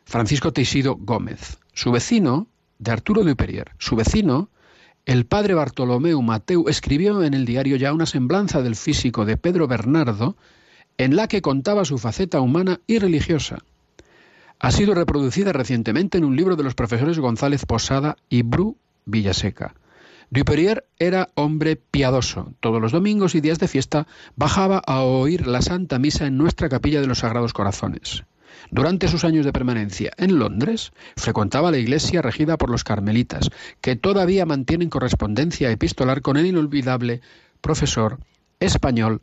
Francisco 0.04 0.52
Teixido 0.52 0.96
Gómez, 0.96 1.58
su 1.72 1.92
vecino 1.92 2.48
de 2.78 2.90
Arturo 2.90 3.22
de 3.22 3.36
Perier, 3.36 3.70
su 3.78 3.94
vecino, 3.94 4.50
el 5.04 5.26
padre 5.26 5.54
Bartolomeu 5.54 6.20
Mateu, 6.22 6.68
escribió 6.68 7.22
en 7.22 7.34
el 7.34 7.44
diario 7.44 7.76
ya 7.76 7.92
una 7.92 8.06
semblanza 8.06 8.62
del 8.62 8.74
físico 8.74 9.24
de 9.24 9.36
Pedro 9.36 9.68
Bernardo, 9.68 10.36
en 10.98 11.16
la 11.16 11.28
que 11.28 11.42
contaba 11.42 11.84
su 11.84 11.98
faceta 11.98 12.40
humana 12.40 12.80
y 12.86 12.98
religiosa. 12.98 13.58
Ha 14.58 14.70
sido 14.70 14.94
reproducida 14.94 15.52
recientemente 15.52 16.18
en 16.18 16.24
un 16.24 16.36
libro 16.36 16.56
de 16.56 16.64
los 16.64 16.74
profesores 16.74 17.18
González 17.18 17.66
Posada 17.66 18.16
y 18.28 18.42
Bru 18.42 18.76
Villaseca. 19.04 19.74
Duperier 20.30 20.86
era 20.98 21.30
hombre 21.34 21.76
piadoso. 21.76 22.52
Todos 22.60 22.80
los 22.80 22.90
domingos 22.90 23.34
y 23.34 23.40
días 23.40 23.58
de 23.58 23.68
fiesta 23.68 24.06
bajaba 24.34 24.78
a 24.78 25.02
oír 25.02 25.46
la 25.46 25.62
Santa 25.62 25.98
Misa 25.98 26.26
en 26.26 26.36
nuestra 26.36 26.68
capilla 26.68 27.00
de 27.00 27.06
los 27.06 27.18
Sagrados 27.18 27.52
Corazones. 27.52 28.24
Durante 28.70 29.06
sus 29.06 29.24
años 29.24 29.44
de 29.44 29.52
permanencia 29.52 30.12
en 30.16 30.38
Londres, 30.38 30.92
frecuentaba 31.16 31.70
la 31.70 31.78
iglesia 31.78 32.22
regida 32.22 32.56
por 32.56 32.70
los 32.70 32.82
carmelitas, 32.82 33.50
que 33.80 33.94
todavía 33.94 34.46
mantienen 34.46 34.90
correspondencia 34.90 35.70
epistolar 35.70 36.22
con 36.22 36.36
el 36.36 36.46
inolvidable 36.46 37.20
profesor 37.60 38.18
español 38.58 39.22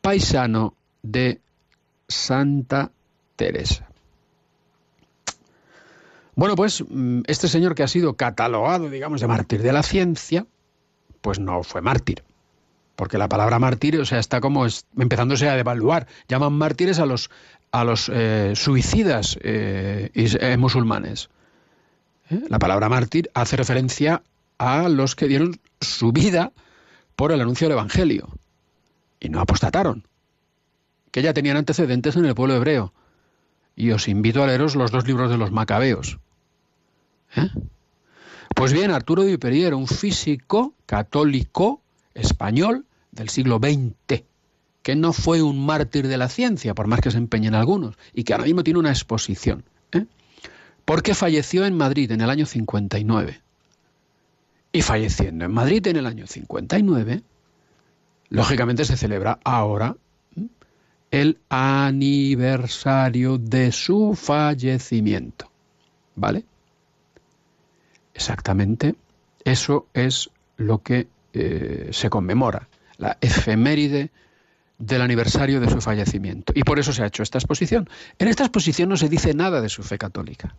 paisano 0.00 0.74
de 1.02 1.40
Santa 2.08 2.90
Teresa. 3.36 3.88
Bueno, 6.34 6.56
pues 6.56 6.84
mm, 6.88 7.22
este 7.26 7.48
señor 7.48 7.74
que 7.74 7.82
ha 7.82 7.88
sido 7.88 8.14
catalogado, 8.14 8.88
digamos, 8.88 9.20
de 9.20 9.26
mártir 9.26 9.62
de 9.62 9.72
la 9.72 9.82
ciencia, 9.82 10.46
pues 11.20 11.38
no 11.38 11.62
fue 11.62 11.82
mártir. 11.82 12.24
Porque 12.96 13.18
la 13.18 13.28
palabra 13.28 13.58
mártir, 13.58 13.98
o 14.00 14.04
sea, 14.04 14.18
está 14.18 14.40
como 14.40 14.66
empezándose 14.98 15.48
a 15.48 15.56
devaluar. 15.56 16.06
Llaman 16.28 16.52
mártires 16.52 16.98
a 16.98 17.06
los, 17.06 17.30
a 17.70 17.84
los 17.84 18.10
eh, 18.12 18.52
suicidas 18.54 19.38
eh, 19.42 20.10
eh, 20.14 20.56
musulmanes. 20.56 21.30
La 22.48 22.58
palabra 22.58 22.88
mártir 22.88 23.30
hace 23.34 23.56
referencia 23.56 24.22
a 24.58 24.88
los 24.88 25.16
que 25.16 25.26
dieron 25.26 25.60
su 25.80 26.12
vida 26.12 26.52
por 27.16 27.32
el 27.32 27.40
anuncio 27.40 27.66
del 27.66 27.76
Evangelio 27.76 28.28
y 29.20 29.28
no 29.28 29.40
apostataron, 29.40 30.06
que 31.12 31.22
ya 31.22 31.32
tenían 31.32 31.56
antecedentes 31.56 32.16
en 32.16 32.24
el 32.24 32.34
pueblo 32.34 32.56
hebreo. 32.56 32.92
Y 33.76 33.92
os 33.92 34.08
invito 34.08 34.42
a 34.42 34.48
leeros 34.48 34.74
los 34.74 34.90
dos 34.90 35.06
libros 35.06 35.30
de 35.30 35.38
los 35.38 35.52
macabeos. 35.52 36.18
¿Eh? 37.36 37.48
Pues 38.54 38.72
bien, 38.72 38.90
Arturo 38.90 39.22
de 39.22 39.74
un 39.74 39.86
físico 39.86 40.74
católico 40.86 41.80
español 42.14 42.84
del 43.10 43.28
siglo 43.28 43.58
XX, 43.58 44.24
que 44.82 44.96
no 44.96 45.12
fue 45.12 45.42
un 45.42 45.64
mártir 45.64 46.08
de 46.08 46.18
la 46.18 46.28
ciencia, 46.28 46.74
por 46.74 46.86
más 46.86 47.00
que 47.00 47.10
se 47.10 47.18
empeñen 47.18 47.54
algunos, 47.54 47.96
y 48.12 48.24
que 48.24 48.32
ahora 48.32 48.44
mismo 48.44 48.64
tiene 48.64 48.80
una 48.80 48.90
exposición. 48.90 49.64
¿eh? 49.92 50.06
Porque 50.84 51.14
falleció 51.14 51.64
en 51.64 51.76
Madrid 51.76 52.10
en 52.10 52.20
el 52.20 52.30
año 52.30 52.46
59. 52.46 53.40
Y 54.72 54.82
falleciendo 54.82 55.44
en 55.44 55.52
Madrid 55.52 55.86
en 55.86 55.96
el 55.96 56.06
año 56.06 56.26
59, 56.26 57.22
lógicamente 58.30 58.84
se 58.84 58.96
celebra 58.96 59.38
ahora. 59.44 59.96
El 61.12 61.38
aniversario 61.50 63.38
de 63.38 63.70
su 63.70 64.16
fallecimiento. 64.16 65.48
¿Vale? 66.16 66.44
Exactamente, 68.14 68.96
eso 69.44 69.86
es 69.94 70.30
lo 70.56 70.82
que 70.82 71.06
eh, 71.32 71.88
se 71.92 72.10
conmemora, 72.10 72.68
la 72.98 73.16
efeméride 73.20 74.10
del 74.78 75.02
aniversario 75.02 75.60
de 75.60 75.70
su 75.70 75.80
fallecimiento. 75.80 76.52
Y 76.56 76.64
por 76.64 76.78
eso 76.78 76.92
se 76.92 77.02
ha 77.02 77.06
hecho 77.06 77.22
esta 77.22 77.38
exposición. 77.38 77.88
En 78.18 78.28
esta 78.28 78.44
exposición 78.44 78.88
no 78.88 78.96
se 78.96 79.08
dice 79.08 79.32
nada 79.32 79.60
de 79.60 79.68
su 79.68 79.82
fe 79.82 79.96
católica. 79.96 80.54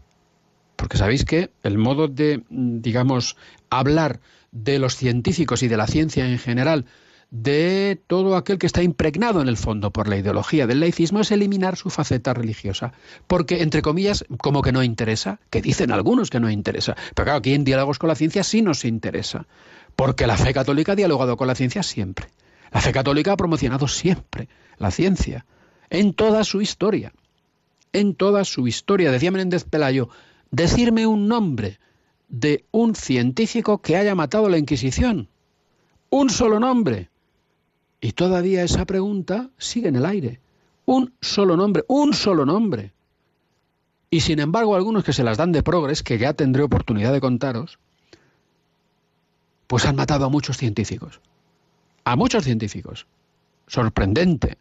Porque 0.75 0.97
sabéis 0.97 1.25
que 1.25 1.51
el 1.63 1.77
modo 1.77 2.07
de, 2.07 2.43
mm, 2.49 2.81
digamos, 2.81 3.38
hablar 3.69 4.19
de 4.51 4.80
los 4.80 4.95
científicos 4.95 5.63
y 5.63 5.67
de 5.67 5.77
la 5.77 5.88
ciencia 5.88 6.27
en 6.27 6.39
general, 6.39 6.85
de 7.34 7.99
todo 8.05 8.35
aquel 8.35 8.60
que 8.60 8.68
está 8.68 8.84
impregnado 8.84 9.41
en 9.41 9.47
el 9.47 9.57
fondo 9.57 9.89
por 9.89 10.07
la 10.07 10.18
ideología 10.18 10.68
del 10.68 10.80
laicismo, 10.80 11.19
es 11.19 11.31
eliminar 11.31 11.77
su 11.77 11.89
faceta 11.89 12.31
religiosa. 12.31 12.93
Porque, 13.26 13.64
entre 13.64 13.81
comillas, 13.81 14.23
como 14.38 14.61
que 14.61 14.72
no 14.72 14.84
interesa, 14.84 15.39
que 15.49 15.60
dicen 15.60 15.91
algunos 15.91 16.30
que 16.30 16.39
no 16.39 16.51
interesa. 16.51 16.95
Pero 17.15 17.26
claro, 17.26 17.39
aquí 17.39 17.55
en 17.55 17.64
Diálogos 17.64 17.97
con 17.97 18.10
la 18.10 18.15
Ciencia 18.15 18.43
sí 18.43 18.61
nos 18.61 18.85
interesa. 18.85 19.47
Porque 19.95 20.27
la 20.27 20.38
fe 20.38 20.53
católica 20.53 20.91
ha 20.91 20.95
dialogado 20.95 21.35
con 21.35 21.47
la 21.47 21.55
ciencia 21.55 21.81
siempre. 21.81 22.27
La 22.72 22.81
fe 22.81 22.91
católica 22.91 23.31
ha 23.31 23.38
promocionado 23.38 23.88
siempre 23.88 24.47
la 24.77 24.91
ciencia, 24.91 25.47
en 25.89 26.14
toda 26.14 26.43
su 26.43 26.61
historia. 26.61 27.14
En 27.93 28.14
toda 28.14 28.45
su 28.45 28.68
historia. 28.68 29.11
Decía 29.11 29.31
Menéndez 29.31 29.64
Pelayo, 29.64 30.10
decirme 30.51 31.07
un 31.07 31.27
nombre 31.27 31.80
de 32.27 32.65
un 32.69 32.93
científico 32.93 33.81
que 33.81 33.97
haya 33.97 34.14
matado 34.14 34.49
la 34.49 34.60
Inquisición. 34.60 35.30
Un 36.11 36.30
solo 36.30 36.60
nombre. 36.60 37.10
Y 38.03 38.11
todavía 38.11 38.65
esa 38.65 38.84
pregunta 38.84 39.49
sigue 39.57 39.88
en 39.88 39.95
el 39.95 40.05
aire. 40.05 40.41
Un 40.85 41.13
solo 41.21 41.55
nombre, 41.55 41.85
un 41.88 42.13
solo 42.13 42.45
nombre. 42.45 42.91
Y 44.09 44.19
sin 44.19 44.39
embargo, 44.39 44.75
algunos 44.75 45.05
que 45.05 45.13
se 45.13 45.23
las 45.23 45.38
dan 45.38 45.53
de 45.53 45.63
progres, 45.63 46.03
que 46.03 46.17
ya 46.17 46.34
tendré 46.34 46.63
oportunidad 46.63 47.13
de 47.13 47.21
contaros, 47.21 47.80
pues 49.67 49.85
han 49.85 49.95
matado 49.95 50.25
a 50.25 50.30
muchos 50.30 50.57
científicos. 50.57 51.21
A 52.03 52.17
muchos 52.17 52.43
científicos. 52.43 53.07
Sorprendente. 53.67 54.57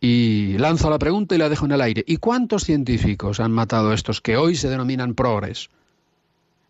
Y 0.00 0.58
lanzo 0.58 0.90
la 0.90 0.98
pregunta 0.98 1.36
y 1.36 1.38
la 1.38 1.48
dejo 1.48 1.66
en 1.66 1.72
el 1.72 1.80
aire. 1.80 2.02
¿Y 2.04 2.16
cuántos 2.16 2.64
científicos 2.64 3.38
han 3.38 3.52
matado 3.52 3.92
a 3.92 3.94
estos 3.94 4.20
que 4.20 4.36
hoy 4.36 4.56
se 4.56 4.68
denominan 4.68 5.14
progres? 5.14 5.70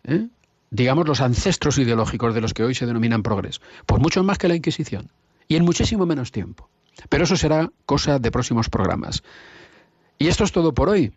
¿Eh? 0.04 0.28
Digamos 0.70 1.08
los 1.08 1.22
ancestros 1.22 1.78
ideológicos 1.78 2.34
de 2.34 2.42
los 2.42 2.52
que 2.52 2.62
hoy 2.62 2.74
se 2.74 2.84
denominan 2.84 3.22
progres. 3.22 3.62
Pues 3.86 4.02
muchos 4.02 4.22
más 4.22 4.36
que 4.36 4.48
la 4.48 4.54
Inquisición. 4.54 5.08
Y 5.48 5.56
en 5.56 5.64
muchísimo 5.64 6.06
menos 6.06 6.32
tiempo. 6.32 6.68
Pero 7.08 7.24
eso 7.24 7.36
será 7.36 7.70
cosa 7.86 8.18
de 8.18 8.30
próximos 8.30 8.68
programas. 8.68 9.22
Y 10.18 10.28
esto 10.28 10.44
es 10.44 10.52
todo 10.52 10.72
por 10.74 10.88
hoy, 10.88 11.12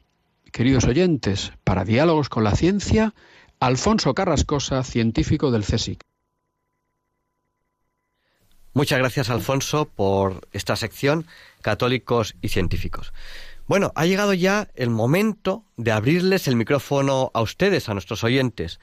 queridos 0.52 0.86
oyentes. 0.86 1.52
Para 1.64 1.86
Diálogos 1.86 2.30
con 2.30 2.44
la 2.44 2.56
Ciencia, 2.56 3.14
Alfonso 3.60 4.14
Carrascosa, 4.14 4.84
científico 4.84 5.52
del 5.52 5.64
CSIC. 5.64 6.02
Muchas 8.74 9.00
gracias, 9.00 9.30
Alfonso, 9.30 9.86
por 9.86 10.50
esta 10.52 10.76
sección, 10.76 11.26
católicos 11.62 12.36
y 12.42 12.50
científicos. 12.50 13.14
Bueno, 13.68 13.94
ha 13.96 14.06
llegado 14.06 14.34
ya 14.34 14.68
el 14.76 14.90
momento 14.90 15.64
de 15.78 15.94
abrirles 15.94 16.48
el 16.48 16.58
micrófono 16.58 17.32
a 17.34 17.42
ustedes, 17.42 17.88
a 17.88 17.94
nuestros 17.94 18.24
oyentes. 18.24 18.80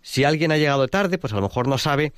Si 0.00 0.24
alguien 0.24 0.52
ha 0.52 0.58
llegado 0.58 0.86
tarde, 0.86 1.18
pues 1.18 1.32
a 1.32 1.36
lo 1.36 1.42
mejor 1.42 1.66
no 1.66 1.76
sabe 1.76 2.12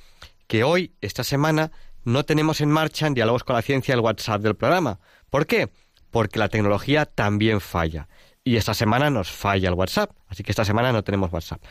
que 0.47 0.63
hoy, 0.63 0.93
esta 1.01 1.23
semana, 1.23 1.71
no 2.05 2.23
tenemos 2.23 2.61
en 2.61 2.69
marcha 2.69 3.07
en 3.07 3.15
Diálogos 3.15 3.43
con 3.43 3.55
la 3.55 3.61
Ciencia 3.61 3.93
el 3.93 3.99
WhatsApp 3.99 4.41
del 4.41 4.55
programa. 4.55 4.99
¿Por 5.29 5.45
qué? 5.47 5.69
Porque 6.11 6.39
la 6.39 6.49
tecnología 6.49 7.05
también 7.05 7.59
falla. 7.59 8.07
Y 8.43 8.57
esta 8.57 8.73
semana 8.75 9.09
nos 9.09 9.31
falla 9.31 9.69
el 9.69 9.75
WhatsApp. 9.75 10.11
Así 10.27 10.43
que 10.43 10.51
esta 10.51 10.65
semana 10.65 10.91
no 10.91 11.03
tenemos 11.03 11.33
WhatsApp. 11.33 11.63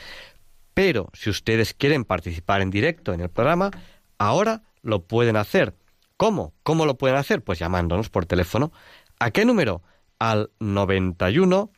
Pero 0.75 1.09
si 1.13 1.31
ustedes 1.31 1.73
quieren 1.73 2.05
participar 2.05 2.61
en 2.61 2.71
directo 2.71 3.13
en 3.13 3.21
el 3.21 3.31
programa, 3.31 3.71
ahora 4.19 4.63
lo 4.83 5.05
pueden 5.05 5.37
hacer. 5.37 5.75
¿Cómo? 6.17 6.53
¿Cómo 6.65 6.85
lo 6.85 6.99
pueden 6.99 7.17
hacer? 7.17 7.43
Pues 7.43 7.61
llamándonos 7.61 8.11
por 8.11 8.27
teléfono. 8.27 8.73
¿A 9.21 9.31
qué 9.31 9.45
número? 9.45 9.83
Al 10.19 10.51
91 10.59 11.71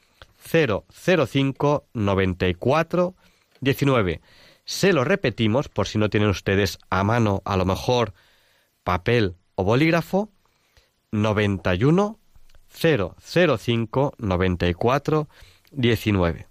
005 0.50 1.84
94 1.92 3.14
19. 3.60 4.20
Se 4.64 4.92
lo 4.92 5.04
repetimos 5.04 5.68
por 5.68 5.86
si 5.86 5.98
no 5.98 6.08
tienen 6.08 6.30
ustedes 6.30 6.78
a 6.88 7.04
mano 7.04 7.42
a 7.44 7.56
lo 7.56 7.66
mejor 7.66 8.14
papel 8.86 9.34
o 9.56 9.64
bolígrafo. 9.64 10.30
91 11.10 12.18
005 12.68 14.14
94 14.18 15.28
19. 15.72 16.46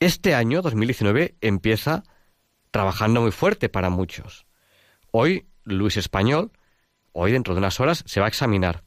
Este 0.00 0.34
año, 0.34 0.62
2019, 0.62 1.34
empieza 1.42 2.04
trabajando 2.70 3.20
muy 3.20 3.30
fuerte 3.30 3.68
para 3.68 3.90
muchos. 3.90 4.46
Hoy, 5.10 5.46
Luis 5.64 5.98
Español, 5.98 6.50
hoy 7.12 7.32
dentro 7.32 7.54
de 7.54 7.58
unas 7.58 7.78
horas, 7.80 8.02
se 8.06 8.20
va 8.20 8.26
a 8.26 8.28
examinar. 8.30 8.82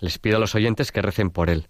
Les 0.00 0.18
pido 0.18 0.38
a 0.38 0.40
los 0.40 0.56
oyentes 0.56 0.90
que 0.90 1.02
recen 1.02 1.30
por 1.30 1.50
él. 1.50 1.68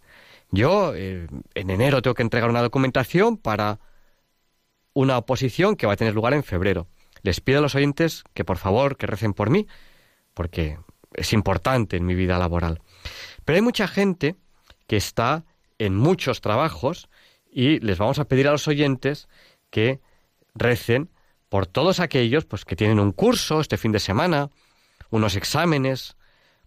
Yo, 0.51 0.95
eh, 0.95 1.27
en 1.55 1.71
enero, 1.71 2.01
tengo 2.01 2.15
que 2.15 2.23
entregar 2.23 2.49
una 2.49 2.63
documentación 2.63 3.37
para 3.37 3.81
una 4.95 5.19
oposición 5.19 5.77
que 5.77 5.87
va 5.87 5.93
a 5.93 5.97
tener 5.97 6.15
lugar 6.15 6.33
en 6.33 6.43
febrero. 6.43 6.87
Les 7.29 7.43
pido 7.43 7.59
a 7.59 7.61
los 7.61 7.75
oyentes 7.75 8.25
que, 8.33 8.43
por 8.43 8.57
favor, 8.57 8.97
que 8.97 9.07
recen 9.07 9.35
por 9.35 9.51
mí, 9.51 9.67
porque 10.33 10.79
es 11.13 11.35
importante 11.35 11.99
en 11.99 12.07
mi 12.07 12.15
vida 12.15 12.39
laboral. 12.39 12.81
Pero 13.45 13.57
hay 13.57 13.61
mucha 13.61 13.87
gente 13.87 14.37
que 14.87 14.97
está 14.97 15.45
en 15.77 15.95
muchos 15.95 16.41
trabajos 16.41 17.11
y 17.53 17.81
les 17.81 17.99
vamos 17.99 18.19
a 18.19 18.25
pedir 18.25 18.49
a 18.49 18.53
los 18.53 18.67
oyentes 18.67 19.29
que 19.69 20.01
recen 20.55 21.11
por 21.51 21.67
todos 21.67 22.01
aquellos 22.01 22.47
pues 22.47 22.65
que 22.65 22.77
tienen 22.77 22.99
un 22.99 23.13
curso 23.13 23.61
este 23.61 23.77
fin 23.77 23.93
de 23.93 24.01
semana, 24.01 24.49
unos 25.11 25.37
exámenes, 25.37 26.17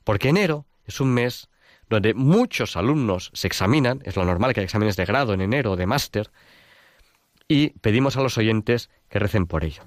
porque 0.03 0.29
enero 0.29 0.67
es 0.85 1.01
un 1.01 1.11
mes 1.11 1.49
donde 1.89 2.13
muchos 2.13 2.77
alumnos 2.77 3.31
se 3.33 3.47
examinan, 3.47 3.99
es 4.05 4.15
lo 4.15 4.25
normal 4.25 4.53
que 4.53 4.59
hay 4.59 4.65
exámenes 4.65 4.95
de 4.95 5.05
grado 5.05 5.33
en 5.33 5.41
enero 5.41 5.75
de 5.75 5.87
máster, 5.87 6.29
y 7.47 7.71
pedimos 7.79 8.15
a 8.15 8.21
los 8.21 8.37
oyentes 8.37 8.91
que 9.09 9.17
recen 9.17 9.47
por 9.47 9.63
ello. 9.63 9.81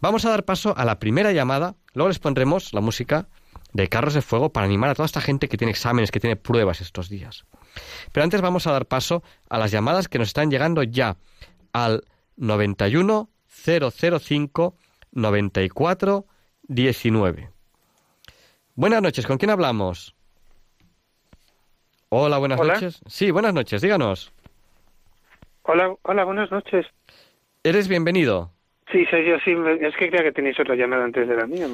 Vamos 0.00 0.24
a 0.24 0.30
dar 0.30 0.44
paso 0.44 0.74
a 0.76 0.84
la 0.84 0.98
primera 0.98 1.32
llamada, 1.32 1.76
luego 1.94 2.08
les 2.08 2.18
pondremos 2.18 2.72
la 2.74 2.80
música 2.80 3.28
de 3.72 3.88
Carros 3.88 4.14
de 4.14 4.22
Fuego 4.22 4.52
para 4.52 4.66
animar 4.66 4.90
a 4.90 4.94
toda 4.94 5.06
esta 5.06 5.20
gente 5.20 5.48
que 5.48 5.56
tiene 5.56 5.72
exámenes, 5.72 6.10
que 6.10 6.20
tiene 6.20 6.36
pruebas 6.36 6.80
estos 6.80 7.08
días. 7.08 7.44
Pero 8.12 8.24
antes 8.24 8.40
vamos 8.40 8.66
a 8.66 8.72
dar 8.72 8.86
paso 8.86 9.22
a 9.48 9.58
las 9.58 9.70
llamadas 9.70 10.08
que 10.08 10.18
nos 10.18 10.28
están 10.28 10.50
llegando 10.50 10.82
ya 10.82 11.16
al 11.72 12.04
91 12.36 13.30
005 13.48 14.76
94 15.12 16.26
19. 16.68 17.50
Buenas 18.76 19.02
noches, 19.02 19.26
¿con 19.26 19.38
quién 19.38 19.50
hablamos? 19.50 20.14
Hola, 22.08 22.38
buenas 22.38 22.60
Hola. 22.60 22.74
noches. 22.74 23.00
Sí, 23.06 23.30
buenas 23.30 23.54
noches, 23.54 23.82
díganos. 23.82 24.32
Hola, 25.62 25.94
hola, 26.02 26.24
buenas 26.24 26.50
noches. 26.50 26.86
¿Eres 27.62 27.88
bienvenido? 27.88 28.53
Sí, 28.94 29.04
soy 29.06 29.26
yo, 29.26 29.36
sí. 29.44 29.56
Es 29.80 29.96
que 29.96 30.08
creía 30.08 30.22
que 30.22 30.30
tenéis 30.30 30.58
otra 30.60 30.76
llamada 30.76 31.02
antes 31.04 31.26
de 31.26 31.34
la 31.34 31.48
mía. 31.48 31.66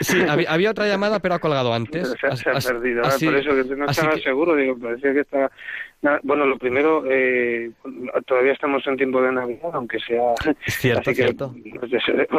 Sí, 0.00 0.20
había, 0.28 0.50
había 0.52 0.70
otra 0.72 0.86
llamada, 0.86 1.20
pero 1.20 1.34
ha 1.34 1.38
colgado 1.38 1.72
antes. 1.72 2.06
Se, 2.20 2.36
se 2.36 2.50
ha 2.50 2.54
perdido. 2.72 3.00
ah, 3.02 3.08
así- 3.08 3.24
por 3.24 3.34
eso 3.36 3.50
que 3.54 3.74
no 3.76 3.86
estaba 3.86 4.14
que- 4.14 4.20
seguro. 4.20 4.54
Digo, 4.56 4.78
parecía 4.78 5.14
que 5.14 5.20
estaba... 5.20 5.50
Nada, 6.02 6.20
bueno, 6.22 6.44
lo 6.44 6.58
primero, 6.58 7.02
eh, 7.10 7.70
todavía 8.26 8.52
estamos 8.52 8.86
en 8.86 8.98
tiempo 8.98 9.22
de 9.22 9.32
Navidad, 9.32 9.70
aunque 9.72 9.98
sea... 10.00 10.34
Cierto, 10.66 11.00
así 11.10 11.16
que, 11.16 11.22
cierto. 11.24 11.54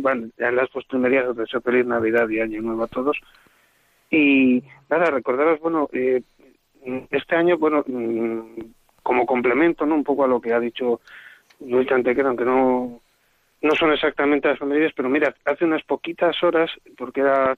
bueno, 0.00 0.28
ya 0.38 0.48
en 0.48 0.54
las 0.56 0.68
postrimerías 0.70 1.26
os 1.26 1.36
deseo 1.36 1.60
feliz 1.60 1.84
Navidad 1.84 2.28
y 2.28 2.38
Año 2.38 2.62
Nuevo 2.62 2.84
a 2.84 2.86
todos. 2.86 3.18
Y 4.08 4.62
nada, 4.88 5.10
recordaros, 5.10 5.58
bueno, 5.58 5.88
eh, 5.92 6.22
este 7.10 7.34
año, 7.34 7.58
bueno, 7.58 7.82
mm, 7.84 8.60
como 9.02 9.26
complemento, 9.26 9.84
¿no? 9.84 9.96
Un 9.96 10.04
poco 10.04 10.24
a 10.24 10.28
lo 10.28 10.40
que 10.40 10.52
ha 10.52 10.60
dicho 10.60 11.00
Luis 11.66 11.90
Antequera, 11.90 12.28
aunque 12.28 12.44
no, 12.44 12.99
no 13.62 13.74
son 13.74 13.92
exactamente 13.92 14.48
las 14.48 14.56
efemérides, 14.56 14.92
pero 14.94 15.08
mira, 15.08 15.34
hace 15.44 15.64
unas 15.64 15.82
poquitas 15.82 16.42
horas, 16.42 16.70
porque 16.96 17.20
era 17.20 17.56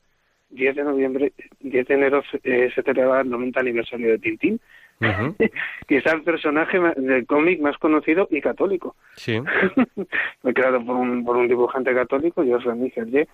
10 0.51 0.77
de 0.77 0.85
noviembre, 0.85 1.33
10 1.61 1.87
de 1.87 1.95
enero 1.95 2.23
eh, 2.45 2.71
se 2.75 2.83
celebraba 2.83 3.23
el 3.23 3.31
90 3.31 3.61
aniversario 3.61 4.09
de 4.11 4.19
Tintín, 4.19 4.61
que 5.89 5.97
es 5.97 6.07
el 6.07 6.23
personaje 6.23 6.79
del 6.97 7.27
cómic 7.27 7.61
más 7.61 7.77
conocido 7.79 8.29
y 8.31 8.41
católico. 8.41 8.95
Sí. 9.17 9.41
Fue 10.43 10.55
creado 10.55 10.85
por 10.85 10.97
un, 10.97 11.25
por 11.25 11.37
un 11.37 11.49
dibujante 11.49 11.95
católico, 11.95 12.45
Georges 12.45 12.67
Remy 12.67 12.93
Hergé, 12.95 13.29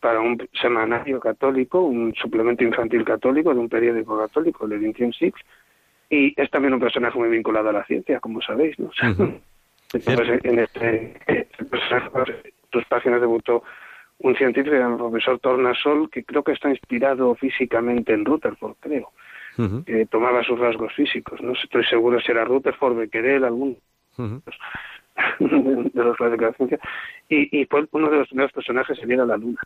para 0.00 0.20
un 0.20 0.48
semanario 0.60 1.20
católico, 1.20 1.80
un 1.80 2.14
suplemento 2.14 2.64
infantil 2.64 3.04
católico 3.04 3.52
de 3.52 3.60
un 3.60 3.68
periódico 3.68 4.18
católico, 4.18 4.66
el 4.66 4.72
Edition 4.72 5.12
Six, 5.12 5.38
y 6.08 6.34
es 6.40 6.50
también 6.50 6.74
un 6.74 6.80
personaje 6.80 7.18
muy 7.18 7.28
vinculado 7.28 7.68
a 7.68 7.72
la 7.72 7.84
ciencia, 7.84 8.18
como 8.20 8.40
sabéis, 8.40 8.78
¿no? 8.78 8.90
Entonces, 9.92 10.40
en 10.44 10.58
este, 10.60 11.48
sus 12.72 12.84
páginas 12.86 13.20
debutó 13.20 13.62
un 14.18 14.36
científico, 14.36 14.76
el 14.76 14.96
profesor 14.96 15.38
Tornasol, 15.38 16.10
que 16.10 16.24
creo 16.24 16.44
que 16.44 16.52
está 16.52 16.68
inspirado 16.68 17.34
físicamente 17.34 18.12
en 18.12 18.24
Rutherford, 18.24 18.76
creo, 18.80 19.12
que 19.86 20.06
tomaba 20.06 20.44
sus 20.44 20.58
rasgos 20.58 20.92
físicos. 20.94 21.40
No 21.40 21.52
estoy 21.52 21.84
seguro 21.84 22.20
si 22.20 22.30
era 22.30 22.44
Rutherford, 22.44 22.96
Becquerel, 22.96 23.44
algún 23.44 23.78
ujú. 24.16 24.42
de 25.40 26.04
los 26.04 26.16
de 26.18 26.36
la 26.36 26.52
ciencia, 26.52 26.78
y, 27.28 27.60
y 27.60 27.66
fue 27.66 27.86
uno 27.92 28.10
de 28.10 28.18
los 28.18 28.28
primeros 28.28 28.52
personajes 28.52 28.98
en 29.02 29.10
ir 29.10 29.20
a 29.20 29.26
la 29.26 29.36
Luna, 29.36 29.60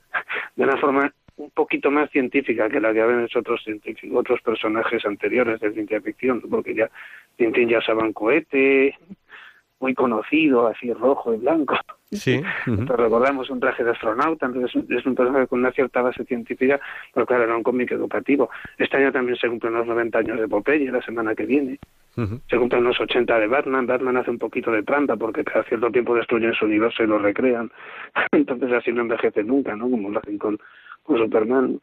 de 0.56 0.64
una 0.64 0.76
forma 0.78 1.12
un 1.36 1.50
poquito 1.50 1.90
más 1.90 2.10
científica 2.10 2.68
que 2.68 2.80
la 2.80 2.92
que 2.92 3.00
habían 3.00 3.24
hecho 3.24 3.40
otros 3.40 3.62
científicos, 3.64 4.18
otros 4.18 4.40
personajes 4.42 5.04
anteriores 5.04 5.60
de 5.60 5.72
ciencia 5.72 6.00
ficción, 6.00 6.40
porque 6.48 6.74
ya 6.74 6.90
Tintín 7.36 7.68
ya 7.68 7.78
usaba 7.78 8.04
un 8.04 8.12
cohete, 8.12 8.96
muy 9.84 9.94
conocido, 9.94 10.66
así 10.66 10.90
rojo 10.94 11.34
y 11.34 11.36
blanco. 11.36 11.76
Sí. 12.10 12.40
Entonces, 12.66 12.96
recordamos 12.96 13.50
un 13.50 13.60
traje 13.60 13.84
de 13.84 13.90
astronauta, 13.90 14.46
entonces 14.46 14.82
es 14.88 15.04
un- 15.06 15.14
personaje 15.14 15.46
con 15.46 15.58
una 15.60 15.72
cierta 15.72 16.00
base 16.00 16.24
científica, 16.24 16.80
pero 17.12 17.26
claro, 17.26 17.44
era 17.44 17.56
un 17.56 17.62
cómic 17.62 17.90
educativo. 17.92 18.48
Este 18.78 18.96
año 18.96 19.12
también 19.12 19.36
se 19.36 19.48
cumplen 19.48 19.74
los 19.74 19.86
90 19.86 20.18
años 20.20 20.40
de 20.40 20.48
Popeye, 20.48 20.90
la 20.90 21.02
semana 21.02 21.34
que 21.34 21.44
viene 21.44 21.78
se 22.48 22.56
cumplen 22.58 22.84
los 22.84 22.98
80 23.00 23.40
de 23.40 23.48
Batman. 23.48 23.86
Batman 23.88 24.16
hace 24.16 24.30
un 24.30 24.38
poquito 24.38 24.70
de 24.70 24.84
trampa 24.84 25.16
porque 25.16 25.42
cada 25.42 25.64
cierto 25.64 25.90
tiempo 25.90 26.14
destruyen 26.14 26.54
su 26.54 26.64
universo 26.64 27.02
y 27.02 27.08
lo 27.08 27.18
recrean. 27.18 27.70
Entonces 28.32 28.72
así 28.72 28.92
no 28.92 29.00
envejece 29.02 29.42
nunca, 29.42 29.74
¿no? 29.74 29.90
Como 29.90 30.08
lo 30.10 30.20
hacen 30.20 30.38
con, 30.38 30.56
con 31.02 31.18
Superman. 31.18 31.80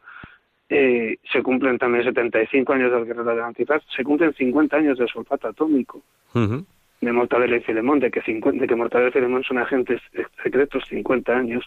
Eh, 0.69 1.17
se 1.33 1.43
cumplen 1.43 1.77
también 1.77 2.05
75 2.05 2.71
años 2.71 2.91
del 2.93 3.03
Guerrero 3.05 3.25
del 3.29 3.41
Antifaz. 3.43 3.83
Se 3.93 4.05
cumplen 4.05 4.33
50 4.33 4.77
años 4.77 4.97
del 4.97 5.09
sulfato 5.09 5.49
atómico 5.49 6.01
Ujú. 6.33 6.65
De 7.01 7.11
Mortadelo 7.11 7.55
y 7.55 7.61
Filemón, 7.61 7.99
de 7.99 8.11
que, 8.11 8.21
50 8.21 8.61
de 8.61 8.67
que 8.67 8.75
Mortadelo 8.75 9.09
y 9.09 9.13
Filemón 9.13 9.43
son 9.43 9.57
agentes 9.57 10.01
secretos 10.43 10.83
50 10.87 11.35
años 11.35 11.65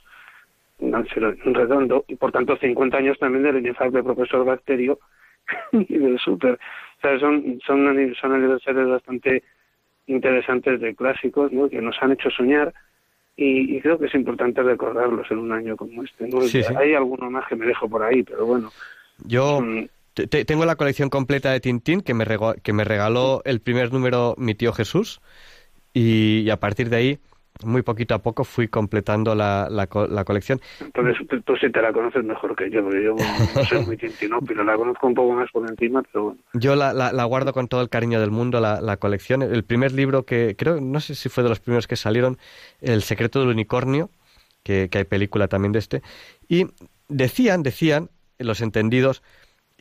redondo 0.78 2.04
y 2.08 2.16
por 2.16 2.32
tanto 2.32 2.56
50 2.56 2.96
años 2.96 3.18
también 3.18 3.44
del 3.44 3.58
inefable 3.58 4.02
profesor 4.02 4.44
Bacterio 4.44 4.98
y 5.72 5.98
del 5.98 6.18
Super. 6.18 6.54
O 6.54 7.00
sea, 7.00 7.18
son, 7.18 7.60
son, 7.66 8.14
son 8.20 8.32
aniversarios 8.32 8.90
bastante 8.90 9.42
interesantes 10.06 10.80
de 10.80 10.94
clásicos 10.94 11.52
¿no? 11.52 11.68
que 11.68 11.80
nos 11.80 11.96
han 12.00 12.12
hecho 12.12 12.30
soñar 12.30 12.72
y, 13.36 13.76
y 13.76 13.80
creo 13.80 13.98
que 13.98 14.06
es 14.06 14.14
importante 14.14 14.62
recordarlos 14.62 15.28
en 15.30 15.38
un 15.38 15.52
año 15.52 15.76
como 15.76 16.04
este. 16.04 16.28
¿no? 16.28 16.40
Sí, 16.42 16.62
sí. 16.62 16.74
Hay 16.76 16.94
alguno 16.94 17.30
más 17.30 17.46
que 17.48 17.56
me 17.56 17.66
dejo 17.66 17.88
por 17.88 18.02
ahí, 18.02 18.22
pero 18.22 18.46
bueno. 18.46 18.70
Yo 19.26 19.60
Mm, 19.60 19.86
te- 20.14 20.26
te- 20.26 20.44
tengo 20.44 20.64
la 20.64 20.76
colección 20.76 21.10
completa 21.10 21.50
de 21.52 21.60
Tintín 21.60 22.00
que 22.00 22.14
me, 22.14 22.24
que 22.62 22.72
me 22.72 22.84
regaló 22.84 23.42
el 23.44 23.60
primer 23.60 23.92
número 23.92 24.34
mi 24.38 24.54
tío 24.54 24.72
Jesús 24.72 25.20
y, 25.92 26.40
y 26.40 26.50
a 26.50 26.58
partir 26.58 26.88
de 26.90 26.96
ahí, 26.96 27.18
muy 27.62 27.82
poquito 27.82 28.14
a 28.16 28.18
poco, 28.22 28.42
fui 28.42 28.66
completando 28.66 29.36
la, 29.36 29.68
la, 29.70 29.88
la 30.08 30.24
colección. 30.24 30.60
Entonces 30.80 31.16
tú, 31.28 31.40
tú 31.42 31.54
sí 31.56 31.70
te 31.70 31.80
la 31.80 31.92
conoces 31.92 32.24
mejor 32.24 32.56
que 32.56 32.68
yo, 32.68 32.82
porque 32.82 33.04
yo 33.04 33.14
no 33.14 33.64
soy 33.64 33.84
muy 33.86 33.96
tintinópilo, 33.96 34.64
la 34.64 34.76
conozco 34.76 35.06
un 35.06 35.14
poco 35.14 35.34
más 35.34 35.48
por 35.52 35.68
encima, 35.70 36.02
pero 36.02 36.24
bueno. 36.24 36.40
Yo 36.54 36.74
la, 36.74 36.92
la- 36.92 37.12
la 37.12 37.24
guardo 37.24 37.52
con 37.52 37.68
todo 37.68 37.80
el 37.80 37.88
cariño 37.88 38.20
del 38.20 38.32
mundo, 38.32 38.60
la, 38.60 38.80
la 38.80 38.96
colección. 38.96 39.42
El 39.42 39.62
primer 39.62 39.92
libro 39.92 40.24
que 40.24 40.56
creo, 40.58 40.80
no 40.80 40.98
sé 40.98 41.14
si 41.14 41.28
fue 41.28 41.44
de 41.44 41.48
los 41.48 41.60
primeros 41.60 41.86
que 41.86 41.94
salieron, 41.96 42.38
El 42.80 43.02
secreto 43.02 43.38
del 43.38 43.50
unicornio, 43.50 44.10
que, 44.64 44.88
que 44.90 44.98
hay 44.98 45.04
película 45.04 45.46
también 45.46 45.70
de 45.72 45.78
este. 45.78 46.02
Y 46.48 46.66
decían, 47.08 47.62
decían, 47.62 48.10
los 48.38 48.62
entendidos, 48.62 49.22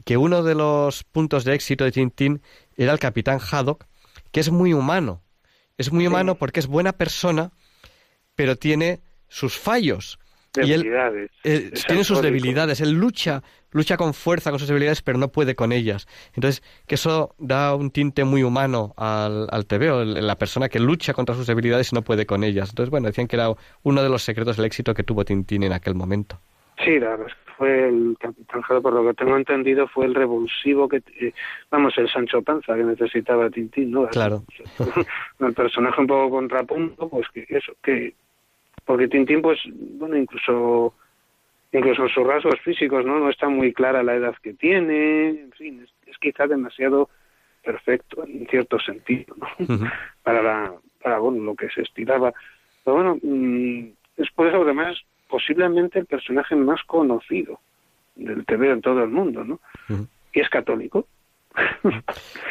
que 0.04 0.18
uno 0.18 0.44
de 0.44 0.56
los 0.56 1.04
puntos 1.04 1.44
de 1.44 1.54
éxito 1.54 1.84
de 1.84 1.92
Tintín 1.92 2.42
era 2.76 2.92
el 2.92 3.00
capitán 3.00 3.40
Haddock, 3.40 3.86
que 4.32 4.40
es 4.40 4.52
muy 4.52 4.74
humano. 4.74 5.22
Es 5.78 5.92
muy 5.92 6.08
humano 6.08 6.36
porque 6.36 6.60
es 6.60 6.68
buena 6.68 6.94
persona, 6.94 7.52
pero 8.36 8.56
tiene 8.56 9.02
sus 9.28 9.58
fallos. 9.58 10.20
Y 10.56 10.72
él, 10.72 10.84
Debilidades. 10.84 11.32
él 11.44 11.72
Es 11.74 11.86
tiene 11.86 12.04
sus 12.04 12.22
debilidades, 12.22 12.80
él 12.80 12.92
lucha, 12.92 13.42
lucha 13.72 13.98
con 13.98 14.14
fuerza 14.14 14.52
con 14.52 14.60
sus 14.60 14.68
debilidades, 14.68 15.02
pero 15.02 15.18
no 15.18 15.32
puede 15.32 15.56
con 15.56 15.72
ellas. 15.72 16.08
Entonces, 16.34 16.62
que 16.86 16.96
eso 16.96 17.34
da 17.40 17.74
un 17.74 17.90
tinte 17.90 18.24
muy 18.24 18.44
humano 18.44 18.94
al, 18.96 19.48
al 19.50 19.66
TVO, 19.66 20.04
la 20.04 20.38
persona 20.38 20.70
que 20.70 20.80
lucha 20.80 21.14
contra 21.14 21.36
sus 21.36 21.48
debilidades 21.48 21.92
y 21.92 21.96
no 21.96 22.04
puede 22.04 22.28
con 22.28 22.44
ellas. 22.44 22.70
Entonces, 22.70 22.92
bueno, 22.92 23.08
decían 23.08 23.28
que 23.28 23.36
era 23.36 23.52
uno 23.82 24.04
de 24.04 24.10
los 24.10 24.24
secretos 24.24 24.58
del 24.58 24.68
éxito 24.68 24.94
que 24.94 25.04
tuvo 25.04 25.26
Tintín 25.26 25.64
en 25.64 25.74
aquel 25.74 25.96
momento. 25.96 26.40
Sí, 26.78 27.00
la 27.00 27.10
verdad 27.10 27.28
es 27.28 27.34
que 27.34 27.52
fue 27.54 27.88
el 27.88 28.18
Capitán 28.20 28.62
por 28.82 28.94
lo 28.94 29.06
que 29.06 29.14
tengo 29.14 29.38
entendido, 29.38 29.88
fue 29.88 30.06
el 30.06 30.16
revulsivo 30.16 30.90
que, 30.90 31.04
eh, 31.20 31.34
vamos, 31.70 31.98
el 31.98 32.10
Sancho 32.10 32.42
Panza 32.42 32.76
que 32.76 32.84
necesitaba 32.84 33.50
Tintín, 33.50 33.92
¿no? 33.92 34.08
Claro. 34.08 34.44
el 35.40 35.54
personaje 35.54 36.02
un 36.02 36.08
poco 36.08 36.30
contrapunto, 36.32 37.10
pues 37.10 37.28
que 37.30 37.46
eso, 37.50 37.74
que 37.84 38.14
porque 38.86 39.08
Tintín, 39.08 39.42
pues, 39.42 39.60
bueno, 39.66 40.18
incluso 40.18 40.94
incluso 41.72 42.04
en 42.04 42.10
sus 42.10 42.28
rasgos 42.28 42.60
físicos, 42.62 43.06
¿no? 43.06 43.20
No 43.20 43.30
está 43.30 43.50
muy 43.50 43.74
clara 43.74 44.04
la 44.04 44.16
edad 44.16 44.36
que 44.42 44.54
tiene, 44.54 45.30
en 45.30 45.52
fin, 45.54 45.82
es, 45.84 45.94
es 46.08 46.18
quizá 46.20 46.46
demasiado 46.46 47.10
perfecto 47.64 48.24
en 48.26 48.46
cierto 48.48 48.80
sentido, 48.80 49.36
¿no? 49.38 49.90
Para 50.22 50.42
la, 50.42 50.74
para 51.02 51.20
bueno, 51.20 51.44
lo 51.44 51.56
que 51.56 51.70
se 51.70 51.82
estiraba. 51.82 52.34
Pero 52.84 52.96
bueno, 52.98 53.18
mm, 53.22 53.88
es 54.18 54.30
por 54.32 54.48
eso 54.48 54.62
además 54.62 55.02
posiblemente 55.48 56.00
el 56.00 56.06
personaje 56.06 56.56
más 56.56 56.82
conocido 56.88 57.60
del 58.16 58.46
TV 58.46 58.72
en 58.72 58.82
todo 58.82 59.04
el 59.04 59.10
mundo, 59.10 59.44
¿no? 59.44 59.60
Y 60.34 60.40
es 60.40 60.50
católico. 60.50 61.08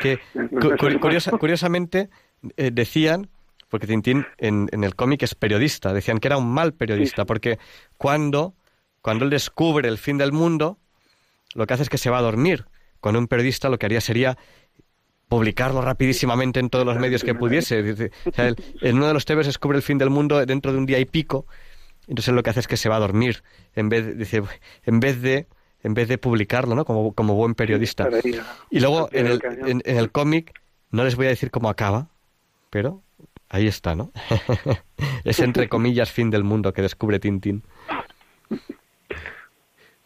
Que, 0.01 0.19
cu- 0.35 0.77
cu- 0.79 1.01
curiosa- 1.01 1.37
curiosamente, 1.39 2.09
eh, 2.57 2.71
decían, 2.73 3.29
porque 3.69 3.87
Tintín 3.87 4.27
en, 4.39 4.69
en 4.73 4.85
el 4.85 4.95
cómic 4.95 5.23
es 5.23 5.35
periodista, 5.35 5.93
decían 5.93 6.19
que 6.19 6.29
era 6.29 6.37
un 6.37 6.53
mal 6.53 6.73
periodista, 6.75 7.25
porque 7.25 7.59
cuando, 7.97 8.55
cuando 9.01 9.25
él 9.25 9.31
descubre 9.31 9.89
el 9.89 9.99
fin 9.99 10.19
del 10.19 10.33
mundo, 10.33 10.79
lo 11.55 11.67
que 11.67 11.75
hace 11.75 11.83
es 11.85 11.89
que 11.89 11.99
se 11.99 12.11
va 12.11 12.19
a 12.19 12.23
dormir. 12.23 12.65
Cuando 13.01 13.19
un 13.19 13.27
periodista 13.27 13.69
lo 13.69 13.79
que 13.79 13.87
haría 13.87 14.01
sería 14.01 14.37
publicarlo 15.29 15.81
rapidísimamente 15.81 16.61
en 16.61 16.69
todos 16.69 16.85
los 16.85 16.99
medios 16.99 17.25
que 17.25 17.35
pudiese. 17.35 17.83
Dice, 17.83 18.11
o 18.27 18.33
sea, 18.33 18.49
él- 18.49 18.57
en 18.83 18.97
uno 18.97 19.07
de 19.09 19.15
los 19.15 19.25
TVs 19.25 19.47
descubre 19.47 19.77
el 19.79 19.83
fin 19.83 19.97
del 19.99 20.11
mundo 20.11 20.45
dentro 20.45 20.73
de 20.73 20.79
un 20.79 20.87
día 20.87 20.99
y 20.99 21.07
pico, 21.07 21.47
entonces 22.09 22.35
lo 22.35 22.43
que 22.43 22.51
hace 22.51 22.61
es 22.61 22.69
que 22.69 22.77
se 22.77 22.89
va 22.89 22.97
a 22.97 23.01
dormir, 23.01 23.43
en 23.75 23.89
vez, 23.89 24.17
dice, 24.17 24.43
en 24.85 25.01
vez 25.01 25.23
de 25.23 25.47
en 25.85 25.95
vez 25.95 26.07
de 26.09 26.17
publicarlo, 26.17 26.77
¿no? 26.77 26.85
Como, 26.85 27.13
como 27.13 27.35
buen 27.35 27.55
periodista. 27.55 28.09
Y 28.71 28.79
luego 28.79 29.09
en 29.11 29.27
el, 29.27 29.41
en, 29.67 29.83
en 29.85 29.97
el 29.97 30.13
cómic, 30.13 30.61
no 30.93 31.03
les 31.03 31.17
voy 31.17 31.27
a 31.27 31.31
decir 31.31 31.51
cómo 31.51 31.69
acaba, 31.69 32.07
pero 32.71 33.03
ahí 33.49 33.67
está, 33.67 33.95
¿no? 33.95 34.13
es 35.25 35.41
entre 35.41 35.69
comillas 35.69 36.11
fin 36.11 36.31
del 36.31 36.45
mundo 36.45 36.73
que 36.73 36.83
descubre 36.83 37.19
Tintín. 37.19 37.63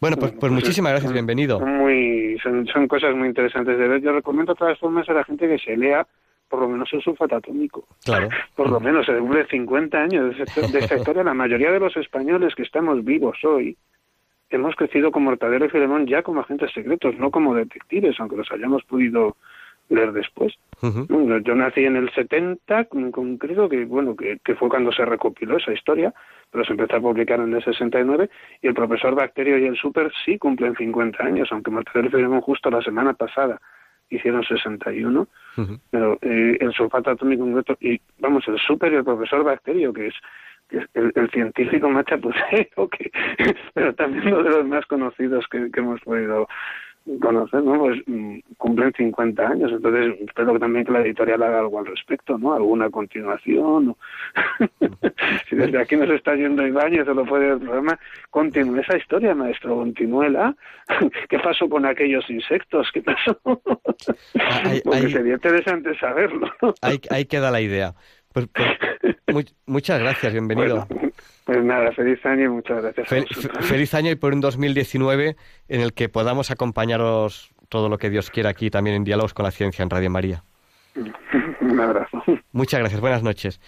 Bueno, 0.01 0.17
pues, 0.19 0.33
pues 0.33 0.53
muchísimas 0.53 0.93
gracias, 0.93 1.13
bienvenido. 1.13 1.59
Son 1.59 1.79
muy, 1.79 2.39
son, 2.43 2.67
son 2.67 2.87
cosas 2.87 3.15
muy 3.15 3.29
interesantes 3.29 3.79
de 3.79 3.89
ver. 3.89 4.03
Yo 4.03 4.13
recomiendo 4.13 4.53
de 4.53 4.59
todas 4.59 4.79
formas 4.79 5.09
a 5.09 5.13
la 5.15 5.25
gente 5.25 5.49
que 5.49 5.59
se 5.59 5.77
lea 5.77 6.07
por 6.49 6.61
lo 6.61 6.69
menos 6.69 6.89
el 6.93 7.03
sulfato 7.03 7.37
atómico. 7.37 7.85
Claro. 8.05 8.29
Por 8.55 8.71
lo 8.71 8.79
menos, 8.81 9.07
se 9.07 9.17
cumple 9.19 9.47
50 9.47 9.99
años 9.99 10.37
de 10.37 10.45
esta- 10.45 10.61
de 10.67 10.79
historia. 11.15 11.25
La 11.25 11.35
mayoría 11.35 11.73
de 11.73 11.81
los 11.81 11.97
españoles 11.97 12.55
que 12.55 12.63
estamos 12.63 13.05
vivos 13.05 13.39
hoy 13.45 13.77
hemos 14.51 14.77
crecido 14.77 15.11
con 15.11 15.25
Mortadelo 15.25 15.65
y 15.67 15.69
Filemón 15.71 16.07
ya 16.07 16.23
como 16.23 16.41
agentes 16.41 16.71
secretos, 16.73 17.17
no 17.19 17.31
como 17.31 17.55
detectives, 17.55 18.19
aunque 18.21 18.37
los 18.37 18.51
hayamos 18.53 18.85
podido 18.85 19.37
leer 19.89 20.13
después. 20.13 20.55
Bueno, 21.09 21.39
Yo 21.39 21.55
nací 21.55 21.85
en 21.85 21.97
el 21.97 22.11
70, 22.13 22.85
con- 22.85 23.11
con- 23.11 23.39
creo 23.39 23.69
que 23.69 23.85
bueno 23.85 24.15
que, 24.17 24.39
que 24.45 24.55
fue 24.55 24.69
cuando 24.69 24.93
se 24.93 25.05
recopiló 25.05 25.57
esa 25.57 25.73
historia, 25.73 26.13
pero 26.51 26.65
se 26.65 26.73
empezó 26.73 26.97
a 26.97 27.01
publicar 27.01 27.41
en 27.41 27.55
el 27.55 27.63
69 27.65 28.29
y 28.63 28.67
el 28.69 28.75
profesor 28.75 29.15
Bacterio 29.15 29.59
y 29.59 29.65
el 29.67 29.77
Super 29.77 30.13
sí 30.25 30.39
cumplen 30.39 30.75
50 30.77 31.25
años, 31.25 31.49
aunque 31.51 31.71
Marcelo 31.71 32.07
y 32.09 32.11
Filemón 32.11 32.41
justo 32.41 32.71
la 32.71 32.83
semana 32.83 33.15
pasada 33.15 33.61
hicieron 34.11 34.45
61, 34.45 35.29
Ujú. 35.57 35.81
pero 35.91 36.19
eh, 36.23 36.59
el 36.61 36.73
sulfato 36.73 37.11
atómico 37.11 37.45
concreto 37.45 37.77
y 37.81 38.01
vamos 38.19 38.47
el 38.49 38.59
Super 38.59 38.93
y 38.93 38.97
el 38.97 39.05
profesor 39.05 39.45
Bacterio 39.45 39.93
que 39.93 40.09
es 40.09 40.15
que 40.69 40.79
es 40.79 40.85
el, 40.95 41.13
el 41.15 41.31
científico 41.31 41.89
más 41.89 42.05
chapucero 42.07 42.89
que 42.89 43.11
pero 43.75 43.95
también 43.95 44.27
uno 44.27 44.43
de 44.43 44.51
los 44.51 44.67
más 44.67 44.85
conocidos 44.87 45.47
que, 45.49 45.71
que 45.71 45.81
hemos 45.81 46.01
podido 46.01 46.49
conocer, 47.21 47.63
¿no? 47.63 47.79
Pues 47.79 47.99
mm, 48.07 48.39
cumplen 48.59 48.93
50 48.97 49.47
años, 49.49 49.71
entonces 49.73 50.15
espero 50.27 50.59
también 50.59 50.85
que 50.85 50.93
la 50.93 51.01
editorial 51.01 51.43
haga 51.43 51.61
algo 51.61 51.79
al 51.79 51.87
respecto, 51.87 52.37
¿no? 52.39 52.55
Alguna 52.55 52.91
continuación. 52.91 53.91
o- 53.91 53.99
si 55.49 55.57
desde 55.57 55.79
aquí 55.81 55.97
nos 55.97 56.11
está 56.11 56.35
yendo 56.35 56.67
Ibáñez 56.67 57.07
o 57.09 57.15
lo 57.15 57.25
puede 57.25 57.51
el 57.53 57.59
programa, 57.61 57.99
continúe 58.31 58.81
esa 58.81 58.97
historia, 58.97 59.35
maestro, 59.35 59.77
continúela. 59.77 60.55
¿Qué 61.29 61.39
pasó 61.39 61.69
con 61.69 61.87
aquellos 61.87 62.29
insectos? 62.31 62.89
¿Qué 62.93 63.03
pasó? 63.03 63.39
Ahí- 64.65 64.81
Porque 64.85 64.99
ahí- 65.07 65.13
sería 65.13 65.35
interesante 65.35 65.97
saberlo. 65.99 66.51
Ahí, 66.83 67.01
ahí 67.11 67.25
queda 67.27 67.51
la 67.51 67.61
idea. 67.61 67.95
Pues, 68.33 68.49
pues, 68.49 69.17
mu- 69.33 69.73
muchas 69.73 69.99
gracias, 70.01 70.33
bienvenido. 70.33 70.87
Pues 71.45 71.63
nada, 71.63 71.93
feliz 71.93 72.25
año 72.27 72.45
y 72.47 72.49
muchas 72.49 72.83
gracias. 72.83 73.09
Fel- 73.09 73.63
feliz 73.63 73.95
año 73.95 74.11
y 74.11 74.17
por 74.17 74.33
un 74.35 74.41
2019 74.41 75.37
en 75.69 75.81
el 75.81 75.93
que 75.93 76.09
podamos 76.09 76.51
acompañaros 76.51 77.51
todo 77.69 77.89
lo 77.89 77.99
que 77.99 78.11
Dios 78.11 78.31
quiera 78.31 78.51
aquí 78.51 78.71
también 78.71 78.97
en 78.97 79.05
Diálogos 79.05 79.33
con 79.35 79.45
la 79.45 79.51
Ciencia 79.51 79.83
en 79.83 79.91
Radio 79.91 80.11
María. 80.11 80.43
Un 81.61 81.81
abrazo. 81.81 82.23
Muchas 82.53 82.81
gracias, 82.81 83.01
buenas 83.01 83.23
noches. 83.23 83.61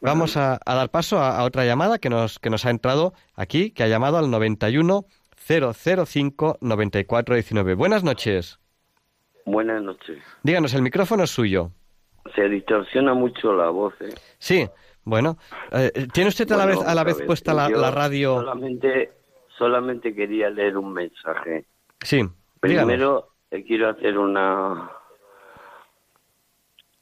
Vamos 0.00 0.36
a, 0.36 0.58
a 0.64 0.74
dar 0.74 0.90
paso 0.90 1.18
a, 1.18 1.38
a 1.38 1.44
otra 1.44 1.64
llamada 1.64 1.98
que 1.98 2.10
nos, 2.10 2.38
que 2.38 2.50
nos 2.50 2.64
ha 2.66 2.70
entrado 2.70 3.12
aquí, 3.34 3.70
que 3.70 3.82
ha 3.82 3.88
llamado 3.88 4.18
al 4.18 4.30
91 4.30 5.04
005 5.74 6.58
9419. 6.60 7.74
Buenas 7.74 8.04
noches. 8.04 8.58
Buenas 9.44 9.82
noches. 9.82 10.18
Díganos, 10.42 10.74
el 10.74 10.82
micrófono 10.82 11.24
es 11.24 11.30
suyo. 11.30 11.70
Se 12.34 12.48
distorsiona 12.48 13.14
mucho 13.14 13.52
la 13.54 13.70
voz. 13.70 13.94
¿eh? 14.00 14.08
Sí, 14.38 14.68
bueno. 15.06 15.38
eh, 15.72 15.90
¿Tiene 16.12 16.28
usted 16.28 16.50
a 16.52 16.56
la 16.58 16.64
Bueno, 16.66 16.80
vez, 16.80 16.88
a 16.88 16.94
la 16.94 17.04
vez 17.04 17.22
puesta 17.22 17.54
la, 17.54 17.90
radio? 17.90 18.34
Solamente, 18.40 19.12
solamente 19.56 20.14
quería 20.14 20.50
leer 20.50 20.76
un 20.76 20.92
mensaje. 20.92 21.64
Sí. 22.02 22.22
Primero 22.60 23.28
eh, 23.50 23.64
quiero 23.64 23.88
hacer 23.88 24.18
una... 24.18 24.90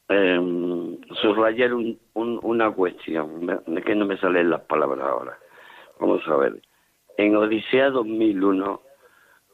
em, 0.09 0.99
subrayar 1.23 1.73
un- 1.75 1.99
un- 2.15 2.39
una 2.43 2.71
cuestión, 2.71 3.49
es 3.67 3.85
que 3.85 3.95
no 3.95 4.05
me 4.07 4.19
salen 4.19 4.51
las 4.51 4.61
palabras 4.63 5.07
ahora. 5.09 5.39
Vamos 5.99 6.21
a 6.29 6.37
ver. 6.37 6.61
En 7.17 7.37
Odisea 7.37 7.91
2001, 7.91 8.83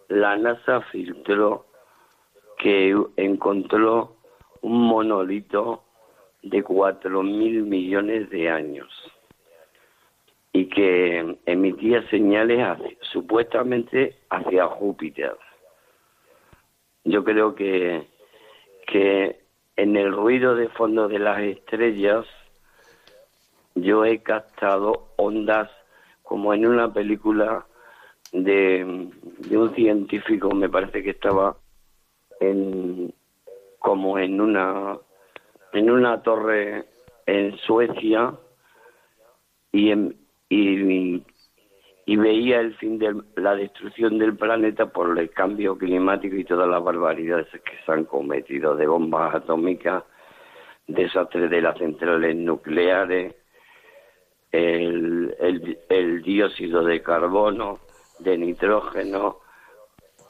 la 0.09 0.36
NASA 0.36 0.81
filtró 0.90 1.66
que 2.59 2.94
encontró 3.16 4.16
un 4.62 4.82
monolito 4.89 5.85
de 6.42 6.62
cuatro 6.62 7.22
mil 7.22 7.62
millones 7.62 8.30
de 8.30 8.48
años 8.48 8.88
y 10.52 10.66
que 10.68 11.38
emitía 11.46 12.08
señales 12.08 12.66
supuestamente 13.12 14.16
hacia 14.30 14.66
Júpiter. 14.66 15.36
Yo 17.04 17.22
creo 17.24 17.54
que, 17.54 18.08
que 18.86 19.40
en 19.76 19.96
el 19.96 20.12
ruido 20.12 20.54
de 20.54 20.68
fondo 20.68 21.08
de 21.08 21.18
las 21.18 21.40
estrellas 21.40 22.26
yo 23.74 24.04
he 24.04 24.22
captado 24.22 25.12
ondas 25.16 25.70
como 26.22 26.52
en 26.52 26.66
una 26.66 26.92
película 26.92 27.66
de, 28.32 29.08
de 29.38 29.58
un 29.58 29.74
científico, 29.74 30.50
me 30.54 30.68
parece 30.68 31.02
que 31.02 31.10
estaba 31.10 31.56
en 32.40 33.12
como 33.78 34.18
en 34.18 34.40
una 34.40 34.98
en 35.72 35.90
una 35.90 36.22
torre 36.22 36.84
en 37.26 37.56
Suecia 37.59 38.34
y 39.72 39.92
y, 40.52 42.16
veía 42.16 42.59
el 42.59 42.74
fin 42.76 42.98
de 42.98 43.22
la 43.36 43.55
destrucción 43.55 44.18
del 44.18 44.36
planeta 44.36 44.86
por 44.86 45.16
el 45.16 45.30
cambio 45.30 45.78
climático 45.78 46.34
y 46.34 46.44
todas 46.44 46.68
las 46.68 46.82
barbaridades 46.82 47.47
que 47.52 47.78
se 47.86 47.92
han 47.92 48.05
cometido 48.05 48.74
de 48.74 48.88
bombas 48.88 49.32
atómicas, 49.32 50.02
desastres 50.88 51.48
de 51.48 51.62
las 51.62 51.78
centrales 51.78 52.34
nucleares, 52.34 53.36
el 54.51 56.22
dióxido 56.24 56.82
de 56.82 57.01
carbono, 57.01 57.78
de 58.18 58.36
nitrógeno, 58.36 59.38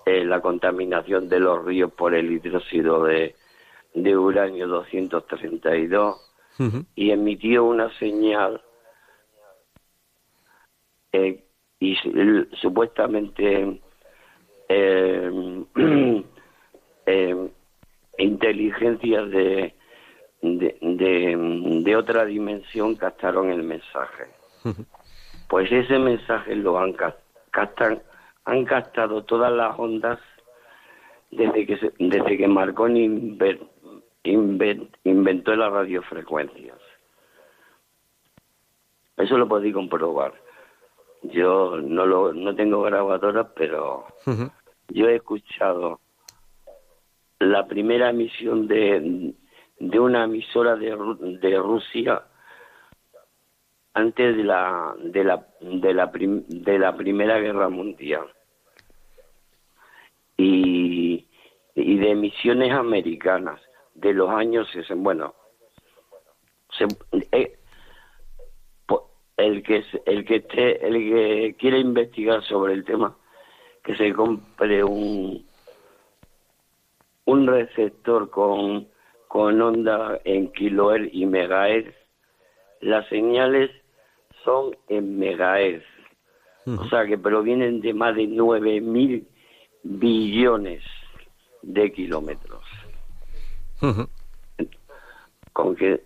eh, 0.07 0.25
la 0.25 0.41
contaminación 0.41 1.29
de 1.29 1.41
los 1.41 1.65
ríos 1.65 1.93
por 1.93 2.15
el 2.15 2.31
hidróxido 2.31 3.05
de, 3.05 3.35
de 3.95 4.17
uranio 4.17 4.67
232 4.69 6.17
Ujú. 6.59 6.85
y 6.95 7.11
emitió 7.11 7.65
una 7.65 7.91
señal 7.99 8.61
eh, 11.12 11.45
y 11.81 11.97
el- 12.09 12.49
supuestamente 12.61 13.81
eh, 14.69 15.65
eh, 17.07 17.49
inteligencias 18.19 19.31
de, 19.31 19.75
de, 20.43 20.77
de, 20.81 21.81
de 21.85 21.97
otra 21.97 22.25
dimensión 22.25 22.95
captaron 22.97 23.51
el 23.51 23.62
mensaje. 23.62 24.25
Pues 25.49 25.73
ese 25.73 25.99
mensaje 25.99 26.55
lo 26.55 26.79
han 26.79 26.95
captan, 27.51 28.03
han 28.45 28.65
captado 28.67 29.25
todas 29.25 29.51
las 29.53 29.77
ondas 29.79 30.19
desde 31.31 31.67
que 31.67 31.77
se- 31.79 31.93
desde 31.99 32.37
que 32.37 32.47
Marconi 32.47 33.37
inventó 34.25 35.55
las 35.57 35.73
radiofrecuencias. 35.73 36.79
Eso 39.17 39.39
lo 39.39 39.49
podéis 39.49 39.75
comprobar. 39.75 40.35
Yo 41.23 41.77
no 41.83 42.07
lo 42.07 42.33
no 42.33 42.55
tengo 42.55 42.83
grabadoras, 42.83 43.49
pero 43.55 44.07
yo 44.89 45.09
he 45.09 45.17
escuchado 45.17 46.01
la 47.39 47.67
primera 47.67 48.11
emisión 48.11 48.67
de, 48.69 49.35
de 49.79 50.01
una 50.01 50.25
emisora 50.25 50.77
de, 50.77 50.91
de 51.41 51.59
Rusia 51.59 52.23
antes 53.93 54.37
de 54.37 54.45
la 54.45 54.95
de 54.99 55.25
la 55.25 55.47
de 55.61 55.95
la 55.95 56.11
prim- 56.13 56.45
de 56.49 56.79
la 56.79 56.97
primera 56.97 57.39
guerra 57.39 57.69
mundial 57.69 58.27
y 60.37 61.27
y 61.75 61.97
de 61.99 62.11
emisiones 62.11 62.73
americanas 62.73 63.61
de 63.95 64.12
los 64.12 64.31
años 64.31 64.69
60 64.73 65.03
bueno 65.03 65.35
se, 66.77 66.87
eh, 67.33 67.57
el 69.37 69.62
que 69.62 69.85
el 70.07 70.25
que 70.25 70.37
esté 70.37 70.87
el 70.87 70.95
que 70.95 71.57
quiera 71.59 71.79
investigar 71.79 72.43
sobre 72.45 72.75
el 72.75 72.85
tema 72.85 73.17
que 73.83 73.97
se 73.97 74.12
compre 74.12 74.85
un 74.85 75.45
un 77.25 77.47
receptor 77.47 78.31
con 78.31 78.89
con 79.29 79.62
onda 79.62 80.21
en 80.25 80.51
kilohertz 80.51 81.09
y 81.12 81.25
megahertz. 81.25 81.95
Las 82.81 83.09
señales 83.09 83.71
son 84.45 84.77
en 84.89 85.21
megahertz. 85.21 85.85
O 86.67 86.85
sea 86.89 87.07
que 87.07 87.17
provienen 87.17 87.81
de 87.81 87.95
más 87.95 88.17
de 88.17 88.27
nueve 88.27 88.81
mil 88.81 89.27
billones 89.83 90.83
de 91.62 91.93
kilómetros 91.93 92.65
Ujú. 93.82 94.09
con 95.52 95.74
que 95.77 96.02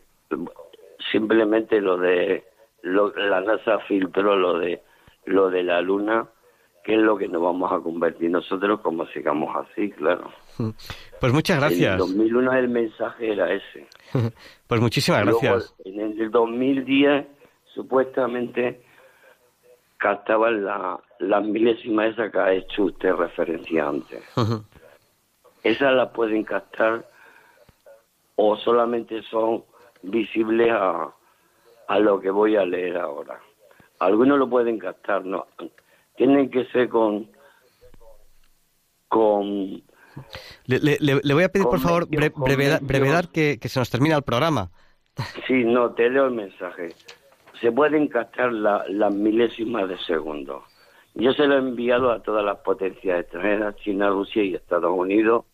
simplemente 1.12 1.80
lo 1.80 1.96
de 1.96 2.44
lo- 2.82 3.14
la 3.16 3.40
NASA 3.40 3.78
filtró 3.80 4.36
lo 4.36 4.58
de 4.58 4.82
lo 5.26 5.50
de 5.50 5.62
la 5.62 5.80
luna 5.80 6.26
que 6.84 6.94
es 6.94 7.00
lo 7.00 7.16
que 7.16 7.28
nos 7.28 7.40
vamos 7.42 7.72
a 7.72 7.80
convertir 7.80 8.30
nosotros 8.30 8.80
como 8.80 9.06
sigamos 9.08 9.54
así 9.56 9.90
claro 9.92 10.30
Pues 11.20 11.32
muchas 11.32 11.56
en 11.56 11.60
gracias. 11.62 11.92
el 11.92 11.98
2001 11.98 12.52
el 12.52 12.68
mensaje 12.68 13.32
era 13.32 13.52
ese 13.52 13.86
Pues 14.68 14.80
muchísimas 14.80 15.24
Luego, 15.24 15.40
gracias. 15.40 15.74
en 15.84 16.00
el 16.00 16.30
2010 16.30 17.26
supuestamente 17.74 18.82
captaban 19.98 20.64
la, 20.64 20.98
la 21.20 21.40
milésima 21.40 22.06
esa 22.06 22.30
que 22.30 22.38
ha 22.38 22.52
hecho 22.52 22.84
usted 22.84 23.12
referencia 23.14 23.88
antes 23.88 24.22
Ujú. 24.36 24.62
esas 25.62 25.94
las 25.94 26.10
pueden 26.10 26.44
captar 26.44 27.08
o 28.36 28.56
solamente 28.56 29.22
son 29.30 29.64
visibles 30.02 30.70
a, 30.72 31.08
a 31.88 31.98
lo 31.98 32.20
que 32.20 32.30
voy 32.30 32.56
a 32.56 32.64
leer 32.64 32.96
ahora. 32.98 33.40
Algunos 34.00 34.38
lo 34.38 34.48
pueden 34.48 34.78
captar, 34.78 35.24
no. 35.24 35.46
Tienen 36.16 36.50
que 36.50 36.64
ser 36.66 36.88
con 36.88 37.28
con 39.08 39.82
Le, 40.66 40.78
le- 40.80 40.98
le- 41.00 41.34
voy 41.34 41.44
a 41.44 41.48
pedir, 41.48 41.66
por 41.66 41.80
favor, 41.80 42.06
bre- 42.08 42.32
brevedad 42.86 43.24
que, 43.32 43.58
que 43.60 43.68
se 43.68 43.78
nos 43.78 43.90
termina 43.90 44.16
el 44.16 44.22
programa. 44.22 44.70
Sí, 45.46 45.64
no, 45.64 45.92
te 45.92 46.08
leo 46.10 46.26
el 46.26 46.32
mensaje. 46.32 46.94
Se 47.60 47.70
pueden 47.72 48.08
captar 48.08 48.52
la- 48.52 48.84
las 48.88 49.14
milésimas 49.14 49.88
de 49.88 49.98
segundo. 49.98 50.64
Yo 51.14 51.32
se 51.32 51.46
lo 51.46 51.54
he 51.54 51.58
enviado 51.58 52.10
a 52.10 52.20
todas 52.22 52.44
las 52.44 52.58
potencias 52.58 53.20
extranjeras, 53.20 53.76
China, 53.76 54.08
Rusia 54.08 54.42
y 54.42 54.54
Estados 54.54 54.92
Unidos, 54.96 55.44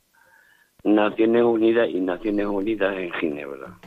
Naciones 0.84 1.42
Unidas 1.42 1.88
y 1.90 2.00
Naciones 2.00 2.46
Unidas 2.46 2.96
en 2.96 3.12
Ginebra. 3.14 3.78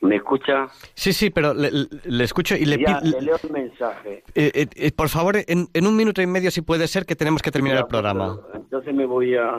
¿Me 0.00 0.16
escucha? 0.16 0.68
Sí, 0.94 1.12
sí, 1.12 1.30
pero 1.30 1.52
le, 1.54 1.72
le- 1.72 1.88
le 2.04 2.24
escucho 2.24 2.54
y 2.56 2.64
le 2.64 2.78
pido... 2.78 3.00
te 3.00 3.20
leo 3.20 3.36
el 3.42 3.50
mensaje. 3.50 4.22
Eh, 4.34 4.50
eh, 4.54 4.66
eh, 4.76 4.92
por 4.92 5.08
favor, 5.08 5.36
en, 5.48 5.66
en 5.74 5.86
un 5.88 5.96
minuto 5.96 6.22
y 6.22 6.26
medio, 6.26 6.52
si 6.52 6.62
puede 6.62 6.86
ser, 6.86 7.04
que 7.04 7.16
tenemos 7.16 7.42
que 7.42 7.50
terminar 7.50 7.78
Ya, 7.78 7.80
el 7.82 7.86
programa. 7.88 8.38
Entonces 8.54 8.94
me 8.94 9.06
voy 9.06 9.34
a... 9.34 9.50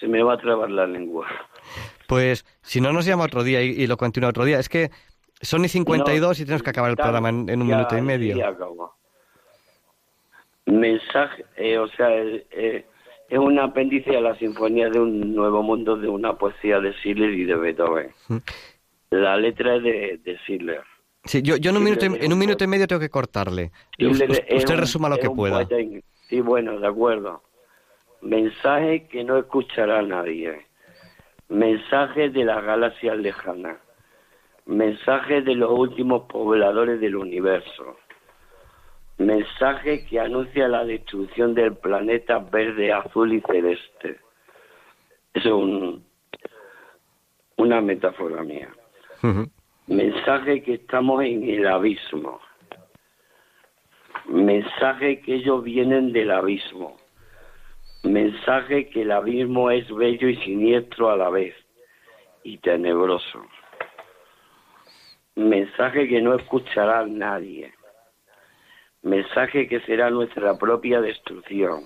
Se 0.00 0.08
me 0.08 0.22
va 0.22 0.34
a 0.34 0.38
trabar 0.38 0.70
la 0.70 0.86
lengua. 0.86 1.26
Pues 2.08 2.44
si 2.62 2.80
no 2.80 2.92
nos 2.92 3.04
llama 3.04 3.24
otro 3.24 3.42
día 3.44 3.62
y, 3.62 3.70
y 3.70 3.86
lo 3.86 3.96
continúa 3.96 4.30
otro 4.30 4.44
día, 4.44 4.58
es 4.58 4.68
que 4.68 4.90
son 5.40 5.64
y 5.64 5.68
52 5.68 6.40
y 6.40 6.44
tenemos 6.44 6.62
que 6.62 6.70
acabar 6.70 6.90
el 6.90 6.96
programa 6.96 7.28
en, 7.28 7.48
en 7.48 7.62
un 7.62 7.68
ya- 7.68 7.76
minuto 7.76 7.96
y 7.98 8.02
medio. 8.02 8.36
ya 8.36 8.48
acabo. 8.48 8.94
Mensaje, 10.66 11.44
eh, 11.56 11.78
o 11.78 11.86
sea, 11.88 12.14
eh, 12.16 12.46
eh, 12.50 12.84
es 13.28 13.38
un 13.38 13.58
apéndice 13.58 14.16
a 14.16 14.20
la 14.20 14.34
Sinfonía 14.36 14.88
de 14.88 14.98
un 14.98 15.34
Nuevo 15.34 15.62
Mundo 15.62 15.96
de 15.96 16.08
una 16.08 16.36
poesía 16.38 16.80
de 16.80 16.92
Schiller 16.94 17.30
y 17.30 17.44
de 17.44 17.54
Beethoven. 17.54 18.10
La 19.10 19.36
letra 19.36 19.76
es 19.76 19.82
de, 19.82 20.20
de 20.22 20.38
Schiller. 20.38 20.82
Sí, 21.24 21.40
yo, 21.42 21.56
yo 21.56 21.70
en, 21.70 21.76
un 21.78 21.84
minuto, 21.84 22.06
y- 22.06 22.08
le- 22.10 22.24
en 22.24 22.32
un 22.32 22.38
minuto 22.38 22.64
y 22.64 22.66
medio 22.66 22.86
tengo 22.86 23.00
que 23.00 23.08
cortarle. 23.10 23.70
Schiller 23.98 24.30
usted 24.56 24.76
resuma 24.76 25.08
lo 25.08 25.18
que 25.18 25.30
pueda. 25.30 25.66
poeta 25.66 25.76
Sí, 26.28 26.40
bueno, 26.40 26.78
de 26.80 26.86
acuerdo. 26.86 27.42
Mensaje 28.22 29.06
que 29.08 29.22
no 29.24 29.36
escuchará 29.38 30.00
nadie. 30.02 30.66
Mensaje 31.48 32.30
de 32.30 32.44
las 32.44 32.64
galaxias 32.64 33.18
lejanas. 33.18 33.76
Mensaje 34.66 35.42
de 35.42 35.54
los 35.54 35.70
últimos 35.70 36.22
pobladores 36.22 37.00
del 37.00 37.16
universo. 37.16 37.96
Mensaje 39.18 40.04
que 40.06 40.18
anuncia 40.18 40.66
la 40.66 40.84
destrucción 40.84 41.54
del 41.54 41.76
planeta 41.76 42.38
verde, 42.38 42.92
azul 42.92 43.32
y 43.32 43.40
celeste. 43.42 44.18
Es 45.32 45.46
un, 45.46 46.04
una 47.56 47.80
metáfora 47.80 48.42
mía. 48.42 48.68
Mensaje 49.86 50.62
que 50.62 50.74
estamos 50.74 51.22
en 51.24 51.48
el 51.48 51.66
abismo. 51.66 52.40
Mensaje 54.26 55.20
que 55.20 55.34
ellos 55.34 55.62
vienen 55.62 56.12
del 56.12 56.30
abismo. 56.30 56.96
Mensaje 58.02 58.88
que 58.88 59.02
el 59.02 59.12
abismo 59.12 59.70
es 59.70 59.88
bello 59.94 60.28
y 60.28 60.36
siniestro 60.36 61.10
a 61.10 61.16
la 61.16 61.30
vez 61.30 61.54
y 62.42 62.58
tenebroso. 62.58 63.46
Mensaje 65.36 66.08
que 66.08 66.20
no 66.20 66.34
escuchará 66.34 67.06
nadie. 67.06 67.72
Mensaje 69.04 69.68
que 69.68 69.80
será 69.82 70.10
nuestra 70.10 70.58
propia 70.58 71.00
destrucción. 71.00 71.84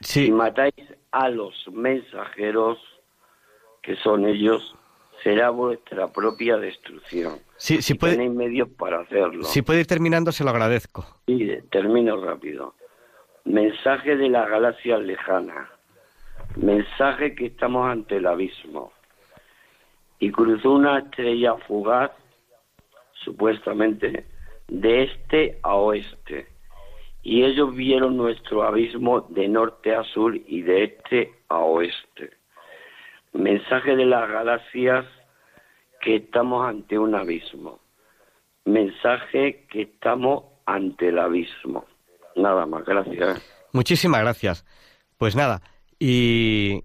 Si 0.00 0.32
matáis 0.32 0.74
a 1.12 1.28
los 1.28 1.54
mensajeros, 1.72 2.78
que 3.82 3.94
son 3.96 4.26
ellos, 4.26 4.74
será 5.22 5.50
vuestra 5.50 6.08
propia 6.12 6.56
destrucción. 6.56 7.38
Sí, 7.56 7.80
sí 7.80 7.92
Y 7.92 7.96
puede, 7.98 8.14
Tenéis 8.14 8.32
medios 8.32 8.68
para 8.70 9.00
hacerlo. 9.00 9.44
si 9.44 9.62
puede 9.62 9.80
ir 9.80 9.86
terminando, 9.86 10.32
se 10.32 10.42
lo 10.42 10.50
agradezco. 10.50 11.06
Y 11.26 11.56
termino 11.70 12.16
rápido. 12.22 12.74
Mensaje 13.44 14.16
de 14.16 14.28
la 14.28 14.48
galaxia 14.48 14.98
lejana. 14.98 15.70
Mensaje 16.56 17.36
que 17.36 17.46
estamos 17.46 17.88
ante 17.88 18.16
el 18.16 18.26
abismo. 18.26 18.92
Y 20.18 20.32
cruzó 20.32 20.72
una 20.72 20.98
estrella 20.98 21.54
fugaz, 21.68 22.10
supuestamente, 23.24 24.26
de 24.68 25.04
este 25.04 25.58
a 25.62 25.74
oeste. 25.74 26.46
Y 27.22 27.44
ellos 27.44 27.74
vieron 27.74 28.16
nuestro 28.16 28.64
abismo 28.64 29.20
de 29.22 29.48
norte 29.48 29.94
a 29.94 30.02
sur 30.04 30.34
y 30.34 30.62
de 30.62 30.84
este 30.84 31.32
a 31.48 31.58
oeste. 31.58 32.30
Mensaje 33.32 33.94
de 33.96 34.04
las 34.04 34.28
galaxias 34.28 35.06
que 36.00 36.16
estamos 36.16 36.66
ante 36.68 36.98
un 36.98 37.14
abismo. 37.14 37.80
Mensaje 38.64 39.66
que 39.70 39.82
estamos 39.82 40.44
ante 40.66 41.08
el 41.08 41.18
abismo. 41.18 41.86
Nada 42.36 42.66
más, 42.66 42.84
gracias. 42.84 43.40
Muchísimas 43.72 44.20
gracias. 44.20 44.64
Pues 45.16 45.36
nada, 45.36 45.62
y 45.98 46.82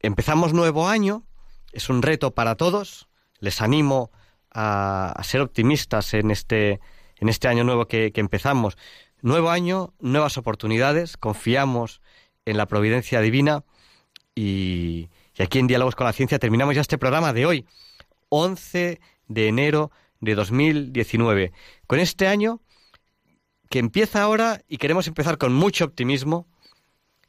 empezamos 0.00 0.52
nuevo 0.52 0.88
año, 0.88 1.22
es 1.72 1.88
un 1.88 2.02
reto 2.02 2.34
para 2.34 2.56
todos, 2.56 3.08
les 3.38 3.62
animo 3.62 4.10
a, 4.52 5.12
a 5.12 5.22
ser 5.22 5.40
optimistas 5.40 6.12
en 6.14 6.30
este, 6.32 6.80
en 7.18 7.28
este 7.28 7.48
año 7.48 7.64
nuevo 7.64 7.86
que, 7.86 8.12
empezamos. 8.14 8.76
Nuevo 9.22 9.50
año, 9.50 9.94
nuevas 9.98 10.36
oportunidades, 10.36 11.16
confiamos 11.16 12.00
en 12.44 12.56
la 12.56 12.66
providencia 12.66 13.20
divina 13.20 13.64
y, 14.34 15.08
y 15.36 15.42
aquí 15.42 15.58
en 15.58 15.66
Diálogos 15.66 15.96
con 15.96 16.06
la 16.06 16.12
Ciencia 16.12 16.38
terminamos 16.38 16.74
ya 16.74 16.80
este 16.80 16.98
programa 16.98 17.32
de 17.32 17.46
hoy, 17.46 17.66
11 18.28 19.00
de 19.28 19.48
enero 19.48 19.90
de 20.20 20.34
2019. 20.34 21.52
Con 21.86 21.98
este 21.98 22.28
año 22.28 22.60
que 23.70 23.78
empieza 23.78 24.22
ahora 24.22 24.62
y 24.68 24.78
queremos 24.78 25.08
empezar 25.08 25.38
con 25.38 25.52
mucho 25.52 25.84
optimismo, 25.84 26.46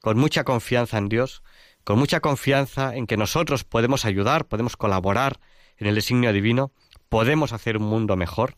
con 0.02 0.18
mucha 0.18 0.44
confianza 0.44 0.98
en 0.98 1.10
Dios, 1.10 1.44
con 1.84 1.98
mucha 1.98 2.20
confianza 2.20 2.96
en 2.96 3.08
que 3.08 3.18
nosotros 3.18 3.64
podemos 3.64 4.06
ayudar, 4.06 4.46
podemos 4.46 4.78
colaborar 4.78 5.40
en 5.78 5.88
el 5.88 5.96
designio 5.96 6.34
divino, 6.34 6.72
podemos 7.10 7.54
hacer 7.54 7.78
un 7.78 7.84
mundo 7.84 8.16
mejor. 8.16 8.56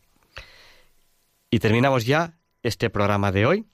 Y 1.52 1.58
terminamos 1.58 2.06
ya 2.06 2.38
este 2.62 2.90
programa 2.90 3.32
de 3.32 3.44
hoy. 3.44 3.66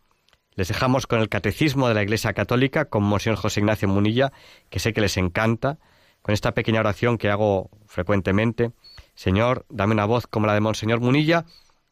Les 0.55 0.69
dejamos 0.69 1.07
con 1.07 1.21
el 1.21 1.29
Catecismo 1.29 1.89
de 1.89 1.95
la 1.95 2.03
Iglesia 2.03 2.33
Católica 2.33 2.87
con 2.87 3.03
Monseñor 3.03 3.37
José 3.37 3.61
Ignacio 3.61 3.87
Munilla, 3.87 4.33
que 4.71 4.79
sé 4.79 4.95
que 4.95 5.03
les 5.03 5.19
encanta, 5.19 5.79
con 6.23 6.33
esta 6.33 6.55
pequeña 6.55 6.81
oración 6.81 7.19
que 7.19 7.29
hago 7.29 7.69
frecuentemente. 7.87 8.73
Señor, 9.15 9.67
dame 9.69 9.93
una 9.93 10.07
voz 10.07 10.27
como 10.27 10.47
la 10.47 10.55
de 10.55 10.61
Monseñor 10.61 11.01
Munilla 11.01 11.45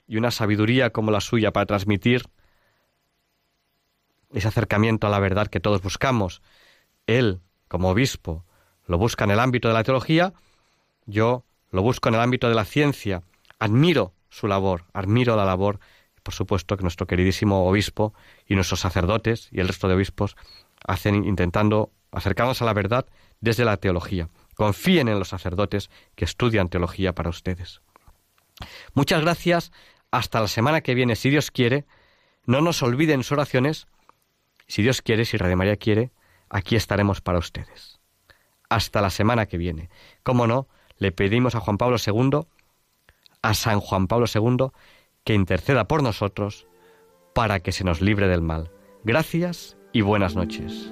y 0.06 0.16
una 0.16 0.30
sabiduría 0.30 0.88
como 0.88 1.10
la 1.10 1.20
suya 1.20 1.52
para 1.52 1.66
transmitir 1.66 2.22
ese 4.32 4.48
acercamiento 4.48 5.06
a 5.06 5.10
la 5.10 5.18
verdad 5.18 5.48
que 5.48 5.60
todos 5.60 5.82
buscamos. 5.82 6.40
Él, 7.06 7.42
como 7.68 7.90
obispo, 7.90 8.46
lo 8.86 8.96
busca 8.96 9.24
en 9.24 9.32
el 9.32 9.40
ámbito 9.40 9.68
de 9.68 9.74
la 9.74 9.84
teología, 9.84 10.32
yo 11.04 11.44
lo 11.70 11.82
busco 11.82 12.08
en 12.08 12.14
el 12.14 12.22
ámbito 12.22 12.48
de 12.48 12.54
la 12.54 12.64
ciencia. 12.64 13.22
Admiro 13.58 14.14
su 14.34 14.48
labor, 14.48 14.84
admiro 14.92 15.36
la 15.36 15.44
labor, 15.44 15.78
por 16.24 16.34
supuesto, 16.34 16.76
que 16.76 16.82
nuestro 16.82 17.06
queridísimo 17.06 17.68
obispo 17.68 18.14
y 18.46 18.56
nuestros 18.56 18.80
sacerdotes 18.80 19.48
y 19.52 19.60
el 19.60 19.68
resto 19.68 19.86
de 19.86 19.94
obispos 19.94 20.36
hacen 20.84 21.24
intentando 21.24 21.92
acercarnos 22.10 22.60
a 22.60 22.64
la 22.64 22.72
verdad 22.72 23.06
desde 23.40 23.64
la 23.64 23.76
teología. 23.76 24.28
Confíen 24.56 25.08
en 25.08 25.20
los 25.20 25.28
sacerdotes 25.28 25.88
que 26.16 26.24
estudian 26.24 26.68
teología 26.68 27.14
para 27.14 27.30
ustedes. 27.30 27.80
Muchas 28.92 29.20
gracias. 29.22 29.70
Hasta 30.10 30.40
la 30.40 30.48
semana 30.48 30.80
que 30.80 30.94
viene, 30.94 31.14
si 31.14 31.30
Dios 31.30 31.50
quiere. 31.50 31.84
No 32.44 32.60
nos 32.60 32.82
olviden 32.82 33.22
sus 33.22 33.32
oraciones. 33.32 33.86
Si 34.66 34.82
Dios 34.82 35.00
quiere, 35.00 35.24
si 35.24 35.36
Radio 35.36 35.56
María 35.56 35.76
quiere, 35.76 36.10
aquí 36.48 36.74
estaremos 36.74 37.20
para 37.20 37.38
ustedes. 37.38 38.00
Hasta 38.68 39.00
la 39.00 39.10
semana 39.10 39.46
que 39.46 39.58
viene. 39.58 39.90
Cómo 40.22 40.46
no, 40.46 40.68
le 40.96 41.12
pedimos 41.12 41.54
a 41.54 41.60
Juan 41.60 41.78
Pablo 41.78 41.96
II, 42.04 42.46
a 43.44 43.52
San 43.52 43.78
Juan 43.78 44.06
Pablo 44.06 44.24
II, 44.34 44.68
que 45.22 45.34
interceda 45.34 45.86
por 45.86 46.02
nosotros 46.02 46.66
para 47.34 47.60
que 47.60 47.72
se 47.72 47.84
nos 47.84 48.00
libre 48.00 48.26
del 48.26 48.40
mal. 48.40 48.70
Gracias 49.04 49.76
y 49.92 50.00
buenas 50.00 50.34
noches. 50.34 50.90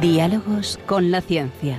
Diálogos 0.00 0.78
con 0.86 1.10
la 1.10 1.20
ciencia. 1.20 1.78